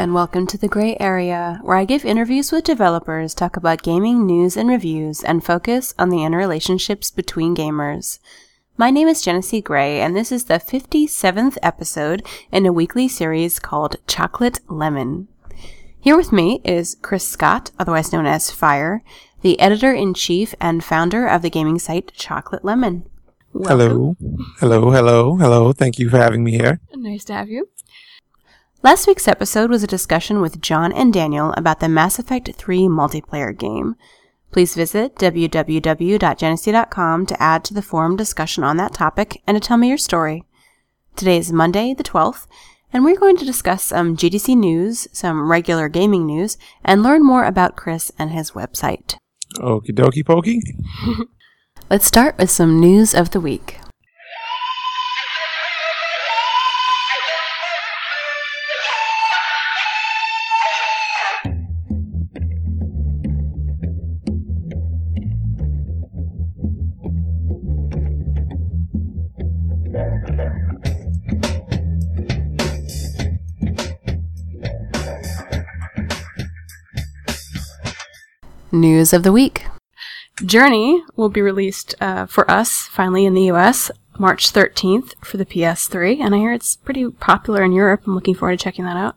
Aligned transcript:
and 0.00 0.14
welcome 0.14 0.46
to 0.46 0.56
the 0.56 0.66
Grey 0.66 0.96
Area, 0.98 1.60
where 1.62 1.76
I 1.76 1.84
give 1.84 2.06
interviews 2.06 2.50
with 2.50 2.64
developers, 2.64 3.34
talk 3.34 3.58
about 3.58 3.82
gaming 3.82 4.24
news 4.24 4.56
and 4.56 4.66
reviews, 4.66 5.22
and 5.22 5.44
focus 5.44 5.92
on 5.98 6.08
the 6.08 6.20
interrelationships 6.20 7.14
between 7.14 7.54
gamers. 7.54 8.18
My 8.78 8.90
name 8.90 9.08
is 9.08 9.22
Jenesee 9.22 9.62
Grey, 9.62 10.00
and 10.00 10.16
this 10.16 10.32
is 10.32 10.44
the 10.44 10.54
57th 10.54 11.58
episode 11.62 12.26
in 12.50 12.64
a 12.64 12.72
weekly 12.72 13.08
series 13.08 13.58
called 13.58 13.96
Chocolate 14.06 14.60
Lemon. 14.70 15.28
Here 16.00 16.16
with 16.16 16.32
me 16.32 16.62
is 16.64 16.96
Chris 17.02 17.28
Scott, 17.28 17.70
otherwise 17.78 18.10
known 18.10 18.24
as 18.24 18.50
Phire, 18.50 19.02
the 19.42 19.60
editor 19.60 19.92
in 19.92 20.14
chief 20.14 20.54
and 20.62 20.82
founder 20.82 21.26
of 21.26 21.42
the 21.42 21.50
gaming 21.50 21.78
site 21.78 22.10
Chocolate 22.14 22.64
Lemon. 22.64 23.04
Hello. 23.52 24.16
Hello, 24.60 24.90
hello, 24.92 25.36
hello. 25.36 25.72
Thank 25.74 25.98
you 25.98 26.08
for 26.08 26.16
having 26.16 26.42
me 26.42 26.52
here. 26.52 26.80
Nice 26.94 27.24
to 27.24 27.34
have 27.34 27.50
you. 27.50 27.68
Last 28.82 29.06
week's 29.06 29.28
episode 29.28 29.68
was 29.68 29.82
a 29.82 29.86
discussion 29.86 30.40
with 30.40 30.62
John 30.62 30.90
and 30.90 31.12
Daniel 31.12 31.52
about 31.54 31.80
the 31.80 31.88
Mass 31.88 32.18
Effect 32.18 32.50
3 32.54 32.78
multiplayer 32.84 33.56
game. 33.56 33.94
Please 34.52 34.74
visit 34.74 35.16
www.genesee.com 35.16 37.26
to 37.26 37.42
add 37.42 37.62
to 37.64 37.74
the 37.74 37.82
forum 37.82 38.16
discussion 38.16 38.64
on 38.64 38.78
that 38.78 38.94
topic 38.94 39.42
and 39.46 39.54
to 39.54 39.60
tell 39.60 39.76
me 39.76 39.88
your 39.88 39.98
story. 39.98 40.44
Today 41.14 41.36
is 41.36 41.52
Monday, 41.52 41.92
the 41.92 42.02
12th, 42.02 42.46
and 42.90 43.04
we're 43.04 43.20
going 43.20 43.36
to 43.36 43.44
discuss 43.44 43.84
some 43.84 44.16
GDC 44.16 44.56
news, 44.56 45.06
some 45.12 45.50
regular 45.50 45.90
gaming 45.90 46.24
news, 46.24 46.56
and 46.82 47.02
learn 47.02 47.22
more 47.22 47.44
about 47.44 47.76
Chris 47.76 48.10
and 48.18 48.30
his 48.30 48.52
website. 48.52 49.18
Okie 49.58 49.90
dokie 49.90 50.24
pokey. 50.24 50.62
Let's 51.90 52.06
start 52.06 52.38
with 52.38 52.50
some 52.50 52.80
news 52.80 53.14
of 53.14 53.32
the 53.32 53.40
week. 53.40 53.79
News 78.72 79.12
of 79.12 79.22
the 79.22 79.32
week. 79.32 79.64
Journey 80.44 81.02
will 81.16 81.28
be 81.28 81.42
released 81.42 81.94
uh, 82.00 82.26
for 82.26 82.50
us 82.50 82.88
finally 82.90 83.26
in 83.26 83.34
the 83.34 83.50
US 83.50 83.90
March 84.18 84.52
13th 84.52 85.12
for 85.24 85.36
the 85.36 85.46
PS3, 85.46 86.20
and 86.20 86.34
I 86.34 86.38
hear 86.38 86.52
it's 86.52 86.76
pretty 86.76 87.10
popular 87.10 87.62
in 87.62 87.72
Europe. 87.72 88.02
I'm 88.06 88.14
looking 88.14 88.34
forward 88.34 88.58
to 88.58 88.62
checking 88.62 88.84
that 88.84 88.96
out. 88.96 89.16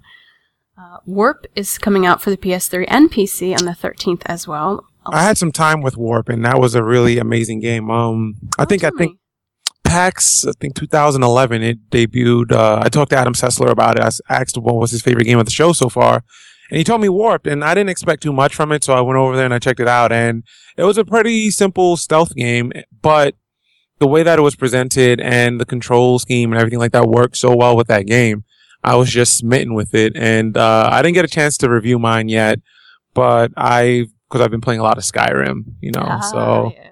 Uh, 0.77 0.97
Warp 1.05 1.45
is 1.55 1.77
coming 1.77 2.05
out 2.05 2.21
for 2.21 2.29
the 2.29 2.37
PS3 2.37 2.85
and 2.87 3.11
PC 3.11 3.57
on 3.57 3.65
the 3.65 3.71
13th 3.71 4.23
as 4.25 4.47
well. 4.47 4.85
I 5.05 5.23
had 5.23 5.37
some 5.37 5.51
time 5.51 5.81
with 5.81 5.97
Warp, 5.97 6.29
and 6.29 6.43
that 6.45 6.59
was 6.59 6.73
a 6.75 6.83
really 6.83 7.17
amazing 7.19 7.59
game. 7.59 7.91
Um, 7.91 8.35
I 8.57 8.63
Oh, 8.63 8.65
think 8.65 8.83
I 8.83 8.89
tell 8.89 8.97
think 8.97 9.11
me. 9.13 9.17
PAX, 9.83 10.45
I 10.47 10.53
think 10.59 10.75
2011, 10.75 11.61
it 11.61 11.89
debuted. 11.89 12.51
Uh, 12.51 12.79
I 12.81 12.89
talked 12.89 13.11
to 13.11 13.17
Adam 13.17 13.33
Sessler 13.33 13.69
about 13.69 13.97
it. 13.99 14.19
I 14.29 14.33
asked 14.41 14.57
him 14.57 14.63
what 14.63 14.75
was 14.75 14.91
his 14.91 15.01
favorite 15.01 15.25
game 15.25 15.37
of 15.37 15.45
the 15.45 15.51
show 15.51 15.73
so 15.73 15.89
far, 15.89 16.23
and 16.73 16.79
he 16.79 16.83
told 16.83 17.01
me 17.01 17.07
Warped, 17.09 17.45
and 17.45 17.63
I 17.63 17.75
didn't 17.75 17.91
expect 17.91 18.23
too 18.23 18.33
much 18.33 18.55
from 18.55 18.71
it, 18.71 18.83
so 18.83 18.93
I 18.93 19.01
went 19.01 19.17
over 19.19 19.35
there 19.35 19.45
and 19.45 19.53
I 19.53 19.59
checked 19.59 19.79
it 19.79 19.87
out, 19.87 20.11
and 20.11 20.43
it 20.75 20.83
was 20.83 20.97
a 20.97 21.05
pretty 21.05 21.51
simple 21.51 21.97
stealth 21.97 22.33
game, 22.33 22.71
but 23.03 23.35
the 23.99 24.07
way 24.07 24.23
that 24.23 24.39
it 24.39 24.41
was 24.41 24.55
presented 24.55 25.21
and 25.21 25.61
the 25.61 25.65
control 25.65 26.17
scheme 26.17 26.51
and 26.51 26.59
everything 26.59 26.79
like 26.79 26.91
that 26.93 27.05
worked 27.07 27.37
so 27.37 27.55
well 27.55 27.77
with 27.77 27.85
that 27.89 28.07
game. 28.07 28.43
I 28.83 28.95
was 28.95 29.11
just 29.11 29.37
smitten 29.37 29.75
with 29.75 29.93
it, 29.93 30.13
and 30.15 30.57
uh, 30.57 30.89
I 30.91 31.03
didn't 31.03 31.13
get 31.13 31.25
a 31.25 31.27
chance 31.29 31.57
to 31.59 31.69
review 31.69 31.99
mine 31.99 32.27
yet, 32.27 32.59
but 33.13 33.51
I 33.55 34.07
because 34.27 34.41
I've 34.43 34.49
been 34.51 34.61
playing 34.61 34.79
a 34.79 34.83
lot 34.83 34.97
of 34.97 35.03
Skyrim, 35.03 35.75
you 35.79 35.91
know, 35.91 36.01
Ah, 36.03 36.19
so. 36.21 36.71
yes. 36.75 36.89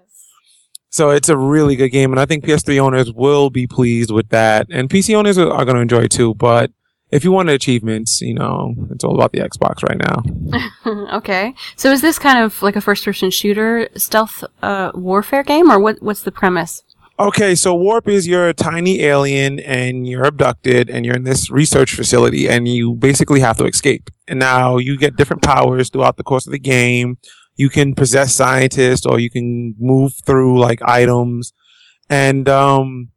So 0.91 1.09
it's 1.09 1.27
a 1.29 1.37
really 1.37 1.75
good 1.75 1.89
game, 1.89 2.11
and 2.11 2.19
I 2.19 2.25
think 2.25 2.43
PS3 2.45 2.79
owners 2.79 3.11
will 3.11 3.49
be 3.49 3.65
pleased 3.65 4.11
with 4.11 4.29
that, 4.29 4.67
and 4.69 4.89
PC 4.91 5.15
owners 5.15 5.37
are, 5.39 5.49
are 5.49 5.65
going 5.65 5.75
to 5.75 5.81
enjoy 5.81 6.01
it 6.03 6.11
too. 6.11 6.35
But 6.35 6.71
if 7.11 7.23
you 7.25 7.31
want 7.31 7.49
achievements, 7.49 8.21
you 8.21 8.33
know, 8.33 8.73
it's 8.89 9.03
all 9.03 9.15
about 9.15 9.33
the 9.33 9.39
Xbox 9.39 9.83
right 9.83 9.97
now. 9.97 11.15
okay. 11.17 11.53
So 11.75 11.91
is 11.91 12.01
this 12.01 12.17
kind 12.17 12.39
of 12.39 12.61
like 12.61 12.75
a 12.75 12.81
first-person 12.81 13.31
shooter 13.31 13.89
stealth 13.95 14.43
uh, 14.61 14.91
warfare 14.95 15.43
game, 15.43 15.69
or 15.69 15.79
what? 15.79 16.01
What's 16.01 16.21
the 16.23 16.31
premise? 16.31 16.83
Okay, 17.19 17.53
so 17.53 17.75
Warp 17.75 18.07
is 18.07 18.27
you're 18.27 18.47
a 18.49 18.53
tiny 18.53 19.01
alien, 19.01 19.59
and 19.59 20.07
you're 20.07 20.23
abducted, 20.23 20.89
and 20.89 21.05
you're 21.05 21.15
in 21.15 21.23
this 21.23 21.51
research 21.51 21.93
facility, 21.93 22.49
and 22.49 22.67
you 22.67 22.95
basically 22.95 23.41
have 23.41 23.57
to 23.57 23.65
escape. 23.65 24.09
And 24.27 24.39
now 24.39 24.77
you 24.77 24.97
get 24.97 25.17
different 25.17 25.43
powers 25.43 25.89
throughout 25.89 26.17
the 26.17 26.23
course 26.23 26.47
of 26.47 26.51
the 26.51 26.59
game. 26.59 27.17
You 27.57 27.69
can 27.69 27.93
possess 27.93 28.33
scientists, 28.33 29.05
or 29.05 29.19
you 29.19 29.29
can 29.29 29.75
move 29.77 30.13
through 30.25 30.59
like 30.59 30.81
items, 30.81 31.53
and 32.09 32.47
um. 32.47 33.09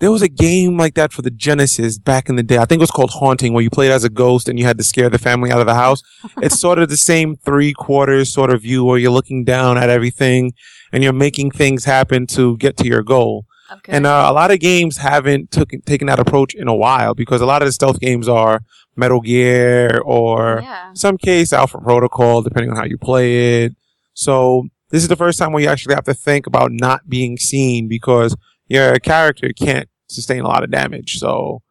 There 0.00 0.12
was 0.12 0.22
a 0.22 0.28
game 0.28 0.76
like 0.76 0.94
that 0.94 1.12
for 1.12 1.22
the 1.22 1.30
Genesis 1.30 1.98
back 1.98 2.28
in 2.28 2.36
the 2.36 2.42
day. 2.44 2.58
I 2.58 2.66
think 2.66 2.78
it 2.78 2.82
was 2.82 2.90
called 2.90 3.10
Haunting, 3.10 3.52
where 3.52 3.62
you 3.62 3.70
played 3.70 3.90
as 3.90 4.04
a 4.04 4.08
ghost 4.08 4.48
and 4.48 4.58
you 4.58 4.64
had 4.64 4.78
to 4.78 4.84
scare 4.84 5.10
the 5.10 5.18
family 5.18 5.50
out 5.50 5.60
of 5.60 5.66
the 5.66 5.74
house. 5.74 6.02
it's 6.40 6.60
sort 6.60 6.78
of 6.78 6.88
the 6.88 6.96
same 6.96 7.36
three 7.36 7.72
quarters 7.72 8.32
sort 8.32 8.50
of 8.50 8.62
view 8.62 8.84
where 8.84 8.98
you're 8.98 9.10
looking 9.10 9.44
down 9.44 9.76
at 9.76 9.90
everything 9.90 10.52
and 10.92 11.02
you're 11.02 11.12
making 11.12 11.50
things 11.50 11.84
happen 11.84 12.26
to 12.28 12.56
get 12.58 12.76
to 12.76 12.86
your 12.86 13.02
goal. 13.02 13.46
Okay. 13.70 13.92
And 13.92 14.06
uh, 14.06 14.26
a 14.28 14.32
lot 14.32 14.50
of 14.50 14.60
games 14.60 14.98
haven't 14.98 15.50
took, 15.50 15.70
taken 15.84 16.06
that 16.06 16.18
approach 16.18 16.54
in 16.54 16.68
a 16.68 16.74
while 16.74 17.14
because 17.14 17.40
a 17.40 17.46
lot 17.46 17.60
of 17.60 17.66
the 17.66 17.72
stealth 17.72 18.00
games 18.00 18.28
are 18.28 18.62
Metal 18.96 19.20
Gear 19.20 20.00
or 20.04 20.60
yeah. 20.62 20.92
some 20.94 21.18
case 21.18 21.52
Alpha 21.52 21.78
Protocol, 21.78 22.42
depending 22.42 22.70
on 22.70 22.76
how 22.76 22.84
you 22.84 22.98
play 22.98 23.64
it. 23.64 23.76
So 24.14 24.68
this 24.90 25.02
is 25.02 25.08
the 25.08 25.16
first 25.16 25.38
time 25.38 25.52
where 25.52 25.62
you 25.62 25.68
actually 25.68 25.94
have 25.94 26.04
to 26.04 26.14
think 26.14 26.46
about 26.46 26.72
not 26.72 27.08
being 27.08 27.36
seen 27.36 27.88
because 27.88 28.34
your 28.68 28.98
character 28.98 29.50
can't 29.52 29.88
sustain 30.08 30.40
a 30.40 30.48
lot 30.48 30.64
of 30.64 30.70
damage. 30.70 31.18
So 31.18 31.62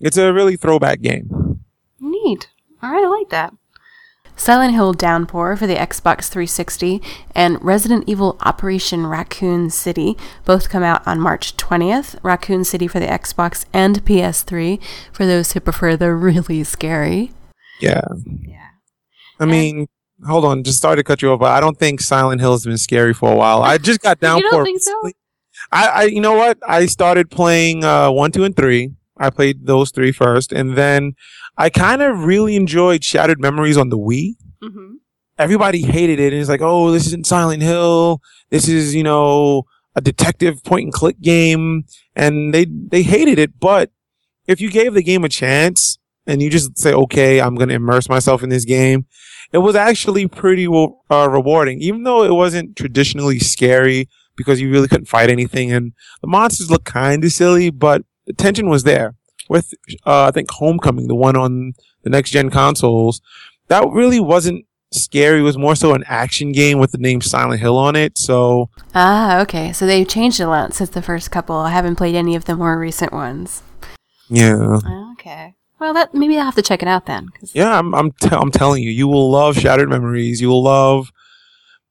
it's 0.00 0.16
a 0.16 0.32
really 0.32 0.56
throwback 0.56 1.00
game. 1.00 1.60
Neat. 2.00 2.48
All 2.82 2.90
right, 2.90 3.04
I 3.04 3.08
like 3.08 3.30
that. 3.30 3.54
Silent 4.36 4.72
Hill 4.72 4.94
Downpour 4.94 5.54
for 5.56 5.66
the 5.66 5.74
Xbox 5.74 6.30
360 6.30 7.02
and 7.34 7.62
Resident 7.62 8.04
Evil 8.06 8.38
Operation 8.40 9.06
Raccoon 9.06 9.68
City 9.68 10.16
both 10.46 10.70
come 10.70 10.82
out 10.82 11.06
on 11.06 11.20
March 11.20 11.58
20th. 11.58 12.18
Raccoon 12.22 12.64
City 12.64 12.88
for 12.88 13.00
the 13.00 13.06
Xbox 13.06 13.66
and 13.74 14.02
PS3 14.02 14.80
for 15.12 15.26
those 15.26 15.52
who 15.52 15.60
prefer 15.60 15.94
the 15.94 16.14
really 16.14 16.64
scary. 16.64 17.32
Yeah. 17.82 18.00
Yeah. 18.24 18.68
I 19.38 19.44
mean, 19.44 19.88
hold 20.26 20.46
on, 20.46 20.64
just 20.64 20.78
started 20.78 21.00
to 21.00 21.04
cut 21.04 21.20
you 21.20 21.32
off, 21.32 21.40
but 21.40 21.52
I 21.52 21.60
don't 21.60 21.78
think 21.78 22.00
Silent 22.00 22.40
Hill 22.40 22.52
has 22.52 22.64
been 22.64 22.78
scary 22.78 23.12
for 23.12 23.30
a 23.30 23.36
while. 23.36 23.62
I 23.62 23.76
just 23.76 24.00
got 24.00 24.20
Downpour. 24.20 24.42
You 24.42 24.50
don't 24.50 24.64
think 24.64 24.80
so? 24.80 25.10
I, 25.72 25.86
I, 25.86 26.02
you 26.04 26.20
know 26.20 26.34
what? 26.34 26.58
I 26.66 26.86
started 26.86 27.30
playing 27.30 27.84
uh, 27.84 28.10
one, 28.10 28.32
two, 28.32 28.44
and 28.44 28.56
three. 28.56 28.92
I 29.16 29.30
played 29.30 29.66
those 29.66 29.90
three 29.90 30.12
first, 30.12 30.52
and 30.52 30.76
then 30.76 31.14
I 31.56 31.70
kind 31.70 32.02
of 32.02 32.24
really 32.24 32.56
enjoyed 32.56 33.04
Shattered 33.04 33.40
Memories 33.40 33.76
on 33.76 33.90
the 33.90 33.98
Wii. 33.98 34.36
Mm-hmm. 34.62 34.94
Everybody 35.38 35.82
hated 35.82 36.18
it, 36.18 36.32
and 36.32 36.40
it's 36.40 36.48
like, 36.48 36.62
oh, 36.62 36.90
this 36.90 37.06
isn't 37.06 37.26
Silent 37.26 37.62
Hill. 37.62 38.20
This 38.50 38.68
is, 38.68 38.94
you 38.94 39.02
know, 39.02 39.64
a 39.94 40.00
detective 40.00 40.62
point 40.64 40.84
and 40.84 40.92
click 40.92 41.20
game, 41.20 41.84
and 42.16 42.54
they 42.54 42.64
they 42.64 43.02
hated 43.02 43.38
it. 43.38 43.58
But 43.58 43.90
if 44.46 44.60
you 44.60 44.70
gave 44.70 44.94
the 44.94 45.02
game 45.02 45.24
a 45.24 45.28
chance 45.28 45.98
and 46.26 46.42
you 46.42 46.50
just 46.50 46.78
say, 46.78 46.92
okay, 46.92 47.40
I'm 47.40 47.54
gonna 47.54 47.74
immerse 47.74 48.08
myself 48.08 48.42
in 48.42 48.48
this 48.48 48.64
game, 48.64 49.06
it 49.52 49.58
was 49.58 49.74
actually 49.74 50.26
pretty 50.28 50.66
uh, 50.66 51.28
rewarding, 51.30 51.80
even 51.80 52.04
though 52.04 52.22
it 52.22 52.32
wasn't 52.32 52.76
traditionally 52.76 53.38
scary 53.38 54.08
because 54.40 54.60
you 54.60 54.70
really 54.70 54.88
couldn't 54.88 55.06
fight 55.06 55.28
anything, 55.30 55.70
and 55.70 55.92
the 56.22 56.26
monsters 56.28 56.70
looked 56.70 56.86
kind 56.86 57.22
of 57.24 57.30
silly, 57.32 57.68
but 57.70 58.02
the 58.26 58.32
tension 58.32 58.68
was 58.70 58.84
there. 58.84 59.14
With 59.50 59.74
uh, 60.06 60.24
I 60.24 60.30
think 60.30 60.50
Homecoming, 60.50 61.08
the 61.08 61.14
one 61.14 61.36
on 61.36 61.74
the 62.04 62.10
next 62.10 62.30
gen 62.30 62.48
consoles, 62.50 63.20
that 63.68 63.84
really 63.90 64.20
wasn't 64.20 64.64
scary. 64.92 65.40
It 65.40 65.42
was 65.42 65.58
more 65.58 65.74
so 65.76 65.92
an 65.94 66.04
action 66.06 66.52
game 66.52 66.78
with 66.78 66.92
the 66.92 66.98
name 66.98 67.20
Silent 67.20 67.60
Hill 67.60 67.76
on 67.76 67.96
it. 67.96 68.16
So 68.16 68.70
Ah, 68.94 69.40
okay. 69.42 69.72
So 69.72 69.86
they've 69.86 70.08
changed 70.08 70.40
a 70.40 70.46
lot 70.48 70.72
since 70.72 70.90
the 70.90 71.02
first 71.02 71.30
couple. 71.30 71.56
I 71.56 71.70
haven't 71.70 71.96
played 71.96 72.14
any 72.14 72.34
of 72.36 72.44
the 72.46 72.56
more 72.56 72.78
recent 72.78 73.12
ones. 73.12 73.62
yeah, 74.28 74.78
Okay. 75.12 75.54
Well, 75.80 75.94
that 75.94 76.14
maybe 76.14 76.36
I'll 76.38 76.44
have 76.44 76.54
to 76.56 76.62
check 76.62 76.82
it 76.82 76.88
out 76.88 77.06
then. 77.06 77.28
yeah, 77.52 77.78
I'm 77.78 77.94
I'm, 77.94 78.12
t- 78.12 78.28
I'm 78.30 78.50
telling 78.50 78.82
you, 78.82 78.90
you 78.90 79.08
will 79.08 79.30
love 79.30 79.56
Shattered 79.56 79.88
Memories. 79.88 80.40
You 80.40 80.48
will 80.48 80.62
love. 80.62 81.10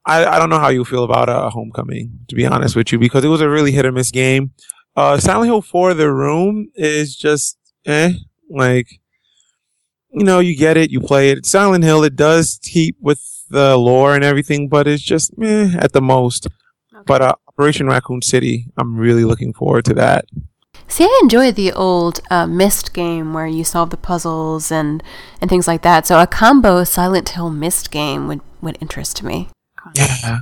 I, 0.10 0.36
I 0.36 0.40
don't 0.40 0.50
know 0.50 0.60
how 0.60 0.70
you 0.70 0.84
feel 0.84 1.04
about 1.04 1.30
uh, 1.30 1.50
Homecoming, 1.50 2.20
to 2.28 2.36
be 2.36 2.46
honest 2.46 2.76
with 2.76 2.92
you, 2.92 3.00
because 3.00 3.24
it 3.24 3.30
was 3.30 3.42
a 3.42 3.50
really 3.50 3.72
hit 3.72 3.86
or 3.86 3.92
miss 3.92 4.12
game. 4.12 4.52
Uh, 4.96 5.18
Silent 5.18 5.48
Hill 5.48 5.62
4 5.62 5.94
The 5.94 6.12
Room 6.12 6.72
is 6.76 7.16
just 7.16 7.58
eh, 7.86 8.14
like 8.50 9.00
you 10.12 10.24
know, 10.24 10.40
you 10.40 10.56
get 10.56 10.78
it, 10.78 10.92
you 10.92 11.00
play 11.00 11.30
it. 11.30 11.46
Silent 11.46 11.84
Hill, 11.84 12.04
it 12.04 12.16
does 12.16 12.60
keep 12.64 12.98
with 13.00 13.46
the 13.50 13.78
lore 13.78 14.16
and 14.16 14.24
everything, 14.24 14.68
but 14.68 14.88
it's 14.88 15.04
just 15.04 15.38
meh 15.38 15.76
at 15.78 15.94
the 15.94 16.02
most. 16.02 16.48
Okay. 16.48 17.04
But 17.06 17.22
uh, 17.22 17.36
Operation 17.48 17.88
Raccoon 17.88 18.22
City, 18.22 18.68
I'm 18.78 18.98
really 18.98 19.24
looking 19.24 19.54
forward 19.54 19.86
to 19.86 19.94
that. 19.96 20.26
See, 20.88 21.04
I 21.04 21.20
enjoy 21.22 21.52
the 21.52 21.72
old 21.72 22.22
uh, 22.32 22.48
Myst 22.48 22.94
game 22.94 23.34
where 23.34 23.46
you 23.46 23.64
solve 23.64 23.92
the 23.92 23.98
puzzles 23.98 24.72
and, 24.72 25.04
and 25.40 25.50
things 25.50 25.68
like 25.68 25.84
that. 25.84 26.08
So 26.08 26.20
a 26.20 26.26
combo 26.26 26.84
Silent 26.84 27.30
Hill 27.30 27.52
Myst 27.52 27.92
game 27.92 28.28
would, 28.28 28.42
would 28.62 28.78
interest 28.82 29.22
me. 29.22 29.50
Yeah. 29.96 30.40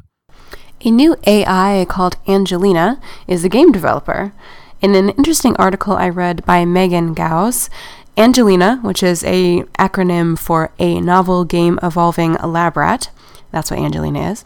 A 0.82 0.92
new 0.92 1.16
AI 1.26 1.86
called 1.90 2.18
Angelina 2.28 3.02
is 3.28 3.44
a 3.44 3.50
game 3.50 3.72
developer. 3.72 4.34
In 4.82 4.94
an 4.94 5.10
interesting 5.10 5.56
article 5.58 5.94
I 5.94 6.10
read 6.10 6.46
by 6.46 6.66
Megan 6.66 7.16
Geuss, 7.16 7.70
Angelina, 8.16 8.78
which 8.84 9.02
is 9.02 9.24
a 9.24 9.64
acronym 9.80 10.38
for 10.38 10.72
a 10.78 11.02
novel 11.02 11.46
game 11.46 11.80
evolving 11.82 12.34
lab 12.36 12.78
rat, 12.78 13.10
that's 13.52 13.72
what 13.72 13.80
Angelina 13.80 14.32
is, 14.32 14.46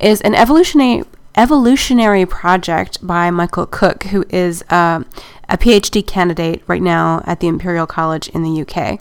is 0.00 0.20
an 0.20 0.34
evolutionary 0.34 1.04
evolutionary 1.36 2.26
project 2.26 3.04
by 3.06 3.30
Michael 3.30 3.66
Cook, 3.66 4.04
who 4.04 4.24
is 4.28 4.62
uh, 4.70 5.04
a 5.48 5.56
PhD 5.56 6.04
candidate 6.04 6.62
right 6.66 6.82
now 6.82 7.22
at 7.26 7.38
the 7.38 7.46
Imperial 7.46 7.86
College 7.86 8.28
in 8.30 8.42
the 8.42 8.62
UK. 8.62 9.00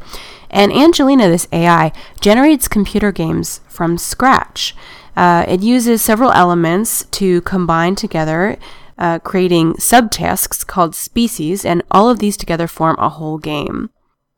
And 0.50 0.72
Angelina, 0.72 1.28
this 1.30 1.48
AI, 1.52 1.92
generates 2.22 2.68
computer 2.68 3.12
games 3.12 3.62
from 3.68 3.98
scratch. 3.98 4.76
Uh, 5.18 5.44
it 5.48 5.64
uses 5.64 6.00
several 6.00 6.32
elements 6.32 7.04
to 7.06 7.42
combine 7.42 7.96
together, 7.96 8.56
uh, 9.00 9.18
creating 9.18 9.74
subtasks 9.74 10.66
called 10.66 10.94
species, 10.94 11.66
and 11.66 11.82
all 11.90 12.08
of 12.08 12.20
these 12.20 12.38
together 12.38 12.68
form 12.68 12.96
a 13.00 13.10
whole 13.10 13.40
game. 13.40 13.90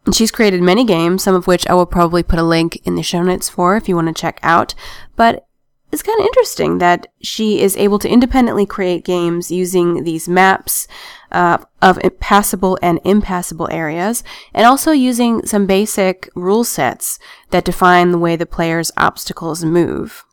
And 0.06 0.16
she's 0.16 0.32
created 0.32 0.62
many 0.62 0.86
games, 0.86 1.22
some 1.22 1.36
of 1.36 1.48
which 1.48 1.68
I 1.68 1.74
will 1.74 1.86
probably 1.86 2.24
put 2.24 2.40
a 2.40 2.44
link 2.44 2.80
in 2.86 2.96
the 2.96 3.04
show 3.04 3.22
notes 3.22 3.50
for 3.50 3.76
if 3.76 3.90
you 3.90 3.96
want 3.96 4.08
to 4.08 4.22
check 4.22 4.40
out. 4.42 4.74
But 5.18 5.46
it's 5.92 6.02
kind 6.02 6.18
of 6.18 6.26
interesting 6.26 6.78
that 6.78 7.08
she 7.22 7.60
is 7.60 7.76
able 7.76 8.00
to 8.00 8.10
independently 8.10 8.66
create 8.66 9.04
games 9.04 9.52
using 9.52 10.06
these 10.06 10.30
maps 10.30 10.88
uh, 11.30 11.58
of 11.82 12.00
passable 12.22 12.80
and 12.82 13.02
impassable 13.04 13.68
areas, 13.70 14.24
and 14.54 14.66
also 14.66 14.92
using 14.94 15.46
some 15.46 15.66
basic 15.66 16.30
rule 16.36 16.64
sets 16.64 17.20
that 17.50 17.66
define 17.66 18.12
the 18.12 18.18
way 18.18 18.38
the 18.38 18.46
player's 18.46 18.94
obstacles 18.96 19.66
move. 19.66 20.24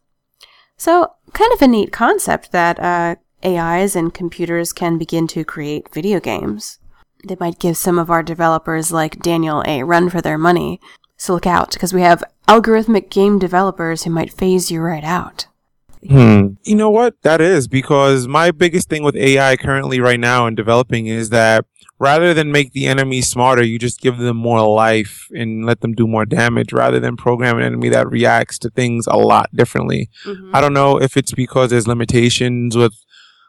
So, 0.76 1.14
kind 1.32 1.52
of 1.52 1.62
a 1.62 1.69
neat 1.69 1.93
concept 1.93 2.52
that 2.52 2.78
uh, 2.78 3.17
AIs 3.44 3.96
and 3.96 4.12
computers 4.12 4.73
can 4.73 4.99
begin 4.99 5.26
to 5.28 5.44
create 5.44 5.93
video 5.93 6.20
games. 6.20 6.78
They 7.26 7.37
might 7.40 7.58
give 7.58 7.76
some 7.76 7.99
of 7.99 8.11
our 8.11 8.23
developers, 8.23 8.93
like 8.93 9.20
Daniel, 9.20 9.62
a 9.67 9.82
run 9.82 10.11
for 10.11 10.20
their 10.20 10.38
money. 10.38 10.81
So 11.17 11.32
look 11.32 11.46
out, 11.46 11.73
because 11.73 11.94
we 11.94 12.02
have 12.02 12.23
algorithmic 12.46 13.11
game 13.11 13.38
developers 13.38 14.05
who 14.05 14.11
might 14.11 14.32
phase 14.32 14.70
you 14.70 14.81
right 14.81 15.05
out. 15.05 15.46
Hmm. 16.08 16.48
You 16.64 16.74
know 16.74 16.90
what? 16.90 17.20
That 17.22 17.40
is 17.40 17.68
because 17.68 18.28
my 18.28 18.50
biggest 18.50 18.88
thing 18.88 19.02
with 19.02 19.16
AI 19.16 19.56
currently 19.56 20.00
right 20.00 20.20
now 20.20 20.46
in 20.46 20.54
developing 20.54 21.06
is 21.06 21.30
that 21.30 21.64
rather 21.98 22.34
than 22.34 22.52
make 22.52 22.72
the 22.72 22.86
enemy 22.86 23.20
smarter, 23.20 23.62
you 23.62 23.78
just 23.78 24.00
give 24.00 24.18
them 24.18 24.36
more 24.36 24.66
life 24.68 25.28
and 25.34 25.64
let 25.64 25.80
them 25.80 25.94
do 25.94 26.06
more 26.06 26.26
damage 26.26 26.72
rather 26.72 27.00
than 27.00 27.16
program 27.16 27.58
an 27.58 27.64
enemy 27.64 27.88
that 27.88 28.10
reacts 28.10 28.58
to 28.58 28.70
things 28.70 29.06
a 29.06 29.16
lot 29.16 29.48
differently. 29.54 30.10
Mm-hmm. 30.24 30.54
I 30.54 30.60
don't 30.60 30.74
know 30.74 31.00
if 31.00 31.16
it's 31.16 31.32
because 31.32 31.70
there's 31.70 31.88
limitations 31.88 32.76
with 32.76 32.94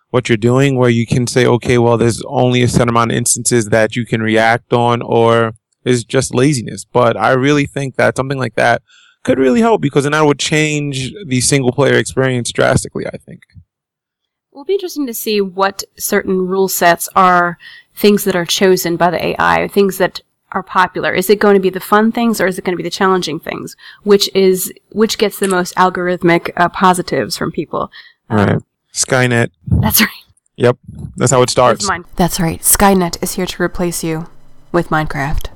what 0.10 0.30
you're 0.30 0.38
doing 0.38 0.78
where 0.78 0.90
you 0.90 1.06
can 1.06 1.28
say, 1.28 1.46
okay, 1.46 1.78
well, 1.78 1.98
there's 1.98 2.24
only 2.28 2.62
a 2.62 2.68
certain 2.68 2.90
amount 2.90 3.12
of 3.12 3.18
instances 3.18 3.66
that 3.70 3.96
you 3.96 4.06
can 4.06 4.22
react 4.22 4.72
on 4.72 5.02
or 5.02 5.54
is 5.84 6.06
just 6.06 6.34
laziness. 6.34 6.86
But 6.86 7.18
I 7.18 7.32
really 7.32 7.66
think 7.66 7.96
that 7.96 8.16
something 8.16 8.38
like 8.38 8.56
that 8.56 8.82
could 9.28 9.38
really 9.40 9.60
help 9.60 9.82
because 9.82 10.04
then 10.04 10.14
that 10.14 10.26
would 10.26 10.40
change 10.40 11.14
the 11.26 11.42
single 11.42 11.74
player 11.74 11.96
experience 11.96 12.50
drastically, 12.52 13.06
I 13.06 13.18
think. 13.18 13.44
It 13.52 14.56
will 14.56 14.64
be 14.64 14.74
interesting 14.74 15.06
to 15.06 15.14
see 15.14 15.42
what 15.42 15.84
certain 15.98 16.48
rule 16.48 16.70
sets 16.70 17.10
are 17.14 17.58
things 17.94 18.24
that 18.24 18.36
are 18.38 18.46
chosen 18.46 18.96
by 18.96 19.12
the 19.12 19.24
AI, 19.28 19.68
things 19.68 19.98
that 19.98 20.22
are 20.54 20.64
popular. 20.64 21.14
Is 21.14 21.30
it 21.30 21.40
going 21.40 21.56
to 21.56 21.60
be 21.60 21.70
the 21.70 21.82
fun 21.82 22.14
things 22.14 22.40
or 22.40 22.48
is 22.48 22.58
it 22.58 22.64
going 22.64 22.76
to 22.76 22.82
be 22.82 22.88
the 22.88 22.90
challenging 22.90 23.38
things? 23.38 23.76
Which 24.04 24.34
is 24.34 24.74
which 24.92 25.18
gets 25.18 25.40
the 25.40 25.50
most 25.50 25.76
algorithmic 25.76 26.52
uh, 26.56 26.70
positives 26.70 27.36
from 27.36 27.52
people? 27.52 27.92
Um, 28.30 28.38
right. 28.38 28.62
Skynet. 28.94 29.50
That's 29.68 30.00
right. 30.00 30.10
Yep. 30.56 30.78
That's 31.18 31.32
how 31.32 31.42
it 31.42 31.50
starts. 31.50 31.88
That's 32.16 32.40
right. 32.40 32.62
Skynet 32.62 33.22
is 33.22 33.34
here 33.34 33.46
to 33.46 33.62
replace 33.62 34.04
you 34.04 34.28
with 34.72 34.88
Minecraft. 34.88 35.50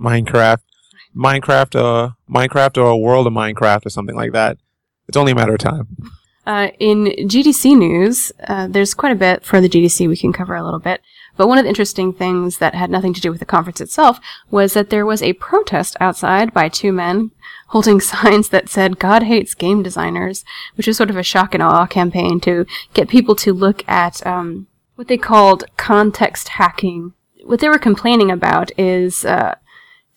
Minecraft. 0.00 0.62
Minecraft, 1.16 1.76
uh, 1.76 2.10
Minecraft 2.28 2.78
or 2.78 2.86
a 2.86 2.96
world 2.96 3.26
of 3.26 3.32
Minecraft 3.32 3.86
or 3.86 3.90
something 3.90 4.16
like 4.16 4.32
that. 4.32 4.58
It's 5.08 5.16
only 5.16 5.32
a 5.32 5.34
matter 5.34 5.54
of 5.54 5.58
time. 5.58 5.88
Uh, 6.46 6.70
in 6.78 7.04
GDC 7.28 7.76
news, 7.76 8.32
uh, 8.48 8.66
there's 8.66 8.94
quite 8.94 9.12
a 9.12 9.16
bit 9.16 9.44
for 9.44 9.60
the 9.60 9.68
GDC 9.68 10.08
we 10.08 10.16
can 10.16 10.32
cover 10.32 10.54
a 10.54 10.64
little 10.64 10.80
bit. 10.80 11.00
But 11.36 11.48
one 11.48 11.58
of 11.58 11.64
the 11.64 11.68
interesting 11.68 12.12
things 12.12 12.58
that 12.58 12.74
had 12.74 12.90
nothing 12.90 13.14
to 13.14 13.20
do 13.20 13.30
with 13.30 13.40
the 13.40 13.46
conference 13.46 13.80
itself 13.80 14.20
was 14.50 14.74
that 14.74 14.90
there 14.90 15.06
was 15.06 15.22
a 15.22 15.34
protest 15.34 15.96
outside 16.00 16.52
by 16.52 16.68
two 16.68 16.92
men 16.92 17.30
holding 17.68 18.00
signs 18.00 18.48
that 18.48 18.68
said 18.68 18.98
God 18.98 19.22
hates 19.24 19.54
game 19.54 19.82
designers, 19.82 20.44
which 20.74 20.86
was 20.86 20.96
sort 20.96 21.10
of 21.10 21.16
a 21.16 21.22
shock 21.22 21.54
and 21.54 21.62
awe 21.62 21.86
campaign 21.86 22.40
to 22.40 22.66
get 22.94 23.08
people 23.08 23.34
to 23.36 23.52
look 23.52 23.86
at 23.88 24.24
um, 24.26 24.66
what 24.96 25.08
they 25.08 25.18
called 25.18 25.64
context 25.76 26.48
hacking. 26.50 27.14
What 27.44 27.60
they 27.60 27.68
were 27.68 27.78
complaining 27.78 28.30
about 28.30 28.70
is 28.78 29.24
uh, 29.24 29.54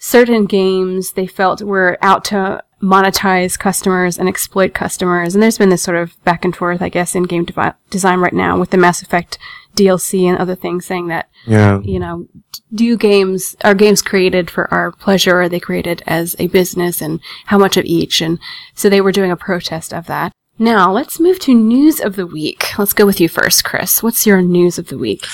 certain 0.04 0.46
games 0.46 1.14
they 1.14 1.26
felt 1.26 1.62
were 1.62 1.98
out 2.02 2.26
to 2.26 2.62
monetize 2.82 3.58
customers 3.58 4.18
and 4.20 4.28
exploit 4.28 4.74
customers. 4.74 5.34
And 5.34 5.42
there's 5.42 5.58
been 5.58 5.70
this 5.70 5.82
sort 5.82 5.96
of 5.96 6.22
back 6.26 6.44
and 6.44 6.54
forth, 6.54 6.82
I 6.82 6.90
guess, 6.90 7.16
in 7.16 7.24
game 7.24 7.46
devi- 7.46 7.72
design 7.90 8.20
right 8.20 8.34
now 8.34 8.60
with 8.60 8.72
the 8.72 8.78
Mass 8.78 9.02
Effect 9.02 9.38
DLC 9.78 10.26
and 10.26 10.38
other 10.38 10.56
things 10.56 10.86
saying 10.86 11.08
that, 11.08 11.30
yeah. 11.48 11.80
you 11.80 12.00
know, 12.00 12.28
do 12.76 12.98
games, 12.98 13.56
are 13.64 13.74
games 13.74 14.02
created 14.02 14.52
for 14.52 14.72
our 14.74 14.92
pleasure? 14.92 15.38
Or 15.38 15.44
are 15.44 15.50
they 15.50 15.62
created 15.62 16.04
as 16.06 16.36
a 16.38 16.48
business 16.48 17.02
and 17.02 17.22
how 17.46 17.58
much 17.58 17.78
of 17.78 17.86
each? 17.86 18.20
And 18.20 18.40
so 18.76 18.90
they 18.90 19.00
were 19.00 19.14
doing 19.14 19.32
a 19.32 19.38
protest 19.38 19.94
of 19.94 20.08
that. 20.08 20.34
Now 20.60 20.92
let's 20.92 21.18
move 21.18 21.40
to 21.40 21.56
news 21.56 22.02
of 22.02 22.18
the 22.18 22.28
week. 22.28 22.78
Let's 22.78 22.92
go 22.92 23.06
with 23.06 23.22
you 23.22 23.30
first, 23.30 23.64
Chris. 23.64 24.04
What's 24.04 24.28
your 24.28 24.42
news 24.42 24.78
of 24.78 24.88
the 24.88 24.98
week? 24.98 25.26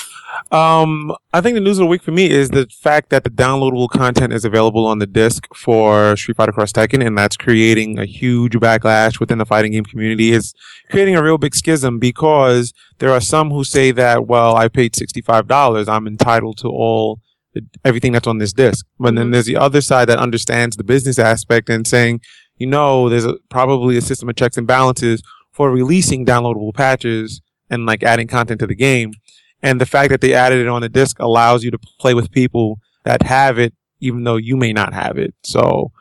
Um, 0.52 1.14
I 1.32 1.40
think 1.40 1.54
the 1.54 1.60
news 1.60 1.78
of 1.78 1.84
the 1.84 1.86
week 1.86 2.02
for 2.02 2.10
me 2.12 2.30
is 2.30 2.50
the 2.50 2.66
fact 2.80 3.10
that 3.10 3.24
the 3.24 3.30
downloadable 3.30 3.88
content 3.88 4.32
is 4.32 4.44
available 4.44 4.86
on 4.86 4.98
the 4.98 5.06
disc 5.06 5.46
for 5.54 6.16
Street 6.16 6.36
Fighter 6.36 6.52
Cross 6.52 6.72
Tekken, 6.72 7.04
and 7.04 7.16
that's 7.16 7.36
creating 7.36 7.98
a 7.98 8.04
huge 8.04 8.54
backlash 8.54 9.20
within 9.20 9.38
the 9.38 9.46
fighting 9.46 9.72
game 9.72 9.84
community. 9.84 10.32
It's 10.32 10.52
creating 10.90 11.16
a 11.16 11.22
real 11.22 11.38
big 11.38 11.54
schism 11.54 11.98
because 11.98 12.72
there 12.98 13.10
are 13.10 13.20
some 13.20 13.50
who 13.50 13.64
say 13.64 13.90
that, 13.92 14.26
well, 14.26 14.56
I 14.56 14.68
paid 14.68 14.94
$65, 14.94 15.88
I'm 15.88 16.06
entitled 16.06 16.58
to 16.58 16.68
all 16.68 17.20
everything 17.84 18.12
that's 18.12 18.26
on 18.26 18.38
this 18.38 18.52
disc. 18.52 18.86
But 18.98 19.08
mm-hmm. 19.08 19.16
then 19.16 19.30
there's 19.30 19.46
the 19.46 19.56
other 19.56 19.80
side 19.80 20.08
that 20.08 20.18
understands 20.18 20.76
the 20.76 20.84
business 20.84 21.18
aspect 21.18 21.68
and 21.68 21.86
saying, 21.86 22.20
you 22.56 22.66
know, 22.66 23.08
there's 23.08 23.24
a, 23.24 23.34
probably 23.48 23.96
a 23.96 24.02
system 24.02 24.28
of 24.28 24.36
checks 24.36 24.56
and 24.56 24.66
balances 24.66 25.22
for 25.52 25.70
releasing 25.70 26.24
downloadable 26.24 26.74
patches 26.74 27.40
and 27.68 27.86
like 27.86 28.02
adding 28.02 28.28
content 28.28 28.60
to 28.60 28.66
the 28.66 28.74
game. 28.74 29.12
And 29.62 29.80
the 29.80 29.86
fact 29.86 30.10
that 30.10 30.20
they 30.20 30.34
added 30.34 30.60
it 30.60 30.68
on 30.68 30.82
the 30.82 30.88
disc 30.88 31.18
allows 31.18 31.64
you 31.64 31.70
to 31.70 31.78
play 31.98 32.14
with 32.14 32.30
people 32.30 32.78
that 33.04 33.22
have 33.22 33.58
it, 33.58 33.74
even 34.00 34.24
though 34.24 34.36
you 34.36 34.56
may 34.56 34.72
not 34.72 34.94
have 34.94 35.18
it. 35.18 35.34
So 35.42 35.92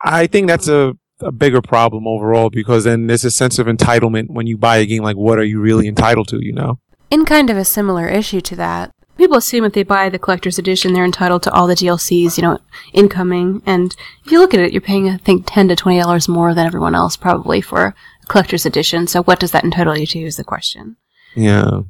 I 0.00 0.26
think 0.26 0.48
that's 0.48 0.68
a, 0.68 0.94
a 1.20 1.30
bigger 1.30 1.62
problem 1.62 2.06
overall 2.06 2.50
because 2.50 2.84
then 2.84 3.06
there's 3.06 3.24
a 3.24 3.30
sense 3.30 3.58
of 3.58 3.66
entitlement 3.66 4.30
when 4.30 4.46
you 4.46 4.58
buy 4.58 4.78
a 4.78 4.86
game. 4.86 5.02
Like, 5.02 5.16
what 5.16 5.38
are 5.38 5.44
you 5.44 5.60
really 5.60 5.86
entitled 5.86 6.28
to, 6.28 6.44
you 6.44 6.52
know? 6.52 6.80
In 7.10 7.24
kind 7.24 7.50
of 7.50 7.56
a 7.56 7.64
similar 7.64 8.08
issue 8.08 8.40
to 8.40 8.56
that, 8.56 8.90
people 9.16 9.36
assume 9.36 9.64
if 9.64 9.72
they 9.72 9.82
buy 9.82 10.08
the 10.08 10.18
collector's 10.18 10.58
edition, 10.58 10.92
they're 10.92 11.04
entitled 11.04 11.42
to 11.44 11.52
all 11.52 11.66
the 11.66 11.74
DLCs, 11.74 12.36
you 12.36 12.42
know, 12.42 12.58
incoming. 12.92 13.62
And 13.66 13.94
if 14.24 14.32
you 14.32 14.40
look 14.40 14.54
at 14.54 14.60
it, 14.60 14.72
you're 14.72 14.80
paying, 14.80 15.08
I 15.08 15.16
think, 15.18 15.44
ten 15.46 15.68
to 15.68 15.76
twenty 15.76 16.00
dollars 16.00 16.28
more 16.28 16.54
than 16.54 16.66
everyone 16.66 16.94
else 16.94 17.16
probably 17.16 17.60
for 17.60 17.86
a 18.22 18.26
collector's 18.26 18.64
edition. 18.64 19.08
So, 19.08 19.22
what 19.24 19.40
does 19.40 19.50
that 19.50 19.64
entitle 19.64 19.98
you 19.98 20.06
to? 20.06 20.20
Is 20.20 20.36
the 20.36 20.44
question. 20.44 20.96
Yeah 21.34 21.80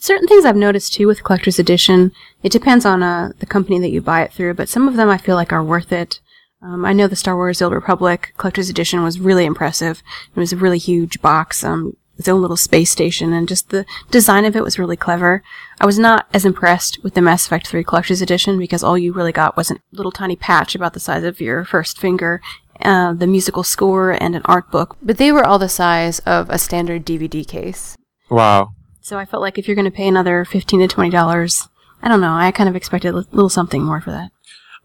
certain 0.00 0.28
things 0.28 0.44
I've 0.44 0.56
noticed 0.56 0.94
too 0.94 1.06
with 1.06 1.24
collector's 1.24 1.58
edition. 1.58 2.12
It 2.42 2.52
depends 2.52 2.84
on 2.84 3.02
uh, 3.02 3.32
the 3.38 3.46
company 3.46 3.78
that 3.80 3.90
you 3.90 4.00
buy 4.00 4.22
it 4.22 4.32
through, 4.32 4.54
but 4.54 4.68
some 4.68 4.88
of 4.88 4.96
them 4.96 5.08
I 5.08 5.18
feel 5.18 5.36
like 5.36 5.52
are 5.52 5.64
worth 5.64 5.92
it. 5.92 6.20
Um, 6.60 6.84
I 6.84 6.92
know 6.92 7.06
the 7.06 7.16
Star 7.16 7.36
Wars: 7.36 7.58
The 7.58 7.66
Old 7.66 7.74
Republic 7.74 8.34
collector's 8.36 8.68
edition 8.68 9.02
was 9.02 9.20
really 9.20 9.44
impressive. 9.44 10.02
It 10.34 10.40
was 10.40 10.52
a 10.52 10.56
really 10.56 10.78
huge 10.78 11.20
box, 11.22 11.62
um, 11.62 11.96
its 12.16 12.28
own 12.28 12.40
little 12.40 12.56
space 12.56 12.90
station, 12.90 13.32
and 13.32 13.46
just 13.46 13.70
the 13.70 13.86
design 14.10 14.44
of 14.44 14.56
it 14.56 14.64
was 14.64 14.78
really 14.78 14.96
clever. 14.96 15.42
I 15.80 15.86
was 15.86 15.98
not 15.98 16.26
as 16.34 16.44
impressed 16.44 17.02
with 17.04 17.14
the 17.14 17.22
Mass 17.22 17.46
Effect 17.46 17.68
3 17.68 17.84
collector's 17.84 18.20
edition 18.20 18.58
because 18.58 18.82
all 18.82 18.98
you 18.98 19.12
really 19.12 19.32
got 19.32 19.56
was 19.56 19.70
a 19.70 19.76
little 19.92 20.10
tiny 20.10 20.34
patch 20.34 20.74
about 20.74 20.94
the 20.94 21.00
size 21.00 21.22
of 21.22 21.40
your 21.40 21.64
first 21.64 21.98
finger. 21.98 22.40
Uh, 22.80 23.12
the 23.12 23.26
musical 23.26 23.64
score 23.64 24.12
and 24.12 24.36
an 24.36 24.42
art 24.44 24.70
book, 24.70 24.96
but 25.02 25.18
they 25.18 25.32
were 25.32 25.44
all 25.44 25.58
the 25.58 25.68
size 25.68 26.20
of 26.20 26.48
a 26.48 26.58
standard 26.58 27.04
DVD 27.04 27.46
case. 27.46 27.96
Wow. 28.30 28.72
So 29.08 29.16
I 29.16 29.24
felt 29.24 29.40
like 29.40 29.56
if 29.56 29.66
you're 29.66 29.74
going 29.74 29.86
to 29.86 29.90
pay 29.90 30.06
another 30.06 30.44
fifteen 30.44 30.80
to 30.80 30.86
twenty 30.86 31.08
dollars, 31.08 31.66
I 32.02 32.08
don't 32.08 32.20
know. 32.20 32.34
I 32.34 32.52
kind 32.52 32.68
of 32.68 32.76
expected 32.76 33.14
a 33.14 33.24
little 33.32 33.48
something 33.48 33.82
more 33.82 34.02
for 34.02 34.10
that. 34.10 34.32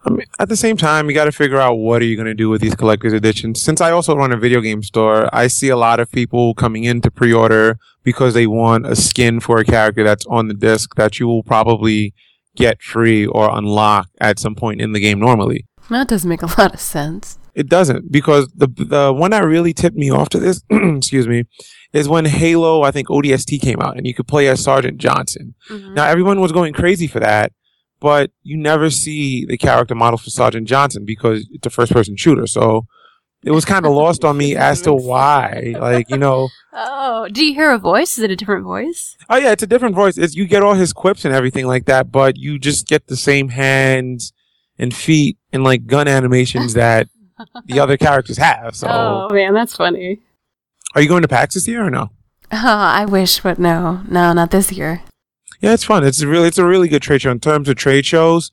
I 0.06 0.08
mean, 0.08 0.24
at 0.38 0.48
the 0.48 0.56
same 0.56 0.78
time, 0.78 1.10
you 1.10 1.14
got 1.14 1.26
to 1.26 1.32
figure 1.32 1.60
out 1.60 1.74
what 1.74 2.00
are 2.00 2.06
you 2.06 2.16
going 2.16 2.24
to 2.24 2.32
do 2.32 2.48
with 2.48 2.62
these 2.62 2.74
collector's 2.74 3.12
editions. 3.12 3.60
Since 3.60 3.82
I 3.82 3.90
also 3.90 4.16
run 4.16 4.32
a 4.32 4.38
video 4.38 4.62
game 4.62 4.82
store, 4.82 5.28
I 5.30 5.48
see 5.48 5.68
a 5.68 5.76
lot 5.76 6.00
of 6.00 6.10
people 6.10 6.54
coming 6.54 6.84
in 6.84 7.02
to 7.02 7.10
pre-order 7.10 7.78
because 8.02 8.32
they 8.32 8.46
want 8.46 8.86
a 8.86 8.96
skin 8.96 9.40
for 9.40 9.58
a 9.58 9.64
character 9.64 10.02
that's 10.02 10.24
on 10.24 10.48
the 10.48 10.54
disc 10.54 10.94
that 10.94 11.20
you 11.20 11.26
will 11.26 11.42
probably 11.42 12.14
get 12.56 12.80
free 12.80 13.26
or 13.26 13.54
unlock 13.54 14.08
at 14.22 14.38
some 14.38 14.54
point 14.54 14.80
in 14.80 14.92
the 14.92 15.00
game 15.00 15.20
normally. 15.20 15.66
That 15.90 16.08
does 16.08 16.24
make 16.24 16.40
a 16.40 16.46
lot 16.46 16.72
of 16.72 16.80
sense. 16.80 17.38
It 17.54 17.68
doesn't 17.68 18.10
because 18.10 18.48
the 18.54 18.66
the 18.66 19.12
one 19.12 19.30
that 19.30 19.44
really 19.44 19.72
tipped 19.72 19.96
me 19.96 20.10
off 20.10 20.28
to 20.30 20.38
this, 20.40 20.62
excuse 20.70 21.28
me, 21.28 21.44
is 21.92 22.08
when 22.08 22.24
Halo 22.24 22.82
I 22.82 22.90
think 22.90 23.08
ODST 23.08 23.60
came 23.60 23.80
out 23.80 23.96
and 23.96 24.06
you 24.06 24.14
could 24.14 24.26
play 24.26 24.48
as 24.48 24.62
Sergeant 24.62 24.98
Johnson. 24.98 25.54
Mhm. 25.70 25.94
Now 25.94 26.06
everyone 26.06 26.40
was 26.40 26.52
going 26.52 26.72
crazy 26.72 27.06
for 27.06 27.20
that, 27.20 27.52
but 28.00 28.32
you 28.42 28.56
never 28.56 28.90
see 28.90 29.44
the 29.46 29.56
character 29.56 29.94
model 29.94 30.18
for 30.18 30.30
Sergeant 30.30 30.66
Johnson 30.66 31.04
because 31.04 31.46
it's 31.52 31.66
a 31.66 31.70
first 31.70 31.92
person 31.92 32.16
shooter. 32.16 32.46
So 32.48 32.86
it 33.44 33.50
was 33.52 33.64
kind 33.66 33.84
of 33.86 33.92
lost 33.92 34.24
on 34.24 34.36
me 34.38 34.56
as 34.56 34.80
to 34.82 34.94
why. 34.94 35.74
Like, 35.78 36.08
you 36.10 36.16
know, 36.16 36.48
Oh, 36.72 37.28
do 37.30 37.44
you 37.44 37.54
hear 37.54 37.70
a 37.70 37.78
voice? 37.78 38.18
Is 38.18 38.24
it 38.24 38.30
a 38.32 38.36
different 38.36 38.64
voice? 38.64 39.16
oh 39.30 39.36
yeah, 39.36 39.52
it's 39.52 39.62
a 39.62 39.66
different 39.68 39.94
voice. 39.94 40.18
It's 40.18 40.34
you 40.34 40.46
get 40.46 40.62
all 40.64 40.74
his 40.74 40.92
quips 40.92 41.24
and 41.24 41.32
everything 41.32 41.66
like 41.68 41.84
that, 41.84 42.10
but 42.10 42.36
you 42.36 42.58
just 42.58 42.88
get 42.88 43.06
the 43.06 43.16
same 43.16 43.50
hands 43.50 44.32
and 44.76 44.92
feet 44.92 45.36
and 45.52 45.62
like 45.62 45.86
gun 45.86 46.08
animations 46.08 46.74
that 46.82 47.06
the 47.66 47.80
other 47.80 47.96
characters 47.96 48.36
have. 48.38 48.74
So 48.76 48.86
Oh 48.88 49.28
man, 49.34 49.54
that's 49.54 49.76
funny. 49.76 50.20
are 50.94 51.02
you 51.02 51.08
going 51.08 51.22
to 51.22 51.28
PAX 51.28 51.54
this 51.54 51.66
year 51.68 51.84
or 51.86 51.90
no? 51.90 52.10
Oh, 52.52 52.58
I 52.62 53.04
wish, 53.04 53.40
but 53.40 53.58
no, 53.58 54.02
no, 54.08 54.32
not 54.32 54.50
this 54.50 54.70
year. 54.70 55.02
Yeah, 55.60 55.72
it's 55.72 55.84
fun. 55.84 56.04
It's 56.04 56.22
really 56.22 56.48
it's 56.48 56.58
a 56.58 56.64
really 56.66 56.88
good 56.88 57.02
trade 57.02 57.22
show 57.22 57.30
in 57.30 57.40
terms 57.40 57.68
of 57.68 57.76
trade 57.76 58.04
shows. 58.06 58.50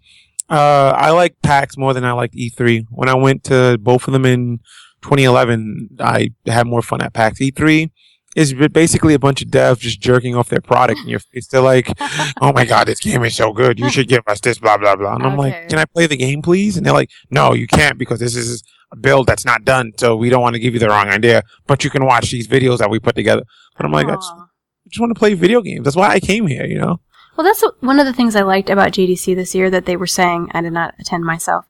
Uh, 0.49 0.93
I 0.97 1.11
like 1.11 1.35
PAX 1.43 1.77
more 1.77 1.93
than 1.93 2.03
I 2.03 2.11
liked 2.11 2.35
E3. 2.35 2.85
When 2.89 3.09
I 3.09 3.13
went 3.15 3.43
to 3.45 3.77
both 3.81 4.07
of 4.07 4.13
them 4.13 4.25
in 4.25 4.59
2011, 5.01 5.89
I 5.99 6.31
had 6.45 6.67
more 6.67 6.81
fun 6.81 7.01
at 7.01 7.13
PAX. 7.13 7.39
E3 7.39 7.91
is 8.35 8.53
basically 8.53 9.13
a 9.13 9.19
bunch 9.19 9.41
of 9.41 9.49
devs 9.49 9.79
just 9.79 9.99
jerking 9.99 10.35
off 10.35 10.49
their 10.49 10.61
product 10.61 10.99
in 11.01 11.09
your 11.09 11.19
face. 11.19 11.47
They're 11.47 11.61
like, 11.61 11.91
"Oh 12.41 12.53
my 12.53 12.65
god, 12.65 12.87
this 12.87 12.99
game 12.99 13.23
is 13.23 13.35
so 13.35 13.51
good. 13.51 13.79
You 13.79 13.89
should 13.89 14.07
give 14.07 14.23
us 14.27 14.39
this." 14.39 14.57
Blah 14.59 14.77
blah 14.77 14.95
blah. 14.95 15.15
And 15.15 15.23
I'm 15.23 15.33
Okay. 15.39 15.51
like, 15.61 15.69
"Can 15.69 15.79
I 15.79 15.85
play 15.85 16.07
the 16.07 16.17
game, 16.17 16.41
please?" 16.41 16.77
And 16.77 16.85
they're 16.85 16.93
like, 16.93 17.09
"No, 17.29 17.53
you 17.53 17.67
can't 17.67 17.97
because 17.97 18.19
this 18.19 18.35
is 18.35 18.63
a 18.91 18.95
build 18.95 19.27
that's 19.27 19.45
not 19.45 19.65
done. 19.65 19.91
So 19.97 20.15
we 20.15 20.29
don't 20.29 20.41
want 20.41 20.53
to 20.55 20.59
give 20.59 20.73
you 20.73 20.79
the 20.79 20.87
wrong 20.89 21.07
idea. 21.09 21.43
But 21.67 21.83
you 21.83 21.89
can 21.89 22.05
watch 22.05 22.31
these 22.31 22.47
videos 22.47 22.77
that 22.79 22.89
we 22.89 22.99
put 22.99 23.15
together." 23.15 23.43
But 23.75 23.85
I'm 23.85 23.91
like, 23.91 24.07
I 24.07 24.15
just, 24.15 24.31
I 24.31 24.89
just 24.89 24.99
want 25.01 25.13
to 25.13 25.19
play 25.19 25.33
video 25.33 25.61
games. 25.61 25.83
That's 25.83 25.95
why 25.95 26.09
I 26.09 26.19
came 26.19 26.47
here. 26.47 26.65
You 26.65 26.79
know. 26.79 27.01
Well, 27.37 27.45
that's 27.45 27.63
one 27.79 27.99
of 27.99 28.05
the 28.05 28.13
things 28.13 28.35
I 28.35 28.41
liked 28.41 28.69
about 28.69 28.91
GDC 28.91 29.35
this 29.35 29.55
year 29.55 29.69
that 29.69 29.85
they 29.85 29.95
were 29.95 30.07
saying. 30.07 30.49
I 30.53 30.61
did 30.61 30.73
not 30.73 30.93
attend 30.99 31.23
myself. 31.25 31.65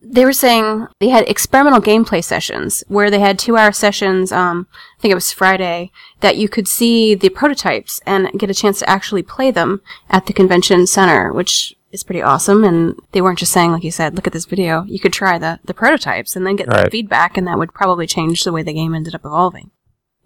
They 0.00 0.24
were 0.24 0.32
saying 0.32 0.86
they 1.00 1.08
had 1.08 1.28
experimental 1.28 1.80
gameplay 1.80 2.22
sessions 2.22 2.84
where 2.86 3.10
they 3.10 3.18
had 3.18 3.38
two-hour 3.38 3.72
sessions. 3.72 4.30
Um, 4.30 4.68
I 4.96 5.00
think 5.00 5.10
it 5.10 5.16
was 5.16 5.32
Friday 5.32 5.90
that 6.20 6.36
you 6.36 6.48
could 6.48 6.68
see 6.68 7.16
the 7.16 7.30
prototypes 7.30 8.00
and 8.06 8.30
get 8.38 8.50
a 8.50 8.54
chance 8.54 8.78
to 8.78 8.88
actually 8.88 9.24
play 9.24 9.50
them 9.50 9.80
at 10.08 10.26
the 10.26 10.32
convention 10.32 10.86
center, 10.86 11.32
which 11.32 11.74
is 11.90 12.04
pretty 12.04 12.22
awesome. 12.22 12.62
And 12.62 13.00
they 13.10 13.20
weren't 13.20 13.40
just 13.40 13.52
saying, 13.52 13.72
like 13.72 13.82
you 13.82 13.90
said, 13.90 14.14
look 14.14 14.28
at 14.28 14.32
this 14.32 14.44
video. 14.46 14.84
You 14.84 15.00
could 15.00 15.12
try 15.12 15.36
the 15.36 15.58
the 15.64 15.74
prototypes 15.74 16.36
and 16.36 16.46
then 16.46 16.56
get 16.56 16.68
the 16.68 16.88
feedback, 16.90 17.36
and 17.36 17.46
that 17.48 17.58
would 17.58 17.74
probably 17.74 18.06
change 18.06 18.44
the 18.44 18.52
way 18.52 18.62
the 18.62 18.72
game 18.72 18.94
ended 18.94 19.16
up 19.16 19.24
evolving. 19.24 19.72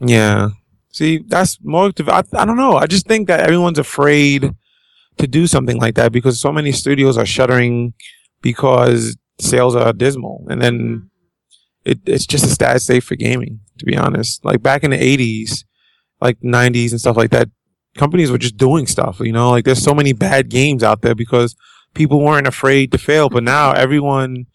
Yeah. 0.01 0.51
See, 0.91 1.19
that's 1.19 1.59
more. 1.63 1.93
I, 2.09 2.23
I 2.35 2.45
don't 2.45 2.59
know. 2.59 2.77
I 2.77 2.87
just 2.87 3.07
think 3.07 3.27
that 3.29 3.41
everyone's 3.41 3.79
afraid 3.79 4.51
to 5.17 5.27
do 5.27 5.47
something 5.47 5.79
like 5.79 5.95
that 5.95 6.13
because 6.13 6.41
so 6.41 6.53
many 6.53 6.73
studios 6.73 7.17
are 7.17 7.27
shuttering 7.27 7.95
because 8.43 9.17
sales 9.43 9.75
are 9.75 9.93
dismal, 9.93 10.47
and 10.49 10.61
then 10.61 11.11
it, 11.85 12.01
it's 12.07 12.27
just 12.27 12.45
a 12.45 12.49
stat 12.49 12.81
safe 12.83 13.05
for 13.05 13.17
gaming. 13.17 13.61
To 13.79 13.85
be 13.85 13.97
honest, 13.97 14.45
like 14.45 14.63
back 14.63 14.85
in 14.85 14.91
the 14.91 14.99
'80s, 14.99 15.65
like 16.21 16.41
'90s 16.41 16.91
and 16.91 17.01
stuff 17.01 17.17
like 17.17 17.31
that, 17.31 17.51
companies 17.97 18.31
were 18.31 18.39
just 18.39 18.57
doing 18.57 18.87
stuff. 18.87 19.21
You 19.21 19.33
know, 19.33 19.51
like 19.51 19.65
there's 19.65 19.83
so 19.83 19.95
many 19.95 20.13
bad 20.13 20.49
games 20.49 20.83
out 20.83 21.03
there 21.03 21.15
because 21.15 21.57
people 21.95 22.21
weren't 22.21 22.47
afraid 22.47 22.93
to 22.93 22.99
fail. 22.99 23.29
But 23.29 23.43
now 23.43 23.73
everyone, 23.73 24.47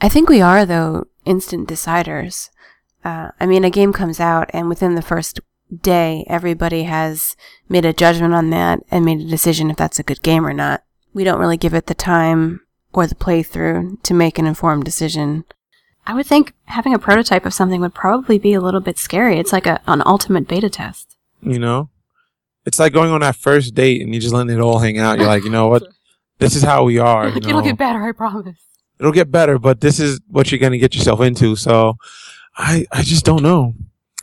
I 0.00 0.08
think 0.08 0.28
we 0.28 0.40
are, 0.40 0.64
though, 0.64 1.06
instant 1.24 1.68
deciders. 1.68 2.50
Uh, 3.04 3.30
I 3.38 3.46
mean, 3.46 3.64
a 3.64 3.70
game 3.70 3.92
comes 3.92 4.20
out, 4.20 4.50
and 4.52 4.68
within 4.68 4.94
the 4.94 5.02
first 5.02 5.40
day, 5.82 6.24
everybody 6.28 6.84
has 6.84 7.36
made 7.68 7.84
a 7.84 7.92
judgment 7.92 8.34
on 8.34 8.50
that 8.50 8.80
and 8.90 9.04
made 9.04 9.20
a 9.20 9.28
decision 9.28 9.70
if 9.70 9.76
that's 9.76 9.98
a 9.98 10.04
good 10.04 10.22
game 10.22 10.46
or 10.46 10.52
not. 10.52 10.82
We 11.12 11.24
don't 11.24 11.40
really 11.40 11.56
give 11.56 11.74
it 11.74 11.86
the 11.86 11.94
time 11.94 12.60
or 12.92 13.06
the 13.06 13.14
playthrough 13.14 14.02
to 14.02 14.14
make 14.14 14.38
an 14.38 14.46
informed 14.46 14.84
decision. 14.84 15.44
I 16.06 16.14
would 16.14 16.26
think 16.26 16.54
having 16.64 16.94
a 16.94 16.98
prototype 16.98 17.46
of 17.46 17.54
something 17.54 17.80
would 17.80 17.94
probably 17.94 18.38
be 18.38 18.52
a 18.54 18.60
little 18.60 18.80
bit 18.80 18.98
scary. 18.98 19.38
It's 19.38 19.52
like 19.52 19.66
a, 19.66 19.80
an 19.86 20.02
ultimate 20.06 20.48
beta 20.48 20.68
test. 20.70 21.16
you 21.42 21.58
know, 21.58 21.88
it's 22.66 22.78
like 22.78 22.92
going 22.92 23.10
on 23.10 23.20
that 23.20 23.36
first 23.36 23.74
date 23.74 24.02
and 24.02 24.14
you 24.14 24.20
just 24.20 24.34
letting 24.34 24.54
it 24.56 24.60
all 24.60 24.78
hang 24.78 24.98
out. 24.98 25.18
You're 25.18 25.28
like, 25.28 25.44
you 25.44 25.50
know 25.50 25.68
what, 25.68 25.82
this 26.38 26.56
is 26.56 26.62
how 26.62 26.84
we 26.84 26.98
are. 26.98 27.28
You 27.30 27.36
It'll 27.36 27.62
get 27.62 27.78
better, 27.78 28.02
I 28.02 28.12
promise. 28.12 28.58
it'll 28.98 29.12
get 29.12 29.30
better, 29.30 29.58
but 29.58 29.80
this 29.80 30.00
is 30.00 30.20
what 30.28 30.50
you're 30.50 30.58
going 30.58 30.72
to 30.72 30.78
get 30.78 30.94
yourself 30.94 31.20
into. 31.20 31.54
So 31.56 31.96
I, 32.56 32.86
I 32.92 33.02
just 33.02 33.24
don't 33.24 33.42
know. 33.42 33.74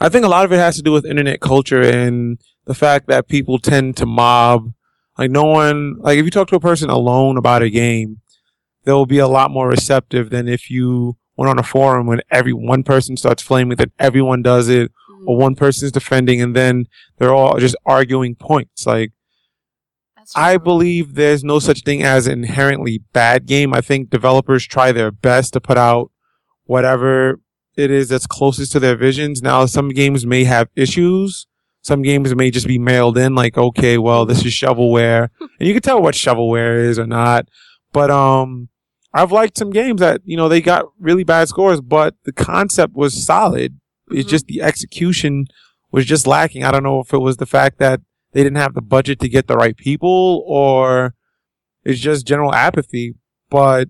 I 0.02 0.10
think 0.10 0.26
a 0.26 0.30
lot 0.30 0.46
of 0.46 0.52
it 0.52 0.58
has 0.58 0.76
to 0.76 0.82
do 0.84 0.92
with 0.92 1.06
internet 1.06 1.40
culture 1.42 1.82
and 1.82 2.38
the 2.66 2.76
fact 2.76 3.08
that 3.08 3.28
people 3.28 3.58
tend 3.60 3.98
to 3.98 4.06
mob. 4.06 4.74
Like 5.18 5.32
no 5.32 5.46
one, 5.46 5.96
like 6.00 6.20
if 6.20 6.26
you 6.26 6.32
talk 6.32 6.48
to 6.50 6.56
a 6.56 6.60
person 6.60 6.90
alone 6.92 7.38
about 7.38 7.64
a 7.64 7.70
game, 7.72 8.20
they'll 8.88 9.06
be 9.06 9.20
a 9.20 9.28
lot 9.28 9.52
more 9.52 9.68
receptive 9.68 10.30
than 10.30 10.48
if 10.48 10.72
you 10.72 11.18
went 11.36 11.50
on 11.50 11.60
a 11.60 11.64
forum 11.64 12.08
when 12.08 12.22
every 12.32 12.54
one 12.54 12.84
person 12.84 13.18
starts 13.18 13.44
flaming 13.44 13.76
that 13.76 13.92
everyone 14.00 14.42
does 14.42 14.70
it 14.70 14.92
or 15.26 15.36
one 15.38 15.56
person's 15.56 15.92
defending 15.92 16.42
and 16.42 16.56
then 16.56 16.86
they're 17.18 17.34
all 17.34 17.60
just 17.60 17.76
arguing 17.86 18.34
points. 18.34 18.88
Like 18.88 19.12
I 20.36 20.58
believe 20.58 21.16
there's 21.16 21.44
no 21.44 21.60
such 21.60 21.84
thing 21.84 22.02
as 22.02 22.28
an 22.28 22.44
inherently 22.44 23.02
bad 23.12 23.46
game. 23.46 23.74
I 23.74 23.82
think 23.82 24.10
developers 24.10 24.66
try 24.66 24.94
their 24.94 25.12
best 25.12 25.52
to 25.54 25.62
put 25.62 25.78
out 25.78 26.12
whatever 26.64 27.42
it 27.76 27.92
is 27.92 28.10
that's 28.10 28.26
closest 28.26 28.72
to 28.72 28.80
their 28.80 28.96
visions. 28.96 29.42
Now, 29.42 29.66
some 29.66 29.90
games 29.90 30.26
may 30.26 30.46
have 30.46 30.70
issues. 30.76 31.46
Some 31.82 32.02
games 32.02 32.34
may 32.36 32.52
just 32.52 32.68
be 32.68 32.80
mailed 32.80 33.18
in 33.18 33.36
like, 33.36 33.58
okay, 33.58 33.98
well, 33.98 34.26
this 34.26 34.46
is 34.46 34.54
shovelware. 34.54 35.30
and 35.40 35.68
you 35.68 35.74
can 35.74 35.84
tell 35.84 36.02
what 36.02 36.16
shovelware 36.16 36.80
is 36.80 36.98
or 36.98 37.08
not. 37.08 37.48
But, 37.94 38.12
um, 38.12 38.70
I've 39.14 39.32
liked 39.32 39.58
some 39.58 39.72
games 39.72 40.00
that, 40.02 40.22
you 40.26 40.38
know, 40.38 40.50
they 40.50 40.62
got 40.62 40.86
really 41.00 41.24
bad 41.24 41.48
scores, 41.48 41.82
but 41.82 42.16
the 42.26 42.32
concept 42.34 42.94
was 42.96 43.14
solid. 43.26 43.80
It's 44.12 44.28
Mhm. 44.28 44.32
just 44.32 44.48
the 44.48 44.62
execution 44.62 45.48
was 45.92 46.06
just 46.06 46.28
lacking. 46.28 46.64
I 46.64 46.72
don't 46.72 46.84
know 46.84 47.00
if 47.00 47.14
it 47.14 47.20
was 47.20 47.38
the 47.38 47.46
fact 47.46 47.80
that 47.80 48.02
they 48.34 48.44
didn't 48.44 48.58
have 48.58 48.74
the 48.74 48.82
budget 48.82 49.20
to 49.22 49.30
get 49.30 49.48
the 49.48 49.56
right 49.56 49.76
people 49.76 50.44
or 50.46 51.14
it's 51.84 52.00
just 52.00 52.28
general 52.28 52.54
apathy. 52.54 53.16
But 53.50 53.88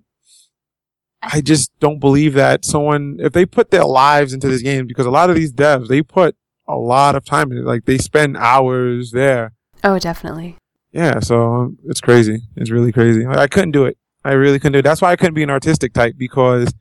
I 1.22 1.42
just 1.42 1.72
don't 1.80 2.00
believe 2.00 2.34
that 2.36 2.64
someone, 2.64 3.18
if 3.20 3.34
they 3.34 3.46
put 3.46 3.72
their 3.72 3.84
lives 3.86 4.34
into 4.34 4.48
this 4.48 4.62
game, 4.62 4.86
because 4.86 5.08
a 5.08 5.12
lot 5.12 5.30
of 5.32 5.36
these 5.36 5.52
devs, 5.52 5.88
they 5.88 6.02
put 6.04 6.36
a 6.68 6.76
lot 6.76 7.16
of 7.16 7.26
time 7.26 7.52
in 7.52 7.58
it. 7.58 7.66
Like 7.66 7.86
they 7.86 7.98
spend 7.98 8.38
hours 8.38 9.12
there. 9.12 9.54
Oh, 9.84 9.98
definitely. 10.00 10.58
Yeah. 10.94 11.20
So 11.20 11.76
it's 11.86 12.02
crazy. 12.02 12.42
It's 12.56 12.70
really 12.70 12.92
crazy. 12.92 13.26
Like, 13.26 13.38
I 13.38 13.48
couldn't 13.48 13.72
do 13.72 13.86
it. 13.86 13.98
I 14.28 14.34
really 14.34 14.60
couldn't 14.60 14.74
do 14.74 14.80
it. 14.80 14.84
That's 14.84 15.02
why 15.02 15.12
I 15.12 15.16
couldn't 15.16 15.34
be 15.34 15.44
an 15.44 15.50
artistic 15.50 15.94
type 15.94 16.16
because 16.18 16.74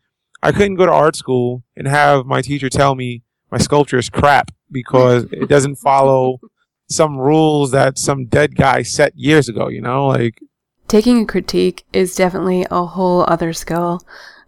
I 0.43 0.53
couldn't 0.53 0.77
go 0.77 0.87
to 0.87 0.93
art 0.93 1.17
school 1.17 1.63
and 1.77 1.87
have 1.87 2.27
my 2.27 2.43
teacher 2.43 2.69
tell 2.69 2.95
me 2.95 3.23
my 3.51 3.59
sculpture 3.59 3.99
is 3.99 4.11
crap 4.11 4.51
because 4.71 5.25
it 5.33 5.49
doesn't 5.49 5.77
follow 5.77 6.41
some 6.89 7.19
rules 7.19 7.71
that 7.73 7.99
some 7.99 8.27
dead 8.27 8.57
guy 8.57 8.83
set 8.83 9.13
years 9.17 9.49
ago, 9.49 9.69
you 9.69 9.81
know? 9.81 10.07
Like, 10.07 10.41
taking 10.89 11.21
a 11.21 11.27
critique 11.27 11.85
is 11.93 12.15
definitely 12.15 12.67
a 12.71 12.85
whole 12.85 13.25
other 13.29 13.53
skill 13.53 14.01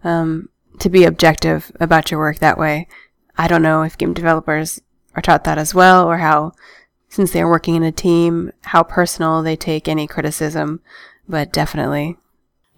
um, 0.03 0.49
to 0.79 0.89
be 0.89 1.03
objective 1.03 1.71
about 1.79 2.09
your 2.09 2.19
work 2.19 2.39
that 2.39 2.57
way 2.57 2.87
i 3.37 3.47
don't 3.47 3.61
know 3.61 3.83
if 3.83 3.97
game 3.97 4.13
developers 4.13 4.81
are 5.15 5.21
taught 5.21 5.43
that 5.43 5.57
as 5.57 5.75
well 5.75 6.07
or 6.07 6.17
how 6.19 6.51
since 7.09 7.31
they're 7.31 7.47
working 7.47 7.75
in 7.75 7.83
a 7.83 7.91
team 7.91 8.51
how 8.63 8.83
personal 8.83 9.43
they 9.43 9.55
take 9.55 9.87
any 9.87 10.07
criticism 10.07 10.81
but 11.27 11.51
definitely 11.51 12.17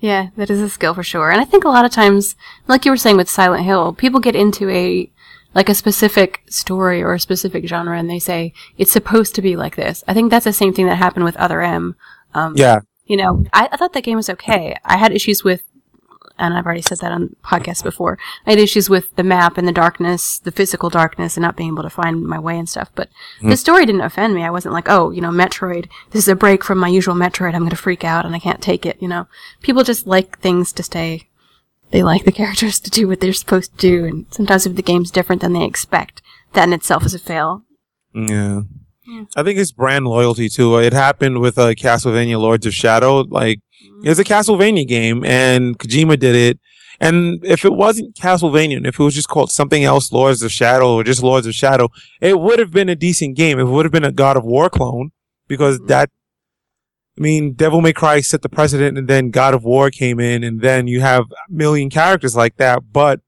yeah 0.02 0.28
that 0.36 0.50
is 0.50 0.60
a 0.60 0.70
skill 0.70 0.94
for 0.94 1.04
sure. 1.04 1.32
And 1.32 1.40
i 1.40 1.46
think 1.46 1.64
a 1.64 1.70
lot 1.70 1.86
of 1.86 1.92
times 1.92 2.36
like 2.68 2.84
you 2.84 2.92
were 2.92 2.98
saying 2.98 3.16
with 3.16 3.30
silent 3.30 3.64
hill 3.64 3.94
people 3.94 4.20
get 4.20 4.36
into 4.36 4.70
a 4.70 5.10
like 5.54 5.70
a 5.70 5.76
specific 5.76 6.42
story 6.50 7.02
or 7.02 7.14
a 7.14 7.20
specific 7.20 7.68
genre 7.68 7.98
and 7.98 8.10
they 8.10 8.20
say 8.20 8.54
it's 8.78 8.92
supposed 8.92 9.36
to 9.36 9.42
be 9.42 9.56
like 9.56 9.76
this. 9.76 10.04
I 10.08 10.14
think 10.14 10.32
that's 10.32 10.46
the 10.46 10.54
same 10.54 10.74
thing 10.74 10.88
that 10.88 10.96
happened 10.96 11.26
with 11.26 11.36
other 11.38 11.62
m. 11.62 11.96
Um, 12.34 12.54
yeah, 12.56 12.80
you 13.06 13.18
know, 13.18 13.44
I, 13.52 13.68
I 13.72 13.78
thought 13.78 13.92
that 13.92 14.04
game 14.04 14.16
was 14.16 14.30
okay. 14.30 14.78
I 14.86 14.96
had 14.96 15.12
issues 15.12 15.44
with, 15.44 15.64
and 16.42 16.54
I've 16.54 16.66
already 16.66 16.82
said 16.82 16.98
that 17.00 17.12
on 17.12 17.36
podcast 17.44 17.84
before. 17.84 18.18
I 18.46 18.52
had 18.52 18.60
issues 18.60 18.90
with 18.90 19.16
the 19.16 19.24
map 19.24 19.58
and 19.58 19.68
the 19.68 19.72
darkness, 19.72 20.40
the 20.40 20.52
physical 20.52 20.90
darkness, 20.90 21.38
and 21.38 21.42
not 21.44 21.56
being 21.56 21.70
able 21.74 21.84
to 21.84 21.90
find 21.90 22.24
my 22.24 22.40
way 22.40 22.58
and 22.58 22.68
stuff. 22.68 22.90
But 22.96 23.10
the 23.50 23.56
story 23.58 23.86
didn't 23.86 24.02
offend 24.02 24.34
me. 24.36 24.44
I 24.44 24.50
wasn't 24.50 24.74
like, 24.74 24.90
oh, 24.90 25.12
you 25.12 25.22
know, 25.22 25.30
Metroid. 25.30 25.88
This 26.10 26.24
is 26.24 26.28
a 26.28 26.36
break 26.36 26.64
from 26.64 26.80
my 26.80 26.88
usual 26.88 27.16
Metroid. 27.16 27.54
I'm 27.54 27.62
going 27.62 27.70
to 27.70 27.76
freak 27.76 28.04
out 28.04 28.26
and 28.26 28.36
I 28.36 28.40
can't 28.40 28.62
take 28.62 28.86
it. 28.86 29.02
You 29.02 29.08
know, 29.08 29.28
people 29.62 29.84
just 29.84 30.08
like 30.08 30.40
things 30.40 30.74
to 30.74 30.84
stay. 30.84 31.30
They 31.92 32.04
like 32.04 32.26
the 32.26 32.32
characters 32.42 32.80
to 32.80 32.90
do 32.90 33.08
what 33.08 33.22
they're 33.22 33.34
supposed 33.34 33.72
to 33.72 33.78
do, 33.78 34.06
and 34.06 34.26
sometimes 34.32 34.66
if 34.66 34.76
the 34.76 34.82
game's 34.82 35.12
different 35.12 35.42
than 35.42 35.54
they 35.54 35.66
expect, 35.66 36.22
that 36.54 36.68
in 36.68 36.74
itself 36.74 37.06
is 37.06 37.14
a 37.14 37.20
fail. 37.20 37.64
yeah. 39.08 39.26
I 39.36 39.44
think 39.44 39.60
it's 39.60 39.72
brand 39.72 40.06
loyalty 40.08 40.48
too. 40.48 40.78
It 40.78 40.94
happened 40.94 41.40
with 41.42 41.58
uh, 41.58 41.74
Castlevania 41.74 42.40
Lords 42.40 42.66
of 42.66 42.74
Shadow. 42.74 43.22
Like 43.22 43.60
it's 44.04 44.20
a 44.20 44.24
Castlevania 44.24 44.88
game, 44.88 45.24
and 45.26 45.78
Kojima 45.78 46.20
did 46.20 46.36
it. 46.36 46.60
And 47.00 47.44
if 47.44 47.66
it 47.66 47.74
wasn't 47.74 48.16
Castlevania, 48.16 48.78
and 48.78 48.86
if 48.86 49.00
it 49.00 49.04
was 49.04 49.16
just 49.16 49.28
called 49.28 49.52
something 49.52 49.84
else, 49.84 50.12
Lords 50.12 50.44
of 50.44 50.52
Shadow, 50.52 50.96
or 50.96 51.04
just 51.04 51.24
Lords 51.24 51.48
of 51.48 51.56
Shadow, 51.56 51.90
it 52.20 52.40
would 52.40 52.60
have 52.60 52.72
been 52.72 52.90
a 52.90 52.96
decent 52.96 53.36
game. 53.36 53.60
It 53.60 53.66
would 53.66 53.86
have 53.86 53.92
been 53.92 54.04
a 54.04 54.12
God 54.12 54.38
of 54.38 54.44
War 54.44 54.70
clone 54.70 55.12
because 55.48 55.78
mm-hmm. 55.78 55.88
that. 55.88 56.10
I 57.18 57.22
mean, 57.22 57.54
Devil 57.54 57.82
May 57.82 57.92
Cry 57.92 58.22
set 58.22 58.42
the 58.42 58.50
precedent, 58.50 58.98
and 58.98 59.08
then 59.08 59.32
God 59.32 59.54
of 59.54 59.64
War 59.64 59.92
came 59.92 60.20
in, 60.20 60.44
and 60.44 60.62
then 60.62 60.88
you 60.88 61.02
have 61.02 61.26
a 61.32 61.52
million 61.54 61.90
characters 61.90 62.36
like 62.36 62.56
that. 62.56 62.84
But 62.94 63.20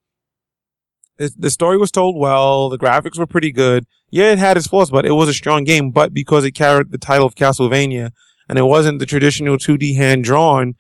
the 1.18 1.52
story 1.52 1.78
was 1.78 1.92
told 1.92 2.18
well. 2.18 2.70
The 2.70 2.80
graphics 2.80 3.20
were 3.20 3.28
pretty 3.28 3.52
good. 3.52 3.86
Yeah, 4.10 4.32
it 4.32 4.40
had 4.40 4.58
its 4.58 4.68
flaws, 4.68 4.92
but 4.92 5.06
it 5.06 5.12
was 5.12 5.30
a 5.30 5.34
strong 5.34 5.64
game. 5.64 5.92
But 5.92 6.14
because 6.14 6.46
it 6.46 6.52
carried 6.52 6.92
the 6.92 6.98
title 6.98 7.28
of 7.28 7.36
Castlevania, 7.36 8.12
and 8.50 8.58
it 8.60 8.64
wasn't 8.64 9.00
the 9.00 9.06
traditional 9.06 9.58
2D 9.58 9.96
hand 9.96 10.24
drawn, 10.24 10.76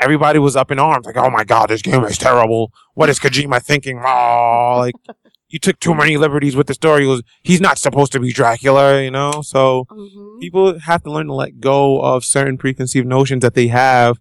everybody 0.00 0.38
was 0.38 0.56
up 0.56 0.70
in 0.70 0.78
arms, 0.78 1.06
like, 1.06 1.16
"Oh 1.16 1.30
my 1.30 1.44
god, 1.44 1.68
this 1.70 1.82
game 1.82 2.04
is 2.04 2.18
terrible! 2.18 2.72
What 2.94 3.08
is 3.08 3.18
Kojima 3.18 3.62
thinking?" 3.62 4.00
Oh, 4.04 4.74
like 4.78 4.94
you 5.48 5.58
took 5.58 5.78
too 5.80 5.94
many 5.94 6.16
liberties 6.16 6.56
with 6.56 6.66
the 6.66 6.74
story. 6.74 7.02
He 7.02 7.08
was 7.08 7.22
he's 7.42 7.60
not 7.60 7.78
supposed 7.78 8.12
to 8.12 8.20
be 8.20 8.32
Dracula, 8.32 9.02
you 9.02 9.10
know. 9.10 9.42
So 9.42 9.86
Mhm. 9.90 10.40
people 10.40 10.78
have 10.80 11.02
to 11.04 11.10
learn 11.10 11.26
to 11.28 11.34
let 11.34 11.60
go 11.60 12.00
of 12.00 12.24
certain 12.24 12.58
preconceived 12.58 13.06
notions 13.06 13.42
that 13.42 13.54
they 13.54 13.68
have 13.68 14.18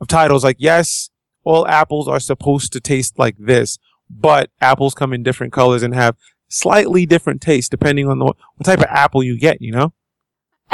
of 0.00 0.08
titles. 0.08 0.42
Like, 0.44 0.56
yes, 0.58 1.10
all 1.44 1.66
apples 1.68 2.08
are 2.08 2.20
supposed 2.20 2.72
to 2.72 2.80
taste 2.80 3.18
like 3.18 3.36
this, 3.38 3.78
but 4.10 4.50
apples 4.60 4.94
come 4.94 5.12
in 5.12 5.22
different 5.22 5.52
colors 5.52 5.82
and 5.82 5.94
have 5.94 6.16
slightly 6.48 7.06
different 7.06 7.40
tastes 7.40 7.68
depending 7.68 8.06
on 8.08 8.18
the, 8.18 8.24
what 8.26 8.36
type 8.64 8.78
of 8.80 8.86
apple 8.90 9.22
you 9.22 9.38
get. 9.38 9.60
You 9.62 9.72
know. 9.72 9.92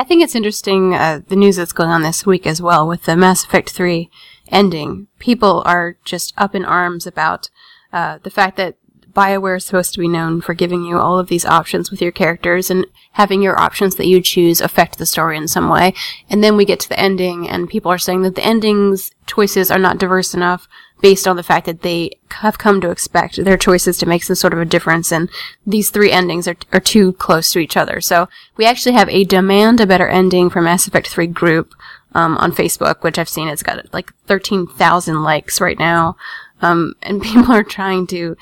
I 0.00 0.02
think 0.02 0.22
it's 0.22 0.34
interesting 0.34 0.94
uh, 0.94 1.20
the 1.28 1.36
news 1.36 1.56
that's 1.56 1.74
going 1.74 1.90
on 1.90 2.00
this 2.00 2.24
week 2.24 2.46
as 2.46 2.62
well 2.62 2.88
with 2.88 3.02
the 3.02 3.14
Mass 3.14 3.44
Effect 3.44 3.68
3 3.68 4.08
ending. 4.48 5.08
People 5.18 5.62
are 5.66 5.98
just 6.06 6.32
up 6.38 6.54
in 6.54 6.64
arms 6.64 7.06
about 7.06 7.50
uh, 7.92 8.16
the 8.22 8.30
fact 8.30 8.56
that 8.56 8.78
BioWare 9.12 9.58
is 9.58 9.66
supposed 9.66 9.92
to 9.92 10.00
be 10.00 10.08
known 10.08 10.40
for 10.40 10.54
giving 10.54 10.84
you 10.84 10.96
all 10.96 11.18
of 11.18 11.28
these 11.28 11.44
options 11.44 11.90
with 11.90 12.00
your 12.00 12.12
characters 12.12 12.70
and 12.70 12.86
having 13.12 13.42
your 13.42 13.60
options 13.60 13.96
that 13.96 14.06
you 14.06 14.22
choose 14.22 14.62
affect 14.62 14.96
the 14.96 15.04
story 15.04 15.36
in 15.36 15.46
some 15.46 15.68
way. 15.68 15.92
And 16.30 16.42
then 16.42 16.56
we 16.56 16.64
get 16.64 16.80
to 16.80 16.88
the 16.88 16.98
ending, 16.98 17.46
and 17.46 17.68
people 17.68 17.92
are 17.92 17.98
saying 17.98 18.22
that 18.22 18.36
the 18.36 18.44
ending's 18.44 19.10
choices 19.26 19.70
are 19.70 19.78
not 19.78 19.98
diverse 19.98 20.32
enough 20.32 20.66
based 21.00 21.26
on 21.26 21.36
the 21.36 21.42
fact 21.42 21.66
that 21.66 21.82
they 21.82 22.18
have 22.30 22.58
come 22.58 22.80
to 22.80 22.90
expect 22.90 23.42
their 23.44 23.56
choices 23.56 23.98
to 23.98 24.06
make 24.06 24.22
some 24.22 24.36
sort 24.36 24.52
of 24.52 24.58
a 24.58 24.64
difference, 24.64 25.12
and 25.12 25.30
these 25.66 25.90
three 25.90 26.10
endings 26.10 26.46
are, 26.46 26.56
are 26.72 26.80
too 26.80 27.12
close 27.14 27.52
to 27.52 27.58
each 27.58 27.76
other. 27.76 28.00
So 28.00 28.28
we 28.56 28.64
actually 28.64 28.92
have 28.92 29.08
a 29.08 29.24
demand 29.24 29.80
a 29.80 29.86
better 29.86 30.08
ending 30.08 30.50
for 30.50 30.60
Mass 30.60 30.86
Effect 30.86 31.08
3 31.08 31.26
group 31.28 31.74
um, 32.14 32.36
on 32.38 32.52
Facebook, 32.52 33.02
which 33.02 33.18
I've 33.18 33.28
seen 33.28 33.48
it's 33.48 33.62
got 33.62 33.92
like 33.92 34.12
13,000 34.26 35.22
likes 35.22 35.60
right 35.60 35.78
now. 35.78 36.16
Um, 36.62 36.94
and 37.02 37.22
people 37.22 37.52
are 37.52 37.64
trying 37.64 38.06
to 38.08 38.36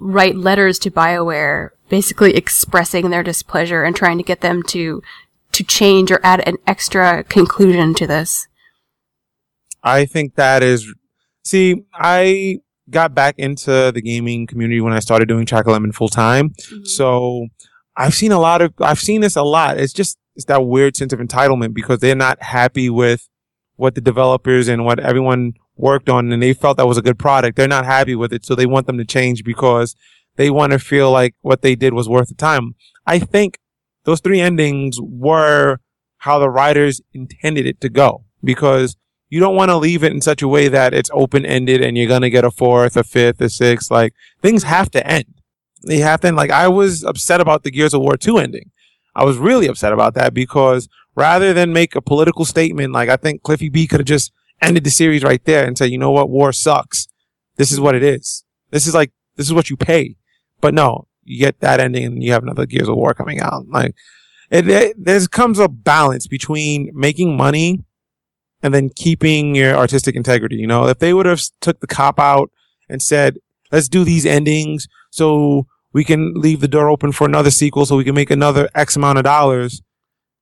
write 0.00 0.36
letters 0.36 0.78
to 0.80 0.90
BioWare, 0.90 1.70
basically 1.88 2.34
expressing 2.34 3.10
their 3.10 3.22
displeasure 3.22 3.82
and 3.82 3.94
trying 3.94 4.18
to 4.18 4.24
get 4.24 4.40
them 4.40 4.62
to 4.64 5.02
to 5.52 5.64
change 5.64 6.12
or 6.12 6.20
add 6.22 6.46
an 6.46 6.56
extra 6.64 7.24
conclusion 7.24 7.92
to 7.94 8.06
this. 8.06 8.46
I 9.82 10.04
think 10.04 10.36
that 10.36 10.62
is. 10.62 10.94
See, 11.44 11.84
I 11.94 12.60
got 12.90 13.14
back 13.14 13.38
into 13.38 13.92
the 13.92 14.02
gaming 14.02 14.46
community 14.46 14.80
when 14.80 14.92
I 14.92 14.98
started 14.98 15.28
doing 15.28 15.46
Chocolate 15.46 15.72
Lemon 15.72 15.92
full 15.92 16.08
time. 16.08 16.50
Mm-hmm. 16.50 16.84
So 16.84 17.46
I've 17.96 18.14
seen 18.14 18.32
a 18.32 18.40
lot 18.40 18.62
of, 18.62 18.74
I've 18.80 19.00
seen 19.00 19.20
this 19.20 19.36
a 19.36 19.42
lot. 19.42 19.78
It's 19.78 19.92
just, 19.92 20.18
it's 20.34 20.46
that 20.46 20.66
weird 20.66 20.96
sense 20.96 21.12
of 21.12 21.20
entitlement 21.20 21.74
because 21.74 22.00
they're 22.00 22.14
not 22.14 22.42
happy 22.42 22.90
with 22.90 23.28
what 23.76 23.94
the 23.94 24.00
developers 24.00 24.68
and 24.68 24.84
what 24.84 24.98
everyone 25.00 25.54
worked 25.76 26.08
on 26.08 26.30
and 26.30 26.42
they 26.42 26.52
felt 26.52 26.76
that 26.76 26.86
was 26.86 26.98
a 26.98 27.02
good 27.02 27.18
product. 27.18 27.56
They're 27.56 27.68
not 27.68 27.86
happy 27.86 28.14
with 28.14 28.32
it. 28.32 28.44
So 28.44 28.54
they 28.54 28.66
want 28.66 28.86
them 28.86 28.98
to 28.98 29.04
change 29.04 29.44
because 29.44 29.96
they 30.36 30.50
want 30.50 30.72
to 30.72 30.78
feel 30.78 31.10
like 31.10 31.34
what 31.40 31.62
they 31.62 31.74
did 31.74 31.94
was 31.94 32.08
worth 32.08 32.28
the 32.28 32.34
time. 32.34 32.74
I 33.06 33.18
think 33.18 33.58
those 34.04 34.20
three 34.20 34.40
endings 34.40 34.98
were 35.00 35.78
how 36.18 36.38
the 36.38 36.50
writers 36.50 37.00
intended 37.12 37.66
it 37.66 37.80
to 37.80 37.88
go 37.88 38.24
because 38.44 38.96
you 39.30 39.40
don't 39.40 39.54
want 39.54 39.70
to 39.70 39.76
leave 39.76 40.04
it 40.04 40.12
in 40.12 40.20
such 40.20 40.42
a 40.42 40.48
way 40.48 40.68
that 40.68 40.92
it's 40.92 41.10
open 41.14 41.46
ended 41.46 41.80
and 41.80 41.96
you're 41.96 42.08
going 42.08 42.22
to 42.22 42.30
get 42.30 42.44
a 42.44 42.50
fourth, 42.50 42.96
a 42.96 43.04
fifth, 43.04 43.40
a 43.40 43.48
sixth. 43.48 43.90
Like 43.90 44.12
things 44.42 44.64
have 44.64 44.90
to 44.90 45.06
end. 45.06 45.26
They 45.86 45.98
have 45.98 46.20
to 46.20 46.28
end. 46.28 46.36
Like 46.36 46.50
I 46.50 46.68
was 46.68 47.04
upset 47.04 47.40
about 47.40 47.62
the 47.62 47.70
Gears 47.70 47.94
of 47.94 48.02
War 48.02 48.16
2 48.16 48.38
ending. 48.38 48.70
I 49.14 49.24
was 49.24 49.38
really 49.38 49.68
upset 49.68 49.92
about 49.92 50.14
that 50.14 50.34
because 50.34 50.88
rather 51.14 51.52
than 51.52 51.72
make 51.72 51.94
a 51.94 52.02
political 52.02 52.44
statement, 52.44 52.92
like 52.92 53.08
I 53.08 53.16
think 53.16 53.42
Cliffy 53.42 53.68
B 53.68 53.86
could 53.86 54.00
have 54.00 54.06
just 54.06 54.32
ended 54.60 54.84
the 54.84 54.90
series 54.90 55.22
right 55.22 55.44
there 55.44 55.66
and 55.66 55.78
said, 55.78 55.90
you 55.90 55.98
know 55.98 56.10
what? 56.10 56.28
War 56.28 56.52
sucks. 56.52 57.06
This 57.56 57.70
is 57.70 57.80
what 57.80 57.94
it 57.94 58.02
is. 58.02 58.44
This 58.70 58.86
is 58.86 58.94
like, 58.94 59.12
this 59.36 59.46
is 59.46 59.52
what 59.52 59.70
you 59.70 59.76
pay. 59.76 60.16
But 60.60 60.74
no, 60.74 61.06
you 61.22 61.38
get 61.38 61.60
that 61.60 61.80
ending 61.80 62.04
and 62.04 62.22
you 62.22 62.32
have 62.32 62.42
another 62.42 62.66
Gears 62.66 62.88
of 62.88 62.96
War 62.96 63.14
coming 63.14 63.40
out. 63.40 63.68
Like 63.68 63.94
it, 64.50 64.68
it 64.68 64.96
there 65.02 65.24
comes 65.28 65.58
a 65.60 65.68
balance 65.68 66.26
between 66.26 66.90
making 66.92 67.36
money 67.36 67.84
and 68.62 68.74
then 68.74 68.90
keeping 68.94 69.54
your 69.54 69.76
artistic 69.76 70.16
integrity. 70.16 70.56
You 70.56 70.66
know, 70.66 70.86
if 70.86 70.98
they 70.98 71.12
would 71.12 71.26
have 71.26 71.40
took 71.60 71.80
the 71.80 71.86
cop 71.86 72.18
out 72.18 72.50
and 72.88 73.02
said, 73.02 73.38
let's 73.72 73.88
do 73.88 74.04
these 74.04 74.26
endings 74.26 74.88
so 75.10 75.66
we 75.92 76.04
can 76.04 76.34
leave 76.34 76.60
the 76.60 76.68
door 76.68 76.88
open 76.88 77.12
for 77.12 77.26
another 77.26 77.50
sequel 77.50 77.86
so 77.86 77.96
we 77.96 78.04
can 78.04 78.14
make 78.14 78.30
another 78.30 78.68
X 78.74 78.96
amount 78.96 79.18
of 79.18 79.24
dollars. 79.24 79.82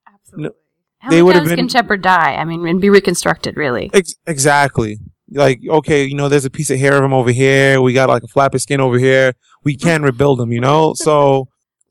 Absolutely. 0.06 0.56
How 0.98 1.10
they 1.10 1.16
many 1.16 1.22
would've 1.22 1.44
times 1.44 1.54
can 1.54 1.68
Shepard 1.68 2.02
die? 2.02 2.34
I 2.34 2.44
mean, 2.44 2.66
and 2.66 2.80
be 2.80 2.90
reconstructed, 2.90 3.56
really. 3.56 3.90
Ex- 3.94 4.16
exactly. 4.26 4.98
Like, 5.30 5.60
okay, 5.68 6.04
you 6.04 6.14
know, 6.14 6.28
there's 6.28 6.44
a 6.44 6.50
piece 6.50 6.70
of 6.70 6.78
hair 6.78 6.96
of 6.96 7.04
him 7.04 7.12
over 7.12 7.30
here. 7.30 7.80
We 7.80 7.92
got 7.92 8.08
like 8.08 8.24
a 8.24 8.28
flap 8.28 8.54
of 8.54 8.62
skin 8.62 8.80
over 8.80 8.98
here. 8.98 9.34
We 9.62 9.76
can 9.76 10.02
rebuild 10.02 10.40
him, 10.40 10.52
you 10.52 10.60
know? 10.60 10.94
So, 10.96 11.48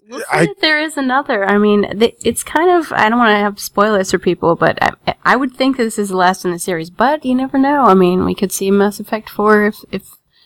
We'll 0.10 0.20
see 0.20 0.26
I- 0.32 0.44
if 0.44 0.60
there 0.60 0.80
is 0.82 0.98
another. 0.98 1.46
I 1.46 1.58
mean, 1.58 2.00
th- 2.00 2.16
it's 2.24 2.44
kind 2.44 2.70
of. 2.72 2.92
I 2.94 3.10
don't 3.10 3.20
want 3.20 3.32
to 3.32 3.38
have 3.38 3.60
spoilers 3.60 4.12
for 4.12 4.20
people, 4.20 4.56
but 4.56 4.78
I, 4.82 5.16
I 5.26 5.36
would 5.36 5.54
think 5.56 5.78
this 5.78 6.00
is 6.00 6.10
the 6.10 6.18
last 6.18 6.46
in 6.46 6.52
the 6.52 6.60
series. 6.60 6.90
But 6.90 7.26
you 7.26 7.36
never 7.36 7.58
know. 7.58 7.86
I 7.86 7.94
mean, 7.94 8.26
we 8.26 8.36
could 8.36 8.52
see 8.52 8.72
Mass 8.72 9.00
Effect 9.00 9.30
Four 9.30 9.66
if 9.66 9.78
if 9.92 10.04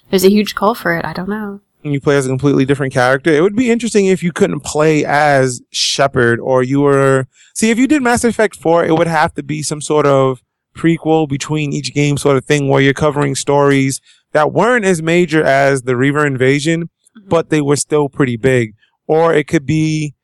there's 0.10 0.26
a 0.26 0.30
huge 0.30 0.56
call 0.56 0.74
for 0.76 0.98
it. 0.98 1.06
I 1.06 1.14
don't 1.14 1.30
know. 1.30 1.62
and 1.84 1.94
you 1.94 2.02
play 2.02 2.16
as 2.18 2.26
a 2.26 2.30
completely 2.30 2.66
different 2.66 2.94
character. 2.94 3.32
It 3.32 3.42
would 3.42 3.56
be 3.56 3.72
interesting 3.72 4.06
if 4.06 4.22
you 4.22 4.32
couldn't 4.32 4.60
play 4.62 5.04
as 5.06 5.62
Shepard 5.72 6.40
or 6.40 6.62
you 6.62 6.82
were, 6.82 7.28
see, 7.56 7.72
if 7.72 7.80
you 7.80 7.88
did 7.88 8.04
Mass 8.04 8.24
Effect 8.24 8.56
4, 8.56 8.86
it 8.86 8.94
would 8.94 9.08
have 9.08 9.34
to 9.34 9.42
be 9.44 9.64
some 9.64 9.82
sort 9.82 10.06
of 10.06 10.44
prequel 10.76 11.28
between 11.28 11.74
each 11.74 11.92
game 11.94 12.18
sort 12.18 12.38
of 12.38 12.46
thing 12.46 12.68
where 12.68 12.82
you're 12.82 12.94
covering 12.94 13.34
stories 13.36 14.00
that 14.32 14.54
weren't 14.54 14.86
as 14.86 15.02
major 15.02 15.44
as 15.44 15.82
the 15.82 15.96
Reaper 15.98 16.26
invasion, 16.26 16.84
mm-hmm. 17.18 17.30
but 17.30 17.50
they 17.50 17.62
were 17.62 17.76
still 17.76 18.10
pretty 18.10 18.38
big. 18.38 18.76
Or 19.12 19.34
it 19.34 19.50
could 19.50 19.66
be, 19.66 20.16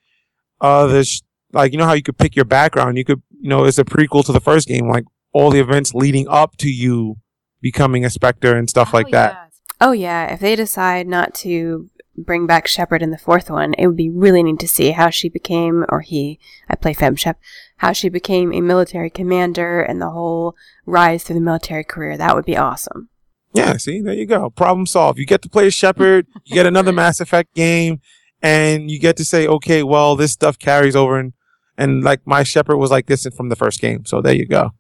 uh, 0.62 0.88
the, 0.88 1.04
sh- 1.04 1.22
like, 1.52 1.74
you 1.74 1.78
know 1.78 1.84
how 1.84 1.92
you 1.92 2.02
could 2.02 2.18
pick 2.18 2.38
your 2.38 2.46
background? 2.46 2.98
You 2.98 3.04
could, 3.04 3.22
you 3.42 3.50
know, 3.50 3.66
it's 3.66 3.78
a 3.78 3.84
prequel 3.84 4.24
to 4.26 4.32
the 4.32 4.40
first 4.40 4.66
game, 4.66 4.88
like 4.88 5.04
all 5.34 5.50
the 5.50 5.60
events 5.60 5.94
leading 5.94 6.26
up 6.30 6.56
to 6.60 6.70
you 6.70 7.18
becoming 7.60 8.06
a 8.06 8.10
Spectre 8.10 8.56
and 8.56 8.70
stuff 8.70 8.94
like 8.94 9.12
that. 9.12 9.52
Oh 9.82 9.92
yeah, 9.92 10.34
if 10.34 10.40
they 10.40 10.56
decide 10.56 11.06
not 11.06 11.34
to 11.36 11.90
bring 12.16 12.48
back 12.48 12.66
Shepard 12.66 13.04
in 13.04 13.12
the 13.12 13.18
fourth 13.18 13.50
one, 13.50 13.74
it 13.74 13.88
would 13.88 13.98
be 13.98 14.10
really 14.10 14.42
neat 14.42 14.60
to 14.60 14.70
see 14.70 14.92
how 14.92 15.10
she 15.10 15.28
became, 15.28 15.86
or 15.90 16.00
he, 16.00 16.40
I 16.70 16.76
play 16.76 16.94
Fem 16.94 17.18
Shep, 17.18 17.38
how 17.76 17.92
she 17.92 18.08
became 18.08 18.54
a 18.54 18.62
military 18.62 19.10
commander 19.10 19.82
and 19.82 20.02
the 20.02 20.12
whole 20.12 20.56
rise 20.86 21.26
through 21.26 21.36
the 21.36 21.42
military 21.42 21.84
career. 21.84 22.16
That 22.16 22.36
would 22.36 22.46
be 22.46 22.56
awesome. 22.56 23.10
Yeah, 23.54 23.76
see, 23.78 24.00
there 24.00 24.14
you 24.14 24.26
go. 24.26 24.50
Problem 24.50 24.86
solved. 24.86 25.20
You 25.20 25.26
get 25.26 25.42
to 25.42 25.50
play 25.50 25.70
Shepard, 25.70 26.26
you 26.46 26.56
get 26.56 26.66
another 26.66 26.92
Mass 27.02 27.20
Effect 27.20 27.54
game, 27.54 28.00
and 28.42 28.90
you 28.92 29.00
get 29.00 29.18
to 29.18 29.26
say, 29.26 29.48
okay, 29.48 29.84
well, 29.84 30.16
this 30.16 30.32
stuff 30.32 30.60
carries 30.60 30.96
over 30.96 31.20
and 31.20 31.34
and 31.78 32.04
like 32.04 32.26
my 32.26 32.44
Shepard 32.44 32.78
was 32.78 32.90
like 32.90 33.06
this 33.06 33.28
from 33.36 33.50
the 33.50 33.56
first 33.56 33.80
game. 33.80 34.06
So 34.06 34.22
there 34.22 34.34
you 34.34 34.48
go. 34.48 34.72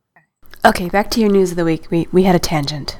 Okay, 0.65 0.89
back 0.89 1.11
to 1.11 1.19
your 1.19 1.29
news 1.29 1.51
of 1.51 1.57
the 1.57 1.65
week. 1.65 1.89
We 1.91 2.07
we 2.11 2.23
had 2.23 2.35
a 2.35 2.39
tangent. 2.39 2.97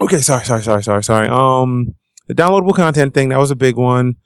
Okay, 0.00 0.18
sorry, 0.18 0.44
sorry, 0.44 0.62
sorry, 0.62 0.82
sorry, 0.82 1.02
sorry. 1.04 1.28
Um 1.28 1.94
the 2.28 2.34
downloadable 2.34 2.74
content 2.74 3.14
thing, 3.14 3.30
that 3.30 3.38
was 3.38 3.50
a 3.50 3.56
big 3.56 3.76
one. 3.76 4.16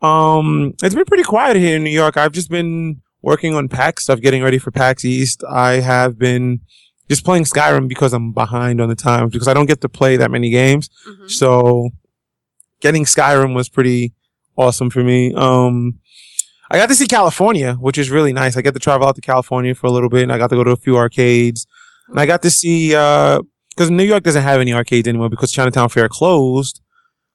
Um 0.00 0.74
it's 0.82 0.94
been 0.94 1.04
pretty 1.04 1.24
quiet 1.24 1.56
here 1.56 1.76
in 1.76 1.84
New 1.84 1.90
York. 1.90 2.16
I've 2.16 2.32
just 2.32 2.50
been 2.50 3.02
working 3.22 3.54
on 3.54 3.68
PAX 3.68 4.04
stuff, 4.04 4.20
getting 4.20 4.42
ready 4.42 4.58
for 4.58 4.70
PAX 4.70 5.04
East. 5.04 5.42
I 5.50 5.80
have 5.80 6.18
been 6.18 6.60
just 7.08 7.24
playing 7.24 7.44
Skyrim 7.44 7.88
because 7.88 8.12
I'm 8.12 8.32
behind 8.32 8.80
on 8.80 8.88
the 8.88 8.94
times 8.94 9.32
because 9.32 9.48
I 9.48 9.54
don't 9.54 9.66
get 9.66 9.80
to 9.80 9.88
play 9.88 10.16
that 10.16 10.30
many 10.30 10.50
games. 10.50 10.88
So 11.26 11.90
getting 12.80 13.04
Skyrim 13.04 13.54
was 13.54 13.68
pretty 13.68 14.14
awesome 14.60 14.90
for 14.90 15.02
me. 15.02 15.32
Um, 15.34 15.98
I 16.70 16.76
got 16.76 16.88
to 16.88 16.94
see 16.94 17.06
California, 17.06 17.74
which 17.74 17.98
is 17.98 18.10
really 18.10 18.32
nice. 18.32 18.56
I 18.56 18.62
get 18.62 18.74
to 18.74 18.80
travel 18.80 19.08
out 19.08 19.16
to 19.16 19.20
California 19.20 19.74
for 19.74 19.88
a 19.88 19.90
little 19.90 20.08
bit 20.08 20.22
and 20.22 20.32
I 20.32 20.38
got 20.38 20.50
to 20.50 20.56
go 20.56 20.62
to 20.62 20.70
a 20.70 20.76
few 20.76 20.96
arcades 20.96 21.66
and 22.08 22.20
I 22.20 22.26
got 22.26 22.42
to 22.42 22.50
see, 22.50 22.94
uh, 22.94 23.42
cause 23.76 23.90
New 23.90 24.04
York 24.04 24.22
doesn't 24.22 24.42
have 24.42 24.60
any 24.60 24.72
arcades 24.72 25.08
anymore 25.08 25.30
because 25.30 25.50
Chinatown 25.50 25.88
Fair 25.88 26.08
closed. 26.08 26.80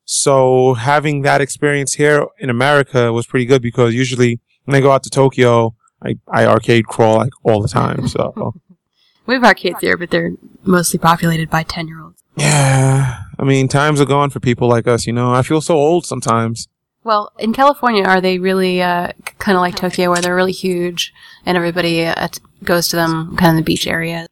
So 0.05 0.75
having 0.75 1.23
that 1.23 1.41
experience 1.41 1.93
here 1.93 2.27
in 2.39 2.49
America 2.49 3.11
was 3.11 3.25
pretty 3.25 3.45
good 3.45 3.61
because 3.61 3.93
usually 3.93 4.39
when 4.65 4.75
I 4.75 4.81
go 4.81 4.91
out 4.91 5.03
to 5.03 5.09
Tokyo, 5.09 5.75
I, 6.03 6.17
I 6.31 6.45
arcade 6.45 6.85
crawl 6.85 7.17
like 7.17 7.33
all 7.43 7.61
the 7.61 7.67
time. 7.67 8.07
So 8.07 8.53
we 9.25 9.33
have 9.33 9.43
arcades 9.43 9.79
here, 9.81 9.97
but 9.97 10.11
they're 10.11 10.33
mostly 10.63 10.99
populated 10.99 11.49
by 11.49 11.63
ten 11.63 11.87
year 11.87 12.03
olds. 12.03 12.21
yeah, 12.37 13.21
I 13.39 13.43
mean 13.43 13.67
times 13.67 13.99
are 13.99 14.05
gone 14.05 14.29
for 14.29 14.39
people 14.39 14.67
like 14.67 14.87
us. 14.87 15.07
You 15.07 15.13
know, 15.13 15.33
I 15.33 15.41
feel 15.41 15.61
so 15.61 15.75
old 15.75 16.05
sometimes. 16.05 16.67
Well, 17.05 17.31
in 17.37 17.53
California, 17.53 18.03
are 18.03 18.19
they 18.19 18.39
really 18.39 18.81
uh, 18.81 19.11
kind 19.37 19.55
of 19.55 19.61
like 19.61 19.75
Tokyo, 19.75 20.09
where 20.09 20.21
they're 20.21 20.35
really 20.35 20.51
huge 20.51 21.13
and 21.45 21.55
everybody 21.55 22.03
uh, 22.03 22.27
goes 22.63 22.87
to 22.87 22.95
them 22.95 23.37
kind 23.37 23.51
of 23.51 23.63
the 23.63 23.63
beach 23.63 23.85
area? 23.85 24.25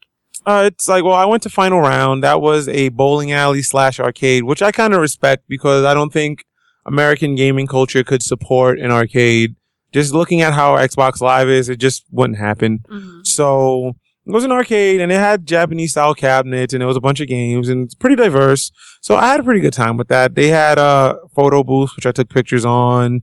Uh, 0.43 0.63
it's 0.65 0.89
like, 0.89 1.03
well, 1.03 1.13
I 1.13 1.25
went 1.25 1.43
to 1.43 1.51
final 1.51 1.79
round. 1.79 2.23
That 2.23 2.41
was 2.41 2.67
a 2.67 2.89
bowling 2.89 3.31
alley 3.31 3.61
slash 3.61 3.99
arcade, 3.99 4.45
which 4.45 4.63
I 4.63 4.71
kind 4.71 4.95
of 4.95 5.01
respect 5.01 5.43
because 5.47 5.85
I 5.85 5.93
don't 5.93 6.11
think 6.11 6.45
American 6.83 7.35
gaming 7.35 7.67
culture 7.67 8.03
could 8.03 8.23
support 8.23 8.79
an 8.79 8.89
arcade. 8.89 9.55
Just 9.93 10.11
looking 10.11 10.41
at 10.41 10.53
how 10.53 10.75
Xbox 10.75 11.21
Live 11.21 11.49
is, 11.49 11.69
it 11.69 11.77
just 11.77 12.05
wouldn't 12.09 12.39
happen. 12.39 12.79
Mm-hmm. 12.89 13.19
So 13.23 13.93
it 14.25 14.31
was 14.31 14.43
an 14.43 14.51
arcade 14.51 15.01
and 15.01 15.11
it 15.11 15.15
had 15.19 15.45
Japanese 15.45 15.91
style 15.91 16.13
cabinets 16.13 16.73
and 16.73 16.81
it 16.81 16.85
was 16.85 16.95
a 16.97 17.01
bunch 17.01 17.19
of 17.19 17.27
games 17.27 17.69
and 17.69 17.83
it's 17.85 17.95
pretty 17.95 18.15
diverse. 18.15 18.71
So 19.01 19.15
I 19.15 19.27
had 19.27 19.39
a 19.39 19.43
pretty 19.43 19.59
good 19.59 19.73
time 19.73 19.97
with 19.97 20.07
that. 20.07 20.35
They 20.35 20.47
had 20.47 20.77
a 20.77 21.17
photo 21.35 21.63
booth, 21.63 21.91
which 21.95 22.05
I 22.05 22.11
took 22.11 22.29
pictures 22.29 22.63
on. 22.65 23.21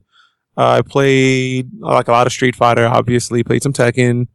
Uh, 0.57 0.69
I 0.79 0.81
played 0.81 1.69
uh, 1.83 1.87
like 1.93 2.07
a 2.07 2.11
lot 2.11 2.27
of 2.27 2.33
Street 2.33 2.55
Fighter, 2.55 2.85
obviously, 2.85 3.43
played 3.43 3.63
some 3.63 3.73
Tekken. 3.73 4.27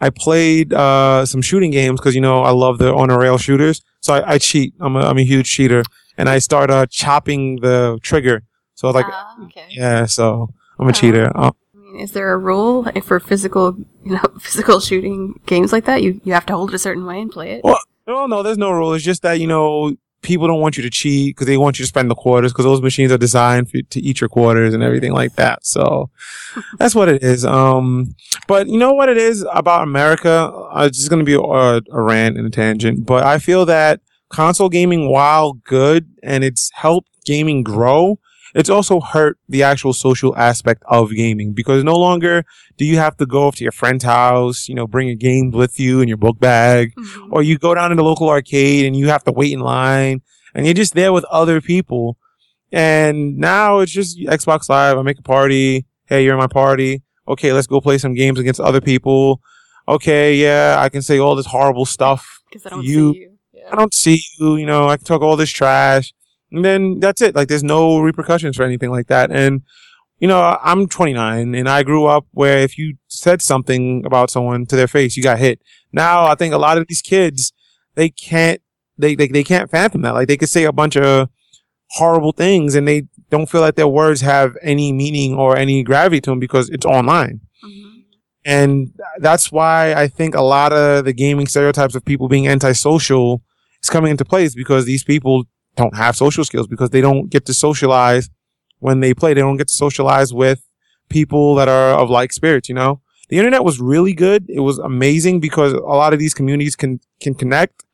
I 0.00 0.08
played, 0.08 0.72
uh, 0.72 1.26
some 1.26 1.42
shooting 1.42 1.70
games 1.70 2.00
because, 2.00 2.14
you 2.14 2.20
know, 2.22 2.42
I 2.42 2.50
love 2.52 2.78
the 2.78 2.94
on 2.94 3.10
a 3.10 3.18
rail 3.18 3.36
shooters. 3.36 3.82
So 4.00 4.14
I, 4.14 4.34
I 4.34 4.38
cheat. 4.38 4.72
I'm 4.80 4.96
a, 4.96 5.00
I'm 5.00 5.18
a 5.18 5.24
huge 5.24 5.50
cheater 5.50 5.82
and 6.16 6.28
I 6.28 6.38
start, 6.38 6.70
uh, 6.70 6.86
chopping 6.86 7.56
the 7.60 7.98
trigger. 8.02 8.42
So 8.74 8.88
like, 8.90 9.04
Ah, 9.10 9.44
okay. 9.44 9.66
yeah, 9.70 10.06
so 10.06 10.48
I'm 10.78 10.86
a 10.86 10.90
Oh. 10.90 10.92
cheater. 10.92 11.30
Uh, 11.36 11.50
I 11.69 11.69
is 11.98 12.12
there 12.12 12.32
a 12.32 12.38
rule 12.38 12.84
for 13.02 13.20
physical, 13.20 13.76
you 14.04 14.12
know, 14.12 14.22
physical 14.40 14.80
shooting 14.80 15.40
games 15.46 15.72
like 15.72 15.84
that? 15.84 16.02
You 16.02 16.20
you 16.24 16.32
have 16.32 16.46
to 16.46 16.54
hold 16.54 16.70
it 16.70 16.74
a 16.74 16.78
certain 16.78 17.06
way 17.06 17.20
and 17.20 17.30
play 17.30 17.52
it. 17.52 17.64
Well, 17.64 17.80
no, 18.06 18.26
no, 18.26 18.42
there's 18.42 18.58
no 18.58 18.70
rule. 18.70 18.92
It's 18.94 19.04
just 19.04 19.22
that, 19.22 19.40
you 19.40 19.46
know, 19.46 19.94
people 20.22 20.46
don't 20.46 20.60
want 20.60 20.76
you 20.76 20.82
to 20.82 20.90
cheat 20.90 21.34
because 21.34 21.46
they 21.46 21.56
want 21.56 21.78
you 21.78 21.84
to 21.84 21.88
spend 21.88 22.10
the 22.10 22.14
quarters 22.14 22.52
because 22.52 22.64
those 22.64 22.82
machines 22.82 23.10
are 23.12 23.18
designed 23.18 23.70
for, 23.70 23.80
to 23.82 24.00
eat 24.00 24.20
your 24.20 24.28
quarters 24.28 24.74
and 24.74 24.82
everything 24.82 25.12
like 25.12 25.34
that. 25.36 25.64
So 25.64 26.10
that's 26.78 26.94
what 26.94 27.08
it 27.08 27.22
is. 27.22 27.44
Um, 27.44 28.14
but 28.46 28.68
you 28.68 28.78
know 28.78 28.92
what 28.92 29.08
it 29.08 29.16
is 29.16 29.46
about 29.52 29.82
America? 29.82 30.52
Uh, 30.52 30.84
it's 30.86 30.98
just 30.98 31.10
going 31.10 31.24
to 31.24 31.24
be 31.24 31.34
a, 31.34 31.38
a 31.38 32.02
rant 32.02 32.36
and 32.36 32.46
a 32.46 32.50
tangent, 32.50 33.06
but 33.06 33.24
I 33.24 33.38
feel 33.38 33.64
that 33.66 34.00
console 34.28 34.68
gaming, 34.68 35.10
while 35.10 35.54
good 35.54 36.08
and 36.22 36.44
it's 36.44 36.70
helped 36.74 37.08
gaming 37.24 37.62
grow, 37.62 38.18
it's 38.54 38.70
also 38.70 39.00
hurt 39.00 39.38
the 39.48 39.62
actual 39.62 39.92
social 39.92 40.36
aspect 40.36 40.82
of 40.86 41.10
gaming 41.10 41.52
because 41.52 41.84
no 41.84 41.96
longer 41.96 42.44
do 42.76 42.84
you 42.84 42.96
have 42.96 43.16
to 43.18 43.26
go 43.26 43.48
up 43.48 43.54
to 43.56 43.62
your 43.62 43.72
friend's 43.72 44.04
house, 44.04 44.68
you 44.68 44.74
know, 44.74 44.86
bring 44.86 45.06
your 45.06 45.16
games 45.16 45.54
with 45.54 45.78
you 45.78 46.00
in 46.00 46.08
your 46.08 46.16
book 46.16 46.38
bag 46.38 46.92
mm-hmm. 46.94 47.32
or 47.32 47.42
you 47.42 47.58
go 47.58 47.74
down 47.74 47.90
to 47.90 47.96
the 47.96 48.02
local 48.02 48.28
arcade 48.28 48.86
and 48.86 48.96
you 48.96 49.08
have 49.08 49.24
to 49.24 49.32
wait 49.32 49.52
in 49.52 49.60
line 49.60 50.22
and 50.54 50.66
you're 50.66 50.74
just 50.74 50.94
there 50.94 51.12
with 51.12 51.24
other 51.24 51.60
people. 51.60 52.16
And 52.72 53.36
now 53.38 53.80
it's 53.80 53.92
just 53.92 54.18
Xbox 54.18 54.68
Live. 54.68 54.96
I 54.96 55.02
make 55.02 55.18
a 55.18 55.22
party. 55.22 55.86
Hey, 56.06 56.24
you're 56.24 56.34
in 56.34 56.38
my 56.38 56.46
party. 56.46 57.02
Okay, 57.26 57.52
let's 57.52 57.66
go 57.66 57.80
play 57.80 57.98
some 57.98 58.14
games 58.14 58.38
against 58.38 58.60
other 58.60 58.80
people. 58.80 59.40
Okay, 59.88 60.36
yeah, 60.36 60.76
I 60.78 60.88
can 60.88 61.02
say 61.02 61.18
all 61.18 61.34
this 61.34 61.46
horrible 61.46 61.84
stuff. 61.84 62.40
Because 62.48 62.66
I 62.66 62.70
don't 62.70 62.84
you- 62.84 63.12
see 63.12 63.20
you. 63.20 63.30
I 63.70 63.76
don't 63.76 63.94
see 63.94 64.22
you, 64.38 64.56
you 64.56 64.66
know, 64.66 64.88
I 64.88 64.96
can 64.96 65.04
talk 65.04 65.22
all 65.22 65.36
this 65.36 65.50
trash. 65.50 66.12
And 66.52 66.64
then 66.64 67.00
that's 67.00 67.22
it. 67.22 67.34
Like 67.34 67.48
there's 67.48 67.62
no 67.64 68.00
repercussions 68.00 68.56
for 68.56 68.62
anything 68.64 68.90
like 68.90 69.06
that. 69.06 69.30
And, 69.30 69.62
you 70.18 70.28
know, 70.28 70.58
I'm 70.62 70.88
29 70.88 71.54
and 71.54 71.68
I 71.68 71.82
grew 71.82 72.06
up 72.06 72.26
where 72.32 72.58
if 72.58 72.76
you 72.76 72.96
said 73.08 73.40
something 73.40 74.04
about 74.04 74.30
someone 74.30 74.66
to 74.66 74.76
their 74.76 74.88
face, 74.88 75.16
you 75.16 75.22
got 75.22 75.38
hit. 75.38 75.60
Now 75.92 76.26
I 76.26 76.34
think 76.34 76.52
a 76.52 76.58
lot 76.58 76.78
of 76.78 76.86
these 76.88 77.02
kids, 77.02 77.52
they 77.94 78.10
can't, 78.10 78.60
they, 78.98 79.14
they, 79.14 79.28
they 79.28 79.44
can't 79.44 79.70
fathom 79.70 80.02
that. 80.02 80.14
Like 80.14 80.28
they 80.28 80.36
could 80.36 80.48
say 80.48 80.64
a 80.64 80.72
bunch 80.72 80.96
of 80.96 81.28
horrible 81.92 82.32
things 82.32 82.74
and 82.74 82.86
they 82.86 83.04
don't 83.30 83.48
feel 83.48 83.60
like 83.60 83.76
their 83.76 83.88
words 83.88 84.20
have 84.20 84.56
any 84.62 84.92
meaning 84.92 85.34
or 85.34 85.56
any 85.56 85.82
gravity 85.82 86.20
to 86.20 86.30
them 86.30 86.40
because 86.40 86.68
it's 86.70 86.86
online. 86.86 87.40
Mhm. 87.64 88.02
And 88.44 88.92
that's 89.18 89.52
why 89.52 89.94
I 89.94 90.08
think 90.08 90.34
a 90.34 90.42
lot 90.42 90.72
of 90.72 91.04
the 91.04 91.12
gaming 91.12 91.46
stereotypes 91.46 91.94
of 91.94 92.04
people 92.04 92.28
being 92.28 92.48
antisocial 92.48 93.42
is 93.82 93.90
coming 93.90 94.10
into 94.10 94.24
place 94.24 94.54
because 94.54 94.84
these 94.84 95.04
people 95.04 95.44
don't 95.76 95.96
have 95.96 96.16
social 96.16 96.44
skills 96.44 96.66
because 96.66 96.90
they 96.90 97.00
don't 97.00 97.30
get 97.30 97.46
to 97.46 97.54
socialize 97.54 98.30
when 98.78 99.00
they 99.00 99.14
play. 99.14 99.34
They 99.34 99.40
don't 99.40 99.56
get 99.56 99.68
to 99.68 99.74
socialize 99.74 100.32
with 100.32 100.62
people 101.08 101.54
that 101.56 101.68
are 101.68 101.98
of 101.98 102.10
like 102.10 102.32
spirits, 102.32 102.68
you 102.68 102.74
know? 102.74 103.00
The 103.28 103.38
internet 103.38 103.62
was 103.62 103.80
really 103.80 104.12
good. 104.12 104.46
It 104.48 104.60
was 104.60 104.78
amazing 104.78 105.40
because 105.40 105.72
a 105.72 105.78
lot 105.78 106.12
of 106.12 106.18
these 106.18 106.34
communities 106.34 106.74
can, 106.74 107.00
can 107.20 107.34
connect, 107.34 107.84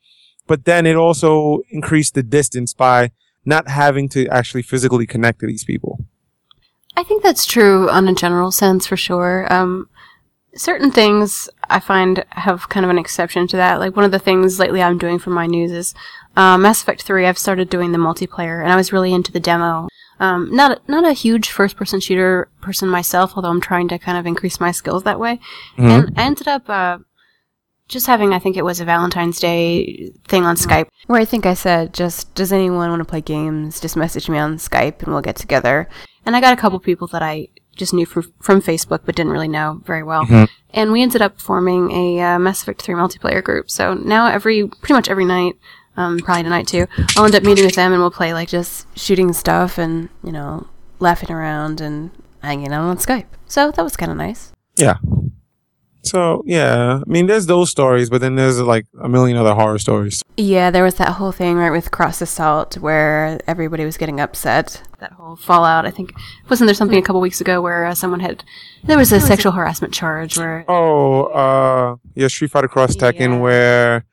but 0.47 0.65
then 0.65 0.87
it 0.87 0.97
also 0.97 1.61
increased 1.71 2.15
the 2.15 2.23
distance 2.23 2.73
by 2.73 3.11
not 3.45 3.69
having 3.69 4.09
to 4.11 4.27
actually 4.29 4.63
physically 4.63 5.07
connect 5.07 5.41
to 5.41 5.47
these 5.47 5.65
people. 5.65 5.99
I 6.97 7.05
think 7.05 7.23
that's 7.23 7.45
true 7.45 7.91
on 7.91 8.09
a 8.09 8.15
general 8.15 8.51
sense 8.51 8.87
for 8.87 8.97
sure. 8.97 9.53
Um, 9.53 9.91
certain 10.55 10.91
things 10.91 11.49
I 11.69 11.81
find 11.81 12.25
have 12.31 12.69
kind 12.69 12.85
of 12.85 12.91
an 12.91 12.99
exception 12.99 13.47
to 13.49 13.57
that. 13.57 13.79
Like 13.79 13.95
one 13.95 14.05
of 14.05 14.13
the 14.13 14.19
things 14.19 14.59
lately 14.59 14.83
I'm 14.83 14.99
doing 14.99 15.19
for 15.19 15.31
my 15.31 15.47
news 15.47 15.71
is 15.71 15.95
uh, 16.37 16.59
Mass 16.59 16.83
Effect 16.83 17.03
3. 17.03 17.27
I've 17.27 17.39
started 17.39 17.69
doing 17.71 17.93
the 17.93 17.99
multiplayer, 17.99 18.63
and 18.63 18.73
I 18.73 18.77
was 18.77 18.93
really 18.93 19.13
into 19.13 19.33
the 19.33 19.41
demo. 19.41 19.89
Um, 20.19 20.49
not 20.55 20.89
not 20.89 21.05
a 21.05 21.13
huge 21.13 21.51
first 21.51 21.77
person 21.77 22.01
shooter 22.01 22.49
person 22.63 22.89
myself, 22.89 23.33
although 23.37 23.51
I'm 23.51 23.61
trying 23.61 23.89
to 23.89 23.99
kind 23.99 24.17
of 24.17 24.27
increase 24.27 24.59
my 24.61 24.71
skills 24.71 25.03
that 25.03 25.21
way. 25.21 25.39
Mhm. 25.77 25.91
And 25.91 26.19
I 26.19 26.23
ended 26.23 26.49
up 26.49 26.69
uh, 26.71 26.99
just 27.89 28.07
having, 28.07 28.33
I 28.33 28.39
think 28.39 28.57
it 28.57 28.65
was 28.65 28.81
a 28.81 28.85
Valentine's 28.85 29.39
Day 29.39 30.11
thing 30.27 30.45
on 30.45 30.57
Skype, 30.57 30.89
where 31.07 31.21
I 31.21 31.25
think 31.25 31.47
I 31.47 31.55
said, 31.55 31.93
just, 31.95 32.35
does 32.35 32.51
anyone 32.53 32.89
want 32.91 33.01
to 33.01 33.05
play 33.05 33.21
games? 33.21 33.79
Just 33.79 33.97
message 33.97 34.29
me 34.29 34.39
on 34.39 34.57
Skype 34.57 35.03
and 35.03 35.13
we'll 35.13 35.23
get 35.23 35.37
together. 35.37 35.89
And 36.25 36.35
I 36.35 36.41
got 36.41 36.53
a 36.53 36.61
couple 36.61 36.81
people 36.81 37.07
that 37.09 37.23
I 37.23 37.49
just 37.77 37.93
knew 37.95 38.07
from, 38.07 38.33
from 38.41 38.61
Facebook 38.63 39.03
but 39.05 39.15
didn't 39.15 39.31
really 39.33 39.47
know 39.49 39.83
very 39.85 40.03
well. 40.03 40.25
Mhm. 40.25 40.49
And 40.71 40.91
we 40.93 41.03
ended 41.03 41.23
up 41.23 41.41
forming 41.41 41.93
a 41.93 42.21
uh, 42.21 42.39
Mass 42.41 42.63
Effect 42.63 42.83
3 42.83 42.95
multiplayer 42.95 43.45
group. 43.45 43.71
So 43.71 43.95
now 43.95 44.27
every, 44.27 44.67
pretty 44.67 44.95
much 44.95 45.09
every 45.09 45.25
night, 45.27 45.55
um, 45.97 46.19
probably 46.21 46.43
tonight 46.45 46.67
too, 46.67 46.87
I'll 47.17 47.25
end 47.25 47.35
up 47.35 47.43
meeting 47.43 47.65
with 47.65 47.75
them 47.75 47.93
and 47.93 48.01
we'll 48.01 48.11
play 48.11 48.33
like 48.33 48.49
just 48.49 48.87
shooting 48.99 49.33
stuff 49.33 49.79
and, 49.79 50.09
you 50.23 50.33
know, 50.33 50.67
laughing 50.99 51.31
around 51.31 51.81
and 51.81 52.11
hanging 52.43 52.73
out 52.73 52.83
on 52.83 52.97
Skype. 52.99 53.27
So 53.47 53.71
that 53.71 53.83
was 53.83 53.97
kind 53.97 54.11
of 54.11 54.17
nice. 54.19 54.53
Yeah. 54.77 54.97
So 56.03 56.45
yeah, 56.47 57.01
I 57.05 57.11
mean, 57.11 57.27
there's 57.27 57.47
those 57.47 57.69
stories, 57.69 58.09
but 58.11 58.21
then 58.21 58.37
there's 58.37 58.61
like 58.61 58.87
a 59.01 59.09
million 59.09 59.37
other 59.37 59.55
horror 59.55 59.79
stories. 59.79 60.23
Yeah, 60.37 60.71
there 60.71 60.85
was 60.85 60.95
that 60.97 61.09
whole 61.15 61.33
thing 61.33 61.57
right 61.57 61.71
with 61.71 61.91
Cross 61.91 62.21
Assault 62.23 62.79
where 62.79 63.41
everybody 63.49 63.85
was 63.85 63.97
getting 63.97 64.21
upset. 64.21 64.83
That 65.01 65.13
whole 65.13 65.35
fallout. 65.35 65.85
I 65.85 65.91
think 65.91 66.13
wasn't 66.49 66.69
there 66.69 66.75
something 66.75 66.97
a 66.99 67.03
couple 67.03 67.21
weeks 67.21 67.41
ago 67.41 67.61
where 67.61 67.87
uh, 67.87 67.95
someone 67.95 68.21
had 68.21 68.45
there 68.85 68.97
was 68.97 69.11
a 69.11 69.19
sexual 69.21 69.51
harassment 69.51 69.93
charge 69.93 70.39
where 70.39 70.65
Oh, 70.69 71.25
uh, 71.25 71.97
yeah, 72.15 72.29
Street 72.29 72.53
Fighter 72.53 72.69
Cross 72.69 72.97
Tekken, 72.97 73.19
Yeah. 73.33 73.39
where 73.41 74.05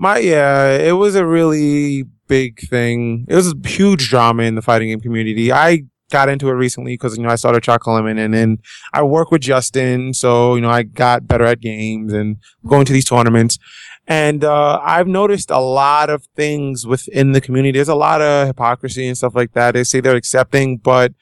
my 0.00 0.16
yeah, 0.18 0.70
it 0.70 0.92
was 0.92 1.14
a 1.14 1.26
really 1.26 2.04
big 2.26 2.60
thing. 2.68 3.26
It 3.28 3.34
was 3.34 3.52
a 3.52 3.68
huge 3.68 4.08
drama 4.08 4.44
in 4.44 4.54
the 4.54 4.62
fighting 4.62 4.88
game 4.88 5.00
community. 5.00 5.52
I 5.52 5.82
got 6.10 6.30
into 6.30 6.48
it 6.48 6.52
recently 6.52 6.94
because 6.94 7.18
you 7.18 7.22
know 7.22 7.28
I 7.28 7.34
started 7.34 7.62
Chocolate 7.62 7.96
Lemon, 7.96 8.16
and 8.16 8.32
then 8.32 8.60
I 8.94 9.02
work 9.02 9.30
with 9.30 9.42
Justin, 9.42 10.14
so 10.14 10.54
you 10.54 10.62
know 10.62 10.70
I 10.70 10.84
got 10.84 11.26
better 11.26 11.44
at 11.44 11.60
games 11.60 12.14
and 12.14 12.38
going 12.66 12.86
to 12.86 12.94
these 12.94 13.04
tournaments. 13.04 13.58
And 14.06 14.42
uh, 14.42 14.80
I've 14.82 15.06
noticed 15.06 15.50
a 15.50 15.60
lot 15.60 16.08
of 16.08 16.24
things 16.34 16.86
within 16.86 17.32
the 17.32 17.40
community. 17.42 17.72
There's 17.72 17.88
a 17.88 17.94
lot 17.94 18.22
of 18.22 18.46
hypocrisy 18.46 19.06
and 19.06 19.18
stuff 19.18 19.34
like 19.34 19.52
that. 19.52 19.72
They 19.72 19.84
say 19.84 20.00
they're 20.00 20.16
accepting, 20.16 20.78
but 20.78 21.12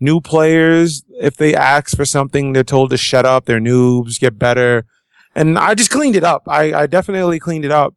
new 0.00 0.20
players, 0.20 1.02
if 1.18 1.38
they 1.38 1.54
ask 1.54 1.96
for 1.96 2.04
something, 2.04 2.52
they're 2.52 2.62
told 2.62 2.90
to 2.90 2.98
shut 2.98 3.24
up. 3.24 3.46
They're 3.46 3.58
noobs, 3.58 4.20
get 4.20 4.38
better. 4.38 4.84
And 5.34 5.58
I 5.58 5.74
just 5.74 5.90
cleaned 5.90 6.14
it 6.14 6.24
up. 6.24 6.42
I, 6.46 6.74
I 6.74 6.86
definitely 6.86 7.40
cleaned 7.40 7.64
it 7.64 7.72
up. 7.72 7.94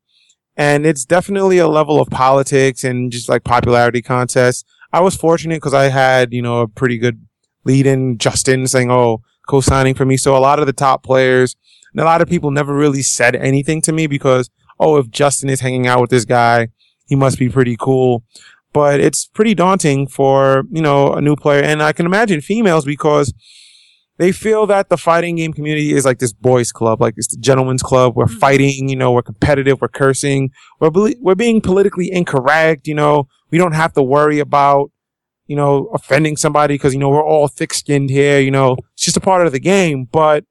And 0.58 0.86
it's 0.86 1.06
definitely 1.06 1.58
a 1.58 1.68
level 1.68 2.02
of 2.02 2.10
politics 2.10 2.84
and 2.84 3.12
just 3.12 3.30
like 3.30 3.44
popularity 3.44 4.02
contests. 4.02 4.64
I 4.94 5.00
was 5.00 5.16
fortunate 5.16 5.58
because 5.58 5.74
I 5.74 5.86
had, 5.86 6.34
you 6.34 6.42
know, 6.42 6.62
a 6.62 6.68
pretty 6.68 6.98
good 6.98 7.26
lead 7.64 7.86
in 7.86 8.18
Justin 8.18 8.68
saying, 8.68 8.92
oh, 8.92 9.22
co-signing 9.48 9.96
for 9.96 10.06
me. 10.06 10.18
So 10.18 10.36
a 10.36 10.40
lot 10.40 10.60
of 10.60 10.66
the 10.66 10.74
top 10.74 11.04
players 11.04 11.56
and 11.94 12.02
a 12.02 12.06
lot 12.06 12.22
of 12.22 12.30
people 12.30 12.52
never 12.52 12.74
really 12.74 13.02
said 13.02 13.36
anything 13.36 13.82
to 13.84 13.92
me 13.92 14.08
because, 14.08 14.50
oh, 14.80 14.98
if 14.98 15.10
Justin 15.10 15.50
is 15.50 15.62
hanging 15.62 15.88
out 15.88 16.02
with 16.02 16.10
this 16.10 16.26
guy, 16.26 16.70
he 17.06 17.16
must 17.16 17.40
be 17.40 17.50
pretty 17.50 17.78
cool. 17.80 18.24
But 18.74 19.02
it's 19.02 19.26
pretty 19.26 19.54
daunting 19.54 20.08
for, 20.08 20.64
you 20.72 20.82
know, 20.82 21.14
a 21.14 21.22
new 21.22 21.36
player. 21.36 21.62
And 21.62 21.84
I 21.84 21.92
can 21.92 22.06
imagine 22.06 22.40
females 22.40 22.86
because 22.86 23.34
they 24.22 24.32
feel 24.32 24.68
that 24.68 24.90
the 24.90 24.98
fighting 24.98 25.36
game 25.38 25.52
community 25.52 25.94
is 25.94 26.06
like 26.06 26.20
this 26.20 26.32
boys 26.32 26.72
club, 26.72 27.02
like 27.02 27.16
it's 27.18 27.34
the 27.34 27.42
gentleman's 27.42 27.82
club. 27.82 28.16
We're 28.16 28.26
Mhm. 28.28 28.40
fighting, 28.40 28.88
you 28.88 28.96
know, 28.96 29.12
we're 29.12 29.24
competitive, 29.24 29.82
we're 29.82 29.88
cursing, 29.88 30.52
we're, 30.80 30.92
we're 31.20 31.34
being 31.34 31.60
politically 31.60 32.12
incorrect, 32.12 32.88
you 32.88 32.94
know, 32.94 33.28
we 33.50 33.58
don't 33.58 33.72
have 33.74 33.94
to 33.94 34.04
worry 34.04 34.38
about, 34.38 34.92
you 35.48 35.56
know, 35.56 35.88
offending 35.92 36.38
somebody 36.38 36.76
because, 36.76 36.94
you 36.94 37.00
know, 37.00 37.10
we're 37.10 37.26
all 37.26 37.48
thick 37.48 37.74
skinned 37.74 38.12
here, 38.12 38.40
you 38.40 38.52
know, 38.52 38.78
it's 38.94 39.04
just 39.06 39.18
a 39.18 39.22
part 39.22 39.48
of 39.48 39.54
the 39.54 39.60
game. 39.60 40.08
But 40.12 40.46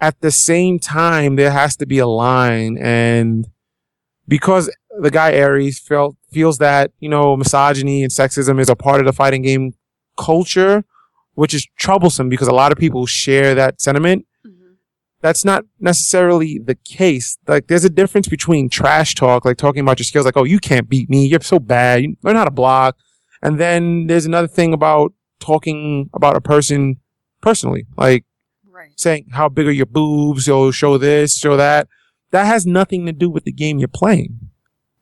at 0.00 0.20
the 0.20 0.32
same 0.32 0.80
time, 0.80 1.36
there 1.36 1.52
has 1.52 1.76
to 1.76 1.86
be 1.86 2.00
a 2.00 2.06
line. 2.08 2.78
And 2.78 3.46
because 4.26 4.68
the 5.00 5.12
guy 5.12 5.38
Aris 5.38 5.78
felt, 5.78 6.16
feels 6.32 6.58
that, 6.58 6.90
you 6.98 7.08
know, 7.08 7.36
misogyny 7.36 8.02
and 8.02 8.10
sexism 8.12 8.58
is 8.60 8.68
a 8.68 8.74
part 8.74 8.98
of 8.98 9.06
the 9.06 9.12
fighting 9.12 9.42
game 9.42 9.74
culture, 10.18 10.84
which 11.36 11.54
is 11.54 11.66
troublesome 11.78 12.28
because 12.28 12.48
a 12.48 12.52
lot 12.54 12.72
of 12.72 12.78
people 12.78 13.06
share 13.06 13.54
that 13.54 13.80
sentiment. 13.80 14.26
Mm-hmm. 14.44 14.72
That's 15.20 15.44
not 15.44 15.64
necessarily 15.78 16.58
the 16.58 16.74
case. 16.74 17.38
Like, 17.46 17.68
there's 17.68 17.84
a 17.84 17.90
difference 17.90 18.26
between 18.26 18.68
trash 18.68 19.14
talk, 19.14 19.44
like 19.44 19.58
talking 19.58 19.80
about 19.80 19.98
your 19.98 20.04
skills, 20.04 20.24
like, 20.24 20.36
oh, 20.36 20.44
you 20.44 20.58
can't 20.58 20.88
beat 20.88 21.08
me. 21.08 21.26
You're 21.26 21.40
so 21.40 21.58
bad. 21.58 22.02
You 22.02 22.16
learn 22.22 22.36
how 22.36 22.44
to 22.44 22.50
block. 22.50 22.96
And 23.42 23.60
then 23.60 24.06
there's 24.08 24.26
another 24.26 24.48
thing 24.48 24.72
about 24.72 25.12
talking 25.38 26.10
about 26.14 26.36
a 26.36 26.40
person 26.40 26.96
personally, 27.42 27.86
like 27.96 28.24
Right. 28.68 28.90
saying 28.96 29.28
how 29.32 29.48
big 29.48 29.66
are 29.66 29.72
your 29.72 29.86
boobs, 29.86 30.46
you'll 30.46 30.72
show 30.72 30.98
this, 30.98 31.36
show 31.36 31.56
that. 31.56 31.88
That 32.30 32.46
has 32.46 32.66
nothing 32.66 33.06
to 33.06 33.12
do 33.12 33.30
with 33.30 33.44
the 33.44 33.52
game 33.52 33.78
you're 33.78 33.88
playing. 33.88 34.50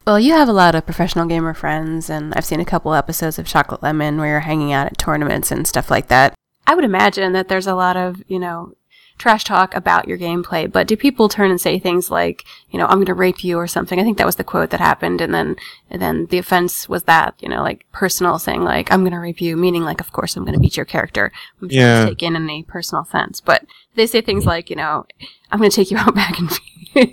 Well, 0.06 0.20
you 0.20 0.34
have 0.34 0.48
a 0.48 0.52
lot 0.52 0.74
of 0.74 0.84
professional 0.84 1.26
gamer 1.26 1.54
friends, 1.54 2.10
and 2.10 2.34
I've 2.34 2.44
seen 2.44 2.60
a 2.60 2.64
couple 2.64 2.92
episodes 2.92 3.38
of 3.38 3.46
Chocolate 3.46 3.82
Lemon 3.82 4.18
where 4.18 4.28
you're 4.28 4.40
hanging 4.40 4.70
out 4.70 4.86
at 4.86 4.98
tournaments 4.98 5.50
and 5.50 5.66
stuff 5.66 5.90
like 5.90 6.08
that. 6.08 6.34
I 6.66 6.74
would 6.74 6.84
imagine 6.84 7.32
that 7.32 7.48
there's 7.48 7.66
a 7.66 7.74
lot 7.74 7.96
of, 7.96 8.22
you 8.28 8.38
know, 8.38 8.74
trash 9.16 9.44
talk 9.44 9.74
about 9.74 10.06
your 10.06 10.18
gameplay, 10.18 10.70
but 10.70 10.86
do 10.86 10.96
people 10.96 11.28
turn 11.28 11.50
and 11.50 11.60
say 11.60 11.78
things 11.78 12.10
like, 12.10 12.44
you 12.70 12.78
know, 12.78 12.86
I'm 12.86 12.96
going 12.96 13.06
to 13.06 13.14
rape 13.14 13.44
you 13.44 13.56
or 13.56 13.66
something? 13.66 13.98
I 13.98 14.02
think 14.02 14.18
that 14.18 14.26
was 14.26 14.36
the 14.36 14.44
quote 14.44 14.70
that 14.70 14.80
happened, 14.80 15.22
and 15.22 15.32
then, 15.32 15.56
and 15.88 16.02
then 16.02 16.26
the 16.26 16.38
offense 16.38 16.86
was 16.86 17.04
that, 17.04 17.34
you 17.40 17.48
know, 17.48 17.62
like 17.62 17.86
personal 17.92 18.38
saying 18.38 18.62
like, 18.62 18.92
I'm 18.92 19.00
going 19.00 19.12
to 19.12 19.18
rape 19.18 19.40
you, 19.40 19.56
meaning 19.56 19.84
like, 19.84 20.00
of 20.00 20.12
course, 20.12 20.36
I'm 20.36 20.44
going 20.44 20.54
to 20.54 20.60
beat 20.60 20.76
your 20.76 20.84
character. 20.84 21.32
I'm 21.62 21.70
Yeah. 21.70 22.04
taken 22.04 22.36
in 22.36 22.50
a 22.50 22.62
personal 22.64 23.04
sense, 23.04 23.40
but 23.40 23.64
they 23.94 24.06
say 24.06 24.20
things 24.20 24.44
mm. 24.44 24.48
like, 24.48 24.68
you 24.68 24.76
know, 24.76 25.06
I'm 25.50 25.58
going 25.58 25.70
to 25.70 25.76
take 25.76 25.90
you 25.90 25.96
out 26.00 26.14
back 26.14 26.38
and 26.38 26.50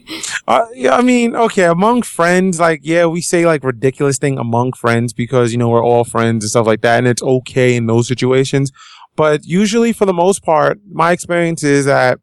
Uh, 0.48 0.66
yeah, 0.74 0.96
I 0.96 1.02
mean, 1.02 1.36
okay, 1.36 1.66
among 1.66 2.02
friends, 2.02 2.60
like, 2.60 2.82
yeah, 2.84 3.06
we 3.06 3.22
say 3.22 3.46
like 3.46 3.64
ridiculous 3.64 4.18
thing 4.18 4.38
among 4.38 4.74
friends 4.74 5.14
because, 5.14 5.52
you 5.52 5.58
know, 5.58 5.70
we're 5.70 5.84
all 5.84 6.04
friends 6.04 6.44
and 6.44 6.50
stuff 6.50 6.66
like 6.66 6.82
that. 6.82 6.98
And 6.98 7.08
it's 7.08 7.22
okay 7.22 7.76
in 7.76 7.86
those 7.86 8.08
situations. 8.08 8.72
But 9.16 9.46
usually 9.46 9.94
for 9.94 10.06
the 10.06 10.14
most 10.14 10.44
part, 10.44 10.80
my 10.92 11.12
experience 11.12 11.64
is 11.64 11.86
that 11.86 12.20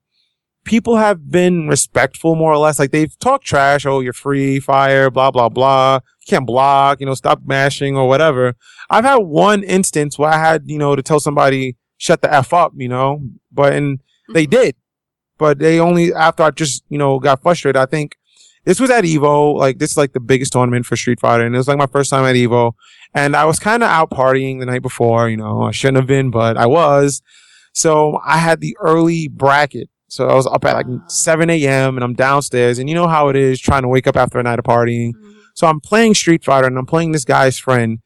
people 0.64 0.96
have 0.96 1.30
been 1.30 1.68
respectful 1.68 2.34
more 2.34 2.52
or 2.52 2.58
less. 2.58 2.78
Like 2.78 2.90
they've 2.90 3.18
talked 3.18 3.46
trash. 3.46 3.86
Oh, 3.86 4.00
you're 4.00 4.12
free 4.12 4.58
fire, 4.60 5.10
blah, 5.10 5.30
blah, 5.30 5.48
blah. 5.48 6.00
You 6.26 6.30
can't 6.30 6.46
block, 6.46 7.00
you 7.00 7.06
know, 7.06 7.14
stop 7.14 7.40
mashing 7.46 7.96
or 7.96 8.08
whatever. 8.08 8.56
I've 8.90 9.04
had 9.04 9.16
one 9.18 9.62
instance 9.62 10.18
where 10.18 10.30
I 10.30 10.38
had, 10.38 10.64
you 10.66 10.76
know, 10.76 10.96
to 10.96 11.02
tell 11.02 11.20
somebody, 11.20 11.76
shut 11.96 12.20
the 12.20 12.32
F 12.32 12.52
up, 12.52 12.72
you 12.76 12.88
know, 12.88 13.22
but, 13.52 13.72
and 13.72 14.00
they 14.34 14.44
did 14.44 14.74
but 15.38 15.58
they 15.58 15.80
only 15.80 16.12
after 16.12 16.42
I 16.42 16.50
just 16.50 16.84
you 16.88 16.98
know 16.98 17.18
got 17.18 17.42
frustrated. 17.42 17.76
I 17.76 17.86
think 17.86 18.16
this 18.64 18.80
was 18.80 18.90
at 18.90 19.04
Evo, 19.04 19.54
like 19.56 19.78
this 19.78 19.92
is 19.92 19.96
like 19.96 20.12
the 20.12 20.20
biggest 20.20 20.52
tournament 20.52 20.84
for 20.84 20.96
Street 20.96 21.20
Fighter, 21.20 21.46
and 21.46 21.54
it 21.54 21.58
was 21.58 21.68
like 21.68 21.78
my 21.78 21.86
first 21.86 22.10
time 22.10 22.24
at 22.24 22.34
Evo, 22.34 22.72
and 23.14 23.34
I 23.34 23.44
was 23.44 23.58
kind 23.58 23.82
of 23.82 23.88
out 23.88 24.10
partying 24.10 24.60
the 24.60 24.66
night 24.66 24.82
before. 24.82 25.28
You 25.28 25.38
know, 25.38 25.62
I 25.62 25.70
shouldn't 25.70 25.96
have 25.96 26.06
been, 26.06 26.30
but 26.30 26.56
I 26.56 26.66
was. 26.66 27.22
So 27.72 28.20
I 28.26 28.38
had 28.38 28.60
the 28.60 28.76
early 28.80 29.28
bracket. 29.28 29.88
So 30.08 30.28
I 30.28 30.34
was 30.34 30.46
up 30.46 30.64
at 30.64 30.74
like 30.74 30.86
7 31.08 31.50
a.m. 31.50 31.96
and 31.96 32.04
I'm 32.04 32.14
downstairs, 32.14 32.78
and 32.78 32.88
you 32.88 32.94
know 32.94 33.08
how 33.08 33.28
it 33.28 33.36
is 33.36 33.60
trying 33.60 33.82
to 33.82 33.88
wake 33.88 34.06
up 34.06 34.16
after 34.16 34.38
a 34.38 34.42
night 34.42 34.58
of 34.58 34.64
partying. 34.64 35.12
Mm-hmm. 35.12 35.32
So 35.54 35.66
I'm 35.66 35.80
playing 35.80 36.14
Street 36.14 36.44
Fighter 36.44 36.66
and 36.66 36.78
I'm 36.78 36.86
playing 36.86 37.12
this 37.12 37.24
guy's 37.24 37.58
friend, 37.58 38.00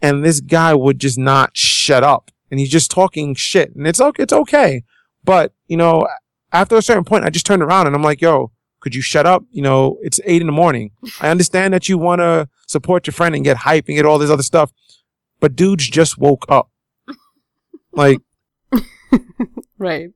and 0.00 0.24
this 0.24 0.40
guy 0.40 0.74
would 0.74 0.98
just 0.98 1.18
not 1.18 1.56
shut 1.56 2.02
up, 2.02 2.30
and 2.50 2.58
he's 2.58 2.70
just 2.70 2.90
talking 2.90 3.34
shit, 3.34 3.74
and 3.74 3.86
it's 3.86 4.00
okay, 4.00 4.22
it's 4.22 4.32
okay, 4.32 4.84
but 5.24 5.52
you 5.66 5.76
know, 5.76 6.06
after 6.52 6.76
a 6.76 6.82
certain 6.82 7.04
point, 7.04 7.24
I 7.24 7.30
just 7.30 7.46
turned 7.46 7.62
around 7.62 7.86
and 7.86 7.96
I'm 7.96 8.02
like, 8.02 8.20
"Yo, 8.20 8.52
could 8.80 8.94
you 8.94 9.02
shut 9.02 9.26
up? 9.26 9.44
You 9.50 9.62
know, 9.62 9.98
it's 10.02 10.20
eight 10.24 10.40
in 10.40 10.46
the 10.46 10.52
morning. 10.52 10.90
I 11.20 11.28
understand 11.28 11.74
that 11.74 11.88
you 11.88 11.98
want 11.98 12.20
to 12.20 12.48
support 12.66 13.06
your 13.06 13.12
friend 13.12 13.34
and 13.34 13.44
get 13.44 13.58
hype 13.58 13.86
and 13.88 13.96
get 13.96 14.06
all 14.06 14.18
this 14.18 14.30
other 14.30 14.42
stuff, 14.42 14.72
but 15.40 15.56
dudes 15.56 15.88
just 15.88 16.18
woke 16.18 16.44
up. 16.48 16.70
like, 17.92 18.18
right. 19.78 20.10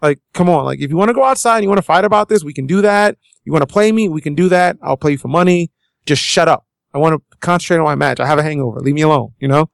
like, 0.00 0.18
come 0.32 0.48
on. 0.48 0.64
Like, 0.64 0.80
if 0.80 0.90
you 0.90 0.96
want 0.96 1.10
to 1.10 1.14
go 1.14 1.24
outside 1.24 1.56
and 1.56 1.64
you 1.64 1.68
want 1.68 1.78
to 1.78 1.82
fight 1.82 2.04
about 2.04 2.28
this, 2.28 2.42
we 2.42 2.54
can 2.54 2.66
do 2.66 2.80
that. 2.82 3.16
You 3.44 3.52
want 3.52 3.62
to 3.62 3.72
play 3.72 3.92
me? 3.92 4.08
We 4.08 4.20
can 4.20 4.34
do 4.34 4.48
that. 4.48 4.76
I'll 4.82 4.96
play 4.96 5.12
you 5.12 5.18
for 5.18 5.28
money. 5.28 5.70
Just 6.06 6.22
shut 6.22 6.48
up. 6.48 6.66
I 6.92 6.98
want 6.98 7.14
to 7.14 7.38
concentrate 7.38 7.78
on 7.78 7.84
my 7.84 7.94
match. 7.94 8.20
I 8.20 8.26
have 8.26 8.38
a 8.38 8.42
hangover. 8.42 8.80
Leave 8.80 8.94
me 8.94 9.02
alone. 9.02 9.34
You 9.38 9.48
know? 9.48 9.70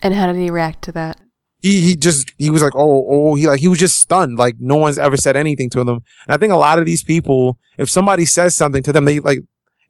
And 0.00 0.14
how 0.14 0.26
did 0.26 0.36
he 0.36 0.50
react 0.50 0.82
to 0.82 0.92
that? 0.92 1.20
He 1.60 1.80
he 1.80 1.96
just 1.96 2.32
he 2.38 2.50
was 2.50 2.62
like 2.62 2.74
oh 2.76 3.06
oh 3.08 3.34
he 3.34 3.46
like 3.48 3.60
he 3.60 3.68
was 3.68 3.78
just 3.78 3.98
stunned 4.00 4.38
like 4.38 4.56
no 4.60 4.76
one's 4.76 4.98
ever 4.98 5.16
said 5.16 5.36
anything 5.36 5.68
to 5.70 5.78
them 5.84 5.96
and 6.26 6.34
i 6.34 6.36
think 6.36 6.52
a 6.52 6.56
lot 6.56 6.78
of 6.78 6.86
these 6.86 7.02
people 7.02 7.58
if 7.78 7.90
somebody 7.90 8.24
says 8.24 8.54
something 8.56 8.82
to 8.82 8.92
them 8.92 9.04
they 9.04 9.18
like 9.20 9.40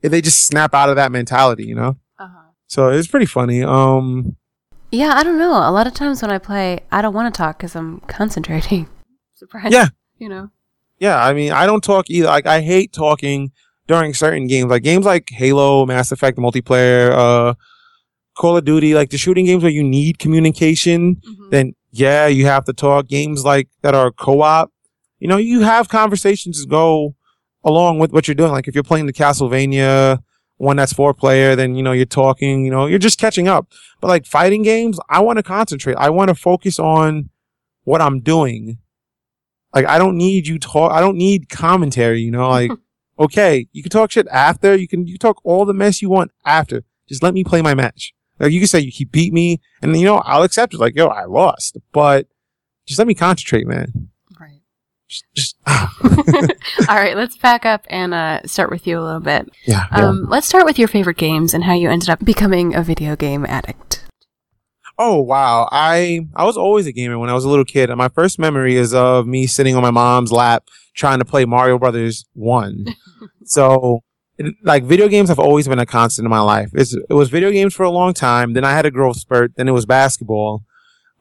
they 0.00 0.20
just 0.20 0.46
snap 0.46 0.74
out 0.74 0.88
of 0.88 0.96
that 0.96 1.12
mentality 1.12 1.64
you 1.66 1.74
know 1.74 1.96
Uh-huh. 2.18 2.48
so 2.66 2.88
it's 2.88 3.08
pretty 3.08 3.26
funny 3.26 3.62
um 3.62 4.36
Yeah, 4.90 5.12
I 5.14 5.22
don't 5.22 5.36
know. 5.38 5.52
A 5.52 5.68
lot 5.70 5.86
of 5.86 5.92
times 5.92 6.22
when 6.22 6.30
I 6.30 6.38
play, 6.38 6.80
I 6.90 7.02
don't 7.02 7.12
want 7.12 7.28
to 7.34 7.36
talk 7.36 7.58
because 7.58 7.76
I'm 7.76 8.00
concentrating. 8.08 8.88
Surprise. 9.34 9.70
Yeah. 9.70 9.88
You 10.22 10.28
know. 10.32 10.48
yeah 10.98 11.22
i 11.28 11.32
mean 11.38 11.52
i 11.52 11.64
don't 11.68 11.84
talk 11.84 12.08
either 12.10 12.26
like 12.26 12.46
i 12.46 12.60
hate 12.60 12.90
talking 12.92 13.52
during 13.86 14.14
certain 14.14 14.46
games 14.48 14.68
like 14.70 14.82
games 14.82 15.04
like 15.06 15.28
halo 15.30 15.86
mass 15.86 16.10
effect 16.10 16.38
multiplayer 16.38 17.12
uh 17.24 17.54
call 18.38 18.56
of 18.56 18.64
duty 18.64 18.94
like 18.94 19.10
the 19.10 19.18
shooting 19.18 19.46
games 19.46 19.62
where 19.62 19.72
you 19.72 19.84
need 19.84 20.18
communication 20.18 21.16
Mm-hmm. 21.16 21.50
then 21.50 21.74
yeah, 21.90 22.26
you 22.26 22.44
have 22.46 22.64
to 22.66 22.72
talk 22.72 23.08
games 23.08 23.44
like 23.44 23.68
that 23.82 23.94
are 23.94 24.10
co-op. 24.10 24.70
You 25.20 25.28
know, 25.28 25.38
you 25.38 25.62
have 25.62 25.88
conversations 25.88 26.62
to 26.62 26.68
go 26.68 27.14
along 27.64 27.98
with 27.98 28.12
what 28.12 28.28
you're 28.28 28.34
doing. 28.34 28.52
Like 28.52 28.68
if 28.68 28.74
you're 28.74 28.84
playing 28.84 29.06
the 29.06 29.12
Castlevania 29.12 30.18
one 30.58 30.76
that's 30.76 30.92
four 30.92 31.14
player, 31.14 31.56
then 31.56 31.74
you 31.76 31.82
know 31.82 31.92
you're 31.92 32.04
talking. 32.04 32.64
You 32.64 32.70
know, 32.70 32.86
you're 32.86 32.98
just 32.98 33.18
catching 33.18 33.48
up. 33.48 33.68
But 34.00 34.08
like 34.08 34.26
fighting 34.26 34.62
games, 34.62 35.00
I 35.08 35.20
want 35.20 35.38
to 35.38 35.42
concentrate. 35.42 35.96
I 35.96 36.10
want 36.10 36.28
to 36.28 36.34
focus 36.34 36.78
on 36.78 37.30
what 37.84 38.02
I'm 38.02 38.20
doing. 38.20 38.78
Like 39.74 39.86
I 39.86 39.98
don't 39.98 40.16
need 40.16 40.46
you 40.46 40.58
talk. 40.58 40.92
I 40.92 41.00
don't 41.00 41.16
need 41.16 41.48
commentary. 41.48 42.20
You 42.20 42.30
know, 42.32 42.48
like 42.58 42.70
okay, 43.18 43.66
you 43.72 43.82
can 43.82 43.90
talk 43.90 44.10
shit 44.10 44.28
after. 44.28 44.76
You 44.76 44.86
can 44.86 45.06
you 45.06 45.14
can 45.14 45.20
talk 45.20 45.40
all 45.42 45.64
the 45.64 45.74
mess 45.74 46.02
you 46.02 46.10
want 46.10 46.32
after. 46.44 46.84
Just 47.08 47.22
let 47.22 47.32
me 47.34 47.44
play 47.44 47.62
my 47.62 47.74
match. 47.74 48.12
Like 48.38 48.52
you 48.52 48.60
can 48.60 48.68
say 48.68 48.84
he 48.86 49.04
beat 49.04 49.32
me, 49.32 49.60
and 49.82 49.96
you 49.98 50.04
know 50.04 50.18
I'll 50.18 50.42
accept 50.42 50.74
it. 50.74 50.80
Like 50.80 50.96
yo, 50.96 51.06
I 51.06 51.24
lost, 51.24 51.76
but 51.92 52.26
just 52.86 52.98
let 52.98 53.08
me 53.08 53.14
concentrate, 53.14 53.66
man. 53.66 54.08
Right. 54.38 54.60
Just, 55.08 55.24
just 55.34 55.56
All 56.88 56.96
right, 56.96 57.16
let's 57.16 57.36
back 57.36 57.66
up 57.66 57.84
and 57.88 58.14
uh, 58.14 58.40
start 58.46 58.70
with 58.70 58.86
you 58.86 58.98
a 58.98 59.02
little 59.02 59.20
bit. 59.20 59.50
yeah. 59.66 59.86
Um, 59.90 60.26
let's 60.28 60.46
start 60.46 60.64
with 60.64 60.78
your 60.78 60.88
favorite 60.88 61.16
games 61.16 61.54
and 61.54 61.64
how 61.64 61.74
you 61.74 61.90
ended 61.90 62.08
up 62.08 62.24
becoming 62.24 62.74
a 62.74 62.82
video 62.82 63.16
game 63.16 63.44
addict. 63.46 64.04
Oh 65.00 65.20
wow, 65.20 65.68
I 65.70 66.26
I 66.34 66.44
was 66.44 66.56
always 66.56 66.86
a 66.86 66.92
gamer 66.92 67.18
when 67.18 67.30
I 67.30 67.34
was 67.34 67.44
a 67.44 67.48
little 67.48 67.64
kid. 67.64 67.88
And 67.88 67.98
my 67.98 68.08
first 68.08 68.38
memory 68.38 68.74
is 68.76 68.92
of 68.92 69.26
me 69.28 69.46
sitting 69.46 69.76
on 69.76 69.82
my 69.82 69.92
mom's 69.92 70.32
lap 70.32 70.64
trying 70.94 71.20
to 71.20 71.24
play 71.24 71.44
Mario 71.44 71.78
Brothers 71.78 72.26
One. 72.34 72.86
so, 73.44 74.02
it, 74.38 74.54
like 74.62 74.84
video 74.84 75.08
games 75.08 75.28
have 75.28 75.38
always 75.38 75.68
been 75.68 75.78
a 75.78 75.86
constant 75.86 76.24
in 76.24 76.30
my 76.30 76.40
life. 76.40 76.70
It's, 76.74 76.94
it 76.94 77.12
was 77.14 77.28
video 77.28 77.50
games 77.50 77.74
for 77.74 77.82
a 77.82 77.90
long 77.90 78.14
time. 78.14 78.54
Then 78.54 78.64
I 78.64 78.72
had 78.72 78.86
a 78.86 78.90
growth 78.90 79.18
spurt. 79.18 79.56
Then 79.56 79.68
it 79.68 79.72
was 79.72 79.86
basketball. 79.86 80.64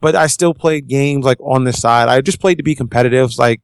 But 0.00 0.14
I 0.14 0.28
still 0.28 0.54
played 0.54 0.86
games 0.86 1.24
like 1.24 1.38
on 1.40 1.64
the 1.64 1.72
side. 1.72 2.08
I 2.08 2.20
just 2.20 2.40
played 2.40 2.58
to 2.58 2.62
be 2.62 2.74
competitive. 2.74 3.36
Like, 3.36 3.60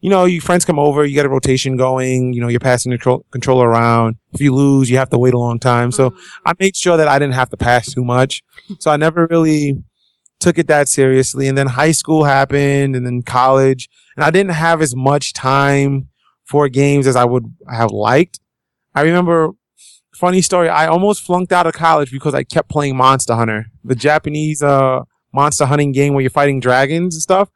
you 0.00 0.10
know, 0.10 0.24
your 0.24 0.42
friends 0.42 0.64
come 0.64 0.80
over, 0.80 1.04
you 1.04 1.14
get 1.14 1.26
a 1.26 1.28
rotation 1.28 1.76
going. 1.76 2.32
You 2.32 2.40
know, 2.40 2.48
you're 2.48 2.58
passing 2.58 2.90
the 2.90 2.98
control, 2.98 3.24
controller 3.30 3.68
around. 3.68 4.16
If 4.32 4.40
you 4.40 4.52
lose, 4.52 4.90
you 4.90 4.98
have 4.98 5.10
to 5.10 5.18
wait 5.18 5.34
a 5.34 5.38
long 5.38 5.60
time. 5.60 5.92
So. 5.92 6.10
Mm-hmm. 6.10 6.48
I 6.48 6.52
made 6.58 6.76
sure 6.76 6.96
that 6.96 7.08
I 7.08 7.18
didn't 7.18 7.34
have 7.34 7.50
to 7.50 7.56
pass 7.56 7.92
too 7.92 8.04
much. 8.04 8.42
So 8.80 8.90
I 8.90 8.96
never 8.96 9.28
really 9.30 9.82
took 10.40 10.58
it 10.58 10.66
that 10.66 10.88
seriously. 10.88 11.46
And 11.46 11.56
then 11.56 11.68
high 11.68 11.92
school 11.92 12.24
happened 12.24 12.96
and 12.96 13.06
then 13.06 13.22
college 13.22 13.88
and 14.16 14.24
I 14.24 14.30
didn't 14.30 14.52
have 14.52 14.82
as 14.82 14.94
much 14.94 15.32
time 15.32 16.08
for 16.44 16.68
games 16.68 17.06
as 17.06 17.16
I 17.16 17.24
would 17.24 17.44
have 17.70 17.90
liked. 17.90 18.40
I 18.94 19.02
remember 19.02 19.50
funny 20.14 20.42
story. 20.42 20.68
I 20.68 20.86
almost 20.86 21.22
flunked 21.22 21.52
out 21.52 21.66
of 21.66 21.74
college 21.74 22.12
because 22.12 22.34
I 22.34 22.44
kept 22.44 22.68
playing 22.68 22.96
Monster 22.96 23.34
Hunter, 23.34 23.66
the 23.82 23.94
Japanese, 23.94 24.62
uh, 24.62 25.02
monster 25.32 25.66
hunting 25.66 25.92
game 25.92 26.14
where 26.14 26.20
you're 26.20 26.30
fighting 26.30 26.60
dragons 26.60 27.14
and 27.14 27.22
stuff. 27.22 27.50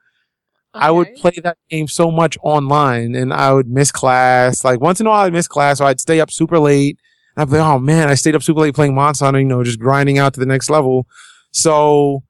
I 0.74 0.90
would 0.90 1.14
play 1.16 1.32
that 1.42 1.56
game 1.70 1.88
so 1.88 2.10
much 2.10 2.36
online 2.42 3.14
and 3.14 3.32
I 3.32 3.52
would 3.52 3.68
miss 3.68 3.90
class. 3.90 4.64
Like 4.64 4.80
once 4.80 5.00
in 5.00 5.06
a 5.06 5.10
while 5.10 5.24
I'd 5.24 5.32
miss 5.32 5.48
class, 5.48 5.80
or 5.80 5.84
I'd 5.84 6.00
stay 6.00 6.20
up 6.20 6.30
super 6.30 6.58
late. 6.58 6.98
And 7.34 7.42
I'd 7.42 7.50
be 7.50 7.58
like, 7.58 7.66
oh 7.66 7.78
man, 7.78 8.08
I 8.08 8.14
stayed 8.14 8.34
up 8.34 8.42
super 8.42 8.60
late 8.60 8.74
playing 8.74 8.94
Monster 8.94 9.24
Hunter, 9.24 9.40
you 9.40 9.46
know, 9.46 9.64
just 9.64 9.80
grinding 9.80 10.18
out 10.18 10.34
to 10.34 10.40
the 10.40 10.46
next 10.46 10.68
level. 10.68 11.06
So 11.52 12.24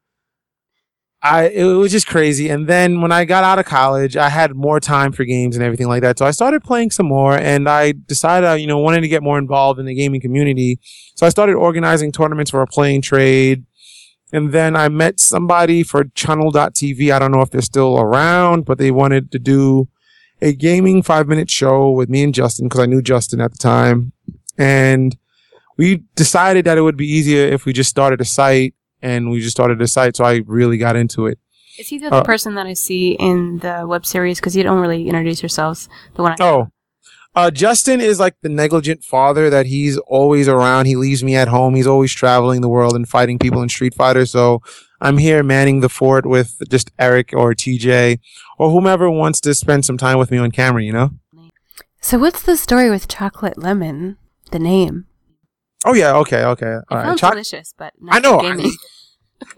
I, 1.22 1.48
it 1.48 1.64
was 1.64 1.92
just 1.92 2.06
crazy. 2.06 2.48
And 2.48 2.68
then 2.68 3.00
when 3.00 3.10
I 3.10 3.24
got 3.24 3.42
out 3.42 3.58
of 3.58 3.64
college, 3.64 4.16
I 4.16 4.28
had 4.28 4.54
more 4.54 4.78
time 4.78 5.12
for 5.12 5.24
games 5.24 5.56
and 5.56 5.64
everything 5.64 5.88
like 5.88 6.02
that. 6.02 6.18
So 6.18 6.26
I 6.26 6.30
started 6.30 6.62
playing 6.62 6.90
some 6.90 7.06
more 7.06 7.36
and 7.36 7.68
I 7.68 7.92
decided, 7.92 8.46
I, 8.46 8.56
you 8.56 8.66
know, 8.66 8.78
wanted 8.78 9.00
to 9.00 9.08
get 9.08 9.22
more 9.22 9.38
involved 9.38 9.80
in 9.80 9.86
the 9.86 9.94
gaming 9.94 10.20
community. 10.20 10.78
So 11.16 11.26
I 11.26 11.30
started 11.30 11.54
organizing 11.54 12.12
tournaments 12.12 12.50
for 12.50 12.62
a 12.62 12.66
Play 12.66 12.94
N 12.94 13.00
Trade. 13.00 13.64
And 14.32 14.52
then 14.52 14.76
I 14.76 14.88
met 14.88 15.18
somebody 15.20 15.82
for 15.82 16.04
channel.tv. 16.14 17.12
I 17.12 17.18
don't 17.18 17.32
know 17.32 17.42
if 17.42 17.50
they're 17.50 17.60
still 17.60 17.98
around, 17.98 18.64
but 18.64 18.78
they 18.78 18.90
wanted 18.90 19.32
to 19.32 19.38
do 19.38 19.88
a 20.42 20.52
gaming 20.52 21.02
five 21.02 21.28
minute 21.28 21.50
show 21.50 21.90
with 21.90 22.08
me 22.08 22.22
and 22.22 22.34
Justin 22.34 22.68
because 22.68 22.80
I 22.80 22.86
knew 22.86 23.00
Justin 23.00 23.40
at 23.40 23.52
the 23.52 23.58
time. 23.58 24.12
And 24.58 25.16
we 25.76 26.04
decided 26.14 26.64
that 26.66 26.78
it 26.78 26.82
would 26.82 26.96
be 26.96 27.06
easier 27.06 27.46
if 27.46 27.64
we 27.64 27.72
just 27.72 27.90
started 27.90 28.20
a 28.20 28.24
site 28.24 28.74
and 29.10 29.30
we 29.30 29.40
just 29.40 29.56
started 29.58 29.80
a 29.80 29.86
site. 29.86 30.16
So 30.16 30.24
I 30.24 30.42
really 30.46 30.78
got 30.86 30.96
into 30.96 31.26
it. 31.30 31.38
Is 31.78 31.88
he 31.88 31.98
the, 31.98 32.10
the 32.10 32.16
Uh, 32.16 32.24
person 32.24 32.54
that 32.56 32.66
I 32.66 32.74
see 32.74 33.12
in 33.28 33.58
the 33.58 33.84
web 33.86 34.04
series? 34.06 34.38
Because 34.40 34.56
you 34.56 34.62
don't 34.62 34.80
really 34.80 35.02
introduce 35.08 35.42
yourselves. 35.42 35.88
The 36.16 36.22
one 36.22 36.32
I 36.32 36.44
Oh, 36.50 36.68
uh, 37.34 37.50
Justin 37.50 38.00
is 38.00 38.18
like 38.18 38.34
the 38.40 38.48
negligent 38.48 39.04
father 39.04 39.50
that 39.50 39.66
he's 39.66 39.98
always 40.18 40.48
around. 40.48 40.86
He 40.86 40.96
leaves 40.96 41.22
me 41.22 41.36
at 41.36 41.48
home. 41.48 41.74
He's 41.74 41.86
always 41.94 42.12
traveling 42.22 42.62
the 42.62 42.68
world 42.76 42.94
and 42.96 43.06
fighting 43.06 43.38
people 43.38 43.60
in 43.62 43.68
Street 43.68 43.94
Fighter. 43.94 44.24
So 44.24 44.62
I'm 45.02 45.18
here 45.18 45.42
manning 45.42 45.80
the 45.80 45.90
fort 45.90 46.24
with 46.24 46.56
just 46.70 46.90
Eric 46.98 47.28
or 47.34 47.52
TJ 47.54 48.18
or 48.58 48.70
whomever 48.70 49.10
wants 49.10 49.38
to 49.40 49.54
spend 49.54 49.84
some 49.84 49.98
time 49.98 50.18
with 50.18 50.30
me 50.30 50.38
on 50.38 50.50
camera, 50.50 50.82
you 50.82 50.94
know? 50.98 51.10
So 52.00 52.18
what's 52.18 52.42
the 52.42 52.56
story 52.56 52.88
with 52.88 53.06
chocolate 53.06 53.58
lemon? 53.58 54.16
The 54.50 54.58
name. 54.58 55.04
Oh 55.84 55.92
yeah, 55.92 56.16
okay, 56.22 56.42
okay. 56.52 56.74
It 56.80 56.84
All 56.88 56.96
right. 56.96 57.04
sounds 57.06 57.20
Choc- 57.20 57.32
delicious, 57.32 57.74
but 57.76 57.92
I 58.08 58.18
not 58.20 58.42
know. 58.42 58.70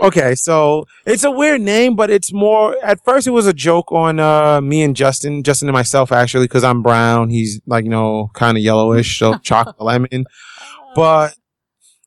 Okay, 0.00 0.34
so 0.34 0.86
it's 1.06 1.24
a 1.24 1.30
weird 1.30 1.60
name, 1.60 1.94
but 1.94 2.10
it's 2.10 2.32
more. 2.32 2.76
At 2.82 3.04
first, 3.04 3.26
it 3.26 3.30
was 3.30 3.46
a 3.46 3.52
joke 3.52 3.92
on 3.92 4.18
uh, 4.18 4.60
me 4.60 4.82
and 4.82 4.94
Justin, 4.94 5.42
Justin 5.42 5.68
and 5.68 5.74
myself, 5.74 6.12
actually, 6.12 6.44
because 6.44 6.64
I'm 6.64 6.82
brown. 6.82 7.30
He's 7.30 7.60
like 7.66 7.84
you 7.84 7.90
know, 7.90 8.30
kind 8.34 8.56
of 8.56 8.62
yellowish, 8.62 9.18
so 9.18 9.38
chocolate 9.42 9.80
lemon. 9.80 10.24
But 10.94 11.34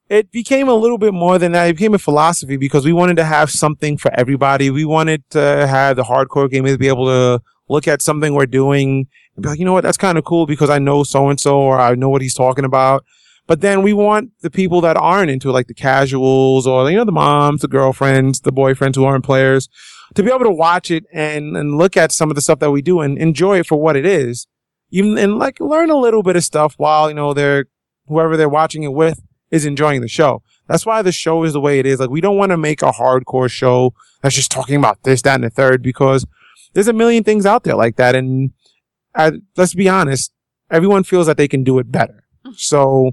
it 0.09 0.31
became 0.31 0.67
a 0.67 0.73
little 0.73 0.97
bit 0.97 1.13
more 1.13 1.39
than 1.39 1.53
that. 1.53 1.69
It 1.69 1.77
became 1.77 1.93
a 1.93 1.99
philosophy 1.99 2.57
because 2.57 2.83
we 2.83 2.91
wanted 2.91 3.15
to 3.15 3.23
have 3.23 3.49
something 3.49 3.97
for 3.97 4.11
everybody. 4.13 4.69
We 4.69 4.83
wanted 4.83 5.23
to 5.31 5.39
have 5.39 5.95
the 5.95 6.03
hardcore 6.03 6.49
gamers 6.49 6.77
be 6.77 6.89
able 6.89 7.05
to 7.05 7.41
look 7.69 7.87
at 7.87 8.01
something 8.01 8.33
we're 8.33 8.45
doing 8.45 9.07
and 9.35 9.43
be 9.43 9.49
like, 9.49 9.59
you 9.59 9.63
know 9.63 9.71
what, 9.71 9.83
that's 9.83 9.97
kind 9.97 10.17
of 10.17 10.25
cool 10.25 10.45
because 10.45 10.69
I 10.69 10.79
know 10.79 11.03
so 11.03 11.29
and 11.29 11.39
so 11.39 11.57
or 11.57 11.79
I 11.79 11.95
know 11.95 12.09
what 12.09 12.21
he's 12.21 12.33
talking 12.33 12.65
about. 12.65 13.05
But 13.47 13.61
then 13.61 13.81
we 13.81 13.91
want 13.91 14.31
the 14.41 14.51
people 14.51 14.81
that 14.81 14.97
aren't 14.97 15.31
into 15.31 15.49
it, 15.49 15.53
like 15.53 15.67
the 15.67 15.73
casuals 15.73 16.65
or 16.65 16.89
you 16.89 16.97
know 16.97 17.05
the 17.05 17.11
moms, 17.11 17.61
the 17.61 17.67
girlfriends, 17.67 18.41
the 18.41 18.53
boyfriends 18.53 18.95
who 18.95 19.03
aren't 19.03 19.25
players, 19.25 19.67
to 20.15 20.23
be 20.23 20.29
able 20.29 20.45
to 20.45 20.51
watch 20.51 20.91
it 20.91 21.05
and 21.11 21.57
and 21.57 21.77
look 21.77 21.97
at 21.97 22.11
some 22.11 22.29
of 22.29 22.35
the 22.35 22.41
stuff 22.41 22.59
that 22.59 22.71
we 22.71 22.81
do 22.81 23.01
and 23.01 23.17
enjoy 23.17 23.59
it 23.59 23.67
for 23.67 23.79
what 23.79 23.95
it 23.95 24.05
is, 24.05 24.47
even 24.91 25.17
and 25.17 25.37
like 25.37 25.59
learn 25.59 25.89
a 25.89 25.97
little 25.97 26.23
bit 26.23 26.35
of 26.35 26.43
stuff 26.43 26.75
while 26.77 27.09
you 27.09 27.15
know 27.15 27.33
they're 27.33 27.65
whoever 28.07 28.37
they're 28.37 28.49
watching 28.49 28.83
it 28.83 28.93
with 28.93 29.21
is 29.49 29.65
enjoying 29.65 30.01
the 30.01 30.07
show. 30.07 30.41
That's 30.67 30.85
why 30.85 31.01
the 31.01 31.11
show 31.11 31.43
is 31.43 31.53
the 31.53 31.59
way 31.59 31.79
it 31.79 31.85
is. 31.85 31.99
Like 31.99 32.09
we 32.09 32.21
don't 32.21 32.37
want 32.37 32.51
to 32.51 32.57
make 32.57 32.81
a 32.81 32.91
hardcore 32.91 33.49
show 33.51 33.93
that's 34.21 34.35
just 34.35 34.51
talking 34.51 34.75
about 34.75 35.03
this, 35.03 35.21
that, 35.23 35.35
and 35.35 35.43
the 35.43 35.49
third 35.49 35.81
because 35.81 36.25
there's 36.73 36.87
a 36.87 36.93
million 36.93 37.23
things 37.23 37.45
out 37.45 37.63
there 37.63 37.75
like 37.75 37.97
that. 37.97 38.15
And 38.15 38.51
uh, 39.15 39.31
let's 39.57 39.73
be 39.73 39.89
honest, 39.89 40.31
everyone 40.69 41.03
feels 41.03 41.27
that 41.27 41.37
they 41.37 41.47
can 41.47 41.63
do 41.63 41.79
it 41.79 41.91
better. 41.91 42.23
So 42.53 43.11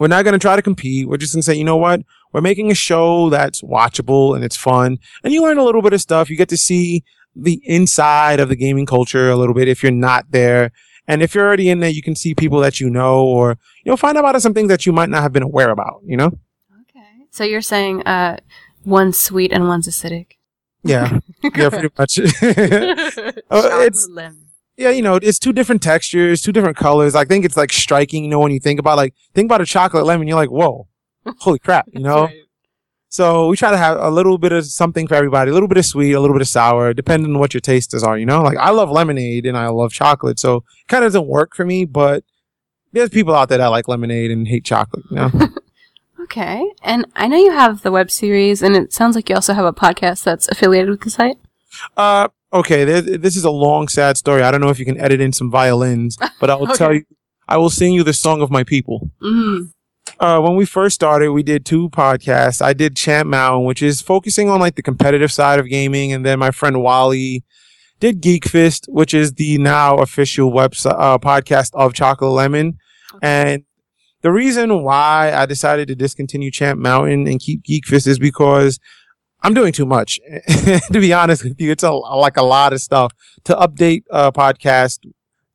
we're 0.00 0.08
not 0.08 0.24
going 0.24 0.32
to 0.32 0.38
try 0.38 0.56
to 0.56 0.62
compete. 0.62 1.06
We're 1.06 1.18
just 1.18 1.34
going 1.34 1.42
to 1.42 1.44
say, 1.46 1.54
you 1.54 1.62
know 1.62 1.76
what? 1.76 2.00
We're 2.32 2.40
making 2.40 2.70
a 2.70 2.74
show 2.74 3.28
that's 3.28 3.60
watchable 3.60 4.34
and 4.34 4.42
it's 4.42 4.56
fun. 4.56 4.98
And 5.22 5.32
you 5.32 5.42
learn 5.42 5.58
a 5.58 5.62
little 5.62 5.82
bit 5.82 5.92
of 5.92 6.00
stuff. 6.00 6.30
You 6.30 6.36
get 6.36 6.48
to 6.48 6.56
see 6.56 7.04
the 7.36 7.60
inside 7.64 8.40
of 8.40 8.48
the 8.48 8.56
gaming 8.56 8.86
culture 8.86 9.30
a 9.30 9.36
little 9.36 9.54
bit 9.54 9.68
if 9.68 9.82
you're 9.82 9.92
not 9.92 10.30
there. 10.30 10.72
And 11.06 11.22
if 11.22 11.34
you're 11.34 11.46
already 11.46 11.68
in 11.68 11.80
there, 11.80 11.90
you 11.90 12.02
can 12.02 12.16
see 12.16 12.34
people 12.34 12.60
that 12.60 12.80
you 12.80 12.88
know 12.88 13.24
or, 13.24 13.58
you 13.84 13.90
know, 13.90 13.96
find 13.96 14.16
out 14.16 14.24
about 14.24 14.40
some 14.40 14.54
things 14.54 14.68
that 14.68 14.86
you 14.86 14.92
might 14.92 15.10
not 15.10 15.22
have 15.22 15.32
been 15.32 15.42
aware 15.42 15.70
about, 15.70 16.00
you 16.04 16.16
know? 16.16 16.28
Okay. 16.88 17.26
So 17.30 17.44
you're 17.44 17.60
saying 17.60 18.02
uh, 18.04 18.38
one's 18.84 19.20
sweet 19.20 19.52
and 19.52 19.68
one's 19.68 19.86
acidic. 19.86 20.38
Yeah. 20.82 21.18
yeah, 21.42 21.68
pretty 21.68 21.90
much. 21.98 22.14
Chocolate 22.40 23.44
it's- 23.50 24.08
lemon. 24.08 24.39
Yeah, 24.80 24.88
you 24.88 25.02
know, 25.02 25.16
it's 25.16 25.38
two 25.38 25.52
different 25.52 25.82
textures, 25.82 26.40
two 26.40 26.52
different 26.52 26.78
colors. 26.78 27.14
I 27.14 27.26
think 27.26 27.44
it's 27.44 27.56
like 27.56 27.70
striking, 27.70 28.24
you 28.24 28.30
know, 28.30 28.40
when 28.40 28.50
you 28.50 28.58
think 28.58 28.80
about 28.80 28.96
like, 28.96 29.14
think 29.34 29.44
about 29.44 29.60
a 29.60 29.66
chocolate 29.66 30.06
lemon, 30.06 30.26
you're 30.26 30.38
like, 30.38 30.50
whoa, 30.50 30.88
holy 31.40 31.58
crap, 31.58 31.86
you 31.92 32.00
know? 32.00 32.24
Right. 32.24 32.36
So 33.10 33.48
we 33.48 33.58
try 33.58 33.72
to 33.72 33.76
have 33.76 33.98
a 34.00 34.08
little 34.08 34.38
bit 34.38 34.52
of 34.52 34.64
something 34.64 35.06
for 35.06 35.16
everybody, 35.16 35.50
a 35.50 35.54
little 35.54 35.68
bit 35.68 35.76
of 35.76 35.84
sweet, 35.84 36.12
a 36.12 36.20
little 36.20 36.34
bit 36.34 36.40
of 36.40 36.48
sour, 36.48 36.94
depending 36.94 37.34
on 37.34 37.38
what 37.38 37.52
your 37.52 37.60
tastes 37.60 38.02
are, 38.02 38.16
you 38.16 38.24
know? 38.24 38.40
Like 38.40 38.56
I 38.56 38.70
love 38.70 38.90
lemonade 38.90 39.44
and 39.44 39.54
I 39.54 39.68
love 39.68 39.92
chocolate, 39.92 40.38
so 40.38 40.56
it 40.56 40.88
kind 40.88 41.04
of 41.04 41.12
doesn't 41.12 41.28
work 41.28 41.54
for 41.54 41.66
me, 41.66 41.84
but 41.84 42.24
there's 42.92 43.10
people 43.10 43.34
out 43.34 43.50
there 43.50 43.58
that 43.58 43.66
like 43.66 43.86
lemonade 43.86 44.30
and 44.30 44.48
hate 44.48 44.64
chocolate, 44.64 45.04
you 45.10 45.16
know? 45.16 45.30
Okay. 46.22 46.64
And 46.84 47.06
I 47.16 47.26
know 47.26 47.36
you 47.36 47.50
have 47.50 47.82
the 47.82 47.90
web 47.90 48.08
series, 48.08 48.62
and 48.62 48.76
it 48.76 48.92
sounds 48.92 49.16
like 49.16 49.28
you 49.28 49.34
also 49.34 49.52
have 49.52 49.64
a 49.64 49.72
podcast 49.72 50.22
that's 50.22 50.46
affiliated 50.46 50.88
with 50.88 51.00
the 51.00 51.10
site. 51.10 51.38
uh, 51.96 52.28
okay, 52.52 52.84
this 52.84 53.36
is 53.36 53.44
a 53.44 53.50
long, 53.50 53.88
sad 53.88 54.16
story. 54.16 54.42
I 54.42 54.50
don't 54.50 54.60
know 54.60 54.70
if 54.70 54.78
you 54.78 54.84
can 54.84 54.98
edit 55.00 55.20
in 55.20 55.32
some 55.32 55.50
violins, 55.50 56.16
but 56.40 56.50
I 56.50 56.54
will 56.56 56.64
Okay. 56.68 56.74
tell 56.76 56.92
you, 56.94 57.02
I 57.48 57.56
will 57.56 57.70
sing 57.70 57.92
you 57.94 58.02
the 58.04 58.12
song 58.12 58.42
of 58.42 58.50
my 58.50 58.64
people. 58.64 59.10
Mm. 59.22 59.70
uh, 60.18 60.40
when 60.40 60.56
we 60.56 60.64
first 60.64 60.94
started, 60.94 61.32
we 61.32 61.42
did 61.42 61.64
two 61.64 61.88
podcasts. 61.90 62.60
I 62.62 62.72
did 62.72 62.96
Champ 62.96 63.28
Mountain, 63.28 63.64
which 63.66 63.82
is 63.82 64.00
focusing 64.00 64.48
on 64.48 64.60
like 64.60 64.74
the 64.76 64.82
competitive 64.82 65.32
side 65.32 65.58
of 65.60 65.68
gaming, 65.68 66.12
and 66.12 66.24
then 66.24 66.38
my 66.38 66.50
friend 66.50 66.82
Wally 66.82 67.44
did 68.00 68.20
Geek 68.20 68.46
Fist, 68.46 68.86
which 68.88 69.12
is 69.14 69.34
the 69.34 69.58
now 69.58 69.96
official 69.98 70.50
website 70.52 70.96
uh, 70.98 71.18
podcast 71.18 71.70
of 71.74 71.92
Chocolate 71.94 72.30
Lemon. 72.32 72.78
And 73.20 73.64
the 74.22 74.30
reason 74.32 74.82
why 74.82 75.32
I 75.34 75.46
decided 75.46 75.88
to 75.88 75.94
discontinue 75.94 76.50
Champ 76.50 76.78
Mountain 76.80 77.26
and 77.26 77.40
keep 77.40 77.62
Geek 77.64 77.86
Fist 77.86 78.06
is 78.06 78.18
because 78.18 78.78
I'm 79.42 79.54
doing 79.54 79.72
too 79.72 79.86
much. 79.86 80.18
to 80.92 81.00
be 81.00 81.12
honest 81.12 81.44
with 81.44 81.60
you, 81.60 81.70
it's 81.70 81.82
a, 81.82 81.90
like 81.90 82.36
a 82.36 82.42
lot 82.42 82.72
of 82.72 82.80
stuff 82.80 83.12
to 83.44 83.54
update 83.54 84.04
a 84.10 84.32
podcast 84.32 85.00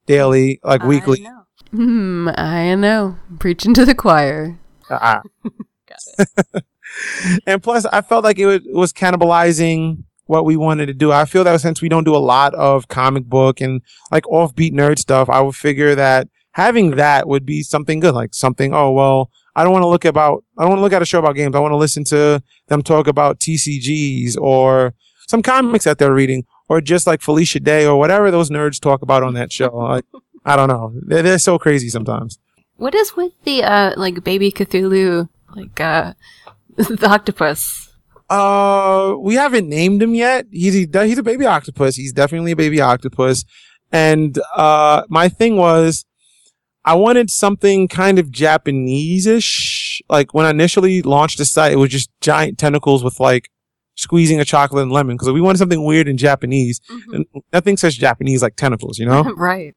daily, 0.06 0.60
like 0.64 0.84
weekly. 0.84 1.26
I 1.26 1.30
weekly. 1.30 1.30
know. 1.30 1.42
Hmm, 1.72 2.30
I 2.36 2.76
know. 2.76 3.18
Preaching 3.40 3.74
to 3.74 3.86
the 3.86 3.96
choir. 3.96 4.58
Uh, 4.90 5.22
Got 5.88 6.28
it. 6.56 6.64
and 7.48 7.62
plus 7.62 7.86
I 7.86 8.02
felt 8.02 8.24
like 8.24 8.40
it 8.40 8.64
was 8.74 8.94
cannibalizing 8.94 10.04
what 10.26 10.46
we 10.46 10.58
wanted 10.58 10.88
to 10.88 10.94
do. 10.94 11.12
I 11.12 11.26
feel 11.26 11.44
that 11.44 11.62
since 11.62 11.82
we 11.82 11.90
don't 11.90 12.04
do 12.04 12.16
a 12.16 12.18
lot 12.18 12.56
of 12.56 12.88
comic 12.88 13.26
book 13.26 13.62
and 13.62 13.82
like 14.12 14.24
offbeat 14.24 14.74
nerd 14.74 14.98
stuff, 14.98 15.30
I 15.30 15.42
would 15.42 15.56
figure 15.56 15.96
that 15.96 16.28
having 16.56 16.92
that 16.92 17.28
would 17.28 17.46
be 17.46 17.62
something 17.62 18.00
good, 18.00 18.16
like 18.16 18.34
something, 18.34 18.74
oh, 18.74 18.90
well, 18.90 19.30
I 19.58 19.64
don't 19.64 19.74
want 19.74 19.84
to 19.84 19.90
look 19.90 20.06
about, 20.06 20.46
I 20.58 20.62
don't 20.62 20.70
want 20.70 20.80
to 20.80 20.84
look 20.84 20.94
at 20.94 21.02
a 21.02 21.06
show 21.06 21.20
about 21.20 21.36
games. 21.36 21.54
I 21.54 21.60
want 21.60 21.74
to 21.74 21.78
listen 21.78 22.06
to 22.06 22.42
them 22.68 22.82
talk 22.82 23.08
about 23.08 23.40
TCGs 23.42 24.38
or 24.40 24.94
some 25.28 25.42
comics 25.42 25.84
that 25.84 25.98
they're 25.98 26.14
reading 26.14 26.46
or 26.70 26.80
just 26.80 27.08
like 27.08 27.22
Felicia 27.22 27.60
Day 27.60 27.86
or 27.86 28.00
whatever 28.00 28.32
those 28.32 28.50
nerds 28.50 28.80
talk 28.80 29.02
about 29.02 29.22
on 29.22 29.34
that 29.34 29.52
show. 29.52 29.68
Like, 29.76 30.06
I 30.46 30.56
don't 30.56 30.70
know. 30.70 30.94
They're, 31.06 31.22
they're 31.22 31.40
so 31.40 31.60
crazy 31.60 31.90
sometimes. 31.90 32.40
What 32.78 32.96
is 32.96 33.18
with 33.18 33.34
the 33.44 33.64
uh 33.64 33.94
like 33.98 34.24
baby 34.24 34.52
Cthulhu 34.52 35.28
like 35.56 35.80
uh 35.80 36.14
the 36.76 37.08
octopus? 37.10 37.90
Uh, 38.30 39.16
we 39.20 39.36
haven't 39.36 39.68
named 39.68 40.02
him 40.02 40.16
yet. 40.16 40.48
He's 40.52 40.74
he, 40.74 40.88
he's 40.92 41.18
a 41.18 41.24
baby 41.24 41.46
octopus. 41.46 41.96
He's 41.96 42.14
definitely 42.14 42.52
a 42.52 42.56
baby 42.56 42.82
octopus. 42.82 43.44
And 43.92 44.40
uh, 44.56 45.04
my 45.10 45.30
thing 45.30 45.58
was, 45.58 46.06
I 46.86 46.94
wanted 46.94 47.32
something 47.32 47.88
kind 47.88 48.20
of 48.20 48.32
Japanese-ish. 48.32 50.02
Like 50.08 50.34
when 50.34 50.46
I 50.46 50.52
initially 50.52 51.02
launched 51.02 51.40
the 51.40 51.46
site, 51.46 51.74
it 51.74 51.78
was 51.78 51.90
just 51.90 52.10
giant 52.22 52.60
tentacles 52.60 53.04
with 53.04 53.20
like 53.20 53.50
squeezing 53.96 54.40
a 54.40 54.46
chocolate 54.46 54.84
and 54.84 54.92
lemon 54.92 55.16
because 55.16 55.32
we 55.32 55.42
wanted 55.42 55.58
something 55.58 55.84
weird 55.84 56.08
in 56.08 56.16
Japanese. 56.16 56.80
Mm-hmm. 56.90 57.14
And 57.14 57.26
nothing 57.52 57.78
says 57.78 57.96
Japanese 57.96 58.44
like 58.44 58.56
tentacles, 58.56 59.00
you 59.00 59.06
know. 59.06 59.24
right. 59.36 59.74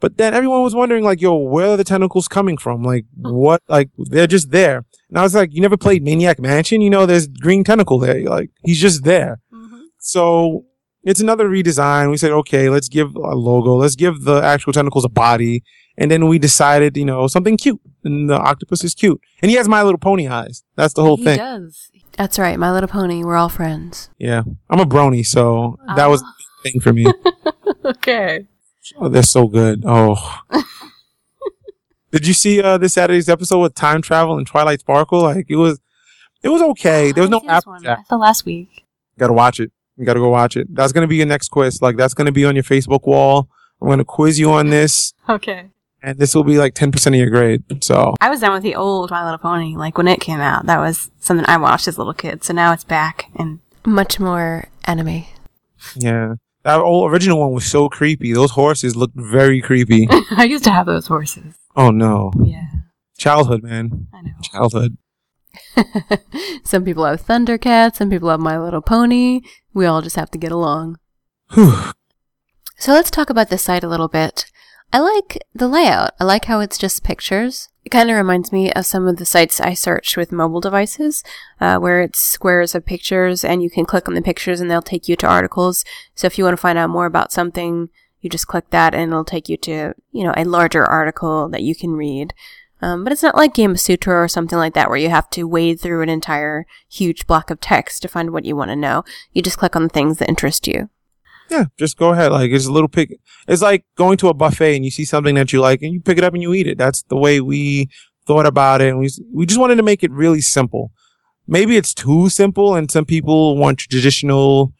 But 0.00 0.18
then 0.18 0.34
everyone 0.34 0.62
was 0.62 0.74
wondering, 0.74 1.02
like, 1.02 1.22
yo, 1.22 1.34
where 1.34 1.70
are 1.70 1.76
the 1.78 1.84
tentacles 1.84 2.28
coming 2.28 2.58
from? 2.58 2.82
Like, 2.82 3.06
hmm. 3.18 3.32
what? 3.32 3.62
Like, 3.68 3.90
they're 3.96 4.26
just 4.26 4.50
there. 4.50 4.84
And 5.08 5.18
I 5.18 5.22
was 5.22 5.34
like, 5.34 5.54
you 5.54 5.62
never 5.62 5.78
played 5.78 6.02
Maniac 6.02 6.38
Mansion? 6.38 6.82
You 6.82 6.90
know, 6.90 7.06
there's 7.06 7.26
green 7.26 7.64
tentacle 7.64 7.98
there. 7.98 8.22
Like, 8.24 8.50
he's 8.64 8.80
just 8.80 9.04
there. 9.04 9.40
Mm-hmm. 9.50 9.80
So 10.00 10.66
it's 11.04 11.20
another 11.20 11.48
redesign. 11.48 12.10
We 12.10 12.16
said, 12.16 12.32
okay, 12.32 12.68
let's 12.68 12.88
give 12.88 13.14
a 13.14 13.34
logo. 13.34 13.76
Let's 13.76 13.96
give 13.96 14.24
the 14.24 14.42
actual 14.42 14.72
tentacles 14.72 15.04
a 15.04 15.08
body. 15.08 15.62
And 15.96 16.10
then 16.10 16.26
we 16.28 16.38
decided, 16.38 16.96
you 16.96 17.04
know, 17.04 17.26
something 17.28 17.56
cute. 17.56 17.80
And 18.02 18.28
the 18.28 18.36
octopus 18.38 18.82
is 18.84 18.94
cute. 18.94 19.20
And 19.42 19.50
he 19.50 19.56
has 19.56 19.68
My 19.68 19.82
Little 19.82 19.98
Pony 19.98 20.26
eyes. 20.28 20.64
That's 20.76 20.94
the 20.94 21.02
whole 21.02 21.16
he 21.16 21.24
thing. 21.24 21.38
does. 21.38 21.90
That's 22.18 22.38
right, 22.38 22.58
My 22.58 22.72
Little 22.72 22.88
Pony. 22.88 23.22
We're 23.24 23.36
all 23.36 23.48
friends. 23.48 24.10
Yeah. 24.18 24.42
I'm 24.70 24.80
a 24.80 24.84
brony, 24.84 25.24
so 25.26 25.78
that 25.96 26.06
was 26.06 26.22
Ah. 26.22 26.34
the 26.64 26.70
thing 26.70 26.80
for 26.80 26.92
me. 26.92 27.06
okay. 27.84 28.46
Oh, 28.98 29.08
they're 29.08 29.22
so 29.22 29.46
good. 29.46 29.84
Oh. 29.86 30.40
Did 32.10 32.26
you 32.26 32.34
see 32.34 32.62
uh 32.62 32.78
this 32.78 32.94
Saturday's 32.94 33.28
episode 33.28 33.60
with 33.60 33.74
time 33.74 34.00
travel 34.02 34.38
and 34.38 34.46
Twilight 34.46 34.80
Sparkle? 34.80 35.22
Like 35.22 35.46
it 35.48 35.56
was 35.56 35.80
it 36.42 36.48
was 36.48 36.62
okay. 36.62 37.10
There 37.12 37.22
was 37.22 37.30
no 37.30 37.40
app. 37.48 37.64
I 37.66 37.96
saw 38.08 38.16
last 38.16 38.44
week. 38.44 38.84
Gotta 39.18 39.32
watch 39.32 39.58
it. 39.58 39.72
You 39.96 40.04
gotta 40.06 40.20
go 40.20 40.28
watch 40.28 40.56
it. 40.56 40.72
That's 40.72 40.92
gonna 40.92 41.06
be 41.08 41.16
your 41.16 41.26
next 41.26 41.48
quiz. 41.48 41.82
Like 41.82 41.96
that's 41.96 42.14
gonna 42.14 42.30
be 42.32 42.44
on 42.44 42.54
your 42.54 42.62
Facebook 42.64 43.06
wall. 43.06 43.48
I'm 43.82 43.88
gonna 43.88 44.04
quiz 44.04 44.38
you 44.38 44.52
on 44.52 44.70
this 44.70 45.12
Okay. 45.28 45.70
And 46.04 46.18
this 46.18 46.34
will 46.34 46.44
be 46.44 46.58
like 46.58 46.74
ten 46.74 46.92
percent 46.92 47.14
of 47.14 47.20
your 47.20 47.30
grade. 47.30 47.62
So 47.82 48.14
I 48.20 48.30
was 48.30 48.40
down 48.40 48.52
with 48.52 48.62
the 48.62 48.74
old 48.76 49.10
My 49.10 49.24
Little 49.24 49.38
Pony, 49.38 49.76
like 49.76 49.96
when 49.98 50.08
it 50.08 50.20
came 50.20 50.40
out. 50.40 50.66
That 50.66 50.78
was 50.78 51.10
something 51.20 51.46
I 51.48 51.56
watched 51.56 51.88
as 51.88 51.96
a 51.96 52.00
little 52.00 52.14
kid. 52.14 52.44
So 52.44 52.52
now 52.52 52.72
it's 52.72 52.84
back, 52.84 53.30
and 53.36 53.60
Much 53.86 54.20
more 54.20 54.68
anime. 54.84 55.24
yeah. 55.96 56.34
That 56.62 56.80
old 56.80 57.10
original 57.12 57.40
one 57.40 57.52
was 57.52 57.66
so 57.66 57.88
creepy. 57.90 58.32
Those 58.32 58.52
horses 58.52 58.96
looked 58.96 59.16
very 59.16 59.60
creepy. 59.60 60.08
I 60.30 60.44
used 60.44 60.64
to 60.64 60.70
have 60.70 60.86
those 60.86 61.06
horses. 61.06 61.54
oh 61.76 61.90
no. 61.90 62.32
Yeah, 62.42 62.66
Childhood, 63.18 63.62
man. 63.62 64.08
I 64.14 64.22
know. 64.22 64.32
Childhood. 64.42 64.96
some 66.64 66.84
people 66.84 67.04
have 67.04 67.24
Thundercats, 67.24 67.96
some 67.96 68.10
people 68.10 68.28
have 68.30 68.40
My 68.40 68.58
Little 68.58 68.80
Pony. 68.82 69.40
We 69.72 69.86
all 69.86 70.02
just 70.02 70.16
have 70.16 70.30
to 70.32 70.38
get 70.38 70.52
along. 70.52 70.98
Whew. 71.52 71.92
So 72.78 72.92
let's 72.92 73.10
talk 73.10 73.30
about 73.30 73.50
this 73.50 73.62
site 73.62 73.84
a 73.84 73.88
little 73.88 74.08
bit. 74.08 74.46
I 74.94 75.00
like 75.00 75.44
the 75.52 75.66
layout. 75.66 76.12
I 76.20 76.24
like 76.24 76.44
how 76.44 76.60
it's 76.60 76.78
just 76.78 77.02
pictures. 77.02 77.68
It 77.84 77.88
kind 77.88 78.08
of 78.10 78.16
reminds 78.16 78.52
me 78.52 78.72
of 78.72 78.86
some 78.86 79.08
of 79.08 79.16
the 79.16 79.24
sites 79.24 79.60
I 79.60 79.74
search 79.74 80.16
with 80.16 80.30
mobile 80.30 80.60
devices, 80.60 81.24
uh, 81.60 81.78
where 81.78 82.00
it's 82.00 82.20
squares 82.20 82.76
of 82.76 82.86
pictures 82.86 83.44
and 83.44 83.60
you 83.60 83.70
can 83.70 83.86
click 83.86 84.06
on 84.06 84.14
the 84.14 84.22
pictures 84.22 84.60
and 84.60 84.70
they'll 84.70 84.80
take 84.80 85.08
you 85.08 85.16
to 85.16 85.26
articles. 85.26 85.84
So 86.14 86.28
if 86.28 86.38
you 86.38 86.44
want 86.44 86.52
to 86.52 86.60
find 86.60 86.78
out 86.78 86.90
more 86.90 87.06
about 87.06 87.32
something, 87.32 87.88
you 88.20 88.30
just 88.30 88.46
click 88.46 88.70
that 88.70 88.94
and 88.94 89.10
it'll 89.10 89.24
take 89.24 89.48
you 89.48 89.56
to, 89.56 89.94
you 90.12 90.22
know, 90.22 90.32
a 90.36 90.44
larger 90.44 90.84
article 90.84 91.48
that 91.48 91.64
you 91.64 91.74
can 91.74 91.94
read. 91.94 92.32
Um, 92.80 93.02
but 93.02 93.12
it's 93.12 93.22
not 93.22 93.34
like 93.34 93.54
Gamasutra 93.54 94.24
or 94.24 94.28
something 94.28 94.58
like 94.58 94.74
that 94.74 94.88
where 94.88 94.98
you 94.98 95.10
have 95.10 95.28
to 95.30 95.42
wade 95.42 95.80
through 95.80 96.02
an 96.02 96.08
entire 96.08 96.66
huge 96.88 97.26
block 97.26 97.50
of 97.50 97.60
text 97.60 98.02
to 98.02 98.08
find 98.08 98.30
what 98.30 98.44
you 98.44 98.54
want 98.54 98.70
to 98.70 98.76
know. 98.76 99.02
You 99.32 99.42
just 99.42 99.58
click 99.58 99.74
on 99.74 99.82
the 99.82 99.88
things 99.88 100.18
that 100.18 100.28
interest 100.28 100.68
you. 100.68 100.88
Yeah, 101.54 101.64
just 101.78 101.96
go 101.96 102.10
ahead. 102.10 102.32
Like 102.32 102.50
it's 102.50 102.66
a 102.66 102.72
little 102.72 102.88
pick. 102.88 103.18
It's 103.46 103.62
like 103.62 103.84
going 103.96 104.16
to 104.18 104.28
a 104.28 104.34
buffet 104.34 104.76
and 104.76 104.84
you 104.84 104.90
see 104.90 105.04
something 105.04 105.34
that 105.36 105.52
you 105.52 105.60
like 105.60 105.82
and 105.82 105.92
you 105.92 106.00
pick 106.00 106.18
it 106.18 106.24
up 106.24 106.34
and 106.34 106.42
you 106.42 106.52
eat 106.54 106.66
it. 106.66 106.78
That's 106.78 107.02
the 107.02 107.16
way 107.16 107.40
we 107.40 107.88
thought 108.26 108.46
about 108.46 108.80
it. 108.80 108.88
And 108.88 108.98
we 108.98 109.08
we 109.32 109.46
just 109.46 109.60
wanted 109.60 109.76
to 109.76 109.82
make 109.82 110.02
it 110.02 110.10
really 110.10 110.40
simple. 110.40 110.90
Maybe 111.46 111.76
it's 111.76 111.94
too 111.94 112.28
simple, 112.28 112.74
and 112.74 112.90
some 112.90 113.04
people 113.04 113.56
want 113.56 113.78
traditional. 113.78 114.72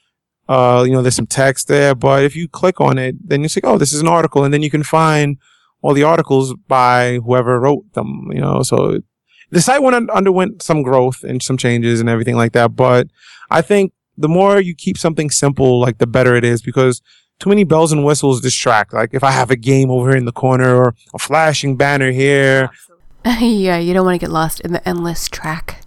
Uh, 0.49 0.85
you 0.87 0.93
know, 0.93 1.01
there's 1.01 1.17
some 1.17 1.27
text 1.27 1.69
there, 1.69 1.95
but 1.95 2.23
if 2.23 2.37
you 2.37 2.49
click 2.49 2.81
on 2.81 2.99
it, 2.99 3.15
then 3.27 3.43
you 3.43 3.49
say, 3.49 3.61
"Oh, 3.65 3.79
this 3.79 3.93
is 3.93 4.01
an 4.01 4.09
article," 4.09 4.45
and 4.45 4.53
then 4.53 4.63
you 4.63 4.71
can 4.71 4.83
find 4.83 5.39
all 5.83 5.95
the 5.95 6.03
articles 6.03 6.55
by 6.69 7.19
whoever 7.25 7.61
wrote 7.61 7.85
them. 7.93 8.31
You 8.33 8.41
know, 8.41 8.63
so 8.63 8.99
the 9.51 9.61
site 9.61 9.83
went 9.83 10.11
underwent 10.11 10.63
some 10.63 10.83
growth 10.83 11.23
and 11.23 11.43
some 11.43 11.57
changes 11.57 12.01
and 12.01 12.09
everything 12.09 12.37
like 12.37 12.53
that. 12.53 12.77
But 12.77 13.09
I 13.51 13.63
think 13.63 13.93
the 14.17 14.29
more 14.29 14.61
you 14.61 14.75
keep 14.75 14.99
something 14.99 15.31
simple, 15.31 15.81
like 15.81 15.99
the 15.99 16.07
better 16.07 16.37
it 16.37 16.45
is 16.45 16.63
because 16.63 17.03
too 17.41 17.49
many 17.49 17.65
bells 17.65 17.93
and 17.93 18.05
whistles 18.05 18.41
distract. 18.41 18.93
Like 18.93 19.11
if 19.13 19.25
I 19.25 19.31
have 19.31 19.51
a 19.51 19.57
game 19.57 19.91
over 19.91 20.11
here 20.11 20.19
in 20.19 20.25
the 20.25 20.33
corner 20.33 20.75
or 20.75 20.95
a 21.13 21.19
flashing 21.19 21.77
banner 21.77 22.11
here. 22.11 22.71
yeah, 23.25 23.79
you 23.79 23.95
don't 23.95 24.05
want 24.05 24.15
to 24.21 24.25
get 24.25 24.33
lost 24.33 24.61
in 24.61 24.73
the 24.73 24.87
endless 24.89 25.29
track. 25.29 25.85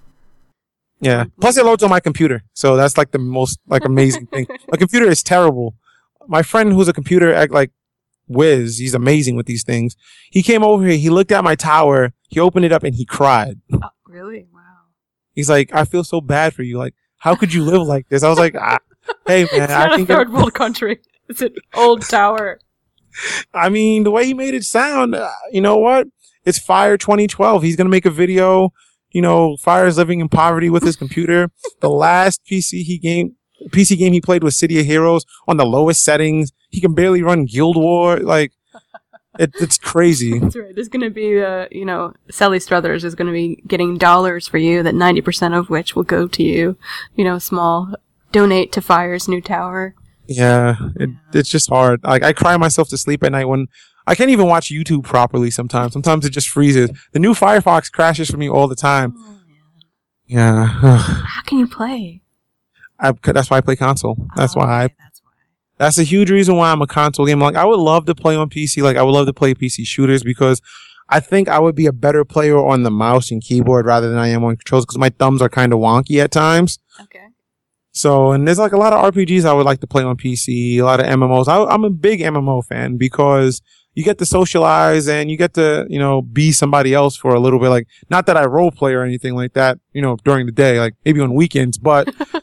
Yeah. 0.99 1.25
Plus 1.39 1.57
it 1.57 1.65
loads 1.65 1.83
on 1.83 1.89
my 1.89 1.99
computer. 1.99 2.43
So 2.53 2.75
that's 2.75 2.97
like 2.97 3.11
the 3.11 3.19
most 3.19 3.59
like 3.67 3.85
amazing 3.85 4.27
thing. 4.27 4.47
My 4.71 4.77
computer 4.77 5.05
is 5.05 5.21
terrible. 5.21 5.75
My 6.27 6.41
friend 6.41 6.73
who's 6.73 6.87
a 6.87 6.93
computer 6.93 7.31
act 7.31 7.51
like 7.53 7.71
whiz, 8.27 8.79
he's 8.79 8.93
amazing 8.95 9.35
with 9.35 9.45
these 9.45 9.63
things. 9.63 9.95
He 10.31 10.41
came 10.41 10.63
over 10.63 10.85
here, 10.85 10.97
he 10.97 11.09
looked 11.09 11.31
at 11.31 11.43
my 11.43 11.55
tower, 11.55 12.13
he 12.27 12.39
opened 12.39 12.65
it 12.65 12.73
up 12.73 12.83
and 12.83 12.95
he 12.95 13.05
cried. 13.05 13.61
Oh, 13.71 13.79
really? 14.05 14.47
Wow. 14.51 14.59
He's 15.33 15.49
like, 15.49 15.73
I 15.73 15.85
feel 15.85 16.03
so 16.03 16.19
bad 16.19 16.53
for 16.53 16.63
you. 16.63 16.77
Like, 16.77 16.95
how 17.17 17.35
could 17.35 17.53
you 17.53 17.63
live 17.63 17.81
like 17.83 18.07
this? 18.09 18.23
I 18.23 18.29
was 18.29 18.39
like, 18.39 18.55
ah, 18.55 18.79
hey 19.25 19.43
man, 19.51 19.63
it's 19.63 19.73
I 19.73 19.87
not 19.87 19.99
a 19.99 20.05
third 20.05 20.31
world 20.31 20.53
country. 20.53 20.99
It's 21.29 21.41
an 21.41 21.55
old 21.73 22.03
tower. 22.03 22.59
I 23.53 23.69
mean, 23.69 24.03
the 24.03 24.11
way 24.11 24.25
he 24.25 24.33
made 24.33 24.53
it 24.53 24.63
sound, 24.63 25.15
uh, 25.15 25.29
you 25.51 25.61
know 25.61 25.77
what? 25.77 26.07
It's 26.45 26.59
Phire 26.59 26.97
2012. 26.97 27.63
He's 27.63 27.75
going 27.75 27.85
to 27.85 27.91
make 27.91 28.05
a 28.05 28.11
video, 28.11 28.71
you 29.11 29.21
know, 29.21 29.57
Phire 29.57 29.87
is 29.87 29.97
living 29.97 30.19
in 30.19 30.29
poverty 30.29 30.69
with 30.69 30.83
his 30.83 30.95
computer. 31.03 31.49
the 31.81 31.89
last 31.89 32.41
PC 32.45 32.83
he 32.83 32.97
game, 32.97 33.35
PC 33.69 33.97
game 33.97 34.13
he 34.13 34.21
played 34.21 34.43
was 34.43 34.57
City 34.57 34.79
of 34.79 34.85
Heroes 34.85 35.25
on 35.47 35.57
the 35.57 35.65
lowest 35.65 36.03
settings. 36.03 36.51
He 36.69 36.79
can 36.79 36.93
barely 36.93 37.23
run 37.23 37.45
Guild 37.45 37.75
War. 37.75 38.17
Like, 38.17 38.53
it, 39.39 39.51
it's 39.59 39.77
crazy. 39.77 40.39
That's 40.39 40.55
right. 40.55 40.73
There's 40.75 40.89
going 40.89 41.03
to 41.03 41.09
be, 41.09 41.41
uh, 41.41 41.67
you 41.71 41.85
know, 41.85 42.13
Sally 42.29 42.59
Struthers 42.59 43.03
is 43.03 43.15
going 43.15 43.27
to 43.27 43.33
be 43.33 43.61
getting 43.67 43.97
dollars 43.97 44.47
for 44.47 44.57
you, 44.57 44.83
that 44.83 44.93
90% 44.93 45.57
of 45.57 45.69
which 45.69 45.95
will 45.95 46.03
go 46.03 46.27
to 46.27 46.43
you. 46.43 46.77
You 47.15 47.23
know, 47.23 47.39
small 47.39 47.93
donate 48.31 48.71
to 48.73 48.81
Phire's 48.81 49.27
new 49.27 49.41
tower. 49.41 49.95
Yeah, 50.27 50.75
it, 50.97 51.09
it's 51.33 51.49
just 51.49 51.69
hard. 51.69 52.03
Like, 52.03 52.23
I 52.23 52.33
cry 52.33 52.57
myself 52.57 52.89
to 52.89 52.97
sleep 52.97 53.23
at 53.23 53.31
night 53.31 53.45
when 53.45 53.67
I 54.05 54.15
can't 54.15 54.29
even 54.29 54.47
watch 54.47 54.69
YouTube 54.69 55.03
properly 55.03 55.51
sometimes. 55.51 55.93
Sometimes 55.93 56.25
it 56.25 56.31
just 56.31 56.49
freezes. 56.49 56.89
The 57.13 57.19
new 57.19 57.33
Firefox 57.33 57.91
crashes 57.91 58.29
for 58.29 58.37
me 58.37 58.49
all 58.49 58.67
the 58.67 58.75
time. 58.75 59.15
Yeah. 60.25 60.65
How 60.65 61.41
can 61.45 61.59
you 61.59 61.67
play? 61.67 62.21
I, 62.99 63.13
that's 63.23 63.49
why 63.49 63.57
I 63.57 63.61
play 63.61 63.75
console. 63.75 64.17
That's 64.35 64.55
Oh, 64.55 64.59
why 64.59 64.65
I 64.65 64.85
okay, 64.85 64.95
That's 65.77 65.97
a 65.97 66.03
huge 66.03 66.31
reason 66.31 66.55
why 66.55 66.71
I'm 66.71 66.81
a 66.81 66.87
console 66.87 67.25
gamer. 67.25 67.45
Like 67.45 67.55
I 67.55 67.65
would 67.65 67.79
love 67.79 68.05
to 68.05 68.15
play 68.15 68.35
on 68.35 68.49
PC. 68.49 68.81
Like 68.81 68.97
I 68.97 69.03
would 69.03 69.11
love 69.11 69.27
to 69.27 69.33
play 69.33 69.53
PC 69.53 69.85
shooters 69.85 70.23
because 70.23 70.61
I 71.09 71.19
think 71.19 71.47
I 71.47 71.59
would 71.59 71.75
be 71.75 71.85
a 71.85 71.93
better 71.93 72.25
player 72.25 72.57
on 72.57 72.83
the 72.83 72.91
mouse 72.91 73.31
and 73.31 73.41
keyboard 73.41 73.85
rather 73.85 74.09
than 74.09 74.17
I 74.17 74.27
am 74.27 74.43
on 74.43 74.57
controls 74.57 74.85
because 74.85 74.97
my 74.97 75.09
thumbs 75.09 75.41
are 75.41 75.49
kind 75.49 75.71
of 75.71 75.79
wonky 75.79 76.21
at 76.21 76.31
times. 76.31 76.79
Okay. 77.01 77.27
So, 77.91 78.31
and 78.31 78.47
there's 78.47 78.59
like 78.59 78.73
a 78.73 78.77
lot 78.77 78.93
of 78.93 79.13
RPGs 79.13 79.45
I 79.45 79.53
would 79.53 79.65
like 79.65 79.79
to 79.79 79.87
play 79.87 80.03
on 80.03 80.17
PC, 80.17 80.77
a 80.77 80.83
lot 80.83 80.99
of 80.99 81.07
MMOs. 81.07 81.47
I, 81.47 81.63
I'm 81.65 81.83
a 81.83 81.89
big 81.89 82.19
MMO 82.19 82.63
fan 82.63 82.97
because 82.97 83.61
you 83.95 84.03
get 84.03 84.19
to 84.19 84.25
socialize 84.25 85.07
and 85.07 85.31
you 85.31 85.37
get 85.37 85.55
to, 85.55 85.87
you 85.89 85.97
know, 85.97 86.21
be 86.21 86.51
somebody 86.51 86.93
else 86.93 87.17
for 87.17 87.33
a 87.33 87.39
little 87.39 87.59
bit. 87.59 87.69
Like, 87.69 87.87
not 88.11 88.27
that 88.27 88.37
I 88.37 88.45
role 88.45 88.69
play 88.69 88.93
or 88.93 89.01
anything 89.01 89.33
like 89.33 89.53
that, 89.53 89.79
you 89.93 90.01
know, 90.03 90.17
during 90.23 90.45
the 90.45 90.51
day, 90.51 90.79
like 90.79 90.93
maybe 91.03 91.21
on 91.21 91.33
weekends, 91.33 91.79
but 91.79 92.13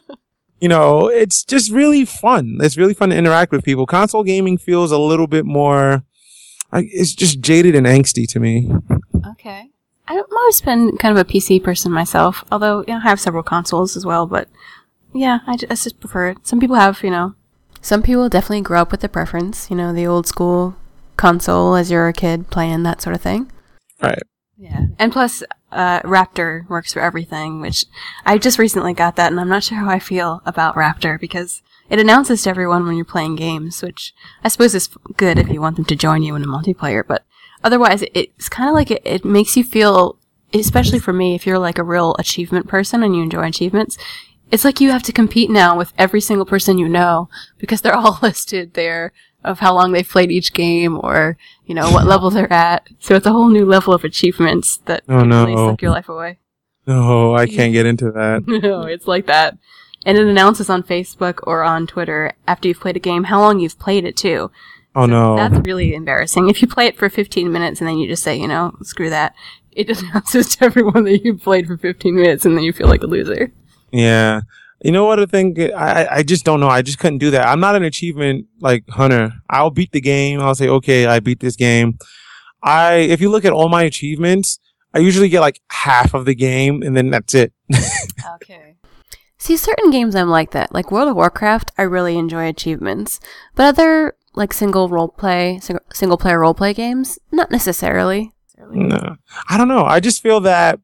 you 0.59 0.69
know, 0.69 1.07
it's 1.07 1.43
just 1.43 1.71
really 1.71 2.05
fun. 2.05 2.57
It's 2.61 2.77
really 2.77 2.93
fun 2.93 3.09
to 3.09 3.15
interact 3.15 3.51
with 3.51 3.63
people. 3.63 3.85
Console 3.85 4.23
gaming 4.23 4.57
feels 4.57 4.91
a 4.91 4.97
little 4.97 5.27
bit 5.27 5.45
more, 5.45 6.03
like, 6.71 6.87
it's 6.91 7.13
just 7.13 7.39
jaded 7.41 7.75
and 7.75 7.85
angsty 7.85 8.27
to 8.29 8.39
me. 8.39 8.71
Okay. 9.31 9.69
I've 10.07 10.23
always 10.31 10.61
been 10.61 10.97
kind 10.97 11.17
of 11.17 11.27
a 11.27 11.29
PC 11.29 11.63
person 11.63 11.91
myself, 11.91 12.43
although 12.51 12.81
you 12.87 12.93
know, 12.93 12.97
I 12.97 13.09
have 13.09 13.19
several 13.19 13.43
consoles 13.43 13.97
as 13.97 14.05
well, 14.05 14.27
but 14.27 14.47
yeah, 15.13 15.39
I 15.47 15.57
just, 15.57 15.71
I 15.71 15.75
just 15.75 15.99
prefer 15.99 16.29
it. 16.29 16.37
Some 16.43 16.59
people 16.59 16.75
have, 16.75 17.03
you 17.03 17.09
know, 17.09 17.33
Some 17.85 18.01
people 18.01 18.29
definitely 18.29 18.61
grow 18.61 18.81
up 18.81 18.89
with 18.89 19.01
the 19.01 19.07
preference, 19.09 19.69
you 19.69 19.75
know, 19.75 19.93
the 19.93 20.07
old 20.07 20.25
school 20.25 20.75
console 21.17 21.75
as 21.75 21.91
you're 21.91 22.07
a 22.07 22.13
kid 22.13 22.49
playing 22.49 22.81
that 22.81 22.99
sort 22.99 23.15
of 23.15 23.21
thing. 23.21 23.51
Right. 24.01 24.23
yeah. 24.57 24.87
And 24.97 25.11
plus, 25.11 25.43
uh, 25.75 26.01
Raptor 26.01 26.67
works 26.69 26.93
for 26.93 27.01
everything, 27.01 27.61
which 27.61 27.85
I 28.25 28.37
just 28.37 28.57
recently 28.57 28.93
got 28.93 29.15
that, 29.17 29.31
and 29.31 29.39
I'm 29.39 29.49
not 29.49 29.63
sure 29.63 29.77
how 29.77 29.89
I 29.89 29.99
feel 29.99 30.41
about 30.45 30.75
Raptor 30.75 31.19
because 31.19 31.61
it 31.89 31.99
announces 31.99 32.43
to 32.43 32.49
everyone 32.49 32.85
when 32.85 32.95
you're 32.95 33.05
playing 33.05 33.35
games, 33.35 33.83
which 33.83 34.13
I 34.43 34.47
suppose 34.47 34.73
is 34.73 34.89
good 35.17 35.37
if 35.37 35.49
you 35.49 35.61
want 35.61 35.75
them 35.75 35.85
to 35.85 35.95
join 35.95 36.23
you 36.23 36.35
in 36.35 36.43
a 36.43 36.47
multiplayer, 36.47 37.05
but 37.05 37.25
otherwise, 37.63 38.03
it's 38.13 38.49
kind 38.49 38.69
of 38.69 38.73
like 38.73 38.89
it, 38.89 39.01
it 39.05 39.25
makes 39.25 39.55
you 39.55 39.63
feel, 39.63 40.17
especially 40.53 40.99
for 40.99 41.13
me, 41.13 41.35
if 41.35 41.45
you're 41.45 41.59
like 41.59 41.77
a 41.77 41.83
real 41.83 42.15
achievement 42.17 42.67
person 42.67 43.03
and 43.03 43.15
you 43.15 43.21
enjoy 43.21 43.45
achievements, 43.45 43.97
it's 44.51 44.63
like 44.63 44.79
you 44.79 44.91
have 44.91 45.03
to 45.03 45.11
compete 45.11 45.49
now 45.49 45.77
with 45.77 45.93
every 45.97 46.21
single 46.21 46.45
person 46.45 46.77
you 46.77 46.87
know 46.87 47.29
because 47.57 47.81
they're 47.81 47.95
all 47.95 48.19
listed 48.23 48.73
there 48.73 49.11
of 49.45 49.59
how 49.59 49.73
long 49.73 49.91
they've 49.91 50.07
played 50.07 50.31
each 50.31 50.53
game 50.53 50.99
or, 51.03 51.37
you 51.65 51.73
know, 51.75 51.89
what 51.91 52.05
level 52.05 52.29
they're 52.29 52.51
at. 52.51 52.87
So 52.99 53.15
it's 53.15 53.25
a 53.25 53.31
whole 53.31 53.49
new 53.49 53.65
level 53.65 53.93
of 53.93 54.03
achievements 54.03 54.77
that 54.85 55.03
Oh, 55.07 55.19
can 55.19 55.29
really 55.29 55.55
no. 55.55 55.69
suck 55.71 55.81
your 55.81 55.91
life 55.91 56.09
away. 56.09 56.39
No, 56.87 57.35
I 57.35 57.47
can't 57.47 57.73
get 57.73 57.85
into 57.85 58.11
that. 58.11 58.43
no, 58.47 58.81
it's 58.83 59.07
like 59.07 59.25
that. 59.27 59.57
And 60.05 60.17
it 60.17 60.27
announces 60.27 60.69
on 60.69 60.83
Facebook 60.83 61.39
or 61.47 61.63
on 61.63 61.87
Twitter 61.87 62.33
after 62.47 62.67
you've 62.67 62.79
played 62.79 62.95
a 62.95 62.99
game 62.99 63.23
how 63.23 63.39
long 63.39 63.59
you've 63.59 63.79
played 63.79 64.05
it 64.05 64.15
too. 64.15 64.51
Oh 64.95 65.05
no. 65.07 65.35
That's 65.35 65.65
really 65.67 65.93
embarrassing. 65.95 66.49
If 66.49 66.61
you 66.61 66.67
play 66.67 66.85
it 66.87 66.97
for 66.97 67.09
15 67.09 67.51
minutes 67.51 67.81
and 67.81 67.87
then 67.89 67.97
you 67.97 68.07
just 68.07 68.23
say, 68.23 68.35
you 68.35 68.47
know, 68.47 68.75
screw 68.83 69.09
that, 69.09 69.33
it 69.71 69.89
announces 70.01 70.55
to 70.55 70.65
everyone 70.65 71.03
that 71.05 71.23
you've 71.25 71.41
played 71.41 71.65
for 71.67 71.77
15 71.77 72.15
minutes 72.15 72.45
and 72.45 72.55
then 72.55 72.63
you 72.63 72.71
feel 72.71 72.87
like 72.87 73.01
a 73.03 73.07
loser. 73.07 73.51
Yeah. 73.91 74.41
You 74.85 74.91
know 74.91 75.05
what 75.05 75.19
I 75.19 75.25
think? 75.25 75.57
I, 75.59 75.71
I- 76.05 76.15
I 76.17 76.23
just 76.23 76.45
don't 76.45 76.59
know. 76.59 76.67
I 76.69 76.81
just 76.81 76.99
couldn't 76.99 77.17
do 77.19 77.31
that. 77.31 77.47
I'm 77.47 77.59
not 77.59 77.75
an 77.75 77.83
achievement 77.83 78.45
like 78.61 78.83
hunter. 78.89 79.33
I'll 79.49 79.71
beat 79.71 79.91
the 79.91 80.01
game. 80.01 80.39
I'll 80.41 80.55
say, 80.55 80.67
okay, 80.69 81.05
I 81.07 81.19
beat 81.19 81.39
this 81.39 81.55
game. 81.55 81.97
I, 82.61 82.95
if 82.95 83.19
you 83.21 83.29
look 83.29 83.45
at 83.45 83.53
all 83.53 83.69
my 83.69 83.83
achievements, 83.83 84.59
I 84.93 84.99
usually 84.99 85.29
get 85.29 85.39
like 85.41 85.59
half 85.71 86.13
of 86.13 86.25
the 86.25 86.35
game 86.35 86.81
and 86.83 86.95
then 86.95 87.09
that's 87.09 87.33
it. 87.33 87.51
Okay. 88.35 88.75
See, 89.37 89.55
certain 89.57 89.91
games 89.91 90.15
I'm 90.15 90.29
like 90.29 90.51
that. 90.51 90.73
Like 90.73 90.91
World 90.91 91.09
of 91.09 91.15
Warcraft, 91.15 91.71
I 91.77 91.83
really 91.83 92.17
enjoy 92.17 92.47
achievements. 92.47 93.19
But 93.55 93.65
other, 93.67 94.15
like 94.33 94.51
single 94.53 94.89
role 94.89 95.07
play, 95.09 95.59
single 95.93 96.17
player 96.17 96.39
role 96.39 96.53
play 96.53 96.73
games, 96.73 97.17
not 97.31 97.51
necessarily. 97.51 98.33
no. 98.71 99.15
I 99.49 99.57
don't 99.57 99.67
know. 99.67 99.85
I 99.85 99.99
just 99.99 100.21
feel 100.23 100.39
that 100.41 100.79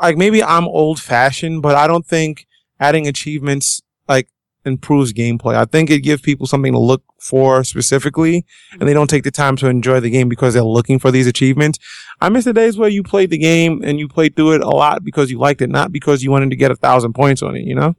like 0.00 0.16
maybe 0.16 0.42
I'm 0.42 0.66
old 0.66 1.00
fashioned, 1.00 1.62
but 1.62 1.74
I 1.74 1.86
don't 1.86 2.06
think 2.06 2.46
adding 2.82 3.06
achievements 3.06 3.80
like 4.08 4.28
improves 4.64 5.12
gameplay. 5.12 5.54
I 5.54 5.64
think 5.64 5.90
it 5.90 6.00
gives 6.00 6.20
people 6.20 6.46
something 6.46 6.72
to 6.72 6.78
look 6.78 7.02
for 7.18 7.64
specifically 7.64 8.44
and 8.72 8.88
they 8.88 8.92
don't 8.94 9.08
take 9.08 9.24
the 9.24 9.30
time 9.30 9.56
to 9.56 9.68
enjoy 9.68 10.00
the 10.00 10.10
game 10.10 10.28
because 10.28 10.54
they're 10.54 10.62
looking 10.62 10.98
for 10.98 11.10
these 11.10 11.26
achievements. 11.26 11.78
I 12.20 12.28
miss 12.28 12.44
the 12.44 12.52
days 12.52 12.76
where 12.76 12.88
you 12.88 13.02
played 13.02 13.30
the 13.30 13.38
game 13.38 13.82
and 13.84 13.98
you 13.98 14.08
played 14.08 14.36
through 14.36 14.54
it 14.54 14.60
a 14.62 14.68
lot 14.68 15.04
because 15.04 15.30
you 15.30 15.38
liked 15.38 15.62
it, 15.62 15.70
not 15.70 15.92
because 15.92 16.22
you 16.22 16.30
wanted 16.30 16.50
to 16.50 16.56
get 16.56 16.70
a 16.70 16.76
thousand 16.76 17.12
points 17.14 17.42
on 17.42 17.56
it, 17.56 17.64
you 17.64 17.74
know? 17.74 17.94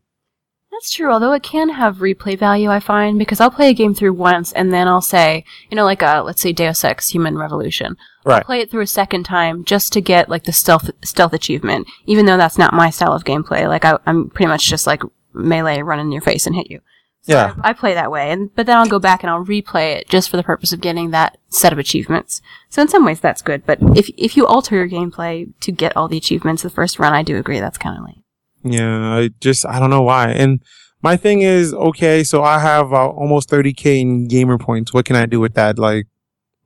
That's 0.73 0.89
true, 0.89 1.11
although 1.11 1.33
it 1.33 1.43
can 1.43 1.69
have 1.69 1.97
replay 1.97 2.37
value, 2.37 2.69
I 2.69 2.79
find, 2.79 3.19
because 3.19 3.39
I'll 3.39 3.51
play 3.51 3.69
a 3.69 3.73
game 3.75 3.93
through 3.93 4.13
once 4.13 4.51
and 4.53 4.73
then 4.73 4.87
I'll 4.87 5.01
say, 5.01 5.45
you 5.69 5.75
know, 5.75 5.85
like, 5.85 6.01
uh, 6.01 6.23
let's 6.25 6.41
say 6.41 6.51
Deus 6.51 6.83
Ex 6.83 7.09
Human 7.09 7.37
Revolution. 7.37 7.95
Right. 8.25 8.37
I'll 8.37 8.43
play 8.43 8.59
it 8.59 8.71
through 8.71 8.81
a 8.81 8.87
second 8.87 9.23
time 9.23 9.63
just 9.65 9.93
to 9.93 10.01
get, 10.01 10.29
like, 10.29 10.45
the 10.45 10.51
stealth, 10.51 10.89
stealth 11.03 11.33
achievement, 11.33 11.87
even 12.07 12.25
though 12.25 12.37
that's 12.37 12.57
not 12.57 12.73
my 12.73 12.89
style 12.89 13.13
of 13.13 13.23
gameplay. 13.23 13.67
Like, 13.67 13.85
I, 13.85 13.99
I'm 14.07 14.29
pretty 14.31 14.49
much 14.49 14.67
just 14.67 14.87
like 14.87 15.03
melee, 15.31 15.83
run 15.83 15.99
in 15.99 16.11
your 16.11 16.21
face 16.21 16.47
and 16.47 16.55
hit 16.55 16.71
you. 16.71 16.79
So 17.21 17.33
Yeah. 17.33 17.53
I, 17.63 17.69
I 17.69 17.73
play 17.73 17.93
that 17.93 18.11
way, 18.11 18.31
and 18.31 18.53
but 18.55 18.65
then 18.65 18.77
I'll 18.77 18.87
go 18.87 18.99
back 18.99 19.23
and 19.23 19.29
I'll 19.29 19.45
replay 19.45 19.95
it 19.97 20.09
just 20.09 20.29
for 20.29 20.37
the 20.37 20.43
purpose 20.43 20.73
of 20.73 20.81
getting 20.81 21.11
that 21.11 21.37
set 21.49 21.71
of 21.71 21.79
achievements. 21.79 22.41
So 22.69 22.81
in 22.81 22.89
some 22.89 23.05
ways 23.05 23.19
that's 23.19 23.43
good, 23.43 23.65
but 23.65 23.77
if 23.95 24.09
if 24.17 24.35
you 24.35 24.47
alter 24.47 24.75
your 24.75 24.89
gameplay 24.89 25.53
to 25.61 25.71
get 25.71 25.95
all 25.95 26.07
the 26.07 26.17
achievements 26.17 26.63
the 26.63 26.69
first 26.69 26.99
run, 26.99 27.13
I 27.13 27.23
do 27.23 27.37
agree 27.37 27.59
that's 27.59 27.77
kind 27.77 27.97
of 27.97 28.05
lame. 28.05 28.22
Yeah, 28.63 29.15
I 29.17 29.29
just 29.41 29.65
I 29.65 29.79
don't 29.79 29.89
know 29.89 30.01
why. 30.03 30.29
And 30.29 30.61
my 31.01 31.17
thing 31.17 31.41
is, 31.41 31.73
okay, 31.73 32.23
so 32.23 32.43
I 32.43 32.59
have 32.59 32.93
uh, 32.93 33.09
almost 33.09 33.49
30k 33.49 33.99
in 34.01 34.27
gamer 34.27 34.57
points. 34.57 34.93
What 34.93 35.05
can 35.05 35.15
I 35.17 35.25
do 35.25 35.39
with 35.39 35.53
that? 35.55 35.77
Like, 35.77 36.07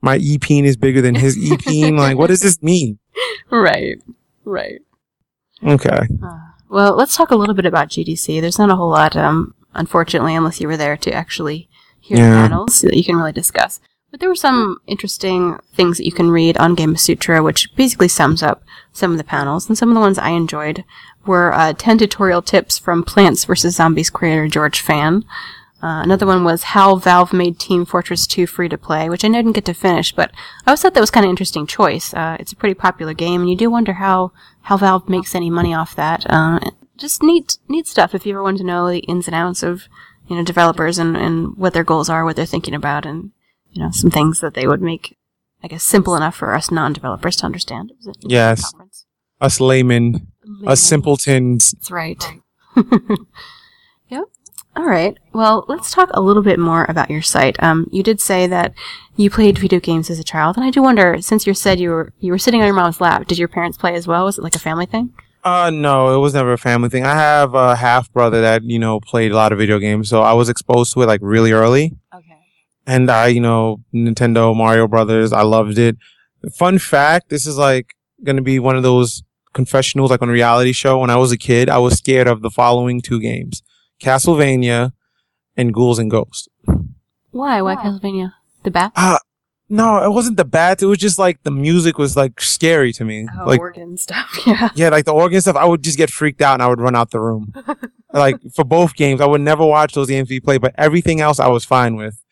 my 0.02 0.18
e 0.18 0.38
peen 0.38 0.64
is 0.66 0.78
bigger 0.78 1.02
than 1.02 1.16
his 1.16 1.38
e 1.38 1.58
peen. 1.58 1.98
like, 1.98 2.18
what 2.18 2.28
does 2.28 2.42
this 2.42 2.62
mean? 2.62 3.00
Right, 3.50 3.96
right. 4.44 4.82
Okay. 5.66 6.00
Uh, 6.24 6.38
well, 6.70 6.96
let's 6.96 7.16
talk 7.16 7.32
a 7.32 7.36
little 7.36 7.56
bit 7.56 7.66
about 7.66 7.88
GDC. 7.88 8.42
There's 8.42 8.60
not 8.60 8.70
a 8.70 8.76
whole 8.76 8.90
lot, 8.92 9.16
um, 9.16 9.56
unfortunately, 9.74 10.36
unless 10.36 10.60
you 10.60 10.68
were 10.68 10.78
there 10.78 10.98
to 10.98 11.14
actually 11.14 11.70
hear 12.02 12.18
Yeah. 12.18 12.30
the 12.30 12.48
panels 12.50 12.82
that 12.82 12.96
you 12.96 13.04
can 13.06 13.16
really 13.16 13.32
discuss. 13.32 13.80
But 14.12 14.20
there 14.20 14.30
were 14.30 14.36
some 14.36 14.78
interesting 14.86 15.58
things 15.74 15.98
that 15.98 16.06
you 16.06 16.12
can 16.12 16.30
read 16.30 16.58
on 16.58 16.76
Gamasutra, 16.76 17.44
which 17.44 17.74
basically 17.76 18.08
sums 18.10 18.44
up 18.44 18.64
some 18.92 19.12
of 19.14 19.18
the 19.18 19.24
panels. 19.24 19.68
And 19.68 19.78
some 19.78 19.90
of 19.90 19.96
the 19.96 20.02
ones 20.02 20.20
I 20.20 20.30
enjoyed 20.32 20.84
were 21.28 21.54
uh, 21.54 21.74
10 21.74 21.98
tutorial 22.00 22.42
tips 22.42 22.80
from 22.80 23.04
Plants 23.04 23.46
vs. 23.46 23.76
Zombies 23.76 24.10
creator 24.10 24.48
George 24.48 24.80
Fan. 24.82 25.24
Uh, 25.84 26.02
another 26.02 26.26
one 26.26 26.44
was 26.44 26.64
how 26.64 26.96
Valve 26.96 27.32
made 27.34 27.60
Team 27.60 27.86
Fortress 27.86 28.26
2 28.26 28.48
free 28.48 28.68
to 28.68 28.78
play, 28.80 29.10
which 29.10 29.24
I 29.24 29.28
didn't 29.28 29.52
get 29.52 29.66
to 29.66 29.74
finish, 29.76 30.12
but 30.12 30.32
I 30.66 30.72
always 30.72 30.82
thought 30.82 30.96
that 30.96 31.02
was 31.02 31.12
kind 31.12 31.24
of 31.26 31.30
interesting 31.30 31.68
choice. 31.68 32.14
Uh, 32.16 32.36
it's 32.40 32.52
a 32.52 32.56
pretty 32.56 32.74
popular 32.74 33.14
game, 33.14 33.42
and 33.42 33.50
you 33.50 33.56
do 33.56 33.70
wonder 33.70 33.94
how, 33.94 34.32
how 34.62 34.78
Valve 34.78 35.08
makes 35.08 35.36
any 35.36 35.52
money 35.52 35.76
off 35.76 35.96
that. 35.96 36.26
Uh, 36.28 36.60
just 36.98 37.22
neat, 37.22 37.60
neat 37.70 37.86
stuff 37.86 38.16
if 38.16 38.26
you 38.26 38.34
ever 38.34 38.42
want 38.42 38.58
to 38.58 38.64
know 38.64 38.90
the 38.90 39.00
ins 39.02 39.28
and 39.28 39.36
outs 39.36 39.62
of, 39.62 39.84
you 40.28 40.36
know, 40.36 40.44
developers 40.44 40.98
and, 40.98 41.16
and 41.16 41.56
what 41.58 41.74
their 41.74 41.84
goals 41.84 42.10
are, 42.10 42.26
what 42.26 42.36
they're 42.36 42.46
thinking 42.48 42.74
about, 42.74 43.06
and, 43.06 43.30
you 43.70 43.84
know, 43.84 43.92
some 43.92 44.10
things 44.10 44.40
that 44.40 44.56
they 44.56 44.66
would 44.66 44.82
make, 44.82 45.16
I 45.62 45.68
guess, 45.68 45.84
simple 45.84 46.16
enough 46.16 46.36
for 46.36 46.56
us 46.56 46.72
non-developers 46.72 47.36
to 47.38 47.46
understand. 47.46 47.92
It 47.92 47.98
was 47.98 48.08
an 48.08 48.14
interesting 48.14 48.32
Yes. 48.32 48.72
conference. 48.72 49.06
Us 49.40 49.60
laymen, 49.62 50.26
Us 50.66 50.82
simpletons. 50.82 51.72
That's 51.72 51.92
right. 51.92 52.24
yep. 54.10 54.24
All 54.76 54.86
right. 54.86 55.18
Well, 55.34 55.66
let's 55.68 55.92
talk 55.92 56.10
a 56.14 56.22
little 56.22 56.44
bit 56.44 56.60
more 56.60 56.86
about 56.88 57.10
your 57.10 57.22
site. 57.22 57.62
Um, 57.62 57.88
you 57.92 58.04
did 58.04 58.22
say 58.22 58.48
that 58.48 58.74
you 59.16 59.30
played 59.30 59.58
video 59.58 59.80
games 59.80 60.10
as 60.10 60.20
a 60.20 60.24
child, 60.24 60.56
and 60.56 60.66
I 60.66 60.70
do 60.70 60.82
wonder, 60.82 61.22
since 61.22 61.48
you 61.48 61.54
said 61.54 61.80
you 61.80 61.90
were 61.90 62.14
you 62.20 62.32
were 62.32 62.38
sitting 62.38 62.62
on 62.62 62.68
your 62.68 62.76
mom's 62.76 63.02
lap, 63.02 63.28
did 63.28 63.38
your 63.38 63.48
parents 63.48 63.78
play 63.78 63.96
as 63.96 64.08
well? 64.08 64.26
Was 64.26 64.38
it 64.38 64.44
like 64.44 64.56
a 64.56 64.60
family 64.60 64.86
thing? 64.86 65.14
Uh, 65.44 65.70
no, 65.70 66.14
it 66.14 66.18
was 66.18 66.34
never 66.34 66.54
a 66.54 66.58
family 66.58 66.90
thing. 66.90 67.06
I 67.06 67.16
have 67.16 67.54
a 67.54 67.76
half 67.76 68.12
brother 68.12 68.42
that, 68.42 68.64
you 68.64 68.80
know, 68.80 69.00
played 69.00 69.32
a 69.32 69.36
lot 69.36 69.54
of 69.54 69.58
video 69.58 69.80
games. 69.80 70.10
So 70.10 70.22
I 70.22 70.34
was 70.34 70.50
exposed 70.50 70.94
to 70.94 71.02
it 71.04 71.06
like 71.06 71.22
really 71.24 71.54
early. 71.54 71.94
Okay. 72.14 72.38
And 72.86 73.10
I, 73.10 73.28
you 73.28 73.40
know, 73.40 73.78
Nintendo, 73.94 74.54
Mario 74.54 74.90
Brothers, 74.90 75.32
I 75.32 75.44
loved 75.44 75.78
it. 75.78 75.96
Fun 76.54 76.80
fact, 76.80 77.30
this 77.30 77.48
is 77.48 77.58
like 77.58 77.96
going 78.26 78.36
to 78.36 78.42
be 78.42 78.60
one 78.60 78.76
of 78.76 78.84
those 78.84 79.24
confessionals 79.58 80.12
like 80.12 80.22
on 80.22 80.30
a 80.30 80.32
reality 80.32 80.72
show. 80.72 81.00
When 81.00 81.10
I 81.10 81.18
was 81.18 81.32
a 81.32 81.38
kid, 81.38 81.68
I 81.68 81.80
was 81.80 81.98
scared 81.98 82.28
of 82.28 82.42
the 82.44 82.52
following 82.52 83.02
two 83.02 83.20
games. 83.20 83.64
Castlevania 84.00 84.92
and 85.58 85.74
Ghouls 85.74 85.98
and 85.98 86.12
Ghosts. 86.12 86.48
Why? 87.32 87.62
Why 87.64 87.76
Castlevania? 87.76 88.34
The 88.64 88.72
bat? 88.72 88.92
Ah, 88.96 89.20
no, 89.68 90.04
it 90.06 90.12
wasn't 90.12 90.38
the 90.38 90.46
bats. 90.46 90.84
It 90.84 90.86
was 90.86 91.00
just 91.00 91.18
like 91.18 91.42
the 91.42 91.52
music 91.52 91.98
was 91.98 92.16
like 92.16 92.40
scary 92.40 92.94
to 92.94 93.04
me. 93.04 93.28
Oh, 93.40 93.46
like, 93.46 93.60
organ 93.60 93.98
stuff. 93.98 94.30
Yeah. 94.46 94.70
yeah, 94.76 94.90
like 94.90 95.06
the 95.06 95.14
organ 95.14 95.42
stuff, 95.42 95.56
I 95.56 95.66
would 95.66 95.84
just 95.84 95.98
get 95.98 96.12
freaked 96.12 96.42
out 96.42 96.54
and 96.54 96.62
I 96.62 96.68
would 96.68 96.80
run 96.80 96.96
out 96.96 97.10
the 97.10 97.20
room. 97.20 97.52
like 98.14 98.38
for 98.56 98.64
both 98.64 98.96
games, 98.96 99.20
I 99.20 99.26
would 99.26 99.42
never 99.42 99.66
watch 99.66 99.94
those 99.94 100.08
games 100.08 100.30
we 100.30 100.40
play, 100.40 100.60
but 100.60 100.76
everything 100.78 101.20
else 101.20 101.40
I 101.40 101.48
was 101.48 101.66
fine 101.66 101.96
with. 101.96 102.24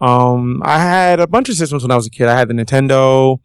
Um, 0.00 0.60
I 0.64 0.80
had 0.80 1.20
a 1.20 1.28
bunch 1.28 1.48
of 1.48 1.54
systems 1.54 1.84
when 1.84 1.92
I 1.92 1.96
was 1.96 2.08
a 2.08 2.10
kid. 2.10 2.26
I 2.26 2.36
had 2.36 2.48
the 2.48 2.54
Nintendo. 2.54 3.38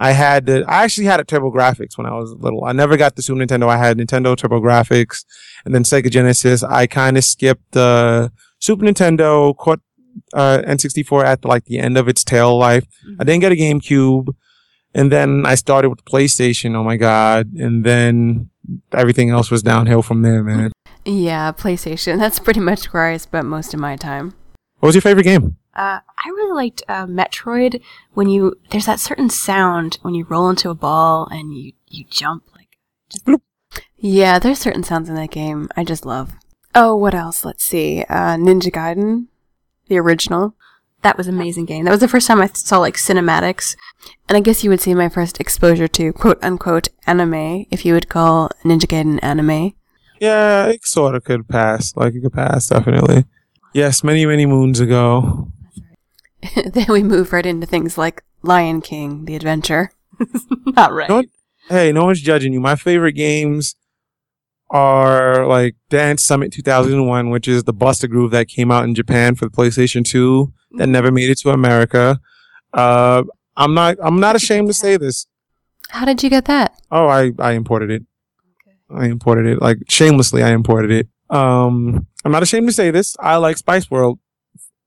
I 0.00 0.12
had 0.12 0.46
the, 0.46 0.64
I 0.66 0.82
actually 0.82 1.04
had 1.04 1.20
a 1.20 1.24
TurboGrafx 1.24 1.98
when 1.98 2.06
I 2.06 2.14
was 2.14 2.32
little. 2.32 2.64
I 2.64 2.72
never 2.72 2.96
got 2.96 3.16
the 3.16 3.22
Super 3.22 3.38
Nintendo. 3.38 3.68
I 3.68 3.76
had 3.76 3.98
Nintendo 3.98 4.34
TurboGrafx 4.34 5.24
and 5.66 5.74
then 5.74 5.82
Sega 5.84 6.10
Genesis. 6.10 6.62
I 6.62 6.86
kind 6.86 7.18
of 7.18 7.24
skipped 7.24 7.72
the 7.72 8.32
Super 8.60 8.86
Nintendo, 8.86 9.54
caught, 9.54 9.80
uh, 10.32 10.62
N64 10.66 11.24
at 11.24 11.44
like 11.44 11.66
the 11.66 11.78
end 11.78 11.98
of 11.98 12.08
its 12.08 12.24
tail 12.24 12.58
life. 12.58 12.86
I 13.18 13.24
didn't 13.24 13.42
get 13.42 13.52
a 13.52 13.56
GameCube. 13.56 14.34
And 14.94 15.12
then 15.12 15.44
I 15.44 15.54
started 15.54 15.90
with 15.90 15.98
the 16.02 16.10
PlayStation. 16.10 16.74
Oh 16.74 16.82
my 16.82 16.96
God. 16.96 17.52
And 17.52 17.84
then 17.84 18.48
everything 18.92 19.28
else 19.28 19.50
was 19.50 19.62
downhill 19.62 20.02
from 20.02 20.22
there, 20.22 20.42
man. 20.42 20.72
Yeah, 21.04 21.52
PlayStation. 21.52 22.18
That's 22.18 22.38
pretty 22.38 22.60
much 22.60 22.86
where 22.94 23.04
I 23.04 23.18
spent 23.18 23.46
most 23.46 23.74
of 23.74 23.80
my 23.80 23.96
time. 23.96 24.34
What 24.78 24.88
was 24.88 24.94
your 24.94 25.02
favorite 25.02 25.24
game? 25.24 25.56
Uh, 25.80 26.00
I 26.06 26.28
really 26.28 26.52
liked 26.52 26.82
uh, 26.88 27.06
Metroid 27.06 27.80
when 28.12 28.28
you 28.28 28.58
there's 28.70 28.84
that 28.84 29.00
certain 29.00 29.30
sound 29.30 29.96
when 30.02 30.12
you 30.12 30.26
roll 30.28 30.50
into 30.50 30.68
a 30.68 30.74
ball 30.74 31.26
and 31.30 31.56
you 31.56 31.72
you 31.88 32.04
jump 32.10 32.44
like. 32.54 32.68
Just... 33.08 33.24
Bloop. 33.24 33.40
Yeah, 33.96 34.38
there's 34.38 34.58
certain 34.58 34.82
sounds 34.82 35.08
in 35.08 35.14
that 35.14 35.30
game 35.30 35.70
I 35.78 35.84
just 35.84 36.04
love. 36.04 36.32
Oh, 36.74 36.94
what 36.94 37.14
else? 37.14 37.46
Let's 37.46 37.64
see. 37.64 38.02
Uh, 38.10 38.36
Ninja 38.36 38.70
Gaiden, 38.70 39.28
the 39.88 39.96
original. 39.96 40.54
That 41.00 41.16
was 41.16 41.26
an 41.28 41.34
amazing 41.34 41.64
game. 41.64 41.86
That 41.86 41.92
was 41.92 42.00
the 42.00 42.08
first 42.08 42.26
time 42.26 42.42
I 42.42 42.48
saw 42.48 42.76
like 42.76 42.96
cinematics, 42.96 43.74
and 44.28 44.36
I 44.36 44.40
guess 44.40 44.62
you 44.62 44.68
would 44.68 44.82
see 44.82 44.92
my 44.92 45.08
first 45.08 45.40
exposure 45.40 45.88
to 45.88 46.12
quote 46.12 46.44
unquote 46.44 46.88
anime, 47.06 47.64
if 47.70 47.86
you 47.86 47.94
would 47.94 48.10
call 48.10 48.50
Ninja 48.64 48.84
Gaiden 48.84 49.18
anime. 49.22 49.72
Yeah, 50.20 50.66
it 50.66 50.84
sort 50.84 51.14
of 51.14 51.24
could 51.24 51.48
pass. 51.48 51.96
Like 51.96 52.12
it 52.12 52.20
could 52.20 52.34
pass, 52.34 52.68
definitely. 52.68 53.24
Yes, 53.72 54.04
many, 54.04 54.26
many 54.26 54.44
moons 54.44 54.78
ago. 54.78 55.50
then 56.72 56.86
we 56.88 57.02
move 57.02 57.32
right 57.32 57.46
into 57.46 57.66
things 57.66 57.98
like 57.98 58.22
Lion 58.42 58.80
King, 58.80 59.24
the 59.24 59.36
adventure. 59.36 59.90
Not 60.66 60.92
right. 60.92 61.08
Know 61.08 61.16
what? 61.16 61.26
Hey, 61.68 61.92
no 61.92 62.04
one's 62.06 62.20
judging 62.20 62.52
you. 62.52 62.60
My 62.60 62.74
favorite 62.74 63.12
games 63.12 63.76
are 64.70 65.46
like 65.46 65.76
Dance 65.88 66.24
Summit 66.24 66.52
2001, 66.52 67.30
which 67.30 67.46
is 67.46 67.64
the 67.64 67.72
Bust 67.72 68.04
A 68.04 68.08
Groove 68.08 68.30
that 68.32 68.48
came 68.48 68.70
out 68.70 68.84
in 68.84 68.94
Japan 68.94 69.34
for 69.34 69.44
the 69.46 69.50
PlayStation 69.50 70.04
2 70.04 70.52
that 70.78 70.88
never 70.88 71.10
made 71.10 71.30
it 71.30 71.38
to 71.40 71.50
America. 71.50 72.20
Uh, 72.72 73.24
I'm 73.56 73.74
not, 73.74 73.96
I'm 74.02 74.20
not 74.20 74.36
ashamed 74.36 74.68
to 74.68 74.74
say 74.74 74.96
this. 74.96 75.26
How 75.90 76.04
did 76.04 76.22
you 76.22 76.30
get 76.30 76.44
that? 76.46 76.80
Oh, 76.90 77.08
I, 77.08 77.32
I 77.38 77.52
imported 77.52 77.90
it. 77.90 78.02
I 78.88 79.06
imported 79.06 79.46
it. 79.46 79.60
Like 79.60 79.78
shamelessly, 79.88 80.42
I 80.42 80.50
imported 80.50 80.90
it. 80.90 81.08
Um, 81.28 82.06
I'm 82.24 82.32
not 82.32 82.42
ashamed 82.42 82.68
to 82.68 82.72
say 82.72 82.90
this. 82.90 83.16
I 83.20 83.36
like 83.36 83.58
Spice 83.58 83.90
World 83.90 84.18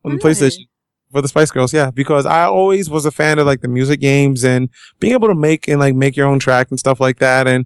on 0.04 0.14
the? 0.14 0.18
PlayStation 0.18 0.68
for 1.14 1.22
the 1.22 1.28
Spice 1.30 1.52
Girls. 1.52 1.74
Yeah, 1.74 1.92
because 1.92 2.26
I 2.26 2.44
always 2.44 2.90
was 2.90 3.06
a 3.06 3.12
fan 3.12 3.40
of 3.40 3.46
like 3.48 3.62
the 3.62 3.68
music 3.70 4.02
games 4.02 4.44
and 4.44 4.70
being 5.00 5.14
able 5.14 5.30
to 5.30 5.36
make 5.36 5.68
and 5.70 5.80
like 5.80 5.96
make 5.96 6.18
your 6.18 6.28
own 6.28 6.40
track 6.40 6.68
and 6.72 6.80
stuff 6.80 7.00
like 7.00 7.20
that. 7.20 7.48
And 7.48 7.66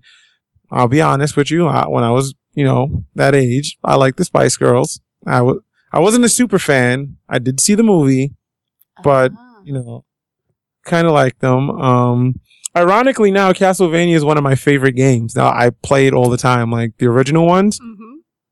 I'll 0.70 0.88
be 0.88 1.02
honest 1.02 1.36
with 1.36 1.50
you, 1.50 1.66
I, 1.68 1.88
when 1.88 2.04
I 2.04 2.12
was, 2.12 2.36
you 2.54 2.64
know, 2.66 3.04
that 3.16 3.34
age, 3.34 3.78
I 3.84 3.96
liked 3.96 4.18
the 4.18 4.26
Spice 4.26 4.58
Girls. 4.58 5.00
I 5.26 5.42
was, 5.42 5.58
I 5.92 6.00
wasn't 6.00 6.26
a 6.26 6.30
super 6.30 6.60
fan. 6.60 7.18
I 7.28 7.40
did 7.40 7.60
see 7.60 7.74
the 7.74 7.84
movie, 7.84 8.34
But- 9.04 9.32
Ah. 9.36 9.62
you 9.64 9.74
know, 9.74 10.04
kind 10.86 11.08
of 11.08 11.14
like 11.14 11.40
them. 11.40 11.70
Um, 11.72 12.40
ironically, 12.76 13.32
now 13.32 13.52
Castlevania 13.54 14.16
is 14.16 14.24
one 14.26 14.38
of 14.38 14.44
my 14.44 14.56
favorite 14.56 14.94
games. 14.94 15.36
Now 15.36 15.48
I 15.48 15.70
play 15.70 16.08
it 16.08 16.14
all 16.14 16.30
the 16.30 16.38
time, 16.38 16.72
like 16.72 16.98
the 16.98 17.08
original 17.08 17.46
ones. 17.46 17.80
Mhm. 17.80 17.96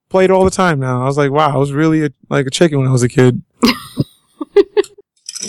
Played 0.10 0.32
all 0.32 0.44
the 0.46 0.52
time. 0.52 0.80
Now 0.80 1.02
I 1.02 1.06
was 1.06 1.18
like, 1.18 1.32
wow, 1.32 1.54
I 1.54 1.58
was 1.58 1.72
really 1.74 2.06
a, 2.06 2.10
like 2.30 2.46
a 2.46 2.50
chicken 2.50 2.78
when 2.80 2.88
I 2.88 2.92
was 2.92 3.04
a 3.04 3.10
kid. 3.10 3.42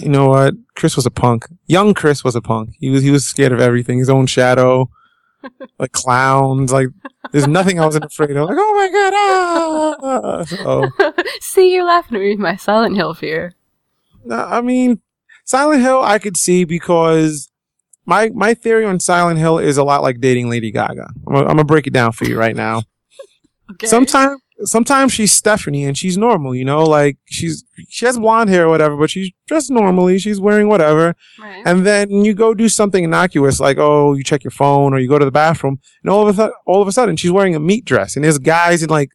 You 0.02 0.08
know 0.08 0.28
what? 0.28 0.54
Chris 0.74 0.96
was 0.96 1.06
a 1.06 1.10
punk. 1.10 1.46
Young 1.66 1.94
Chris 1.94 2.22
was 2.24 2.36
a 2.36 2.40
punk. 2.40 2.74
He 2.78 2.90
was 2.90 3.02
he 3.02 3.10
was 3.10 3.24
scared 3.24 3.52
of 3.52 3.60
everything. 3.60 3.98
His 3.98 4.10
own 4.10 4.26
shadow, 4.26 4.90
like 5.78 5.92
clowns. 5.92 6.72
Like 6.72 6.88
there's 7.32 7.46
nothing 7.46 7.80
I 7.80 7.86
wasn't 7.86 8.04
afraid 8.04 8.36
of. 8.36 8.48
Like 8.48 8.58
oh 8.58 8.74
my 8.74 8.88
god! 8.92 9.12
Ah! 10.00 10.44
So 10.44 11.22
See, 11.40 11.74
you're 11.74 11.84
laughing 11.84 12.16
at 12.16 12.20
me 12.20 12.30
with 12.30 12.38
my 12.38 12.56
Silent 12.56 12.96
Hill 12.96 13.14
fear. 13.14 13.54
No, 14.24 14.36
I 14.36 14.60
mean, 14.60 15.00
Silent 15.44 15.82
Hill, 15.82 16.02
I 16.02 16.18
could 16.18 16.36
see 16.36 16.64
because 16.64 17.50
my 18.04 18.30
my 18.34 18.54
theory 18.54 18.84
on 18.84 19.00
Silent 19.00 19.38
Hill 19.38 19.58
is 19.58 19.76
a 19.76 19.84
lot 19.84 20.02
like 20.02 20.20
dating 20.20 20.48
Lady 20.50 20.70
Gaga. 20.70 21.08
I'm 21.26 21.32
gonna, 21.32 21.40
I'm 21.40 21.56
gonna 21.56 21.64
break 21.64 21.86
it 21.86 21.92
down 21.92 22.12
for 22.12 22.24
you 22.24 22.38
right 22.38 22.56
now. 22.56 22.82
Okay. 23.68 23.88
Sometimes, 23.88 24.40
sometimes 24.64 25.12
she's 25.12 25.32
Stefani 25.32 25.84
and 25.84 25.96
she's 25.96 26.16
normal. 26.16 26.54
You 26.54 26.64
know, 26.64 26.82
like 26.84 27.18
she's 27.26 27.64
she 27.88 28.06
has 28.06 28.18
blonde 28.18 28.50
hair 28.50 28.66
or 28.66 28.68
whatever, 28.68 28.96
but 28.96 29.10
she's 29.10 29.30
dressed 29.46 29.70
normally. 29.70 30.18
She's 30.18 30.40
wearing 30.40 30.68
whatever, 30.68 31.14
Right. 31.40 31.62
and 31.66 31.86
then 31.86 32.10
you 32.10 32.34
go 32.34 32.54
do 32.54 32.68
something 32.68 33.04
innocuous 33.04 33.60
like 33.60 33.78
oh, 33.78 34.14
you 34.14 34.24
check 34.24 34.44
your 34.44 34.50
phone 34.50 34.92
or 34.94 34.98
you 34.98 35.08
go 35.08 35.18
to 35.18 35.24
the 35.24 35.30
bathroom, 35.30 35.78
and 36.02 36.10
all 36.10 36.26
of 36.28 36.38
a 36.38 36.42
th- 36.44 36.54
all 36.66 36.80
of 36.82 36.88
a 36.88 36.92
sudden 36.92 37.16
she's 37.16 37.30
wearing 37.32 37.54
a 37.54 37.60
meat 37.60 37.84
dress, 37.84 38.16
and 38.16 38.24
there's 38.24 38.38
guys 38.38 38.82
in 38.82 38.90
like 38.90 39.10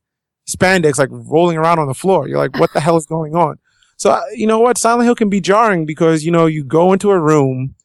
spandex 0.50 0.98
like 0.98 1.10
rolling 1.12 1.58
around 1.58 1.80
on 1.80 1.88
the 1.88 1.94
floor. 1.94 2.28
You're 2.28 2.38
like, 2.40 2.58
what 2.60 2.74
the 2.74 2.80
hell 2.80 2.98
is 2.98 3.06
going 3.06 3.36
on? 3.36 3.58
So 3.98 4.12
uh, 4.12 4.22
you 4.36 4.48
know 4.48 4.60
what? 4.60 4.78
Silent 4.78 5.06
Hill 5.06 5.16
can 5.16 5.30
be 5.30 5.40
jarring 5.42 5.86
because 5.86 6.24
you 6.26 6.32
know 6.32 6.46
you 6.48 6.64
go 6.64 6.92
into 6.94 7.12
a 7.12 7.20
room 7.20 7.76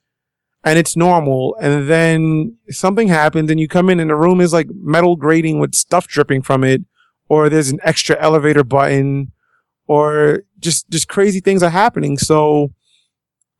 and 0.65 0.79
it's 0.81 0.97
normal, 0.97 1.57
and 1.61 1.89
then 1.89 2.57
something 2.71 3.07
happens, 3.07 3.51
and 3.51 3.61
you 3.61 3.69
come 3.69 3.89
in, 3.89 4.01
and 4.01 4.11
the 4.11 4.17
room 4.17 4.41
is 4.41 4.53
like 4.53 4.67
metal 4.75 5.15
grating 5.15 5.61
with 5.61 5.75
stuff 5.77 6.09
dripping 6.09 6.43
from 6.43 6.65
it, 6.65 6.83
or 7.29 7.49
there's 7.49 7.71
an 7.71 7.81
extra 7.83 8.17
elevator 8.21 8.65
button, 8.65 9.33
or 9.87 10.43
just 10.59 10.89
just 10.91 11.09
crazy 11.09 11.41
things 11.41 11.63
are 11.63 11.71
happening. 11.71 12.19
So 12.19 12.73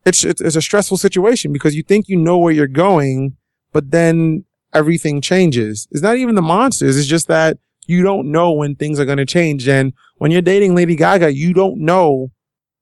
it's 0.05 0.25
it's, 0.25 0.41
a 0.41 0.63
stressful 0.63 0.97
situation 0.97 1.53
because 1.53 1.75
you 1.75 1.83
think 1.83 2.09
you 2.09 2.17
know 2.17 2.39
where 2.39 2.53
you're 2.53 2.67
going, 2.67 3.37
but 3.73 3.91
then 3.91 4.45
everything 4.73 5.21
changes. 5.21 5.89
It's 5.91 6.03
not 6.03 6.17
even 6.17 6.35
the 6.35 6.43
monsters. 6.43 6.97
It's 6.97 7.09
just 7.09 7.29
that 7.29 7.59
you 7.87 8.03
don't 8.03 8.31
know 8.31 8.53
when 8.53 8.75
things 8.75 9.01
are 9.01 9.05
going 9.05 9.19
to 9.19 9.27
change. 9.27 9.69
And 9.69 9.93
when 10.19 10.31
you're 10.31 10.43
dating 10.43 10.75
Lady 10.75 10.97
Gaga, 10.97 11.33
you 11.33 11.53
don't 11.53 11.79
know 11.79 12.31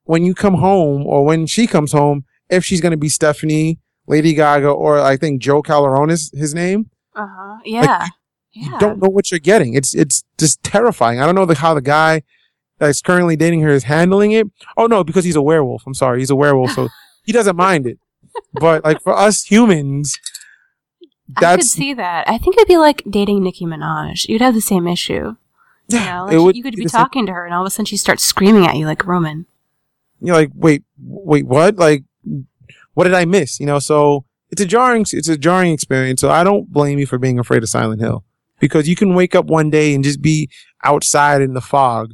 when 0.05 0.25
you 0.25 0.35
come 0.35 0.55
home 0.55 1.07
or 1.07 1.25
when 1.25 1.47
she 1.47 1.67
comes 1.67 1.93
home 1.93 2.25
if 2.51 2.65
she's 2.65 2.81
going 2.81 2.93
to 2.93 2.99
be 2.99 3.09
Stefani, 3.09 3.79
Lady 4.07 4.35
Gaga, 4.35 4.69
or 4.69 5.01
I 5.01 5.17
think 5.17 5.41
Jo 5.41 5.63
Calderone 5.63 6.11
is 6.11 6.31
his 6.35 6.55
name. 6.55 6.91
Uh 7.15 7.27
huh. 7.29 7.59
Yeah. 7.65 8.05
you, 8.05 8.11
yeah. 8.55 8.73
You 8.73 8.79
don't 8.79 9.03
know 9.03 9.09
what 9.09 9.31
you're 9.31 9.41
getting. 9.41 9.75
It's 9.75 9.95
it's 9.95 10.25
just 10.39 10.63
terrifying. 10.63 11.21
I 11.21 11.27
don't 11.27 11.35
know 11.35 11.45
the, 11.45 11.57
how 11.57 11.75
the 11.75 11.83
guy 11.83 12.23
that's 12.79 13.03
currently 13.03 13.37
dating 13.37 13.61
her 13.63 13.71
is 13.71 13.85
handling 13.85 14.33
it. 14.33 14.47
Oh 14.77 14.87
no, 14.87 15.03
because 15.05 15.25
he's 15.25 15.37
a 15.37 15.43
werewolf. 15.43 15.83
I'm 15.87 15.95
sorry, 15.95 16.21
he's 16.21 16.31
a 16.31 16.37
werewolf, 16.37 16.73
so 16.73 16.89
he 17.25 17.33
doesn't 17.33 17.57
mind 17.69 17.87
it. 17.87 17.99
But 18.53 18.85
like 18.85 19.01
for 19.03 19.17
us 19.17 19.45
humans, 19.45 20.19
I 21.37 21.57
could 21.57 21.65
see 21.65 21.95
that. 21.95 22.29
I 22.29 22.39
think 22.39 22.57
it'd 22.57 22.69
be 22.69 22.79
like 22.79 23.03
dating 23.09 23.43
Nicki 23.43 23.65
Minaj. 23.65 24.29
You'd 24.29 24.41
have 24.41 24.55
the 24.55 24.61
same 24.61 24.87
issue. 24.87 25.13
You 25.13 25.37
yeah, 25.99 26.19
know, 26.19 26.25
like 26.27 26.39
would 26.39 26.57
you 26.57 26.63
could 26.63 26.75
be 26.75 26.81
be 26.81 26.85
the 26.85 26.91
same- 26.91 27.01
talking 27.01 27.27
to 27.27 27.33
her, 27.33 27.45
and 27.45 27.55
all 27.55 27.63
of 27.63 27.67
a 27.67 27.71
sudden 27.71 27.87
she 27.87 27.97
starts 27.97 28.23
screaming 28.23 28.67
at 28.67 28.77
you 28.77 28.87
like 28.87 29.05
Roman. 29.07 29.47
you're 30.21 30.37
like, 30.37 30.51
wait, 30.55 30.85
wait, 31.03 31.47
what? 31.47 31.77
Like, 31.77 32.05
what 32.95 33.05
did 33.05 33.15
I 33.15 33.25
miss? 33.25 33.59
You 33.61 33.67
know, 33.67 33.79
so 33.79 34.25
it's 34.51 34.61
a 34.61 34.67
jarring, 34.67 35.05
it's 35.13 35.29
a 35.29 35.37
jarring 35.37 35.73
experience. 35.73 36.21
So 36.21 36.31
I 36.31 36.45
don't 36.45 36.73
blame 36.73 36.99
you 36.99 37.07
for 37.07 37.19
being 37.19 37.39
afraid 37.39 37.63
of 37.63 37.69
Silent 37.69 38.01
Hill 38.01 38.25
because 38.61 38.89
you 38.89 38.97
can 38.97 39.15
wake 39.15 39.35
up 39.35 39.47
one 39.47 39.71
day 39.71 39.95
and 39.95 40.05
just 40.05 40.23
be 40.23 40.49
outside 40.83 41.43
in 41.43 41.55
the 41.55 41.61
fog 41.61 42.13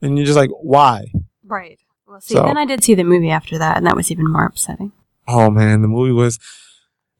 and 0.00 0.16
you're 0.18 0.26
just 0.26 0.36
like, 0.36 0.50
why? 0.60 1.06
Right. 1.44 1.78
Well, 2.06 2.20
see, 2.20 2.34
So- 2.34 2.42
then 2.42 2.58
I 2.58 2.64
did 2.64 2.82
see 2.84 2.94
the 2.94 3.04
movie 3.04 3.30
after 3.30 3.58
that, 3.58 3.76
and 3.76 3.86
that 3.86 3.96
was 3.96 4.10
even 4.10 4.30
more 4.30 4.44
upsetting. 4.46 4.92
Oh 5.28 5.50
man, 5.50 5.82
the 5.82 5.88
movie 5.88 6.12
was, 6.12 6.38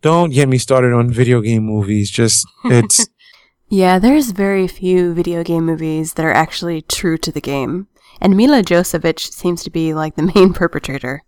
don't 0.00 0.30
get 0.32 0.48
me 0.48 0.58
started 0.58 0.92
on 0.92 1.10
video 1.10 1.40
game 1.40 1.62
movies. 1.64 2.10
Just, 2.10 2.46
it's, 2.64 3.06
Yeah, 3.68 3.98
there's 3.98 4.32
very 4.32 4.68
few 4.68 5.14
video 5.14 5.42
game 5.42 5.64
movies 5.64 6.12
that 6.14 6.26
are 6.26 6.32
actually 6.32 6.82
true 6.82 7.16
to 7.18 7.32
the 7.32 7.40
game. 7.40 7.86
And 8.20 8.36
Milla 8.36 8.62
Jovovich 8.62 9.32
seems 9.32 9.62
to 9.64 9.70
be 9.70 9.94
like 9.94 10.14
the 10.16 10.22
main 10.34 10.52
perpetrator. 10.52 11.22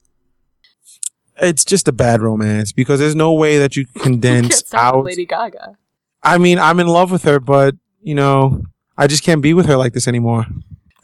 it's 1.41 1.65
just 1.65 1.89
a 1.89 1.93
bad 1.93 2.21
romance 2.21 2.71
because 2.73 3.01
there's 3.01 3.15
no 3.17 3.33
way 3.33 3.57
that 3.59 3.77
you 3.77 3.87
condense 3.99 4.73
out. 4.75 5.05
Lady 5.05 5.25
Gaga. 5.27 5.77
I 6.25 6.39
mean, 6.39 6.59
I'm 6.59 6.81
in 6.81 6.87
love 6.87 7.11
with 7.11 7.25
her, 7.25 7.39
but 7.39 7.75
you 8.01 8.15
know, 8.15 8.63
I 8.97 9.07
just 9.07 9.23
can't 9.23 9.43
be 9.43 9.55
with 9.55 9.67
her 9.67 9.77
like 9.77 9.93
this 9.93 10.09
anymore. 10.09 10.47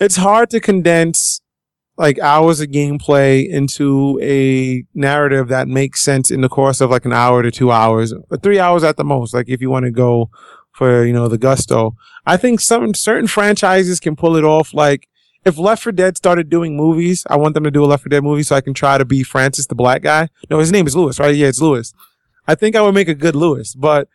It's 0.01 0.17
hard 0.17 0.51
to 0.51 0.61
condense 0.61 1.41
like 1.97 2.19
hours 2.19 2.61
of 2.61 2.69
gameplay 2.69 3.47
into 3.47 4.19
a 4.23 4.85
narrative 4.95 5.49
that 5.49 5.69
makes 5.69 6.01
sense 6.01 6.31
in 6.31 6.41
the 6.41 6.49
course 6.49 6.81
of 6.81 6.91
like 6.91 7.05
an 7.05 7.13
hour 7.13 7.43
to 7.43 7.51
two 7.51 7.71
hours, 7.71 8.13
or 8.13 8.39
three 8.39 8.59
hours 8.59 8.83
at 8.83 8.97
the 8.97 9.05
most. 9.05 9.35
Like 9.35 9.49
if 9.49 9.61
you 9.61 9.69
want 9.69 9.85
to 9.85 9.91
go 9.91 10.31
for 10.73 11.05
you 11.05 11.13
know 11.13 11.29
the 11.29 11.39
gusto, 11.39 11.95
I 12.25 12.37
think 12.37 12.61
some 12.61 12.95
certain 12.95 13.27
franchises 13.27 14.01
can 14.01 14.17
pull 14.17 14.37
it 14.37 14.45
off. 14.45 14.73
Like 14.73 15.09
if 15.45 15.59
Left 15.59 15.83
4 15.83 15.93
Dead 15.93 16.17
started 16.17 16.49
doing 16.49 16.77
movies, 16.77 17.27
I 17.29 17.37
want 17.37 17.55
them 17.55 17.65
to 17.65 17.71
do 17.71 17.85
a 17.85 17.87
Left 17.87 18.05
4 18.05 18.09
Dead 18.09 18.23
movie 18.23 18.43
so 18.43 18.57
I 18.57 18.61
can 18.61 18.75
try 18.75 18.97
to 18.97 19.05
be 19.05 19.23
Francis 19.23 19.67
the 19.67 19.75
black 19.75 20.03
guy. 20.03 20.29
No, 20.49 20.59
his 20.59 20.73
name 20.73 20.87
is 20.87 20.97
Lewis, 20.97 21.19
right? 21.19 21.35
Yeah, 21.35 21.49
it's 21.49 21.61
Lewis. 21.61 21.93
I 22.47 22.55
think 22.55 22.77
I 22.77 22.83
would 22.83 22.95
make 22.95 23.09
a 23.09 23.15
good 23.15 23.37
Lewis, 23.37 23.75
but 23.75 24.09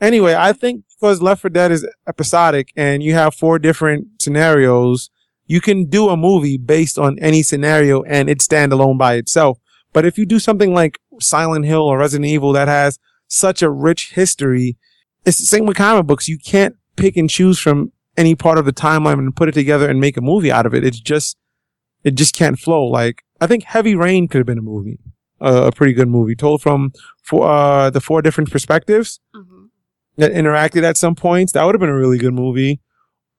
anyway, 0.00 0.34
I 0.34 0.52
think 0.52 0.84
because 0.98 1.22
Left 1.22 1.42
4 1.42 1.50
Dead 1.50 1.72
is 1.72 1.86
episodic 2.08 2.72
and 2.76 3.02
you 3.02 3.14
have 3.14 3.34
four 3.34 3.58
different 3.58 4.20
scenarios, 4.20 5.10
you 5.46 5.60
can 5.60 5.86
do 5.86 6.08
a 6.08 6.16
movie 6.16 6.56
based 6.58 6.98
on 6.98 7.18
any 7.18 7.42
scenario 7.42 8.02
and 8.02 8.28
it 8.28 8.42
stand 8.42 8.72
alone 8.72 8.98
by 8.98 9.14
itself. 9.14 9.58
But 9.92 10.04
if 10.04 10.18
you 10.18 10.26
do 10.26 10.38
something 10.38 10.74
like 10.74 10.98
Silent 11.20 11.64
Hill 11.64 11.82
or 11.82 11.98
Resident 11.98 12.26
Evil 12.26 12.52
that 12.52 12.68
has 12.68 12.98
such 13.28 13.62
a 13.62 13.70
rich 13.70 14.12
history, 14.12 14.76
it's 15.24 15.38
the 15.38 15.46
same 15.46 15.66
with 15.66 15.76
comic 15.76 16.06
books. 16.06 16.28
You 16.28 16.38
can't 16.38 16.76
pick 16.96 17.16
and 17.16 17.30
choose 17.30 17.58
from 17.58 17.92
any 18.16 18.34
part 18.34 18.58
of 18.58 18.64
the 18.64 18.72
timeline 18.72 19.18
and 19.18 19.36
put 19.36 19.48
it 19.48 19.52
together 19.52 19.88
and 19.88 20.00
make 20.00 20.16
a 20.16 20.22
movie 20.22 20.50
out 20.50 20.66
of 20.66 20.74
it. 20.74 20.84
It's 20.84 21.00
just, 21.00 21.36
it 22.04 22.14
just 22.14 22.34
can't 22.34 22.58
flow. 22.58 22.84
Like, 22.84 23.22
I 23.40 23.46
think 23.46 23.64
Heavy 23.64 23.94
Rain 23.94 24.28
could 24.28 24.38
have 24.38 24.46
been 24.46 24.58
a 24.58 24.62
movie, 24.62 24.98
uh, 25.40 25.64
a 25.66 25.72
pretty 25.72 25.92
good 25.92 26.08
movie 26.08 26.34
told 26.34 26.62
from 26.62 26.92
four, 27.22 27.46
uh, 27.46 27.90
the 27.90 28.00
four 28.00 28.22
different 28.22 28.50
perspectives 28.50 29.20
Mm-hmm. 29.34 29.55
That 30.16 30.32
interacted 30.32 30.82
at 30.82 30.96
some 30.96 31.14
points. 31.14 31.52
That 31.52 31.64
would 31.64 31.74
have 31.74 31.80
been 31.80 31.88
a 31.88 31.96
really 31.96 32.18
good 32.18 32.34
movie. 32.34 32.80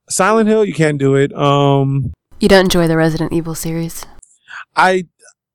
Silent 0.09 0.47
Hill, 0.47 0.63
you 0.65 0.73
can't 0.73 0.97
do 0.97 1.15
it. 1.15 1.33
Um, 1.33 2.13
You 2.39 2.47
don't 2.47 2.65
enjoy 2.65 2.87
the 2.87 2.97
Resident 2.97 3.33
Evil 3.33 3.55
series? 3.55 4.05
I, 4.75 5.07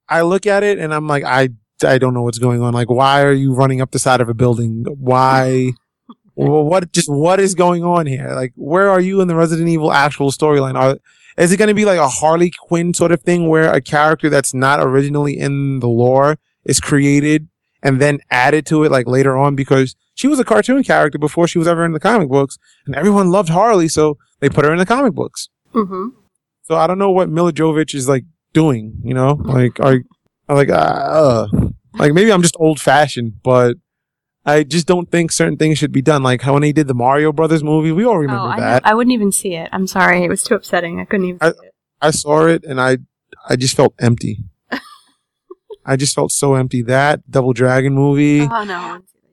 I 0.08 0.22
look 0.22 0.46
at 0.46 0.62
it 0.62 0.78
and 0.78 0.92
I'm 0.92 1.06
like, 1.06 1.24
I, 1.24 1.50
I 1.84 1.98
don't 1.98 2.14
know 2.14 2.22
what's 2.22 2.38
going 2.38 2.60
on. 2.60 2.74
Like, 2.74 2.90
why 2.90 3.22
are 3.22 3.32
you 3.32 3.54
running 3.54 3.80
up 3.80 3.92
the 3.92 3.98
side 3.98 4.20
of 4.20 4.28
a 4.28 4.34
building? 4.34 4.84
Why? 4.98 5.72
well, 6.34 6.64
what, 6.64 6.92
just 6.92 7.08
what 7.08 7.40
is 7.40 7.54
going 7.54 7.82
on 7.82 8.06
here? 8.06 8.30
Like, 8.34 8.52
where 8.56 8.90
are 8.90 9.00
you 9.00 9.20
in 9.20 9.28
the 9.28 9.36
Resident 9.36 9.68
Evil 9.68 9.92
actual 9.92 10.30
storyline? 10.30 10.74
Are, 10.74 10.98
is 11.38 11.50
it 11.50 11.56
going 11.56 11.68
to 11.68 11.74
be 11.74 11.86
like 11.86 11.98
a 11.98 12.08
Harley 12.08 12.50
Quinn 12.50 12.92
sort 12.92 13.12
of 13.12 13.22
thing 13.22 13.48
where 13.48 13.72
a 13.72 13.80
character 13.80 14.28
that's 14.28 14.52
not 14.52 14.80
originally 14.80 15.38
in 15.38 15.80
the 15.80 15.88
lore 15.88 16.38
is 16.64 16.78
created 16.78 17.48
and 17.82 18.00
then 18.00 18.20
added 18.30 18.66
to 18.66 18.84
it 18.84 18.92
like 18.92 19.06
later 19.06 19.36
on 19.36 19.56
because 19.56 19.96
she 20.14 20.28
was 20.28 20.38
a 20.38 20.44
cartoon 20.44 20.82
character 20.82 21.18
before 21.18 21.46
she 21.48 21.58
was 21.58 21.66
ever 21.68 21.84
in 21.84 21.92
the 21.92 22.00
comic 22.00 22.28
books 22.28 22.58
and 22.86 22.94
everyone 22.94 23.30
loved 23.30 23.48
Harley, 23.48 23.88
so 23.88 24.18
they 24.40 24.48
put 24.48 24.64
her 24.64 24.72
in 24.72 24.78
the 24.78 24.86
comic 24.86 25.14
books. 25.14 25.48
Mm-hmm. 25.74 26.08
So 26.62 26.76
I 26.76 26.86
don't 26.86 26.98
know 26.98 27.10
what 27.10 27.28
Milla 27.28 27.52
Jovovich 27.52 27.94
is 27.94 28.08
like 28.08 28.24
doing, 28.52 28.94
you 29.02 29.14
know, 29.14 29.32
like 29.44 29.80
are, 29.80 29.98
are 30.48 30.56
like, 30.56 30.68
uh, 30.68 30.72
uh, 30.72 31.46
like 31.94 32.12
maybe 32.12 32.32
I'm 32.32 32.42
just 32.42 32.56
old 32.58 32.80
fashioned, 32.80 33.42
but 33.42 33.76
I 34.44 34.64
just 34.64 34.86
don't 34.86 35.10
think 35.10 35.32
certain 35.32 35.56
things 35.56 35.78
should 35.78 35.92
be 35.92 36.02
done. 36.02 36.22
Like 36.22 36.42
how 36.42 36.52
when 36.54 36.62
they 36.62 36.72
did 36.72 36.88
the 36.88 36.94
Mario 36.94 37.32
Brothers 37.32 37.62
movie, 37.64 37.92
we 37.92 38.04
all 38.04 38.14
Oh, 38.14 38.16
remember 38.16 38.48
I, 38.48 38.60
that. 38.60 38.84
know- 38.84 38.90
I 38.90 38.94
wouldn't 38.94 39.14
even 39.14 39.32
see 39.32 39.54
it. 39.54 39.68
I'm 39.72 39.86
sorry. 39.86 40.24
It 40.24 40.28
was 40.28 40.42
too 40.42 40.54
upsetting. 40.54 41.00
I 41.00 41.04
couldn't 41.04 41.26
even 41.26 41.38
I- 41.40 41.50
see 41.52 41.58
it. 41.66 41.74
I 42.00 42.10
saw 42.10 42.46
it 42.46 42.64
and 42.64 42.80
I, 42.80 42.98
I 43.48 43.56
just 43.56 43.76
felt 43.76 43.94
empty. 44.00 44.38
I 45.86 45.96
just 45.96 46.14
felt 46.14 46.32
so 46.32 46.54
empty. 46.54 46.82
That 46.82 47.28
Double 47.30 47.52
Dragon 47.52 47.92
movie. 47.94 48.40
Oh, 48.42 48.64
no. 48.64 48.74
I 48.74 48.92
wouldn't 48.92 49.08
see 49.08 49.18
it. 49.18 49.30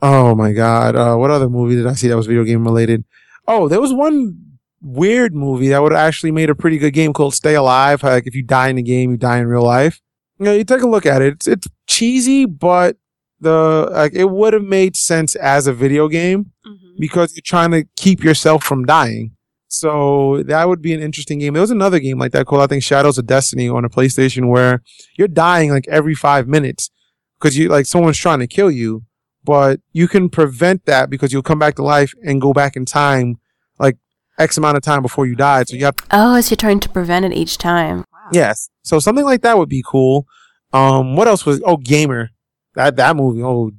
Oh 0.00 0.34
my 0.34 0.52
god. 0.52 0.94
Uh, 0.96 1.16
what 1.16 1.30
other 1.30 1.48
movie 1.48 1.74
did 1.76 1.86
I 1.86 1.94
see 1.94 2.08
that 2.08 2.16
was 2.16 2.26
video 2.26 2.44
game 2.44 2.64
related? 2.64 3.04
Oh, 3.46 3.68
there 3.68 3.80
was 3.80 3.92
one 3.92 4.38
weird 4.80 5.34
movie 5.34 5.68
that 5.68 5.82
would 5.82 5.92
have 5.92 6.00
actually 6.06 6.30
made 6.30 6.50
a 6.50 6.54
pretty 6.54 6.78
good 6.78 6.92
game 6.92 7.12
called 7.12 7.34
Stay 7.34 7.54
Alive. 7.56 8.02
Like 8.02 8.26
if 8.26 8.34
you 8.34 8.42
die 8.42 8.68
in 8.68 8.76
the 8.76 8.82
game, 8.82 9.10
you 9.12 9.16
die 9.16 9.38
in 9.38 9.46
real 9.48 9.62
life. 9.64 10.00
You 10.38 10.44
know, 10.44 10.52
you 10.52 10.62
take 10.64 10.82
a 10.82 10.86
look 10.88 11.04
at 11.04 11.20
it. 11.20 11.32
It's, 11.34 11.48
it's 11.48 11.66
cheesy, 11.88 12.44
but 12.44 12.96
the 13.40 13.88
like 13.90 14.14
it 14.14 14.26
would 14.30 14.52
have 14.52 14.62
made 14.62 14.96
sense 14.96 15.34
as 15.36 15.66
a 15.66 15.72
video 15.72 16.08
game 16.08 16.52
Mhm. 16.66 16.98
because 16.98 17.34
you're 17.34 17.42
trying 17.44 17.70
to 17.72 17.84
keep 17.96 18.22
yourself 18.22 18.62
from 18.64 18.84
dying. 18.84 19.32
So 19.68 20.42
that 20.44 20.68
would 20.68 20.80
be 20.80 20.94
an 20.94 21.00
interesting 21.00 21.38
game. 21.40 21.52
There 21.54 21.60
was 21.60 21.70
another 21.70 21.98
game 21.98 22.18
like 22.18 22.32
that 22.32 22.46
called 22.46 22.62
I 22.62 22.66
think 22.68 22.82
Shadows 22.84 23.18
of 23.18 23.26
Destiny 23.26 23.68
on 23.68 23.84
a 23.84 23.88
PlayStation 23.90 24.48
where 24.48 24.82
you're 25.16 25.28
dying 25.28 25.70
like 25.70 25.86
every 25.88 26.14
five 26.14 26.46
minutes 26.48 26.90
because 27.38 27.56
you 27.58 27.68
like 27.68 27.86
someone's 27.86 28.16
trying 28.18 28.38
to 28.40 28.46
kill 28.46 28.70
you, 28.70 29.04
but 29.48 29.80
you 29.94 30.06
can 30.08 30.28
prevent 30.28 30.84
that 30.84 31.08
because 31.08 31.32
you'll 31.32 31.42
come 31.42 31.58
back 31.58 31.74
to 31.76 31.82
life 31.82 32.12
and 32.22 32.38
go 32.38 32.52
back 32.52 32.76
in 32.76 32.84
time 32.84 33.38
like 33.78 33.96
X 34.38 34.58
amount 34.58 34.76
of 34.76 34.82
time 34.82 35.00
before 35.00 35.24
you 35.26 35.34
died. 35.34 35.70
So 35.70 35.76
you 35.76 35.86
have 35.86 35.94
Oh, 36.10 36.34
as 36.34 36.50
you're 36.50 36.56
trying 36.56 36.80
to 36.80 36.88
prevent 36.90 37.24
it 37.24 37.32
each 37.32 37.56
time. 37.56 38.04
Wow. 38.12 38.28
yes. 38.30 38.68
So 38.82 38.98
something 38.98 39.24
like 39.24 39.40
that 39.40 39.56
would 39.56 39.70
be 39.70 39.82
cool. 39.86 40.26
Um, 40.74 41.16
what 41.16 41.28
else 41.28 41.46
was? 41.46 41.62
Oh, 41.64 41.78
Gamer. 41.78 42.28
That 42.74 42.96
that 42.96 43.16
movie. 43.16 43.42
Oh, 43.42 43.70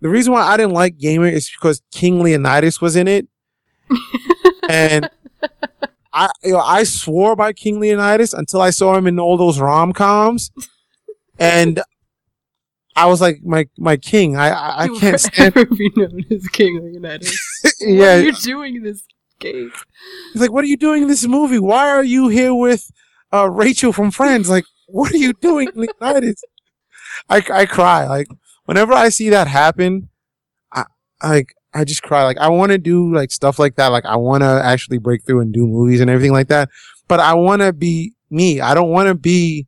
the 0.00 0.08
reason 0.08 0.32
why 0.32 0.42
I 0.42 0.56
didn't 0.56 0.72
like 0.72 0.98
Gamer 0.98 1.28
is 1.28 1.48
because 1.48 1.80
King 1.92 2.20
Leonidas 2.20 2.80
was 2.80 2.96
in 2.96 3.06
it, 3.06 3.28
and 4.68 5.08
I 6.12 6.30
you 6.42 6.54
know, 6.54 6.58
I 6.58 6.82
swore 6.82 7.36
by 7.36 7.52
King 7.52 7.78
Leonidas 7.78 8.34
until 8.34 8.60
I 8.60 8.70
saw 8.70 8.96
him 8.96 9.06
in 9.06 9.20
all 9.20 9.36
those 9.36 9.60
rom 9.60 9.92
coms, 9.92 10.50
and 11.38 11.80
I 12.94 13.06
was 13.06 13.20
like, 13.20 13.40
my 13.42 13.68
my 13.78 13.96
king. 13.96 14.36
I 14.36 14.50
I, 14.50 14.82
I 14.84 14.88
can't 15.00 15.20
stand. 15.20 15.54
be 15.76 15.90
known 15.96 16.24
as 16.30 16.46
King 16.48 16.82
Leonidas. 16.82 17.36
yeah, 17.80 17.98
What 17.98 18.08
are 18.08 18.22
you 18.22 18.32
doing 18.32 18.82
this 18.82 19.04
game? 19.38 19.72
He's 20.32 20.42
like, 20.42 20.52
"What 20.52 20.64
are 20.64 20.68
you 20.68 20.76
doing 20.76 21.02
in 21.02 21.08
this 21.08 21.26
movie? 21.26 21.58
Why 21.58 21.88
are 21.88 22.04
you 22.04 22.28
here 22.28 22.54
with 22.54 22.90
uh, 23.32 23.48
Rachel 23.50 23.92
from 23.92 24.10
Friends? 24.10 24.50
Like, 24.50 24.64
what 24.86 25.12
are 25.12 25.16
you 25.18 25.32
doing, 25.32 25.70
Leonidas?" 25.74 26.42
I 27.28 27.42
I 27.52 27.66
cry 27.66 28.06
like 28.06 28.28
whenever 28.64 28.92
I 28.92 29.08
see 29.08 29.30
that 29.30 29.46
happen. 29.48 30.08
I 30.72 30.84
like 31.22 31.54
I 31.74 31.84
just 31.84 32.02
cry. 32.02 32.24
Like 32.24 32.38
I 32.38 32.48
want 32.48 32.72
to 32.72 32.78
do 32.78 33.12
like 33.14 33.30
stuff 33.30 33.58
like 33.58 33.76
that. 33.76 33.88
Like 33.88 34.04
I 34.06 34.16
want 34.16 34.42
to 34.42 34.60
actually 34.62 34.98
break 34.98 35.24
through 35.24 35.40
and 35.40 35.52
do 35.52 35.66
movies 35.66 36.00
and 36.00 36.10
everything 36.10 36.32
like 36.32 36.48
that. 36.48 36.68
But 37.08 37.20
I 37.20 37.34
want 37.34 37.62
to 37.62 37.72
be 37.72 38.12
me. 38.30 38.60
I 38.60 38.74
don't 38.74 38.90
want 38.90 39.08
to 39.08 39.14
be 39.14 39.66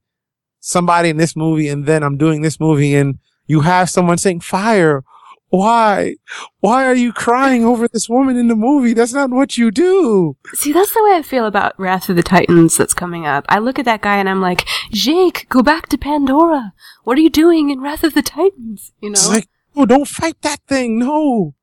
somebody 0.65 1.11
in 1.11 1.19
this 1.19 1.37
movie 1.37 1.69
and 1.69 1.85
then 1.85 2.03
I'm 2.03 2.17
doing 2.17 2.41
this 2.41 2.59
movie 2.59 2.95
and 2.95 3.19
you 3.47 3.61
have 3.61 3.91
someone 3.91 4.17
saying 4.17 4.41
fire. 4.41 5.05
Why? 5.51 6.17
Why 6.61 6.87
are 6.87 6.95
you 6.95 7.13
crying 7.13 7.65
over 7.65 7.87
this 7.87 8.09
woman 8.09 8.37
in 8.37 8.49
the 8.49 8.57
movie? 8.57 8.95
That's 8.95 9.13
not 9.13 9.31
what 9.31 9.59
you 9.59 9.71
do. 9.71 10.37
See, 10.55 10.73
that's 10.73 10.93
the 10.93 11.05
way 11.05 11.17
I 11.17 11.23
feel 11.23 11.47
about 11.47 11.79
Wrath 11.79 12.09
of 12.09 12.17
the 12.17 12.23
Titans 12.23 12.77
that's 12.77 12.95
coming 12.95 13.27
up. 13.27 13.45
I 13.49 13.59
look 13.59 13.79
at 13.79 13.85
that 13.85 14.01
guy 14.01 14.17
and 14.17 14.29
I'm 14.29 14.41
like, 14.41 14.67
Jake, 14.91 15.47
go 15.51 15.63
back 15.63 15.89
to 15.91 15.99
Pandora. 15.99 16.73
What 17.05 17.19
are 17.19 17.21
you 17.21 17.31
doing 17.31 17.69
in 17.71 17.81
Wrath 17.81 18.03
of 18.03 18.15
the 18.15 18.23
Titans? 18.23 18.93
You 19.01 19.11
know? 19.11 19.13
It's 19.13 19.29
like, 19.29 19.49
oh, 19.77 19.85
don't 19.85 20.09
fight 20.09 20.41
that 20.43 20.61
thing. 20.67 20.99
No. 20.99 21.55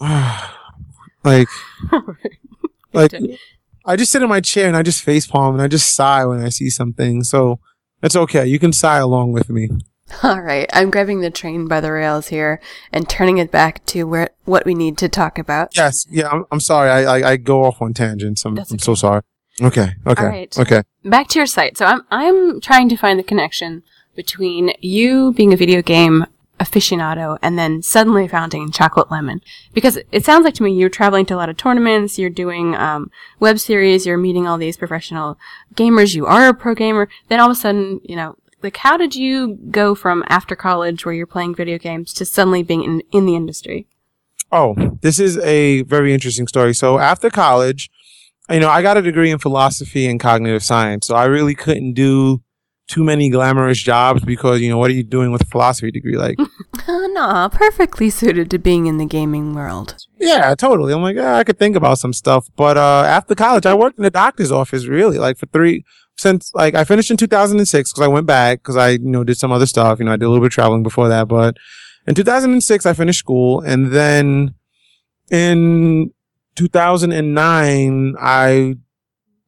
like, 0.00 1.48
like, 2.92 3.14
I 3.86 3.96
just 3.96 4.10
sit 4.10 4.22
in 4.22 4.28
my 4.28 4.40
chair 4.40 4.66
and 4.66 4.76
I 4.76 4.82
just 4.82 5.02
face 5.02 5.26
palm 5.28 5.54
and 5.54 5.62
I 5.62 5.68
just 5.68 5.94
sigh 5.94 6.26
when 6.26 6.42
I 6.44 6.48
see 6.48 6.68
something. 6.70 7.22
So 7.22 7.60
it's 8.04 8.16
okay. 8.16 8.46
You 8.46 8.58
can 8.58 8.72
sigh 8.72 8.98
along 8.98 9.32
with 9.32 9.50
me. 9.50 9.70
All 10.22 10.40
right, 10.40 10.68
I'm 10.72 10.90
grabbing 10.90 11.20
the 11.20 11.30
train 11.30 11.66
by 11.66 11.80
the 11.80 11.90
rails 11.90 12.28
here 12.28 12.60
and 12.92 13.08
turning 13.08 13.38
it 13.38 13.50
back 13.50 13.84
to 13.86 14.04
where 14.04 14.30
what 14.44 14.66
we 14.66 14.74
need 14.74 14.98
to 14.98 15.08
talk 15.08 15.38
about. 15.38 15.76
Yes, 15.76 16.06
yeah. 16.10 16.28
I'm, 16.28 16.44
I'm 16.52 16.60
sorry. 16.60 16.90
I, 16.90 17.18
I, 17.18 17.30
I 17.30 17.36
go 17.36 17.64
off 17.64 17.80
on 17.80 17.94
tangents. 17.94 18.44
I'm, 18.44 18.54
That's 18.54 18.70
I'm 18.70 18.76
okay. 18.76 18.84
so 18.84 18.94
sorry. 18.94 19.22
Okay. 19.62 19.94
Okay. 20.06 20.22
All 20.22 20.28
right. 20.28 20.58
Okay. 20.58 20.82
Back 21.04 21.28
to 21.28 21.38
your 21.38 21.46
site. 21.46 21.78
So 21.78 21.86
I'm 21.86 22.02
I'm 22.10 22.60
trying 22.60 22.88
to 22.90 22.96
find 22.96 23.18
the 23.18 23.24
connection 23.24 23.82
between 24.14 24.72
you 24.80 25.32
being 25.32 25.52
a 25.52 25.56
video 25.56 25.80
game 25.82 26.26
aficionado 26.60 27.38
and 27.42 27.58
then 27.58 27.82
suddenly 27.82 28.28
founding 28.28 28.70
Chocolate 28.70 29.10
Lemon 29.10 29.40
because 29.72 29.98
it 30.12 30.24
sounds 30.24 30.44
like 30.44 30.54
to 30.54 30.62
me 30.62 30.72
you're 30.72 30.88
traveling 30.88 31.26
to 31.26 31.34
a 31.34 31.36
lot 31.36 31.48
of 31.48 31.56
tournaments, 31.56 32.18
you're 32.18 32.30
doing 32.30 32.74
um, 32.76 33.10
web 33.40 33.58
series, 33.58 34.06
you're 34.06 34.16
meeting 34.16 34.46
all 34.46 34.58
these 34.58 34.76
professional 34.76 35.38
gamers, 35.74 36.14
you 36.14 36.26
are 36.26 36.48
a 36.48 36.54
pro 36.54 36.74
gamer. 36.74 37.08
Then 37.28 37.40
all 37.40 37.50
of 37.50 37.56
a 37.56 37.60
sudden, 37.60 38.00
you 38.04 38.16
know, 38.16 38.36
like 38.62 38.78
how 38.78 38.96
did 38.96 39.14
you 39.14 39.58
go 39.70 39.94
from 39.94 40.24
after 40.28 40.56
college 40.56 41.04
where 41.04 41.14
you're 41.14 41.26
playing 41.26 41.54
video 41.54 41.78
games 41.78 42.12
to 42.14 42.24
suddenly 42.24 42.62
being 42.62 42.82
in, 42.82 43.02
in 43.12 43.26
the 43.26 43.36
industry? 43.36 43.86
Oh, 44.52 44.74
this 45.00 45.18
is 45.18 45.38
a 45.38 45.82
very 45.82 46.14
interesting 46.14 46.46
story. 46.46 46.74
So 46.74 46.98
after 46.98 47.28
college, 47.30 47.90
you 48.48 48.60
know, 48.60 48.68
I 48.68 48.82
got 48.82 48.96
a 48.96 49.02
degree 49.02 49.30
in 49.30 49.38
philosophy 49.38 50.06
and 50.06 50.20
cognitive 50.20 50.62
science. 50.62 51.06
So 51.06 51.16
I 51.16 51.24
really 51.24 51.54
couldn't 51.54 51.94
do 51.94 52.42
too 52.86 53.02
many 53.02 53.30
glamorous 53.30 53.78
jobs 53.78 54.22
because, 54.24 54.60
you 54.60 54.68
know, 54.68 54.76
what 54.78 54.90
are 54.90 54.94
you 54.94 55.02
doing 55.02 55.32
with 55.32 55.40
a 55.42 55.46
philosophy 55.46 55.90
degree? 55.90 56.16
Like, 56.16 56.38
Oh, 56.88 57.10
no, 57.14 57.48
perfectly 57.50 58.10
suited 58.10 58.50
to 58.50 58.58
being 58.58 58.86
in 58.86 58.98
the 58.98 59.06
gaming 59.06 59.54
world. 59.54 59.96
yeah, 60.20 60.54
totally. 60.54 60.92
I'm 60.92 61.00
like, 61.02 61.16
ah, 61.18 61.36
I 61.36 61.44
could 61.44 61.58
think 61.58 61.76
about 61.76 61.98
some 61.98 62.12
stuff. 62.12 62.46
But, 62.56 62.76
uh, 62.76 63.04
after 63.06 63.34
college, 63.34 63.64
I 63.64 63.72
worked 63.74 63.98
in 63.98 64.02
the 64.04 64.10
doctor's 64.10 64.52
office 64.52 64.86
really 64.86 65.18
like 65.18 65.38
for 65.38 65.46
three, 65.46 65.84
since 66.18 66.52
like 66.54 66.74
I 66.74 66.84
finished 66.84 67.10
in 67.10 67.16
2006 67.16 67.92
because 67.92 68.04
I 68.04 68.08
went 68.08 68.26
back 68.26 68.58
because 68.58 68.76
I, 68.76 68.90
you 68.90 68.98
know, 69.00 69.24
did 69.24 69.38
some 69.38 69.50
other 69.50 69.66
stuff. 69.66 69.98
You 69.98 70.04
know, 70.04 70.12
I 70.12 70.16
did 70.16 70.26
a 70.26 70.28
little 70.28 70.42
bit 70.42 70.48
of 70.48 70.52
traveling 70.52 70.82
before 70.82 71.08
that, 71.08 71.26
but 71.26 71.56
in 72.06 72.14
2006, 72.14 72.84
I 72.86 72.92
finished 72.92 73.18
school 73.20 73.60
and 73.62 73.92
then 73.92 74.54
in 75.30 76.12
2009, 76.56 78.14
I 78.20 78.76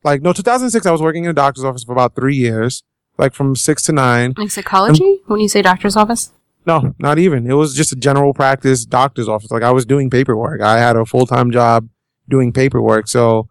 like, 0.02 0.22
no, 0.22 0.32
2006, 0.32 0.86
I 0.86 0.90
was 0.90 1.02
working 1.02 1.24
in 1.24 1.30
a 1.30 1.34
doctor's 1.34 1.64
office 1.64 1.84
for 1.84 1.92
about 1.92 2.14
three 2.14 2.36
years, 2.36 2.82
like 3.18 3.34
from 3.34 3.56
six 3.56 3.82
to 3.82 3.92
nine. 3.92 4.34
Like 4.36 4.50
psychology? 4.50 5.20
when 5.26 5.40
you 5.40 5.48
say 5.48 5.62
doctor's 5.62 5.96
office? 5.96 6.32
No, 6.66 6.94
not 6.98 7.18
even. 7.18 7.48
It 7.48 7.54
was 7.54 7.74
just 7.74 7.92
a 7.92 7.96
general 7.96 8.34
practice 8.34 8.84
doctor's 8.84 9.28
office. 9.28 9.50
Like 9.50 9.62
I 9.62 9.70
was 9.70 9.86
doing 9.86 10.10
paperwork. 10.10 10.60
I 10.60 10.78
had 10.78 10.96
a 10.96 11.06
full 11.06 11.26
time 11.26 11.50
job 11.52 11.88
doing 12.28 12.52
paperwork. 12.52 13.08
So 13.08 13.48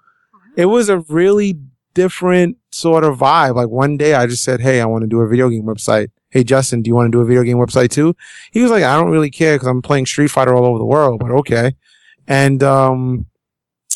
it 0.57 0.65
was 0.65 0.89
a 0.89 0.99
really 0.99 1.57
different 1.93 2.57
sort 2.71 3.05
of 3.05 3.17
vibe. 3.17 3.55
Like 3.55 3.69
one 3.69 3.97
day 3.97 4.13
I 4.13 4.27
just 4.27 4.43
said, 4.43 4.59
Hey, 4.59 4.81
I 4.81 4.85
want 4.85 5.03
to 5.03 5.07
do 5.07 5.21
a 5.21 5.27
video 5.27 5.49
game 5.49 5.63
website. 5.63 6.09
Hey, 6.29 6.43
Justin, 6.43 6.81
do 6.81 6.89
you 6.89 6.95
want 6.95 7.07
to 7.07 7.17
do 7.17 7.21
a 7.21 7.25
video 7.25 7.43
game 7.43 7.57
website 7.57 7.89
too? 7.89 8.13
He 8.51 8.61
was 8.61 8.69
like, 8.69 8.83
I 8.83 8.97
don't 8.97 9.11
really 9.11 9.31
care 9.31 9.55
because 9.55 9.69
I'm 9.69 9.81
playing 9.81 10.05
Street 10.05 10.27
Fighter 10.27 10.53
all 10.53 10.65
over 10.65 10.77
the 10.77 10.85
world, 10.85 11.21
but 11.21 11.31
okay. 11.31 11.75
And, 12.27 12.61
um, 12.61 13.27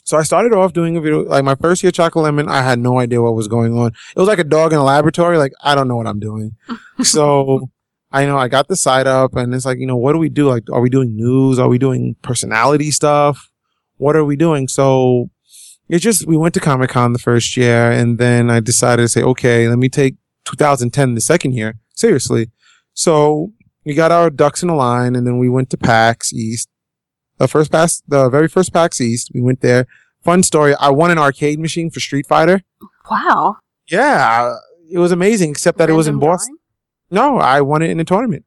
so 0.10 0.18
I 0.18 0.24
started 0.24 0.54
off 0.54 0.74
doing 0.74 0.98
a 0.98 1.02
video, 1.02 1.22
like 1.22 1.44
my 1.44 1.54
first 1.54 1.84
year 1.84 1.92
Chocolate 1.92 2.24
Lemon, 2.24 2.50
I 2.50 2.64
had 2.64 2.80
no 2.80 2.98
idea 2.98 3.22
what 3.22 3.36
was 3.36 3.48
going 3.48 3.78
on. 3.78 3.92
It 4.16 4.20
was 4.20 4.28
like 4.28 4.40
a 4.40 4.44
dog 4.44 4.74
in 4.74 4.80
a 4.80 4.84
laboratory. 4.84 5.38
Like, 5.38 5.52
I 5.62 5.76
don't 5.76 5.88
know 5.88 5.98
what 5.98 6.08
I'm 6.08 6.20
doing. 6.20 6.56
so 7.04 7.70
I 8.12 8.26
know 8.26 8.36
I 8.36 8.48
got 8.48 8.70
the 8.70 8.76
site 8.76 9.06
up 9.06 9.36
and 9.36 9.54
it's 9.54 9.66
like, 9.66 9.78
you 9.78 9.86
know, 9.86 9.98
what 9.98 10.14
do 10.14 10.18
we 10.18 10.30
do? 10.30 10.50
Like, 10.50 10.64
are 10.72 10.82
we 10.82 10.90
doing 10.90 11.16
news? 11.16 11.60
Are 11.60 11.70
we 11.70 11.78
doing 11.78 12.16
personality 12.24 12.90
stuff? 12.90 13.52
What 13.98 14.16
are 14.16 14.26
we 14.26 14.36
doing? 14.36 14.68
So 14.68 15.30
it's 15.88 16.04
just, 16.04 16.26
we 16.26 16.38
went 16.38 16.56
to 16.56 16.60
Comic 16.60 16.90
Con 16.90 17.14
the 17.14 17.20
first 17.20 17.56
year 17.56 17.92
and 17.92 18.18
then 18.18 18.50
I 18.50 18.62
decided 18.62 19.04
to 19.04 19.10
say, 19.10 19.22
okay, 19.22 19.68
let 19.68 19.78
me 19.78 19.90
take 19.90 20.16
2010, 20.46 21.14
the 21.14 21.22
second 21.22 21.54
year, 21.54 21.78
seriously. 21.94 22.50
So 22.96 23.54
we 23.86 23.94
got 23.94 24.12
our 24.12 24.32
ducks 24.32 24.64
in 24.64 24.70
a 24.70 24.76
line 24.76 25.16
and 25.16 25.28
then 25.28 25.38
we 25.38 25.50
went 25.50 25.70
to 25.70 25.78
PAX 25.78 26.34
East. 26.34 26.68
The 27.40 27.48
first 27.48 27.72
PAX, 27.72 28.04
the 28.08 28.30
very 28.30 28.48
first 28.48 28.74
PAX 28.74 29.02
East, 29.02 29.32
we 29.34 29.42
went 29.42 29.62
there. 29.62 29.88
Fun 30.24 30.44
story. 30.44 30.76
I 30.76 30.90
won 30.90 31.10
an 31.12 31.18
arcade 31.18 31.60
machine 31.60 31.90
for 31.90 32.00
Street 32.00 32.28
Fighter. 32.28 32.62
Wow. 33.10 33.58
Yeah. 33.88 34.56
It 34.92 35.00
was 35.00 35.12
amazing, 35.12 35.50
except 35.52 35.78
that 35.78 35.90
it 35.90 35.94
was 35.94 36.08
in 36.08 36.16
Random 36.16 36.30
Boston. 36.30 36.58
No, 37.10 37.38
I 37.38 37.62
won 37.62 37.82
it 37.82 37.90
in 37.90 38.00
a 38.00 38.04
tournament. 38.06 38.46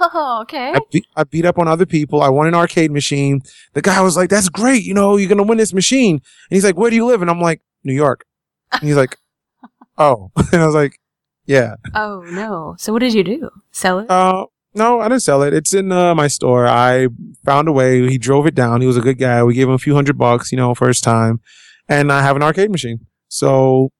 Oh, 0.00 0.40
okay. 0.42 0.72
I 0.72 0.78
beat, 0.90 1.06
I 1.16 1.24
beat 1.24 1.44
up 1.44 1.58
on 1.58 1.68
other 1.68 1.86
people. 1.86 2.22
I 2.22 2.28
won 2.28 2.46
an 2.46 2.54
arcade 2.54 2.90
machine. 2.90 3.42
The 3.74 3.82
guy 3.82 4.00
was 4.00 4.16
like, 4.16 4.30
that's 4.30 4.48
great. 4.48 4.84
You 4.84 4.94
know, 4.94 5.16
you're 5.16 5.28
going 5.28 5.38
to 5.38 5.44
win 5.44 5.58
this 5.58 5.72
machine. 5.72 6.14
And 6.16 6.22
he's 6.56 6.64
like, 6.64 6.76
where 6.76 6.90
do 6.90 6.96
you 6.96 7.06
live? 7.06 7.22
And 7.22 7.30
I'm 7.30 7.40
like, 7.40 7.60
New 7.84 7.94
York. 7.94 8.24
And 8.72 8.82
he's 8.82 8.96
like, 8.96 9.16
oh. 9.98 10.30
And 10.52 10.62
I 10.62 10.66
was 10.66 10.74
like, 10.74 10.98
yeah. 11.46 11.76
Oh 11.94 12.22
no. 12.26 12.74
So 12.78 12.92
what 12.92 13.00
did 13.00 13.12
you 13.14 13.22
do? 13.22 13.50
Sell 13.70 13.98
it? 13.98 14.10
Uh, 14.10 14.46
no, 14.74 15.00
I 15.00 15.08
didn't 15.08 15.22
sell 15.22 15.42
it. 15.42 15.54
It's 15.54 15.72
in 15.72 15.92
uh, 15.92 16.14
my 16.14 16.26
store. 16.26 16.66
I 16.66 17.08
found 17.44 17.68
a 17.68 17.72
way. 17.72 18.08
He 18.08 18.18
drove 18.18 18.46
it 18.46 18.54
down. 18.54 18.80
He 18.80 18.86
was 18.86 18.96
a 18.96 19.00
good 19.00 19.18
guy. 19.18 19.42
We 19.42 19.54
gave 19.54 19.68
him 19.68 19.74
a 19.74 19.78
few 19.78 19.94
hundred 19.94 20.18
bucks, 20.18 20.50
you 20.52 20.56
know, 20.56 20.74
first 20.74 21.04
time. 21.04 21.40
And 21.88 22.10
I 22.10 22.22
have 22.22 22.36
an 22.36 22.42
arcade 22.42 22.70
machine. 22.70 23.06
So 23.28 23.90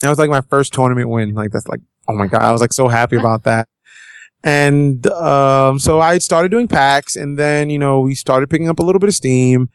that 0.00 0.08
was 0.08 0.18
like 0.18 0.30
my 0.30 0.42
first 0.42 0.72
tournament 0.72 1.08
win. 1.08 1.34
Like 1.34 1.50
that's 1.50 1.66
like, 1.66 1.80
oh 2.08 2.14
my 2.14 2.26
God. 2.26 2.42
I 2.42 2.52
was 2.52 2.60
like 2.60 2.72
so 2.72 2.88
happy 2.88 3.16
about 3.16 3.44
that. 3.44 3.68
And, 4.42 5.06
um, 5.06 5.78
so 5.78 6.00
I 6.00 6.18
started 6.18 6.50
doing 6.50 6.68
PAX 6.68 7.16
and 7.16 7.38
then, 7.38 7.70
you 7.70 7.78
know, 7.78 8.00
we 8.00 8.14
started 8.14 8.50
picking 8.50 8.68
up 8.68 8.78
a 8.78 8.82
little 8.82 8.98
bit 8.98 9.08
of 9.08 9.14
steam 9.14 9.70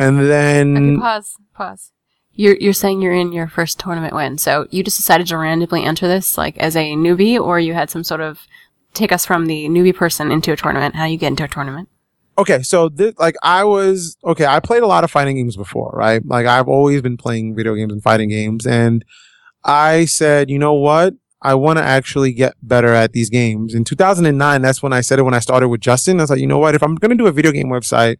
and 0.00 0.18
then. 0.18 0.76
okay, 0.76 1.00
pause. 1.00 1.36
Pause. 1.54 1.92
You're 2.32 2.56
you're 2.56 2.72
saying 2.72 3.02
you're 3.02 3.12
in 3.12 3.32
your 3.32 3.48
first 3.48 3.78
tournament 3.78 4.14
win. 4.14 4.38
So 4.38 4.66
you 4.70 4.82
just 4.82 4.96
decided 4.96 5.26
to 5.26 5.36
randomly 5.36 5.84
enter 5.84 6.08
this 6.08 6.38
like 6.38 6.56
as 6.58 6.74
a 6.74 6.94
newbie, 6.94 7.38
or 7.38 7.60
you 7.60 7.74
had 7.74 7.90
some 7.90 8.02
sort 8.04 8.20
of 8.20 8.40
take 8.94 9.12
us 9.12 9.24
from 9.24 9.46
the 9.46 9.68
newbie 9.68 9.94
person 9.94 10.30
into 10.30 10.52
a 10.52 10.56
tournament. 10.56 10.96
How 10.96 11.04
you 11.04 11.16
get 11.16 11.28
into 11.28 11.44
a 11.44 11.48
tournament? 11.48 11.88
okay, 12.40 12.62
so 12.62 12.88
this, 12.88 13.14
like 13.18 13.36
I 13.42 13.64
was, 13.64 14.16
okay, 14.24 14.46
I 14.46 14.60
played 14.60 14.82
a 14.82 14.86
lot 14.86 15.04
of 15.04 15.10
fighting 15.10 15.36
games 15.36 15.56
before, 15.56 15.90
right? 15.94 16.24
Like 16.26 16.46
I've 16.46 16.68
always 16.68 17.02
been 17.02 17.16
playing 17.16 17.54
video 17.54 17.74
games 17.74 17.92
and 17.92 18.02
fighting 18.02 18.30
games 18.30 18.66
and 18.66 19.04
I 19.64 20.06
said, 20.06 20.50
you 20.50 20.58
know 20.58 20.72
what? 20.72 21.14
I 21.42 21.54
want 21.54 21.78
to 21.78 21.84
actually 21.84 22.32
get 22.32 22.54
better 22.62 22.92
at 22.92 23.12
these 23.12 23.30
games. 23.30 23.74
In 23.74 23.84
2009, 23.84 24.62
that's 24.62 24.82
when 24.82 24.92
I 24.92 25.00
said 25.00 25.18
it 25.18 25.22
when 25.22 25.34
I 25.34 25.38
started 25.38 25.68
with 25.68 25.80
Justin. 25.80 26.18
I 26.18 26.24
was 26.24 26.30
like, 26.30 26.40
you 26.40 26.46
know 26.46 26.58
what? 26.58 26.74
If 26.74 26.82
I'm 26.82 26.96
going 26.96 27.10
to 27.10 27.16
do 27.16 27.26
a 27.26 27.32
video 27.32 27.52
game 27.52 27.68
website, 27.68 28.18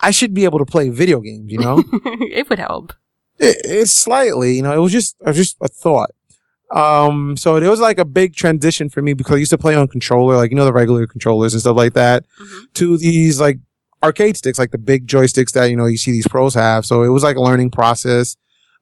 I 0.00 0.10
should 0.10 0.32
be 0.32 0.44
able 0.44 0.58
to 0.58 0.64
play 0.64 0.88
video 0.88 1.20
games, 1.20 1.52
you 1.52 1.58
know? 1.58 1.82
it 2.04 2.48
would 2.48 2.58
help. 2.58 2.92
it, 3.38 3.56
it's 3.64 3.92
slightly, 3.92 4.54
you 4.54 4.62
know, 4.62 4.72
it 4.72 4.78
was 4.78 4.92
just, 4.92 5.16
it 5.20 5.28
was 5.28 5.36
just 5.36 5.56
a 5.60 5.68
thought. 5.68 6.10
Um, 6.70 7.36
so 7.36 7.56
it 7.56 7.66
was 7.68 7.80
like 7.80 7.98
a 7.98 8.04
big 8.04 8.34
transition 8.34 8.88
for 8.88 9.02
me 9.02 9.12
because 9.14 9.36
I 9.36 9.38
used 9.38 9.50
to 9.50 9.58
play 9.58 9.74
on 9.74 9.86
controller, 9.88 10.36
like, 10.36 10.50
you 10.50 10.56
know, 10.56 10.64
the 10.64 10.72
regular 10.72 11.06
controllers 11.06 11.52
and 11.54 11.60
stuff 11.60 11.76
like 11.76 11.92
that 11.92 12.24
Mhm. 12.40 12.72
to 12.74 12.96
these 12.96 13.38
like 13.40 13.58
arcade 14.02 14.36
sticks, 14.36 14.58
like 14.58 14.70
the 14.70 14.78
big 14.78 15.06
joysticks 15.06 15.52
that, 15.52 15.66
you 15.66 15.76
know, 15.76 15.86
you 15.86 15.96
see 15.98 16.10
these 16.10 16.26
pros 16.26 16.54
have. 16.54 16.84
So 16.84 17.02
it 17.02 17.08
was 17.08 17.22
like 17.22 17.36
a 17.36 17.40
learning 17.42 17.70
process. 17.70 18.36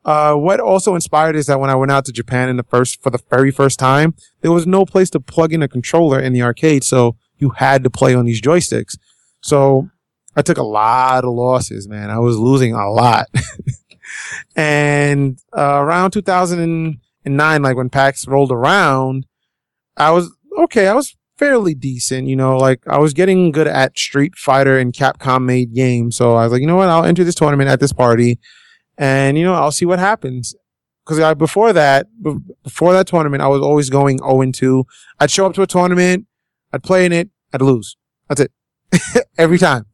Uh, 0.05 0.35
what 0.35 0.59
also 0.59 0.95
inspired 0.97 1.37
is 1.37 1.47
that 1.47 1.61
when 1.61 1.71
I 1.71 1.75
went 1.77 1.93
out 1.93 2.05
to 2.07 2.13
Japan 2.13 2.49
in 2.49 2.57
the 2.57 2.65
first, 2.65 3.01
for 3.03 3.11
the 3.11 3.21
very 3.31 3.51
first 3.53 3.79
time, 3.79 4.15
there 4.41 4.51
was 4.51 4.67
no 4.67 4.85
place 4.85 5.11
to 5.11 5.21
plug 5.21 5.53
in 5.53 5.63
a 5.63 5.69
controller 5.69 6.19
in 6.19 6.33
the 6.33 6.43
arcade. 6.43 6.83
So 6.85 7.17
you 7.39 7.51
had 7.51 7.85
to 7.85 7.91
play 7.91 8.15
on 8.15 8.25
these 8.25 8.41
joysticks. 8.41 8.97
So 9.43 9.91
I 10.35 10.43
took 10.43 10.59
a 10.59 10.63
lot 10.65 11.25
of 11.25 11.31
losses, 11.35 11.87
man. 11.89 12.11
I 12.11 12.19
was 12.19 12.37
losing 12.39 12.75
a 12.75 12.91
lot. 12.91 13.27
and, 14.57 15.39
uh, 15.57 15.79
around 15.83 16.13
2009, 17.25 17.63
like 17.63 17.77
when 17.77 17.89
PAX 17.91 18.27
rolled 18.27 18.53
around, 18.53 19.27
I 19.97 20.11
was, 20.11 20.35
okay, 20.59 20.89
I 20.89 20.95
was 20.95 21.17
fairly 21.37 21.75
decent, 21.75 22.29
you 22.29 22.37
know, 22.37 22.57
like 22.57 22.87
I 22.87 22.99
was 22.99 23.13
getting 23.13 23.51
good 23.53 23.67
at 23.67 23.99
Street 23.99 24.37
Fighter 24.37 24.79
and 24.79 24.93
Capcom 24.93 25.45
made 25.45 25.75
games. 25.75 26.17
So 26.17 26.35
I 26.35 26.45
was 26.45 26.53
like, 26.53 26.61
you 26.61 26.67
know 26.67 26.77
what? 26.77 26.89
I'll 26.89 27.05
enter 27.05 27.25
this 27.25 27.35
tournament 27.35 27.69
at 27.69 27.81
this 27.81 27.93
party 27.93 28.39
and, 28.99 29.37
you 29.39 29.45
know, 29.45 29.55
I'll 29.55 29.73
see 29.73 29.87
what 29.87 29.99
happens. 29.99 30.55
Cause 31.05 31.19
I, 31.19 31.35
before 31.35 31.73
that, 31.73 32.07
b- 32.23 32.37
before 32.63 32.93
that 32.93 33.09
tournament, 33.09 33.43
I 33.43 33.49
was 33.49 33.61
always 33.61 33.91
going 33.91 34.19
0 34.19 34.41
and 34.43 34.55
2. 34.55 34.85
I'd 35.19 35.33
show 35.33 35.47
up 35.47 35.55
to 35.55 35.63
a 35.63 35.67
tournament, 35.67 36.27
I'd 36.73 36.85
play 36.85 37.05
in 37.05 37.13
it, 37.13 37.29
I'd 37.53 37.61
lose. 37.61 37.97
That's 38.29 38.41
it. 38.41 38.53
Every 39.39 39.59
time. 39.59 39.87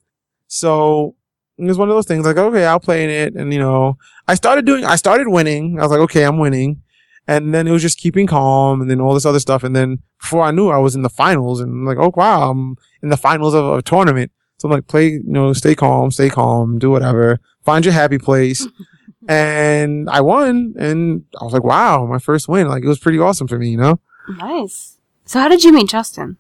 So 0.49 1.17
it 1.57 1.65
was 1.65 1.79
one 1.79 1.89
of 1.89 1.95
those 1.95 2.07
things 2.07 2.27
like, 2.27 2.37
okay, 2.37 2.67
I'll 2.67 2.79
play 2.79 3.05
in 3.05 3.11
it. 3.11 3.35
And, 3.35 3.53
you 3.53 3.59
know, 3.59 3.97
I 4.27 4.35
started 4.35 4.67
doing, 4.67 4.85
I 4.85 4.97
started 4.97 5.29
winning. 5.29 5.79
I 5.79 5.83
was 5.83 5.91
like, 5.91 6.01
okay, 6.01 6.25
I'm 6.25 6.39
winning. 6.39 6.83
And 7.29 7.55
then 7.55 7.69
it 7.69 7.73
was 7.73 7.83
just 7.83 7.99
keeping 7.99 8.27
calm 8.27 8.81
and 8.81 8.91
then 8.91 9.03
all 9.03 9.13
this 9.13 9.27
other 9.27 9.39
stuff. 9.39 9.63
And 9.63 9.77
then 9.77 9.99
before 10.19 10.43
I 10.43 10.51
knew 10.51 10.71
I 10.71 10.79
was 10.79 10.95
in 10.95 11.03
the 11.03 11.11
finals 11.11 11.61
and 11.61 11.71
I'm 11.71 11.85
like, 11.85 11.99
oh, 11.99 12.11
wow, 12.17 12.51
I'm 12.51 12.77
in 13.03 13.11
the 13.11 13.19
finals 13.19 13.53
of 13.55 13.67
a 13.67 13.83
tournament. 13.83 14.33
So 14.57 14.67
I'm 14.67 14.73
like, 14.73 14.89
play, 14.89 15.09
you 15.09 15.23
know, 15.25 15.53
stay 15.53 15.75
calm, 15.75 16.11
stay 16.11 16.31
calm, 16.31 16.79
do 16.79 16.91
whatever, 16.91 17.39
find 17.65 17.85
your 17.85 17.93
happy 17.93 18.17
place. 18.17 18.67
and 19.29 20.09
I 20.09 20.23
won. 20.23 20.75
And 20.79 21.27
I 21.39 21.45
was 21.45 21.53
like, 21.53 21.65
wow, 21.65 22.07
my 22.07 22.19
first 22.19 22.49
win. 22.49 22.67
Like 22.67 22.83
it 22.83 22.89
was 22.89 22.99
pretty 22.99 23.19
awesome 23.19 23.47
for 23.47 23.59
me, 23.59 23.69
you 23.69 23.77
know? 23.77 24.01
Nice. 24.39 24.99
So 25.27 25.39
how 25.39 25.49
did 25.49 25.63
you 25.63 25.73
meet 25.73 25.91
Justin? 25.91 26.39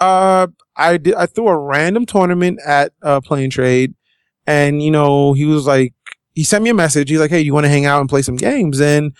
Uh, 0.00 0.46
I 0.74 0.96
did, 0.96 1.14
I 1.14 1.26
threw 1.26 1.48
a 1.48 1.58
random 1.58 2.06
tournament 2.06 2.58
at, 2.66 2.94
uh, 3.02 3.20
Play 3.20 3.44
N 3.44 3.50
Trade 3.50 3.94
and, 4.46 4.82
you 4.82 4.90
know, 4.90 5.34
he 5.34 5.44
was 5.44 5.66
like, 5.66 5.92
he 6.34 6.42
sent 6.42 6.64
me 6.64 6.70
a 6.70 6.74
message. 6.74 7.10
He's 7.10 7.20
like, 7.20 7.30
Hey, 7.30 7.42
you 7.42 7.52
want 7.52 7.64
to 7.64 7.70
hang 7.70 7.84
out 7.84 8.00
and 8.00 8.08
play 8.08 8.22
some 8.22 8.36
games? 8.36 8.80
And, 8.80 9.14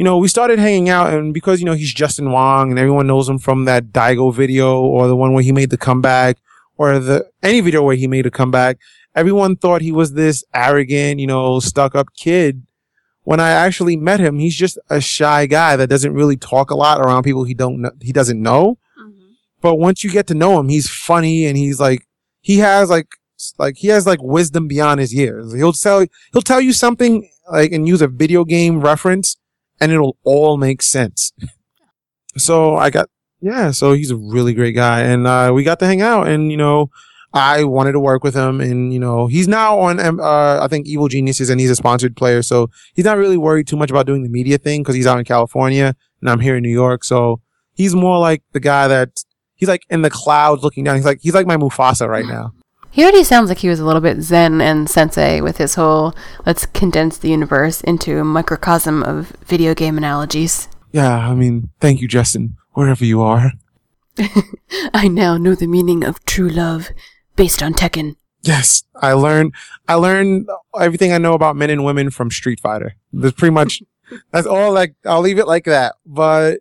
you 0.00 0.04
know, 0.04 0.16
we 0.16 0.28
started 0.28 0.58
hanging 0.58 0.88
out 0.88 1.12
and 1.12 1.34
because, 1.34 1.60
you 1.60 1.66
know, 1.66 1.74
he's 1.74 1.92
Justin 1.92 2.32
Wong 2.32 2.70
and 2.70 2.78
everyone 2.78 3.06
knows 3.06 3.28
him 3.28 3.38
from 3.38 3.66
that 3.66 3.92
Daigo 3.92 4.34
video 4.34 4.80
or 4.80 5.06
the 5.06 5.14
one 5.14 5.34
where 5.34 5.42
he 5.42 5.52
made 5.52 5.68
the 5.68 5.76
comeback 5.76 6.38
or 6.78 6.98
the, 6.98 7.28
any 7.42 7.60
video 7.60 7.82
where 7.82 7.96
he 7.96 8.06
made 8.06 8.24
a 8.24 8.30
comeback. 8.30 8.78
Everyone 9.14 9.56
thought 9.56 9.82
he 9.82 9.92
was 9.92 10.14
this 10.14 10.42
arrogant, 10.54 11.20
you 11.20 11.26
know, 11.26 11.60
stuck 11.60 11.94
up 11.94 12.14
kid. 12.16 12.62
When 13.24 13.40
I 13.40 13.50
actually 13.50 13.94
met 13.98 14.20
him, 14.20 14.38
he's 14.38 14.56
just 14.56 14.78
a 14.88 15.02
shy 15.02 15.44
guy 15.44 15.76
that 15.76 15.90
doesn't 15.90 16.14
really 16.14 16.38
talk 16.38 16.70
a 16.70 16.74
lot 16.74 17.02
around 17.02 17.24
people 17.24 17.44
he 17.44 17.52
don't 17.52 17.82
know, 17.82 17.90
he 18.00 18.10
doesn't 18.10 18.40
know. 18.40 18.78
Mm-hmm. 18.98 19.32
But 19.60 19.74
once 19.74 20.02
you 20.02 20.10
get 20.10 20.26
to 20.28 20.34
know 20.34 20.58
him, 20.58 20.70
he's 20.70 20.88
funny 20.88 21.44
and 21.44 21.58
he's 21.58 21.78
like, 21.78 22.06
he 22.40 22.56
has 22.60 22.88
like, 22.88 23.08
like 23.58 23.76
he 23.76 23.88
has 23.88 24.06
like 24.06 24.22
wisdom 24.22 24.66
beyond 24.66 24.98
his 24.98 25.12
years. 25.12 25.52
He'll 25.52 25.74
tell, 25.74 26.06
he'll 26.32 26.40
tell 26.40 26.62
you 26.62 26.72
something 26.72 27.28
like 27.52 27.72
and 27.72 27.86
use 27.86 28.00
a 28.00 28.08
video 28.08 28.46
game 28.46 28.80
reference 28.80 29.36
and 29.80 29.92
it'll 29.92 30.16
all 30.24 30.56
make 30.56 30.82
sense. 30.82 31.32
so 32.36 32.76
I 32.76 32.90
got, 32.90 33.08
yeah, 33.40 33.70
so 33.70 33.92
he's 33.92 34.10
a 34.10 34.16
really 34.16 34.54
great 34.54 34.74
guy 34.74 35.00
and, 35.00 35.26
uh, 35.26 35.50
we 35.54 35.64
got 35.64 35.78
to 35.80 35.86
hang 35.86 36.02
out 36.02 36.28
and, 36.28 36.50
you 36.50 36.56
know, 36.56 36.90
I 37.32 37.64
wanted 37.64 37.92
to 37.92 38.00
work 38.00 38.24
with 38.24 38.34
him 38.34 38.60
and, 38.60 38.92
you 38.92 38.98
know, 38.98 39.28
he's 39.28 39.46
now 39.46 39.78
on, 39.78 40.00
um, 40.00 40.18
uh, 40.18 40.62
I 40.62 40.66
think 40.68 40.86
Evil 40.86 41.08
Geniuses 41.08 41.48
and 41.48 41.60
he's 41.60 41.70
a 41.70 41.76
sponsored 41.76 42.16
player. 42.16 42.42
So 42.42 42.70
he's 42.94 43.04
not 43.04 43.18
really 43.18 43.36
worried 43.36 43.68
too 43.68 43.76
much 43.76 43.90
about 43.90 44.06
doing 44.06 44.24
the 44.24 44.28
media 44.28 44.58
thing 44.58 44.82
because 44.82 44.96
he's 44.96 45.06
out 45.06 45.18
in 45.18 45.24
California 45.24 45.94
and 46.20 46.28
I'm 46.28 46.40
here 46.40 46.56
in 46.56 46.62
New 46.62 46.70
York. 46.72 47.04
So 47.04 47.40
he's 47.72 47.94
more 47.94 48.18
like 48.18 48.42
the 48.52 48.60
guy 48.60 48.88
that 48.88 49.22
he's 49.54 49.68
like 49.68 49.84
in 49.90 50.02
the 50.02 50.10
clouds 50.10 50.62
looking 50.62 50.82
down. 50.84 50.96
He's 50.96 51.04
like, 51.04 51.20
he's 51.20 51.34
like 51.34 51.46
my 51.46 51.56
Mufasa 51.56 52.08
right 52.08 52.26
now. 52.36 52.52
He 52.92 53.02
already 53.02 53.22
sounds 53.22 53.48
like 53.48 53.58
he 53.58 53.68
was 53.68 53.78
a 53.78 53.84
little 53.84 54.00
bit 54.00 54.20
zen 54.20 54.60
and 54.60 54.90
sensei 54.90 55.40
with 55.40 55.58
his 55.58 55.76
whole 55.76 56.14
let's 56.44 56.66
condense 56.66 57.18
the 57.18 57.30
universe 57.30 57.80
into 57.82 58.18
a 58.18 58.24
microcosm 58.24 59.02
of 59.04 59.30
video 59.44 59.74
game 59.74 59.96
analogies. 59.96 60.68
Yeah. 60.92 61.16
I 61.16 61.34
mean, 61.34 61.70
thank 61.80 62.00
you, 62.00 62.08
Justin, 62.08 62.56
wherever 62.72 63.04
you 63.04 63.20
are. 63.22 63.52
I 64.92 65.06
now 65.06 65.36
know 65.36 65.54
the 65.54 65.68
meaning 65.68 66.04
of 66.04 66.24
true 66.24 66.48
love 66.48 66.88
based 67.36 67.62
on 67.62 67.74
Tekken. 67.74 68.16
Yes. 68.42 68.82
I 68.96 69.12
learned, 69.12 69.54
I 69.86 69.94
learned 69.94 70.48
everything 70.78 71.12
I 71.12 71.18
know 71.18 71.34
about 71.34 71.56
men 71.56 71.70
and 71.70 71.84
women 71.84 72.10
from 72.10 72.30
Street 72.30 72.58
Fighter. 72.58 72.96
That's 73.12 73.36
pretty 73.36 73.54
much, 73.54 73.82
that's 74.32 74.48
all 74.48 74.72
like, 74.72 74.94
I'll 75.06 75.20
leave 75.20 75.38
it 75.38 75.46
like 75.46 75.64
that. 75.66 75.94
But 76.04 76.58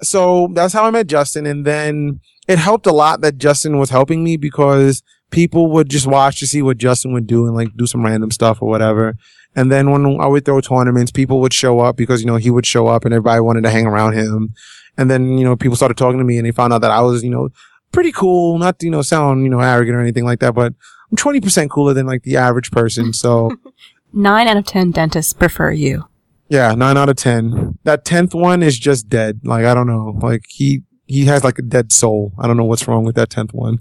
so 0.00 0.48
that's 0.52 0.72
how 0.72 0.84
I 0.84 0.90
met 0.90 1.08
Justin. 1.08 1.44
And 1.44 1.64
then 1.66 2.20
it 2.46 2.58
helped 2.58 2.86
a 2.86 2.92
lot 2.92 3.20
that 3.22 3.38
Justin 3.38 3.78
was 3.78 3.90
helping 3.90 4.22
me 4.22 4.36
because 4.36 5.02
people 5.30 5.70
would 5.72 5.88
just 5.88 6.06
watch 6.06 6.40
to 6.40 6.46
see 6.46 6.62
what 6.62 6.78
Justin 6.78 7.12
would 7.12 7.26
do 7.26 7.46
and 7.46 7.54
like 7.54 7.76
do 7.76 7.86
some 7.86 8.04
random 8.04 8.30
stuff 8.30 8.60
or 8.60 8.68
whatever. 8.68 9.16
And 9.56 9.70
then 9.70 9.90
when 9.90 10.20
I 10.20 10.26
would 10.26 10.44
throw 10.44 10.60
tournaments, 10.60 11.10
people 11.10 11.40
would 11.40 11.52
show 11.52 11.80
up 11.80 11.96
because, 11.96 12.20
you 12.20 12.26
know, 12.26 12.36
he 12.36 12.50
would 12.50 12.66
show 12.66 12.86
up 12.86 13.04
and 13.04 13.12
everybody 13.12 13.40
wanted 13.40 13.62
to 13.64 13.70
hang 13.70 13.86
around 13.86 14.12
him. 14.14 14.54
And 14.96 15.10
then, 15.10 15.38
you 15.38 15.44
know, 15.44 15.56
people 15.56 15.76
started 15.76 15.96
talking 15.96 16.18
to 16.18 16.24
me 16.24 16.36
and 16.38 16.46
they 16.46 16.52
found 16.52 16.72
out 16.72 16.80
that 16.82 16.90
I 16.90 17.00
was, 17.00 17.24
you 17.24 17.30
know, 17.30 17.48
pretty 17.90 18.12
cool, 18.12 18.58
not, 18.58 18.80
you 18.82 18.90
know, 18.90 19.02
sound, 19.02 19.42
you 19.42 19.48
know, 19.50 19.60
arrogant 19.60 19.96
or 19.96 20.00
anything 20.00 20.24
like 20.24 20.38
that, 20.40 20.54
but 20.54 20.72
I'm 21.10 21.16
20% 21.16 21.68
cooler 21.70 21.94
than 21.94 22.06
like 22.06 22.22
the 22.22 22.36
average 22.36 22.70
person. 22.70 23.12
So 23.12 23.50
Nine 24.12 24.48
out 24.48 24.56
of 24.56 24.66
ten 24.66 24.90
dentists 24.90 25.32
prefer 25.32 25.70
you. 25.70 26.06
yeah, 26.48 26.74
nine 26.74 26.96
out 26.96 27.08
of 27.08 27.14
10. 27.16 27.78
That 27.84 28.04
10th 28.04 28.34
one 28.34 28.60
is 28.62 28.76
just 28.78 29.08
dead. 29.08 29.40
Like, 29.44 29.64
I 29.64 29.72
don't 29.74 29.86
know. 29.86 30.18
Like 30.20 30.44
he, 30.48 30.82
he 31.06 31.24
has 31.26 31.44
like 31.44 31.58
a 31.58 31.62
dead 31.62 31.92
soul. 31.92 32.32
I 32.38 32.46
don't 32.48 32.56
know 32.56 32.64
what's 32.64 32.86
wrong 32.88 33.04
with 33.04 33.14
that 33.16 33.30
10th 33.30 33.52
one. 33.54 33.78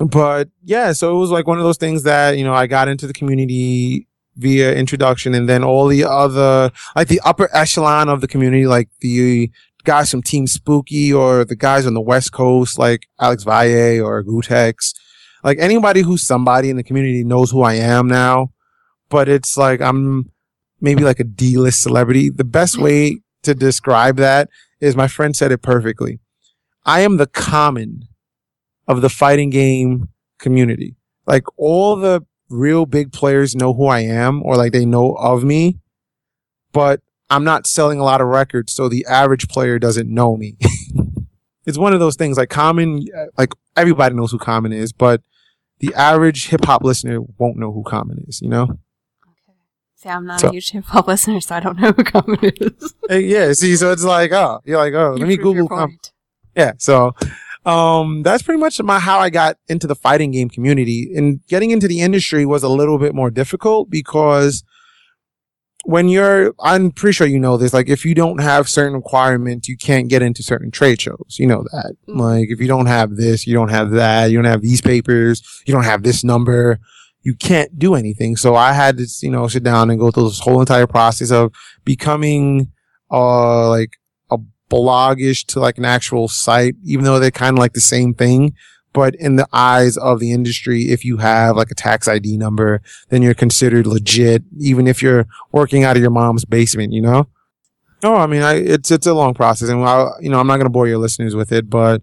But 0.00 0.48
yeah, 0.62 0.92
so 0.92 1.16
it 1.16 1.18
was 1.18 1.30
like 1.30 1.46
one 1.46 1.58
of 1.58 1.64
those 1.64 1.76
things 1.76 2.04
that, 2.04 2.38
you 2.38 2.44
know, 2.44 2.54
I 2.54 2.66
got 2.66 2.88
into 2.88 3.06
the 3.06 3.12
community 3.12 4.06
via 4.36 4.72
introduction 4.74 5.34
and 5.34 5.48
then 5.48 5.64
all 5.64 5.88
the 5.88 6.04
other, 6.04 6.70
like 6.94 7.08
the 7.08 7.20
upper 7.24 7.48
echelon 7.52 8.08
of 8.08 8.20
the 8.20 8.28
community, 8.28 8.66
like 8.66 8.88
the 9.00 9.50
guys 9.84 10.10
from 10.10 10.22
Team 10.22 10.46
Spooky 10.46 11.12
or 11.12 11.44
the 11.44 11.56
guys 11.56 11.86
on 11.86 11.94
the 11.94 12.00
West 12.00 12.32
Coast, 12.32 12.78
like 12.78 13.08
Alex 13.20 13.42
Valle 13.42 14.00
or 14.00 14.22
Gootecks, 14.22 14.94
like 15.42 15.58
anybody 15.58 16.02
who's 16.02 16.22
somebody 16.22 16.70
in 16.70 16.76
the 16.76 16.84
community 16.84 17.24
knows 17.24 17.50
who 17.50 17.62
I 17.62 17.74
am 17.74 18.06
now. 18.06 18.52
But 19.08 19.28
it's 19.28 19.56
like 19.56 19.80
I'm 19.80 20.30
maybe 20.80 21.02
like 21.02 21.20
a 21.20 21.24
D-list 21.24 21.82
celebrity. 21.82 22.30
The 22.30 22.44
best 22.44 22.76
mm. 22.76 22.82
way 22.82 23.20
to 23.42 23.54
describe 23.54 24.16
that 24.16 24.48
is 24.80 24.96
my 24.96 25.08
friend 25.08 25.34
said 25.34 25.52
it 25.52 25.62
perfectly. 25.62 26.20
I 26.84 27.00
am 27.00 27.16
the 27.16 27.26
common 27.26 28.07
of 28.88 29.00
the 29.02 29.08
fighting 29.08 29.50
game 29.50 30.08
community. 30.38 30.96
Like 31.26 31.44
all 31.56 31.94
the 31.96 32.24
real 32.48 32.86
big 32.86 33.12
players 33.12 33.54
know 33.54 33.74
who 33.74 33.86
I 33.86 34.00
am 34.00 34.42
or 34.42 34.56
like 34.56 34.72
they 34.72 34.84
know 34.86 35.12
of 35.14 35.44
me, 35.44 35.78
but 36.72 37.00
I'm 37.30 37.44
not 37.44 37.66
selling 37.66 38.00
a 38.00 38.04
lot 38.04 38.20
of 38.20 38.26
records. 38.28 38.72
So 38.72 38.88
the 38.88 39.04
average 39.06 39.48
player 39.48 39.78
doesn't 39.78 40.08
know 40.12 40.36
me. 40.36 40.56
it's 41.66 41.76
one 41.78 41.92
of 41.92 42.00
those 42.00 42.16
things 42.16 42.38
like 42.38 42.48
common, 42.48 43.06
uh, 43.16 43.26
like 43.36 43.52
everybody 43.76 44.14
knows 44.14 44.32
who 44.32 44.38
common 44.38 44.72
is, 44.72 44.92
but 44.92 45.20
the 45.80 45.94
average 45.94 46.48
hip 46.48 46.64
hop 46.64 46.82
listener 46.82 47.20
won't 47.38 47.56
know 47.58 47.70
who 47.70 47.82
common 47.84 48.24
is, 48.26 48.40
you 48.40 48.48
know? 48.48 48.62
Okay. 48.64 49.58
See, 49.96 50.08
I'm 50.08 50.24
not 50.26 50.40
So- 50.40 50.48
a 50.48 50.52
huge 50.52 50.70
hip 50.70 50.84
hop 50.86 51.06
listener, 51.06 51.40
so 51.40 51.56
I 51.56 51.60
don't 51.60 51.78
know 51.78 51.92
who 51.92 52.02
Common 52.04 52.38
is. 52.42 52.94
Yeah. 53.10 53.52
See, 53.52 53.76
so 53.76 53.92
it's 53.92 54.02
like, 54.04 54.32
oh, 54.32 54.60
you're 54.64 54.78
like, 54.78 54.94
oh, 54.94 55.12
You 55.12 55.18
let 55.20 55.28
me 55.28 55.36
Google 55.36 55.68
common. 55.68 55.98
Yeah. 56.56 56.72
So, 56.78 57.14
um, 57.64 58.22
that's 58.22 58.42
pretty 58.42 58.60
much 58.60 58.80
my, 58.82 58.98
how 58.98 59.18
I 59.18 59.30
got 59.30 59.58
into 59.68 59.86
the 59.86 59.94
fighting 59.94 60.30
game 60.30 60.48
community 60.48 61.12
and 61.14 61.44
getting 61.48 61.70
into 61.70 61.88
the 61.88 62.00
industry 62.00 62.46
was 62.46 62.62
a 62.62 62.68
little 62.68 62.98
bit 62.98 63.14
more 63.14 63.30
difficult 63.30 63.90
because 63.90 64.62
when 65.84 66.08
you're, 66.08 66.54
I'm 66.60 66.90
pretty 66.90 67.12
sure 67.14 67.26
you 67.26 67.38
know 67.38 67.56
this, 67.56 67.72
like 67.72 67.88
if 67.88 68.04
you 68.04 68.14
don't 68.14 68.40
have 68.40 68.68
certain 68.68 68.94
requirements, 68.94 69.68
you 69.68 69.76
can't 69.76 70.08
get 70.08 70.22
into 70.22 70.42
certain 70.42 70.70
trade 70.70 71.00
shows. 71.00 71.36
You 71.38 71.46
know 71.46 71.62
that. 71.72 71.94
Mhm. 72.08 72.18
Like 72.18 72.48
if 72.50 72.60
you 72.60 72.66
don't 72.66 72.86
have 72.86 73.16
this, 73.16 73.46
you 73.46 73.54
don't 73.54 73.70
have 73.70 73.90
that, 73.90 74.30
you 74.30 74.36
don't 74.38 74.50
have 74.50 74.62
these 74.62 74.80
papers, 74.80 75.42
you 75.66 75.72
don't 75.72 75.84
have 75.84 76.02
this 76.02 76.24
number, 76.24 76.78
you 77.22 77.34
can't 77.34 77.78
do 77.78 77.94
anything. 77.94 78.36
So 78.36 78.54
I 78.54 78.72
had 78.72 78.98
to, 78.98 79.06
you 79.22 79.30
know, 79.30 79.48
sit 79.48 79.62
down 79.62 79.90
and 79.90 79.98
go 79.98 80.10
through 80.10 80.28
this 80.28 80.40
whole 80.40 80.60
entire 80.60 80.86
process 80.86 81.30
of 81.30 81.52
becoming, 81.84 82.72
uh, 83.10 83.68
like 83.68 83.97
blogish 84.70 85.44
to 85.46 85.60
like 85.60 85.78
an 85.78 85.84
actual 85.84 86.28
site, 86.28 86.76
even 86.84 87.04
though 87.04 87.18
they're 87.18 87.30
kind 87.30 87.56
of 87.56 87.60
like 87.60 87.72
the 87.72 87.80
same 87.80 88.14
thing. 88.14 88.54
But 88.92 89.14
in 89.14 89.36
the 89.36 89.46
eyes 89.52 89.96
of 89.96 90.18
the 90.18 90.32
industry, 90.32 90.84
if 90.90 91.04
you 91.04 91.18
have 91.18 91.56
like 91.56 91.70
a 91.70 91.74
tax 91.74 92.08
ID 92.08 92.36
number, 92.36 92.80
then 93.10 93.22
you're 93.22 93.34
considered 93.34 93.86
legit, 93.86 94.42
even 94.58 94.86
if 94.86 95.02
you're 95.02 95.26
working 95.52 95.84
out 95.84 95.96
of 95.96 96.02
your 96.02 96.10
mom's 96.10 96.44
basement, 96.44 96.92
you 96.92 97.02
know? 97.02 97.28
No, 98.02 98.14
I 98.14 98.26
mean, 98.26 98.42
I, 98.42 98.54
it's, 98.54 98.90
it's 98.90 99.06
a 99.06 99.14
long 99.14 99.34
process 99.34 99.68
and 99.68 99.84
I, 99.84 100.08
you 100.20 100.30
know, 100.30 100.40
I'm 100.40 100.46
not 100.46 100.56
going 100.56 100.66
to 100.66 100.70
bore 100.70 100.88
your 100.88 100.98
listeners 100.98 101.34
with 101.34 101.52
it, 101.52 101.68
but 101.68 102.00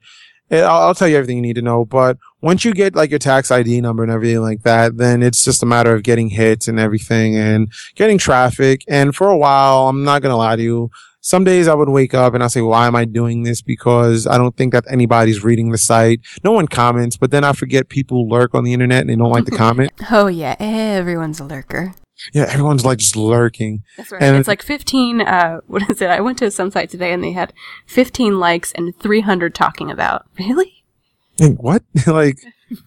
it, 0.50 0.62
I'll, 0.62 0.88
I'll 0.88 0.96
tell 0.96 1.08
you 1.08 1.18
everything 1.18 1.38
you 1.38 1.42
need 1.42 1.56
to 1.56 1.62
know. 1.62 1.86
But 1.86 2.18
once 2.42 2.64
you 2.64 2.74
get 2.74 2.96
like 2.96 3.10
your 3.10 3.20
tax 3.20 3.50
ID 3.50 3.82
number 3.82 4.04
and 4.04 4.12
everything 4.12 4.42
like 4.42 4.64
that, 4.64 4.98
then 4.98 5.24
it's 5.24 5.44
just 5.44 5.64
a 5.64 5.66
matter 5.66 5.94
of 5.94 6.04
getting 6.04 6.30
hits 6.30 6.68
and 6.68 6.80
everything 6.80 7.36
and 7.36 7.72
getting 7.96 8.18
traffic. 8.18 8.84
And 8.88 9.16
for 9.16 9.30
a 9.30 9.38
while, 9.38 9.88
I'm 9.88 10.04
not 10.04 10.22
going 10.22 10.32
to 10.32 10.38
lie 10.38 10.56
to 10.56 10.62
you. 10.62 10.92
Some 11.26 11.44
days 11.44 11.68
I 11.68 11.74
would 11.74 11.90
wake 11.90 12.14
up 12.14 12.36
and 12.36 12.44
I 12.44 12.48
say, 12.48 12.62
why 12.62 12.86
am 12.86 12.96
I 12.96 13.04
doing 13.04 13.42
this? 13.42 13.60
Because 13.64 14.28
I 14.28 14.38
don't 14.38 14.56
think 14.56 14.74
that 14.74 14.84
anybody's 14.88 15.44
reading 15.44 15.72
the 15.72 15.78
site. 15.80 16.22
No 16.44 16.52
one 16.52 16.68
comments, 16.68 17.18
but 17.18 17.32
then 17.32 17.44
I 17.44 17.54
forget 17.54 17.90
people 17.90 18.30
lurk 18.30 18.54
on 18.54 18.64
the 18.64 18.74
internet 18.74 19.02
and 19.02 19.10
they 19.10 19.16
don't 19.16 19.32
like 19.32 19.46
to 19.46 19.52
comment. 19.52 19.92
Oh 20.12 20.28
yeah, 20.28 20.56
everyone's 20.60 21.40
a 21.40 21.44
lurker. 21.44 21.96
Yeah, 22.32 22.46
everyone's 22.48 22.86
like 22.86 23.00
just 23.00 23.16
lurking. 23.16 23.82
That's 23.98 24.12
right. 24.12 24.22
And- 24.22 24.38
it's 24.38 24.48
like 24.48 24.62
15, 24.62 25.22
uh, 25.22 25.62
what 25.68 25.90
is 25.90 26.00
it? 26.00 26.12
I 26.12 26.22
went 26.22 26.38
to 26.38 26.52
some 26.52 26.70
site 26.70 26.92
today 26.92 27.12
and 27.12 27.24
they 27.24 27.32
had 27.32 27.54
15 27.88 28.40
likes 28.40 28.72
and 28.74 28.96
300 29.00 29.56
talking 29.56 29.90
about. 29.90 30.28
Really? 30.38 30.84
Like, 31.40 31.58
what? 31.58 31.82
like, 32.06 32.38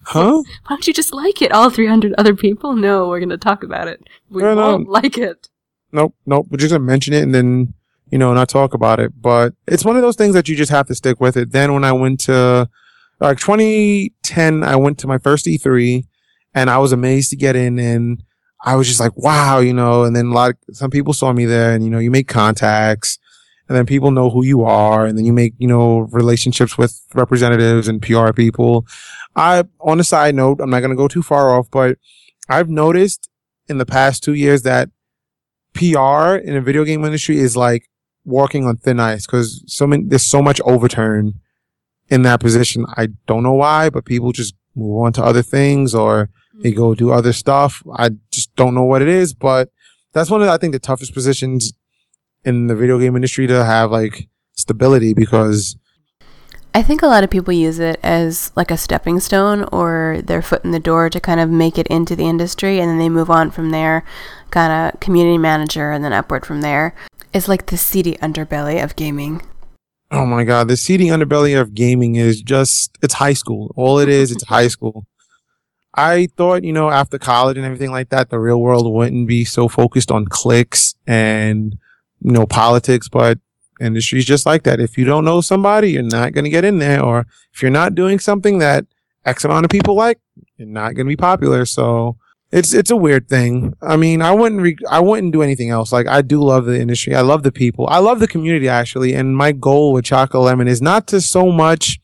huh? 0.03 0.43
Why 0.43 0.69
don't 0.69 0.87
you 0.87 0.93
just 0.93 1.13
like 1.13 1.41
it? 1.41 1.51
All 1.51 1.69
300 1.69 2.13
other 2.17 2.35
people? 2.37 2.73
No, 2.73 3.09
we're 3.09 3.19
going 3.19 3.27
to 3.31 3.37
talk 3.37 3.63
about 3.63 3.89
it. 3.89 4.01
We 4.29 4.43
won't 4.43 4.87
like 4.87 5.17
it. 5.17 5.49
Nope, 5.91 6.15
nope. 6.25 6.47
We're 6.49 6.57
just 6.57 6.71
gonna 6.71 6.83
mention 6.83 7.13
it 7.13 7.23
and 7.23 7.33
then, 7.33 7.73
you 8.11 8.17
know, 8.17 8.33
not 8.33 8.49
talk 8.49 8.73
about 8.73 8.99
it. 8.99 9.11
But 9.19 9.53
it's 9.67 9.85
one 9.85 9.95
of 9.95 10.01
those 10.01 10.15
things 10.15 10.33
that 10.33 10.47
you 10.47 10.55
just 10.55 10.71
have 10.71 10.87
to 10.87 10.95
stick 10.95 11.19
with 11.19 11.37
it. 11.37 11.51
Then 11.51 11.73
when 11.73 11.83
I 11.83 11.91
went 11.91 12.19
to, 12.21 12.69
like 13.19 13.39
2010, 13.39 14.63
I 14.63 14.75
went 14.75 14.97
to 14.99 15.07
my 15.07 15.17
first 15.17 15.45
E3 15.45 16.05
and 16.53 16.69
I 16.69 16.77
was 16.77 16.91
amazed 16.91 17.29
to 17.31 17.35
get 17.35 17.55
in 17.55 17.77
and 17.79 18.23
I 18.63 18.75
was 18.75 18.87
just 18.87 18.99
like, 18.99 19.15
wow, 19.17 19.59
you 19.59 19.73
know, 19.73 20.03
and 20.03 20.15
then 20.15 20.27
a 20.27 20.33
lot 20.33 20.51
of, 20.51 20.75
some 20.75 20.91
people 20.91 21.13
saw 21.13 21.31
me 21.31 21.45
there 21.45 21.73
and, 21.73 21.83
you 21.83 21.89
know, 21.89 21.99
you 21.99 22.11
make 22.11 22.27
contacts 22.27 23.17
and 23.67 23.77
then 23.77 23.85
people 23.85 24.11
know 24.11 24.29
who 24.29 24.43
you 24.43 24.63
are 24.63 25.05
and 25.05 25.17
then 25.17 25.25
you 25.25 25.33
make, 25.33 25.53
you 25.57 25.67
know, 25.67 25.99
relationships 26.11 26.77
with 26.77 27.01
representatives 27.13 27.87
and 27.87 28.01
PR 28.01 28.31
people. 28.33 28.85
I, 29.35 29.63
on 29.79 29.99
a 29.99 30.03
side 30.03 30.35
note, 30.35 30.59
I'm 30.59 30.69
not 30.69 30.79
going 30.79 30.89
to 30.89 30.95
go 30.95 31.07
too 31.07 31.23
far 31.23 31.57
off, 31.57 31.69
but 31.71 31.97
I've 32.49 32.69
noticed 32.69 33.29
in 33.67 33.77
the 33.77 33.85
past 33.85 34.23
two 34.23 34.33
years 34.33 34.63
that 34.63 34.89
PR 35.73 36.35
in 36.35 36.55
the 36.55 36.61
video 36.61 36.83
game 36.83 37.05
industry 37.05 37.37
is 37.37 37.55
like 37.55 37.88
walking 38.29 38.65
on 38.65 38.77
thin 38.77 38.99
ice 38.99 39.25
because 39.25 39.63
so 39.67 39.87
many, 39.87 40.03
there's 40.05 40.25
so 40.25 40.41
much 40.41 40.61
overturn 40.61 41.33
in 42.09 42.21
that 42.23 42.39
position. 42.39 42.85
I 42.95 43.09
don't 43.25 43.43
know 43.43 43.53
why, 43.53 43.89
but 43.89 44.05
people 44.05 44.31
just 44.31 44.55
move 44.75 45.01
on 45.01 45.13
to 45.13 45.23
other 45.23 45.41
things 45.41 45.93
or 45.93 46.29
they 46.61 46.71
mm. 46.71 46.77
go 46.77 46.95
do 46.95 47.11
other 47.11 47.33
stuff. 47.33 47.83
I 47.93 48.11
just 48.31 48.55
don't 48.55 48.75
know 48.75 48.83
what 48.83 49.01
it 49.01 49.07
is, 49.07 49.33
but 49.33 49.69
that's 50.13 50.29
one 50.29 50.41
of 50.41 50.47
the, 50.47 50.53
I 50.53 50.57
think 50.57 50.73
the 50.73 50.79
toughest 50.79 51.13
positions 51.13 51.73
in 52.45 52.67
the 52.67 52.75
video 52.75 52.99
game 52.99 53.15
industry 53.15 53.47
to 53.47 53.65
have 53.65 53.91
like 53.91 54.29
stability 54.53 55.13
because 55.13 55.77
I 56.73 56.83
think 56.83 57.01
a 57.01 57.07
lot 57.07 57.23
of 57.23 57.31
people 57.31 57.51
use 57.51 57.79
it 57.79 57.99
as 58.03 58.51
like 58.55 58.69
a 58.69 58.77
stepping 58.77 59.19
stone 59.19 59.63
or 59.71 60.21
their 60.23 60.41
foot 60.41 60.63
in 60.63 60.71
the 60.71 60.79
door 60.79 61.09
to 61.09 61.19
kind 61.19 61.39
of 61.39 61.49
make 61.49 61.79
it 61.79 61.87
into 61.87 62.15
the 62.15 62.27
industry 62.27 62.79
and 62.79 62.89
then 62.89 62.99
they 62.99 63.09
move 63.09 63.29
on 63.29 63.49
from 63.49 63.71
there, 63.71 64.03
kind 64.51 64.71
of 64.93 64.99
community 64.99 65.39
manager 65.39 65.91
and 65.91 66.03
then 66.03 66.13
upward 66.13 66.45
from 66.45 66.61
there. 66.61 66.93
It's 67.33 67.47
like 67.47 67.67
the 67.67 67.77
seedy 67.77 68.15
underbelly 68.15 68.83
of 68.83 68.95
gaming. 68.95 69.41
Oh 70.11 70.25
my 70.25 70.43
god, 70.43 70.67
the 70.67 70.77
seedy 70.77 71.07
underbelly 71.07 71.59
of 71.59 71.75
gaming 71.75 72.15
is 72.15 72.41
just 72.41 72.97
it's 73.03 73.13
high 73.15 73.33
school. 73.33 73.71
All 73.75 73.99
it 73.99 74.09
is, 74.09 74.31
it's 74.31 74.45
high 74.45 74.67
school. 74.67 75.05
I 75.93 76.27
thought, 76.37 76.63
you 76.63 76.73
know, 76.73 76.89
after 76.89 77.19
college 77.19 77.57
and 77.57 77.65
everything 77.65 77.91
like 77.91 78.09
that, 78.09 78.29
the 78.29 78.39
real 78.39 78.61
world 78.61 78.91
wouldn't 78.91 79.27
be 79.27 79.43
so 79.43 79.67
focused 79.67 80.11
on 80.11 80.25
clicks 80.25 80.95
and, 81.07 81.77
you 82.21 82.31
know, 82.31 82.45
politics, 82.45 83.09
but 83.09 83.39
industry's 83.81 84.25
just 84.25 84.45
like 84.45 84.63
that. 84.63 84.79
If 84.79 84.97
you 84.97 85.05
don't 85.05 85.25
know 85.25 85.41
somebody, 85.41 85.91
you're 85.91 86.03
not 86.03 86.33
going 86.33 86.45
to 86.45 86.49
get 86.49 86.63
in 86.63 86.79
there. 86.79 87.03
Or 87.03 87.25
if 87.53 87.61
you're 87.61 87.71
not 87.71 87.95
doing 87.95 88.19
something 88.19 88.59
that 88.59 88.85
X 89.25 89.43
amount 89.43 89.65
of 89.65 89.71
people 89.71 89.95
like, 89.95 90.19
you're 90.57 90.67
not 90.67 90.93
going 90.93 91.05
to 91.07 91.11
be 91.11 91.17
popular. 91.17 91.65
So 91.65 92.17
it's, 92.51 92.73
it's 92.73 92.89
a 92.89 92.95
weird 92.97 93.29
thing. 93.29 93.75
I 93.81 93.95
mean, 93.95 94.21
I 94.21 94.31
wouldn't, 94.31 94.61
re- 94.61 94.77
I 94.89 94.99
wouldn't 94.99 95.33
do 95.33 95.43
anything 95.43 95.69
else. 95.69 95.91
Like 95.91 96.07
I 96.07 96.21
do 96.21 96.41
love 96.41 96.65
the 96.65 96.79
industry. 96.79 97.15
I 97.15 97.21
love 97.21 97.43
the 97.43 97.51
people. 97.51 97.87
I 97.87 97.99
love 97.99 98.19
the 98.19 98.27
community 98.27 98.67
actually. 98.67 99.13
And 99.13 99.37
my 99.37 99.51
goal 99.51 99.93
with 99.93 100.05
Chocolate 100.05 100.43
Lemon 100.43 100.67
is 100.67 100.81
not 100.81 101.07
to 101.07 101.21
so 101.21 101.51
much, 101.51 101.99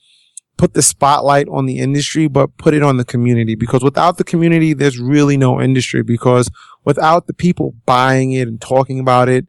put 0.57 0.73
the 0.73 0.81
spotlight 0.81 1.47
on 1.49 1.65
the 1.65 1.79
industry, 1.79 2.27
but 2.27 2.55
put 2.57 2.73
it 2.73 2.83
on 2.83 2.97
the 2.97 3.05
community 3.05 3.55
because 3.55 3.83
without 3.83 4.17
the 4.17 4.23
community, 4.23 4.73
there's 4.73 4.99
really 4.99 5.35
no 5.35 5.59
industry 5.59 6.03
because 6.03 6.49
without 6.83 7.27
the 7.27 7.33
people 7.33 7.75
buying 7.85 8.31
it 8.31 8.47
and 8.47 8.61
talking 8.61 8.99
about 8.99 9.27
it, 9.27 9.47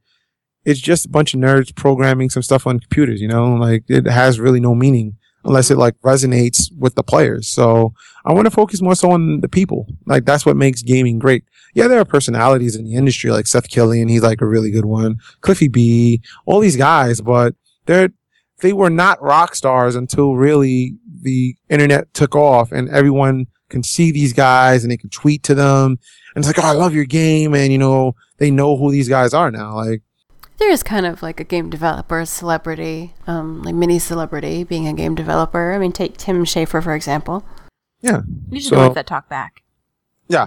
it's 0.65 0.81
just 0.81 1.07
a 1.07 1.11
bunch 1.11 1.33
of 1.33 1.41
nerds 1.41 1.75
programming 1.75 2.29
some 2.29 2.43
stuff 2.43 2.67
on 2.67 2.81
computers, 2.81 3.21
you 3.21 3.29
know, 3.29 3.55
like 3.55 3.85
it 3.89 4.07
has 4.07 4.41
really 4.41 4.61
no 4.61 4.75
meaning 4.75 5.17
unless 5.47 5.71
it 5.71 5.79
like 5.79 5.99
resonates 6.01 6.71
with 6.77 6.95
the 6.95 7.03
players. 7.03 7.49
So 7.49 7.95
I 8.25 8.33
want 8.33 8.47
to 8.47 8.51
focus 8.51 8.83
more 8.83 8.95
so 8.95 9.11
on 9.13 9.41
the 9.41 9.49
people. 9.49 9.87
Like 10.07 10.25
that's 10.25 10.45
what 10.45 10.57
makes 10.57 10.83
gaming 10.83 11.19
great. 11.19 11.45
Yeah, 11.75 11.89
there 11.89 12.01
are 12.01 12.05
personalities 12.05 12.75
in 12.75 12.85
the 12.85 12.95
industry 12.95 13.31
like 13.31 13.47
Seth 13.47 13.69
Killian. 13.69 14.09
He's 14.09 14.23
like 14.23 14.41
a 14.41 14.47
really 14.47 14.71
good 14.71 14.85
one. 14.85 15.19
Cliffy 15.41 15.69
B, 15.69 16.23
all 16.45 16.61
these 16.61 16.77
guys, 16.77 17.21
but 17.21 17.55
they're, 17.87 18.11
they 18.61 18.73
were 18.73 18.91
not 18.91 19.23
rock 19.23 19.55
stars 19.55 19.95
until 19.95 20.35
really 20.35 20.97
the 21.23 21.55
internet 21.69 22.13
took 22.15 22.35
off 22.35 22.73
and 22.73 22.89
everyone 22.89 23.47
can 23.69 23.83
see 23.83 24.11
these 24.11 24.33
guys 24.33 24.83
and 24.83 24.91
they 24.91 24.97
can 24.97 25.11
tweet 25.11 25.43
to 25.45 25.55
them. 25.55 25.99
And 26.35 26.45
it's 26.45 26.47
like, 26.47 26.65
oh, 26.65 26.69
I 26.69 26.73
love 26.73 26.95
your 26.95 27.05
game. 27.05 27.55
And, 27.55 27.71
you 27.71 27.79
know, 27.79 28.15
they 28.39 28.51
know 28.51 28.77
who 28.77 28.91
these 28.91 29.09
guys 29.09 29.35
are 29.35 29.51
now. 29.51 29.75
Like, 29.77 30.03
there 30.59 30.71
is 30.71 30.83
kind 30.83 31.07
of 31.07 31.23
like 31.23 31.41
a 31.41 31.45
game 31.45 31.71
developer 31.71 32.25
celebrity, 32.25 33.15
um, 33.27 33.63
like 33.63 33.75
mini 33.75 33.99
celebrity 33.99 34.65
being 34.65 34.89
a 34.89 34.93
game 34.93 35.15
developer. 35.15 35.73
I 35.73 35.79
mean, 35.79 35.93
take 35.93 36.17
Tim 36.17 36.45
Schafer, 36.45 36.83
for 36.83 36.95
example. 36.95 37.45
Yeah. 38.01 38.23
You 38.51 38.61
should 38.61 38.71
so, 38.71 38.89
that 38.91 39.07
talk 39.07 39.29
back. 39.29 39.63
Yeah. 40.29 40.47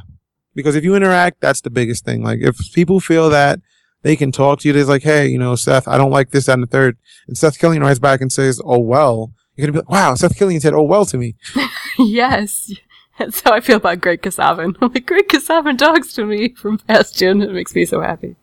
Because 0.56 0.76
if 0.76 0.84
you 0.84 0.96
interact, 0.96 1.42
that's 1.42 1.62
the 1.62 1.70
biggest 1.70 2.06
thing. 2.06 2.24
Like, 2.24 2.40
if 2.42 2.58
people 2.74 3.00
feel 3.00 3.30
that 3.30 3.60
they 4.02 4.16
can 4.16 4.32
talk 4.32 4.60
to 4.60 4.68
you. 4.68 4.74
They're 4.74 4.86
like, 4.86 5.04
hey, 5.04 5.28
you 5.28 5.38
know, 5.38 5.56
Seth, 5.56 5.88
I 5.88 5.98
don't 5.98 6.12
like 6.12 6.32
this, 6.32 6.46
that, 6.46 6.54
and 6.54 6.64
the 6.64 6.68
third. 6.68 6.98
And 7.28 7.38
Seth 7.38 7.60
Killian 7.60 7.84
writes 7.84 8.00
back 8.00 8.22
and 8.22 8.32
says, 8.32 8.62
oh, 8.64 8.80
well. 8.80 9.34
You're 9.56 9.68
going 9.68 9.74
to 9.74 9.82
be 9.82 9.86
like, 9.86 9.90
wow, 9.90 10.16
Seth 10.16 10.38
Killian 10.38 10.62
said, 10.62 10.74
oh, 10.74 10.84
well 10.84 11.06
to 11.06 11.18
me. 11.18 11.36
yes. 11.98 12.72
That's 13.18 13.42
how 13.42 13.52
I 13.54 13.60
feel 13.60 13.78
about 13.78 14.00
Greg 14.00 14.22
Kasavin. 14.22 14.76
I'm 14.82 14.94
like, 14.94 15.06
Greg 15.06 15.28
Kasavin 15.28 15.78
talks 15.78 16.14
to 16.14 16.26
me 16.26 16.50
from 16.56 16.80
Bastion. 16.88 17.42
And 17.42 17.52
it 17.52 17.54
makes 17.54 17.76
me 17.76 17.86
so 17.86 18.00
happy. 18.00 18.38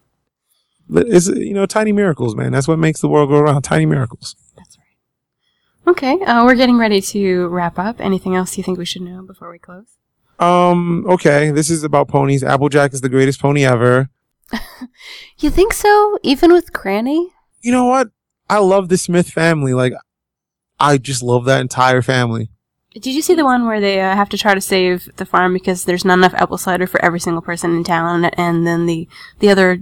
It's, 0.90 1.28
you 1.28 1.54
know, 1.54 1.66
tiny 1.66 1.92
miracles, 1.92 2.36
man. 2.36 2.52
That's 2.52 2.68
what 2.68 2.78
makes 2.78 3.00
the 3.00 3.08
world 3.08 3.30
go 3.30 3.36
around. 3.36 3.62
Tiny 3.62 3.86
miracles. 3.86 4.36
That's 4.56 4.78
right. 4.78 5.90
Okay. 5.90 6.20
Uh, 6.24 6.44
we're 6.44 6.54
getting 6.54 6.78
ready 6.78 7.00
to 7.00 7.48
wrap 7.48 7.78
up. 7.78 8.00
Anything 8.00 8.36
else 8.36 8.56
you 8.56 8.64
think 8.64 8.78
we 8.78 8.84
should 8.84 9.02
know 9.02 9.22
before 9.22 9.50
we 9.50 9.58
close? 9.58 9.96
Um, 10.38 11.06
okay. 11.08 11.50
This 11.50 11.70
is 11.70 11.82
about 11.82 12.08
ponies. 12.08 12.44
Applejack 12.44 12.92
is 12.92 13.00
the 13.00 13.08
greatest 13.08 13.40
pony 13.40 13.64
ever. 13.64 14.10
you 15.38 15.50
think 15.50 15.72
so? 15.72 16.18
Even 16.22 16.52
with 16.52 16.72
Granny? 16.72 17.32
You 17.60 17.72
know 17.72 17.86
what? 17.86 18.10
I 18.48 18.58
love 18.58 18.88
the 18.88 18.98
Smith 18.98 19.30
family. 19.30 19.74
Like, 19.74 19.92
I 20.78 20.98
just 20.98 21.22
love 21.22 21.46
that 21.46 21.60
entire 21.60 22.02
family. 22.02 22.50
Did 22.92 23.14
you 23.14 23.20
see 23.20 23.34
the 23.34 23.44
one 23.44 23.66
where 23.66 23.80
they 23.80 24.00
uh, 24.00 24.14
have 24.14 24.30
to 24.30 24.38
try 24.38 24.54
to 24.54 24.60
save 24.60 25.10
the 25.16 25.26
farm 25.26 25.52
because 25.52 25.84
there's 25.84 26.04
not 26.04 26.18
enough 26.18 26.32
apple 26.34 26.56
cider 26.56 26.86
for 26.86 27.04
every 27.04 27.20
single 27.20 27.42
person 27.42 27.76
in 27.76 27.84
town, 27.84 28.24
and 28.24 28.66
then 28.66 28.86
the 28.86 29.06
the 29.40 29.50
other 29.50 29.78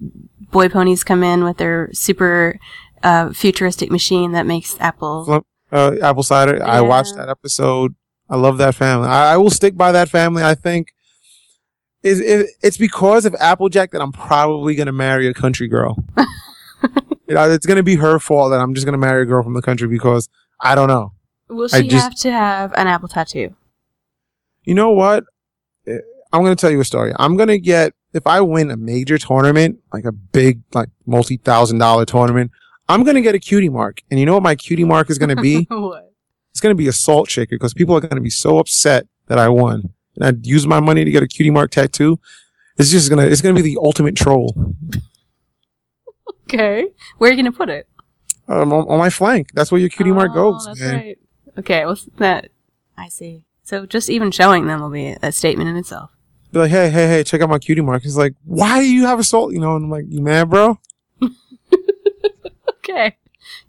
boy 0.54 0.68
ponies 0.68 1.02
come 1.02 1.22
in 1.22 1.42
with 1.44 1.58
their 1.58 1.90
super 1.92 2.58
uh, 3.02 3.32
futuristic 3.32 3.90
machine 3.90 4.32
that 4.32 4.46
makes 4.46 4.78
apples. 4.80 5.28
Uh, 5.72 5.96
apple 6.00 6.22
cider. 6.22 6.56
Yeah. 6.56 6.64
I 6.64 6.80
watched 6.80 7.16
that 7.16 7.28
episode. 7.28 7.94
I 8.30 8.36
love 8.36 8.58
that 8.58 8.76
family. 8.76 9.08
I, 9.08 9.34
I 9.34 9.36
will 9.36 9.50
stick 9.50 9.76
by 9.76 9.92
that 9.92 10.08
family. 10.08 10.44
I 10.44 10.54
think 10.54 10.94
is 12.04 12.20
it, 12.20 12.50
it's 12.62 12.76
because 12.76 13.24
of 13.24 13.34
Applejack 13.40 13.90
that 13.90 14.00
I'm 14.00 14.12
probably 14.12 14.76
gonna 14.76 14.92
marry 14.92 15.26
a 15.26 15.34
country 15.34 15.66
girl. 15.66 15.96
you 17.26 17.34
know, 17.34 17.50
it's 17.50 17.66
gonna 17.66 17.82
be 17.82 17.96
her 17.96 18.18
fault 18.20 18.52
that 18.52 18.60
I'm 18.60 18.74
just 18.74 18.86
gonna 18.86 18.98
marry 18.98 19.22
a 19.22 19.26
girl 19.26 19.42
from 19.42 19.54
the 19.54 19.62
country 19.62 19.88
because 19.88 20.28
I 20.60 20.74
don't 20.74 20.88
know. 20.88 21.12
Will 21.48 21.68
she 21.68 21.88
just, 21.88 22.04
have 22.04 22.14
to 22.16 22.30
have 22.30 22.72
an 22.74 22.86
apple 22.86 23.08
tattoo? 23.08 23.54
You 24.62 24.74
know 24.74 24.92
what? 24.92 25.24
Eh, 25.86 25.98
I'm 26.32 26.42
gonna 26.42 26.56
tell 26.56 26.70
you 26.70 26.80
a 26.80 26.84
story. 26.84 27.12
I'm 27.18 27.36
gonna 27.36 27.58
get 27.58 27.94
if 28.14 28.26
I 28.26 28.40
win 28.40 28.70
a 28.70 28.76
major 28.76 29.18
tournament, 29.18 29.80
like 29.92 30.04
a 30.04 30.12
big, 30.12 30.62
like 30.72 30.88
multi 31.06 31.36
thousand 31.36 31.78
dollar 31.78 32.04
tournament, 32.04 32.50
I'm 32.88 33.04
gonna 33.04 33.20
get 33.20 33.34
a 33.34 33.38
cutie 33.38 33.68
mark. 33.68 34.02
And 34.10 34.18
you 34.18 34.26
know 34.26 34.34
what 34.34 34.42
my 34.42 34.54
cutie 34.54 34.84
mark 34.84 35.10
is 35.10 35.18
gonna 35.18 35.36
be? 35.36 35.64
what? 35.70 36.12
It's 36.52 36.60
gonna 36.60 36.74
be 36.74 36.88
a 36.88 36.92
salt 36.92 37.28
shaker 37.28 37.56
because 37.56 37.74
people 37.74 37.96
are 37.96 38.00
gonna 38.00 38.20
be 38.20 38.30
so 38.30 38.58
upset 38.58 39.06
that 39.26 39.38
I 39.38 39.48
won 39.48 39.94
and 40.16 40.24
I'd 40.24 40.46
use 40.46 40.66
my 40.66 40.80
money 40.80 41.04
to 41.04 41.10
get 41.10 41.22
a 41.22 41.28
cutie 41.28 41.50
mark 41.50 41.70
tattoo, 41.70 42.18
it's 42.76 42.90
just 42.90 43.10
gonna 43.10 43.26
it's 43.26 43.40
gonna 43.40 43.54
be 43.54 43.62
the 43.62 43.78
ultimate 43.80 44.16
troll. 44.16 44.54
Okay, 46.44 46.86
where 47.18 47.30
are 47.30 47.34
you 47.34 47.42
gonna 47.42 47.52
put 47.52 47.68
it? 47.68 47.88
Um, 48.46 48.72
on, 48.72 48.88
on 48.88 48.98
my 48.98 49.10
flank. 49.10 49.48
That's 49.54 49.72
where 49.72 49.80
your 49.80 49.90
cutie 49.90 50.10
oh, 50.10 50.14
mark 50.14 50.34
goes. 50.34 50.66
That's 50.66 50.80
man. 50.80 50.94
right. 50.94 51.18
Okay, 51.58 51.84
well 51.84 51.98
that 52.18 52.50
I 52.96 53.08
see. 53.08 53.44
So 53.62 53.86
just 53.86 54.10
even 54.10 54.30
showing 54.30 54.66
them 54.66 54.80
will 54.80 54.90
be 54.90 55.16
a 55.22 55.32
statement 55.32 55.70
in 55.70 55.76
itself. 55.76 56.10
Be 56.54 56.60
like, 56.60 56.70
hey, 56.70 56.88
hey, 56.88 57.08
hey, 57.08 57.24
check 57.24 57.40
out 57.40 57.48
my 57.48 57.58
cutie 57.58 57.80
mark. 57.80 58.04
He's 58.04 58.16
like, 58.16 58.34
why 58.44 58.78
do 58.78 58.86
you 58.86 59.06
have 59.06 59.18
a 59.18 59.24
salt? 59.24 59.52
You 59.52 59.58
know, 59.58 59.74
and 59.74 59.86
I'm 59.86 59.90
like, 59.90 60.04
you 60.08 60.20
mad, 60.20 60.48
bro? 60.50 60.78
okay. 62.68 63.16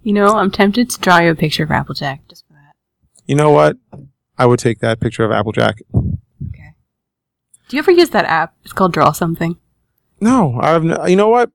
You 0.04 0.14
know, 0.14 0.28
I'm 0.36 0.52
tempted 0.52 0.92
to 0.92 1.00
draw 1.02 1.18
you 1.18 1.32
a 1.32 1.36
picture 1.36 1.64
of 1.64 1.72
Applejack 1.72 2.28
just 2.30 2.46
for 2.46 2.54
that. 2.54 2.76
You 3.26 3.34
know 3.34 3.50
what? 3.50 3.78
I 4.38 4.46
would 4.46 4.60
take 4.60 4.82
that 4.82 5.00
picture 5.00 5.24
of 5.24 5.32
Applejack. 5.32 5.82
Okay. 5.96 6.74
Do 7.70 7.76
you 7.76 7.80
ever 7.80 7.90
use 7.90 8.12
that 8.12 8.26
app? 8.26 8.54
It's 8.64 8.72
called 8.72 8.94
Draw 8.94 9.14
Something. 9.14 9.58
No, 10.22 10.60
I've. 10.62 10.84
You 11.10 11.16
know 11.16 11.30
what? 11.30 11.50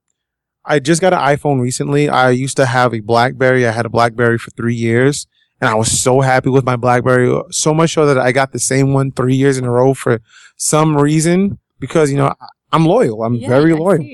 I 0.64 0.80
just 0.80 1.00
got 1.00 1.12
an 1.12 1.20
iPhone 1.20 1.60
recently. 1.60 2.08
I 2.08 2.30
used 2.30 2.56
to 2.56 2.66
have 2.66 2.92
a 2.92 2.98
BlackBerry. 2.98 3.68
I 3.68 3.70
had 3.70 3.86
a 3.86 3.88
BlackBerry 3.88 4.36
for 4.36 4.50
three 4.50 4.74
years, 4.74 5.28
and 5.60 5.68
I 5.68 5.74
was 5.74 6.00
so 6.00 6.20
happy 6.20 6.50
with 6.50 6.64
my 6.64 6.76
BlackBerry. 6.76 7.40
So 7.50 7.74
much 7.74 7.94
so 7.94 8.06
that 8.06 8.18
I 8.18 8.32
got 8.32 8.52
the 8.52 8.58
same 8.58 8.92
one 8.92 9.12
three 9.12 9.36
years 9.36 9.58
in 9.58 9.64
a 9.64 9.70
row 9.70 9.94
for 9.94 10.20
some 10.56 10.96
reason 10.96 11.58
because 11.78 12.10
you 12.10 12.16
know 12.16 12.34
I'm 12.72 12.86
loyal. 12.86 13.24
I'm 13.24 13.34
yeah, 13.34 13.48
very 13.48 13.74
loyal. 13.74 14.04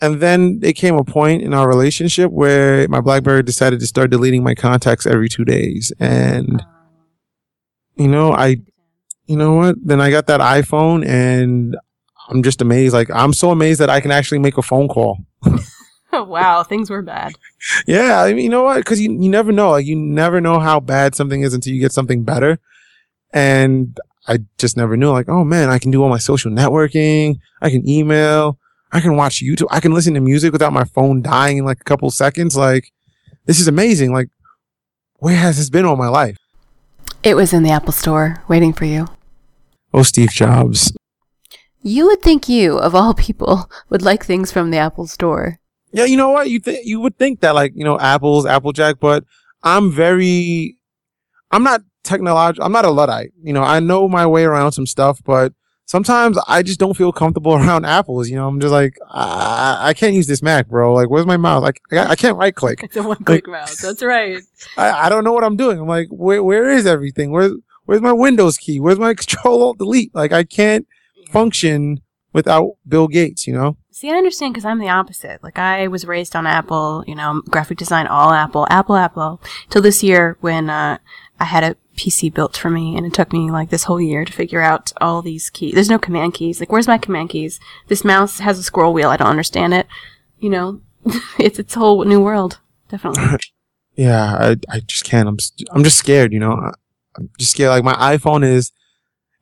And 0.00 0.20
then 0.20 0.60
it 0.62 0.74
came 0.74 0.94
a 0.96 1.04
point 1.04 1.42
in 1.42 1.54
our 1.54 1.66
relationship 1.66 2.30
where 2.30 2.86
my 2.88 3.00
BlackBerry 3.00 3.42
decided 3.42 3.80
to 3.80 3.86
start 3.86 4.10
deleting 4.10 4.42
my 4.42 4.54
contacts 4.54 5.06
every 5.06 5.28
two 5.28 5.44
days, 5.44 5.92
and 5.98 6.62
you 7.96 8.08
know 8.08 8.32
I 8.32 8.56
you 9.26 9.36
know 9.36 9.54
what? 9.54 9.76
Then 9.82 10.00
I 10.00 10.10
got 10.10 10.26
that 10.26 10.40
iPhone 10.40 11.06
and 11.06 11.76
I'm 12.28 12.42
just 12.42 12.60
amazed. 12.60 12.94
Like, 12.94 13.10
I'm 13.10 13.32
so 13.32 13.50
amazed 13.50 13.80
that 13.80 13.90
I 13.90 14.00
can 14.00 14.10
actually 14.10 14.38
make 14.38 14.58
a 14.58 14.62
phone 14.62 14.88
call. 14.88 15.18
wow, 16.28 16.62
things 16.62 16.90
were 16.90 17.02
bad. 17.02 17.32
Yeah, 17.86 18.22
I 18.22 18.32
mean, 18.32 18.44
you 18.44 18.50
know 18.50 18.62
what? 18.62 18.78
Because 18.78 19.00
you, 19.00 19.10
you 19.12 19.28
never 19.28 19.52
know. 19.52 19.70
Like, 19.70 19.86
you 19.86 19.96
never 19.96 20.40
know 20.40 20.58
how 20.60 20.80
bad 20.80 21.14
something 21.14 21.42
is 21.42 21.54
until 21.54 21.72
you 21.72 21.80
get 21.80 21.92
something 21.92 22.22
better. 22.22 22.58
And 23.32 23.98
I 24.28 24.38
just 24.58 24.76
never 24.76 24.96
knew 24.96 25.10
like, 25.10 25.28
oh 25.28 25.44
man, 25.44 25.68
I 25.68 25.78
can 25.78 25.90
do 25.90 26.02
all 26.02 26.08
my 26.08 26.18
social 26.18 26.50
networking. 26.50 27.38
I 27.60 27.70
can 27.70 27.88
email. 27.88 28.58
I 28.92 29.00
can 29.00 29.16
watch 29.16 29.42
YouTube. 29.42 29.66
I 29.70 29.80
can 29.80 29.92
listen 29.92 30.14
to 30.14 30.20
music 30.20 30.52
without 30.52 30.72
my 30.72 30.84
phone 30.84 31.22
dying 31.22 31.58
in 31.58 31.64
like 31.64 31.80
a 31.80 31.84
couple 31.84 32.10
seconds. 32.10 32.56
Like, 32.56 32.92
this 33.44 33.60
is 33.60 33.68
amazing. 33.68 34.12
Like, 34.12 34.28
where 35.16 35.36
has 35.36 35.56
this 35.56 35.70
been 35.70 35.84
all 35.84 35.96
my 35.96 36.08
life? 36.08 36.36
It 37.22 37.34
was 37.34 37.52
in 37.52 37.62
the 37.62 37.70
Apple 37.70 37.92
Store 37.92 38.42
waiting 38.48 38.72
for 38.72 38.84
you. 38.84 39.06
Oh, 39.92 40.02
Steve 40.02 40.30
Jobs. 40.30 40.96
You 41.82 42.06
would 42.06 42.22
think 42.22 42.48
you, 42.48 42.78
of 42.78 42.94
all 42.94 43.14
people, 43.14 43.70
would 43.88 44.02
like 44.02 44.24
things 44.24 44.50
from 44.50 44.70
the 44.70 44.78
Apple 44.78 45.06
Store. 45.06 45.60
Yeah, 45.96 46.04
you 46.04 46.18
know 46.18 46.28
what? 46.28 46.50
You 46.50 46.60
th- 46.60 46.84
you 46.84 47.00
would 47.00 47.16
think 47.16 47.40
that 47.40 47.54
like, 47.54 47.72
you 47.74 47.82
know, 47.82 47.98
Apple's 47.98 48.44
Applejack, 48.44 49.00
but 49.00 49.24
I'm 49.62 49.90
very 49.90 50.76
I'm 51.50 51.62
not 51.62 51.80
technological. 52.04 52.66
I'm 52.66 52.72
not 52.72 52.84
a 52.84 52.90
luddite. 52.90 53.32
You 53.42 53.54
know, 53.54 53.62
I 53.62 53.80
know 53.80 54.06
my 54.06 54.26
way 54.26 54.44
around 54.44 54.72
some 54.72 54.84
stuff, 54.84 55.22
but 55.24 55.54
sometimes 55.86 56.38
I 56.46 56.62
just 56.62 56.78
don't 56.78 56.96
feel 56.98 57.12
comfortable 57.12 57.54
around 57.60 57.86
apples. 57.86 58.28
You 58.28 58.36
know, 58.36 58.46
I'm 58.46 58.60
just 58.60 58.72
like, 58.72 58.98
I, 59.10 59.78
I 59.80 59.94
can't 59.94 60.14
use 60.14 60.26
this 60.26 60.42
Mac, 60.42 60.68
bro. 60.68 60.92
Like, 60.92 61.08
where's 61.08 61.24
my 61.24 61.38
mouse? 61.38 61.62
Like, 61.62 61.80
I, 61.90 62.08
I 62.10 62.14
can't 62.16 62.36
right 62.36 62.54
click. 62.54 62.80
It's 62.84 62.96
a 62.96 63.02
one 63.02 63.24
click 63.24 63.48
mouse. 63.48 63.80
That's 63.80 64.02
right. 64.02 64.42
I, 64.76 65.06
I 65.06 65.08
don't 65.08 65.24
know 65.24 65.32
what 65.32 65.44
I'm 65.44 65.56
doing. 65.56 65.78
I'm 65.78 65.88
like, 65.88 66.08
where, 66.10 66.44
where 66.44 66.68
is 66.68 66.86
everything? 66.86 67.30
Where's, 67.30 67.52
where's 67.86 68.02
my 68.02 68.12
Windows 68.12 68.58
key? 68.58 68.80
Where's 68.80 68.98
my 68.98 69.14
control 69.14 69.62
alt 69.62 69.78
delete? 69.78 70.14
Like, 70.14 70.32
I 70.32 70.44
can't 70.44 70.86
function 71.30 72.02
without 72.34 72.72
Bill 72.86 73.08
Gates, 73.08 73.46
you 73.46 73.54
know? 73.54 73.78
See, 73.96 74.10
I 74.10 74.16
understand 74.16 74.52
because 74.52 74.66
I'm 74.66 74.78
the 74.78 74.90
opposite. 74.90 75.42
Like, 75.42 75.58
I 75.58 75.88
was 75.88 76.04
raised 76.04 76.36
on 76.36 76.46
Apple, 76.46 77.02
you 77.06 77.14
know, 77.14 77.40
graphic 77.48 77.78
design, 77.78 78.06
all 78.06 78.30
Apple, 78.30 78.66
Apple, 78.68 78.94
Apple, 78.94 79.40
till 79.70 79.80
this 79.80 80.02
year 80.02 80.36
when, 80.42 80.68
uh, 80.68 80.98
I 81.40 81.44
had 81.44 81.64
a 81.64 81.76
PC 81.96 82.28
built 82.34 82.58
for 82.58 82.68
me, 82.68 82.94
and 82.94 83.06
it 83.06 83.14
took 83.14 83.32
me 83.32 83.50
like 83.50 83.70
this 83.70 83.84
whole 83.84 83.98
year 83.98 84.26
to 84.26 84.32
figure 84.34 84.60
out 84.60 84.92
all 85.00 85.22
these 85.22 85.48
keys. 85.48 85.72
There's 85.72 85.88
no 85.88 85.98
command 85.98 86.34
keys. 86.34 86.60
Like, 86.60 86.70
where's 86.70 86.86
my 86.86 86.98
command 86.98 87.30
keys? 87.30 87.58
This 87.86 88.04
mouse 88.04 88.40
has 88.40 88.58
a 88.58 88.62
scroll 88.62 88.92
wheel. 88.92 89.08
I 89.08 89.16
don't 89.16 89.28
understand 89.28 89.72
it. 89.72 89.86
You 90.40 90.50
know, 90.50 90.82
it's 91.38 91.58
its 91.58 91.72
whole 91.72 92.04
new 92.04 92.20
world. 92.20 92.60
Definitely. 92.90 93.38
yeah, 93.96 94.36
I, 94.38 94.56
I 94.68 94.80
just 94.80 95.06
can't. 95.06 95.26
I'm 95.26 95.38
I'm 95.70 95.84
just 95.84 95.96
scared. 95.96 96.34
You 96.34 96.40
know, 96.40 96.70
I'm 97.16 97.30
just 97.38 97.52
scared. 97.52 97.70
Like 97.70 97.84
my 97.84 97.94
iPhone 97.94 98.44
is 98.44 98.72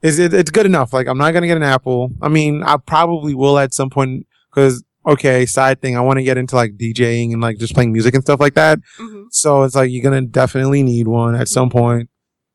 is 0.00 0.20
it, 0.20 0.32
it's 0.32 0.52
good 0.52 0.66
enough. 0.66 0.92
Like 0.92 1.09
I'm 1.09 1.18
not 1.18 1.32
gonna 1.32 1.48
get 1.48 1.57
an 1.57 1.64
Apple. 1.64 2.12
I 2.22 2.28
mean, 2.28 2.62
I 2.62 2.76
probably 2.76 3.34
will 3.34 3.59
at 3.59 3.74
some 3.74 3.90
point 3.90 4.28
because 4.55 4.84
okay, 5.07 5.46
side 5.46 5.80
thing, 5.80 5.96
I 5.96 6.00
want 6.00 6.18
to 6.18 6.22
get 6.24 6.38
into 6.38 6.57
like 6.57 6.76
DJing 6.76 7.32
and 7.32 7.40
like 7.40 7.59
just 7.59 7.74
playing 7.74 7.92
music 7.92 8.14
and 8.14 8.22
stuff 8.22 8.40
like 8.40 8.55
that. 8.55 8.78
Mm-hmm. 8.98 9.24
So 9.30 9.62
it's 9.62 9.74
like 9.74 9.90
you're 9.90 10.02
gonna 10.02 10.22
definitely 10.22 10.82
need 10.82 11.09
one 11.09 11.34
at 11.34 11.48
some 11.48 11.68
mm-hmm. 11.68 11.78
point. 11.78 12.11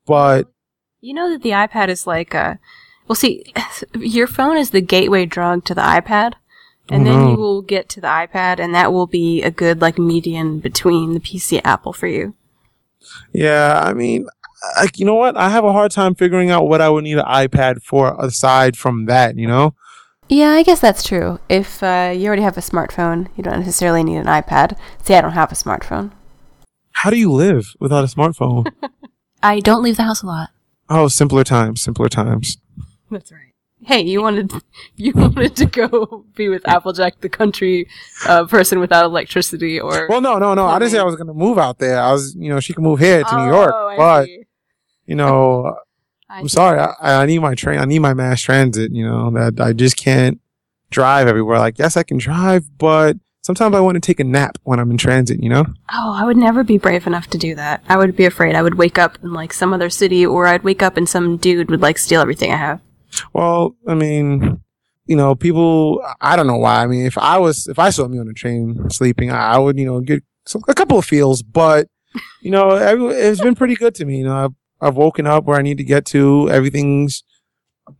But 0.05 0.47
you 1.01 1.13
know 1.13 1.29
that 1.29 1.43
the 1.43 1.51
iPad 1.51 1.89
is 1.89 2.07
like 2.07 2.33
a 2.33 2.59
well, 3.07 3.15
see, 3.15 3.43
your 3.95 4.27
phone 4.27 4.57
is 4.57 4.69
the 4.69 4.81
gateway 4.81 5.25
drug 5.25 5.65
to 5.65 5.75
the 5.75 5.81
iPad. 5.81 6.33
And 6.91 7.05
then 7.05 7.13
mm-hmm. 7.13 7.29
you 7.29 7.37
will 7.37 7.61
get 7.61 7.87
to 7.89 8.01
the 8.01 8.07
iPad, 8.07 8.57
and 8.57 8.73
that 8.73 8.91
will 8.91 9.05
be 9.05 9.43
a 9.43 9.51
good 9.51 9.79
like 9.79 9.99
median 9.99 10.57
between 10.59 11.13
the 11.13 11.19
PC 11.19 11.61
Apple 11.63 11.93
for 11.93 12.07
you. 12.07 12.33
Yeah, 13.31 13.79
I 13.85 13.93
mean, 13.93 14.25
I, 14.75 14.89
you 14.95 15.05
know 15.05 15.13
what? 15.13 15.37
I 15.37 15.49
have 15.49 15.63
a 15.63 15.71
hard 15.71 15.91
time 15.91 16.15
figuring 16.15 16.49
out 16.49 16.67
what 16.67 16.81
I 16.81 16.89
would 16.89 17.03
need 17.03 17.19
an 17.19 17.25
iPad 17.25 17.83
for 17.83 18.15
aside 18.19 18.75
from 18.75 19.05
that. 19.05 19.37
You 19.37 19.47
know, 19.47 19.75
yeah, 20.29 20.51
I 20.51 20.63
guess 20.63 20.79
that's 20.79 21.03
true. 21.03 21.39
If 21.49 21.81
uh, 21.81 22.13
you 22.15 22.27
already 22.27 22.43
have 22.43 22.57
a 22.57 22.61
smartphone, 22.61 23.27
you 23.35 23.43
don't 23.43 23.59
necessarily 23.59 24.03
need 24.03 24.17
an 24.17 24.25
iPad. 24.25 24.77
See, 25.03 25.15
I 25.15 25.21
don't 25.21 25.31
have 25.31 25.51
a 25.51 25.55
smartphone. 25.55 26.11
How 26.91 27.09
do 27.09 27.17
you 27.17 27.31
live 27.31 27.73
without 27.79 28.03
a 28.03 28.07
smartphone? 28.07 28.71
I 29.43 29.59
don't 29.59 29.81
leave 29.81 29.97
the 29.97 30.03
house 30.03 30.21
a 30.21 30.27
lot. 30.27 30.49
Oh, 30.89 31.07
simpler 31.07 31.43
times, 31.43 31.81
simpler 31.81 32.09
times. 32.09 32.57
That's 33.09 33.31
right. 33.31 33.53
Hey, 33.81 34.01
you 34.01 34.21
wanted 34.21 34.51
you 34.97 35.13
wanted 35.15 35.55
to 35.55 35.65
go 35.65 36.25
be 36.35 36.49
with 36.49 36.67
Applejack, 36.67 37.21
the 37.21 37.29
country 37.29 37.87
uh, 38.27 38.45
person 38.45 38.79
without 38.79 39.05
electricity, 39.05 39.79
or 39.79 40.07
well, 40.09 40.21
no, 40.21 40.37
no, 40.37 40.53
no. 40.53 40.67
I 40.67 40.77
didn't 40.77 40.91
say 40.91 40.99
I 40.99 41.03
was 41.03 41.15
going 41.15 41.27
to 41.27 41.33
move 41.33 41.57
out 41.57 41.79
there. 41.79 41.99
I 41.99 42.11
was, 42.11 42.35
you 42.35 42.49
know, 42.49 42.59
she 42.59 42.73
can 42.73 42.83
move 42.83 42.99
here 42.99 43.23
to 43.23 43.35
oh, 43.35 43.45
New 43.45 43.51
York, 43.51 43.73
I 43.73 43.97
but 43.97 44.25
see. 44.25 44.43
you 45.05 45.15
know, 45.15 45.75
I 46.29 46.41
am 46.41 46.47
sorry. 46.47 46.79
I, 46.79 47.23
I 47.23 47.25
need 47.25 47.39
my 47.39 47.55
train. 47.55 47.79
I 47.79 47.85
need 47.85 47.99
my 47.99 48.13
mass 48.13 48.41
transit. 48.41 48.91
You 48.91 49.05
know 49.05 49.31
that 49.31 49.59
I 49.59 49.73
just 49.73 49.97
can't 49.97 50.39
drive 50.91 51.27
everywhere. 51.27 51.57
Like, 51.57 51.79
yes, 51.79 51.97
I 51.97 52.03
can 52.03 52.17
drive, 52.17 52.65
but 52.77 53.17
sometimes 53.41 53.75
I 53.75 53.79
want 53.79 53.95
to 53.95 53.99
take 53.99 54.19
a 54.19 54.23
nap 54.23 54.57
when 54.63 54.79
I'm 54.79 54.91
in 54.91 54.97
transit. 54.97 55.41
You 55.41 55.49
know? 55.49 55.65
Oh, 55.91 56.13
I 56.15 56.23
would 56.25 56.37
never 56.37 56.63
be 56.63 56.77
brave 56.77 57.07
enough 57.07 57.27
to 57.27 57.37
do 57.37 57.55
that. 57.55 57.83
I 57.89 57.97
would 57.97 58.15
be 58.15 58.25
afraid. 58.25 58.55
I 58.55 58.61
would 58.61 58.75
wake 58.75 58.99
up 58.99 59.17
in 59.23 59.33
like 59.33 59.53
some 59.53 59.73
other 59.73 59.89
city, 59.89 60.25
or 60.25 60.45
I'd 60.45 60.63
wake 60.63 60.83
up 60.83 60.97
and 60.97 61.09
some 61.09 61.37
dude 61.37 61.71
would 61.71 61.81
like 61.81 61.97
steal 61.97 62.21
everything 62.21 62.51
I 62.51 62.57
have. 62.57 62.81
Well, 63.33 63.75
I 63.87 63.95
mean, 63.95 64.61
you 65.07 65.15
know, 65.15 65.33
people. 65.33 66.03
I 66.21 66.35
don't 66.35 66.47
know 66.47 66.57
why. 66.57 66.83
I 66.83 66.87
mean, 66.87 67.05
if 67.07 67.17
I 67.17 67.39
was, 67.39 67.67
if 67.67 67.79
I 67.79 67.89
saw 67.89 68.07
me 68.07 68.19
on 68.19 68.27
the 68.27 68.33
train 68.33 68.89
sleeping, 68.91 69.31
I, 69.31 69.57
would, 69.57 69.79
you 69.79 69.85
know, 69.85 69.99
get 69.99 70.23
some, 70.45 70.61
a 70.67 70.73
couple 70.75 70.99
of 70.99 71.05
feels, 71.05 71.41
but. 71.41 71.87
You 72.41 72.49
know, 72.49 72.71
it's 72.71 73.39
been 73.39 73.53
pretty 73.53 73.75
good 73.75 73.93
to 73.95 74.05
me. 74.05 74.17
You 74.17 74.23
know, 74.23 74.55
I've 74.81 74.95
woken 74.95 75.27
up 75.27 75.45
where 75.45 75.57
I 75.57 75.61
need 75.61 75.77
to 75.77 75.83
get 75.83 76.05
to. 76.07 76.49
Everything's, 76.49 77.23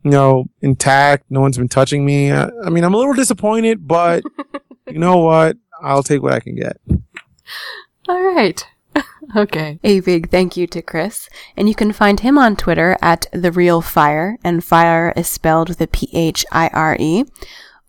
you 0.02 0.10
know, 0.10 0.46
intact. 0.60 1.24
No 1.30 1.40
one's 1.40 1.58
been 1.58 1.68
touching 1.68 2.04
me. 2.04 2.32
I, 2.32 2.48
I 2.64 2.70
mean, 2.70 2.84
I'm 2.84 2.94
a 2.94 2.98
little 2.98 3.14
disappointed, 3.14 3.86
but 3.86 4.22
you 4.86 4.98
know 4.98 5.18
what? 5.18 5.56
I'll 5.82 6.02
take 6.02 6.22
what 6.22 6.32
I 6.32 6.40
can 6.40 6.54
get. 6.54 6.76
All 8.08 8.22
right. 8.22 8.64
okay. 9.36 9.78
A 9.84 10.00
big 10.00 10.30
thank 10.30 10.56
you 10.56 10.66
to 10.68 10.82
Chris. 10.82 11.28
And 11.56 11.68
you 11.68 11.74
can 11.74 11.92
find 11.92 12.20
him 12.20 12.38
on 12.38 12.56
Twitter 12.56 12.96
at 13.00 13.26
The 13.32 13.52
Real 13.52 13.80
Phire, 13.80 14.38
and 14.42 14.64
fire 14.64 15.12
is 15.16 15.28
spelled 15.28 15.68
with 15.68 15.80
a 15.80 15.86
P 15.86 16.08
H 16.12 16.44
I 16.50 16.68
R 16.68 16.96
E, 16.98 17.24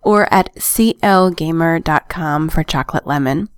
or 0.01 0.31
at 0.33 0.53
clgamer.com 0.55 2.49
for 2.49 2.63
chocolate 2.63 3.07
lemon. 3.07 3.49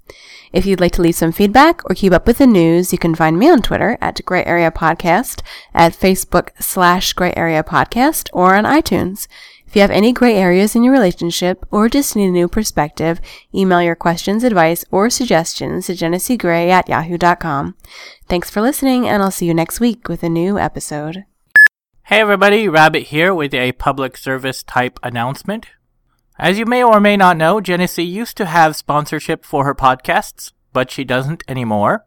If 0.51 0.65
you'd 0.65 0.79
like 0.79 0.91
to 0.93 1.01
leave 1.01 1.15
some 1.15 1.31
feedback 1.31 1.81
or 1.89 1.95
keep 1.95 2.13
up 2.13 2.27
with 2.27 2.37
the 2.37 2.45
news, 2.45 2.91
you 2.91 2.99
can 2.99 3.15
find 3.15 3.39
me 3.39 3.49
on 3.49 3.61
Twitter 3.61 3.97
at 3.99 4.23
Grey 4.23 4.45
Area 4.45 4.69
Podcast, 4.69 5.41
at 5.73 5.93
Facebook 5.93 6.49
slash 6.59 7.13
Grey 7.13 7.33
Area 7.35 7.63
Podcast, 7.63 8.29
or 8.33 8.55
on 8.55 8.63
iTunes. 8.65 9.27
If 9.65 9.77
you 9.77 9.81
have 9.81 9.89
any 9.89 10.13
gray 10.13 10.35
areas 10.35 10.75
in 10.75 10.83
your 10.83 10.93
relationship 10.93 11.65
or 11.71 11.89
just 11.89 12.15
need 12.15 12.27
a 12.27 12.31
new 12.31 12.47
perspective, 12.47 13.19
email 13.55 13.81
your 13.81 13.95
questions, 13.95 14.43
advice, 14.43 14.85
or 14.91 15.09
suggestions 15.09 15.87
to 15.87 15.93
jeneseegrey 15.93 16.69
at 16.69 16.87
yahoo.com. 16.87 17.75
Thanks 18.27 18.51
for 18.51 18.61
listening, 18.61 19.07
and 19.07 19.23
I'll 19.23 19.31
see 19.31 19.47
you 19.47 19.53
next 19.55 19.79
week 19.79 20.07
with 20.07 20.21
a 20.21 20.29
new 20.29 20.59
episode. 20.59 21.25
Hey 22.03 22.19
everybody, 22.19 22.67
Rabbit 22.67 23.03
here 23.07 23.33
with 23.33 23.55
a 23.55 23.71
public 23.71 24.15
service 24.17 24.61
type 24.61 24.99
announcement. 25.01 25.65
As 26.39 26.57
you 26.57 26.65
may 26.65 26.83
or 26.83 26.99
may 26.99 27.15
not 27.15 27.37
know, 27.37 27.61
Jenesee 27.61 28.09
used 28.09 28.37
to 28.37 28.45
have 28.45 28.75
sponsorship 28.75 29.45
for 29.45 29.65
her 29.65 29.75
podcasts, 29.75 30.51
but 30.71 30.89
she 30.89 31.03
doesn't 31.03 31.43
anymore. 31.47 32.05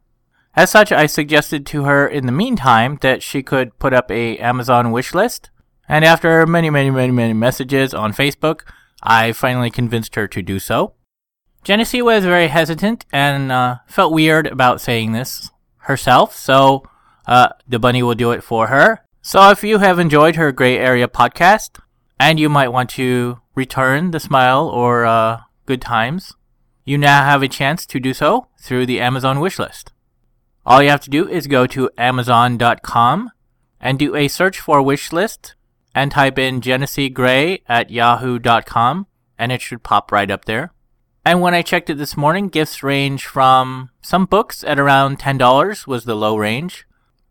As 0.56 0.70
such, 0.70 0.90
I 0.90 1.06
suggested 1.06 1.66
to 1.66 1.84
her 1.84 2.08
in 2.08 2.26
the 2.26 2.32
meantime 2.32 2.98
that 3.02 3.22
she 3.22 3.42
could 3.42 3.78
put 3.78 3.92
up 3.92 4.10
a 4.10 4.38
Amazon 4.38 4.90
wish 4.90 5.14
list. 5.14 5.50
And 5.88 6.04
after 6.04 6.44
many, 6.46 6.70
many, 6.70 6.90
many, 6.90 7.12
many 7.12 7.34
messages 7.34 7.94
on 7.94 8.12
Facebook, 8.12 8.62
I 9.02 9.32
finally 9.32 9.70
convinced 9.70 10.14
her 10.16 10.26
to 10.26 10.42
do 10.42 10.58
so. 10.58 10.94
Jenesee 11.64 12.02
was 12.02 12.24
very 12.24 12.48
hesitant 12.48 13.04
and 13.12 13.52
uh, 13.52 13.76
felt 13.86 14.12
weird 14.12 14.46
about 14.46 14.80
saying 14.80 15.12
this 15.12 15.50
herself, 15.78 16.34
so 16.34 16.84
uh, 17.26 17.48
the 17.68 17.78
bunny 17.78 18.02
will 18.02 18.14
do 18.14 18.32
it 18.32 18.42
for 18.42 18.68
her. 18.68 19.04
So 19.20 19.50
if 19.50 19.62
you 19.62 19.78
have 19.78 19.98
enjoyed 19.98 20.36
her 20.36 20.52
Grey 20.52 20.78
Area 20.78 21.08
podcast, 21.08 21.80
and 22.18 22.40
you 22.40 22.48
might 22.48 22.68
want 22.68 22.90
to 22.90 23.40
return 23.54 24.10
the 24.10 24.20
smile 24.20 24.68
or 24.68 25.04
uh, 25.04 25.40
good 25.66 25.80
times, 25.80 26.34
you 26.84 26.96
now 26.96 27.24
have 27.24 27.42
a 27.42 27.48
chance 27.48 27.84
to 27.86 28.00
do 28.00 28.14
so 28.14 28.48
through 28.60 28.86
the 28.86 29.00
Amazon 29.00 29.38
wishlist. 29.38 29.88
All 30.64 30.82
you 30.82 30.90
have 30.90 31.00
to 31.02 31.10
do 31.10 31.28
is 31.28 31.46
go 31.46 31.66
to 31.66 31.90
Amazon.com 31.96 33.30
and 33.80 33.98
do 33.98 34.16
a 34.16 34.28
search 34.28 34.58
for 34.58 34.80
wishlist 34.80 35.54
and 35.94 36.10
type 36.10 36.38
in 36.38 36.60
Jenesee 36.60 37.12
Grey 37.12 37.62
at 37.68 37.90
yahoo.com 37.90 39.06
and 39.38 39.52
it 39.52 39.60
should 39.60 39.82
pop 39.82 40.10
right 40.10 40.30
up 40.30 40.44
there. 40.44 40.72
And 41.24 41.40
when 41.40 41.54
I 41.54 41.62
checked 41.62 41.90
it 41.90 41.98
this 41.98 42.16
morning, 42.16 42.48
gifts 42.48 42.82
range 42.82 43.26
from 43.26 43.90
some 44.00 44.26
books 44.26 44.62
at 44.62 44.78
around 44.78 45.18
$10 45.18 45.86
was 45.86 46.04
the 46.04 46.14
low 46.14 46.36
range 46.36 46.86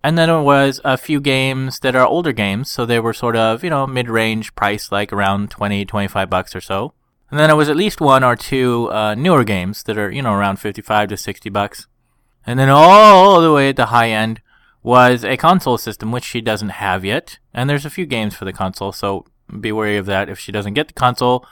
and 0.06 0.20
then 0.20 0.30
there 0.30 0.40
was 0.40 0.80
a 0.86 0.98
few 0.98 1.20
games 1.20 1.80
that 1.80 1.96
are 1.96 2.06
older 2.06 2.32
games, 2.32 2.70
so 2.70 2.86
they 2.86 3.00
were 3.00 3.12
sort 3.12 3.36
of, 3.36 3.64
you 3.64 3.72
know, 3.72 3.88
mid-range 3.88 4.54
price, 4.54 4.92
like 4.92 5.12
around 5.12 5.50
20, 5.50 5.84
25 5.84 6.30
bucks 6.30 6.56
or 6.56 6.62
so. 6.62 6.94
And 7.32 7.40
then 7.40 7.50
there 7.50 7.56
was 7.56 7.70
at 7.70 7.76
least 7.76 8.00
one 8.00 8.24
or 8.24 8.36
two 8.36 8.88
uh, 8.92 9.16
newer 9.16 9.44
games 9.44 9.82
that 9.86 9.98
are, 9.98 10.12
you 10.12 10.22
know, 10.22 10.36
around 10.36 10.58
55 10.58 11.10
to 11.10 11.18
60 11.18 11.50
bucks. 11.50 11.88
And 12.46 12.60
then 12.60 12.70
all 12.70 13.42
the 13.42 13.52
way 13.52 13.70
at 13.70 13.78
the 13.78 13.88
high 13.88 14.12
end 14.12 14.42
was 14.84 15.26
a 15.26 15.38
console 15.38 15.80
system, 15.80 16.12
which 16.12 16.24
she 16.24 16.40
doesn't 16.40 16.70
have 16.70 17.04
yet. 17.04 17.40
And 17.52 17.68
there's 17.68 17.84
a 17.84 17.90
few 17.90 18.06
games 18.06 18.36
for 18.36 18.46
the 18.46 18.54
console, 18.54 18.92
so 18.92 19.26
be 19.60 19.72
wary 19.72 19.98
of 19.98 20.06
that. 20.06 20.30
If 20.30 20.38
she 20.38 20.52
doesn't 20.52 20.76
get 20.76 20.88
the 20.88 20.94
console, 20.94 21.48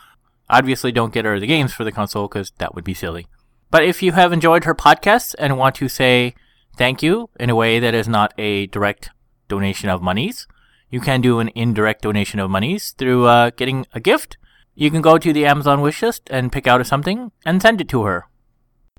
obviously 0.48 0.92
don't 0.92 1.12
get 1.12 1.26
her 1.26 1.40
the 1.40 1.48
games 1.48 1.74
for 1.74 1.84
the 1.84 1.92
console 1.92 2.28
because 2.28 2.52
that 2.60 2.76
would 2.76 2.84
be 2.84 2.94
silly. 2.94 3.26
But 3.72 3.84
if 3.84 4.04
you 4.04 4.12
have 4.12 4.32
enjoyed 4.32 4.66
her 4.66 4.76
podcasts 4.76 5.34
and 5.40 5.58
want 5.58 5.74
to 5.78 5.90
say 5.90 6.36
thank 6.78 7.04
you 7.04 7.30
in 7.40 7.50
a 7.50 7.56
way 7.56 7.80
that 7.80 7.94
is 7.94 8.08
not 8.08 8.34
a 8.38 8.68
direct 8.68 9.10
donation 9.48 9.90
of 9.90 10.02
monies, 10.02 10.48
You 10.94 11.02
can 11.02 11.22
do 11.22 11.40
an 11.40 11.50
indirect 11.56 12.04
donation 12.04 12.40
of 12.40 12.52
monies 12.52 12.92
through 12.92 13.26
uh, 13.26 13.50
getting 13.58 13.88
a 13.94 14.00
gift. 14.00 14.38
You 14.76 14.92
can 14.92 15.02
go 15.02 15.18
to 15.18 15.34
the 15.34 15.44
Amazon 15.44 15.80
wishlist 15.80 16.22
and 16.30 16.52
pick 16.52 16.68
out 16.68 16.86
something 16.86 17.32
and 17.44 17.60
send 17.60 17.82
it 17.82 17.90
to 17.90 18.04
her. 18.04 18.28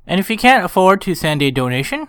And 0.05 0.19
if 0.19 0.29
you 0.29 0.37
can't 0.37 0.65
afford 0.65 1.01
to 1.03 1.15
send 1.15 1.41
a 1.41 1.53
donation, 1.53 2.09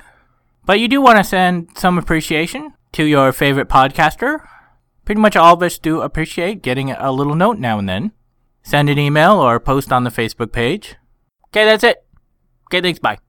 but 0.66 0.80
you 0.80 0.88
do 0.88 1.02
want 1.02 1.20
to 1.20 1.24
send 1.24 1.70
some 1.78 2.00
appreciation 2.00 2.74
to 2.94 3.04
your 3.04 3.32
favorite 3.32 3.70
podcaster, 3.70 4.40
pretty 5.06 5.22
much 5.22 5.36
all 5.36 5.54
of 5.54 5.62
us 5.62 5.78
do 5.78 6.02
appreciate 6.02 6.64
getting 6.64 6.90
a 6.90 7.12
little 7.12 7.36
note 7.36 7.60
now 7.60 7.78
and 7.78 7.88
then. 7.88 8.12
Send 8.64 8.90
an 8.90 8.98
email 8.98 9.34
or 9.34 9.60
post 9.60 9.92
on 9.92 10.04
the 10.04 10.10
Facebook 10.10 10.52
page. 10.52 10.96
Okay, 11.50 11.64
that's 11.64 11.84
it. 11.84 12.04
Okay, 12.70 12.82
thanks. 12.82 12.98
Bye. 12.98 13.24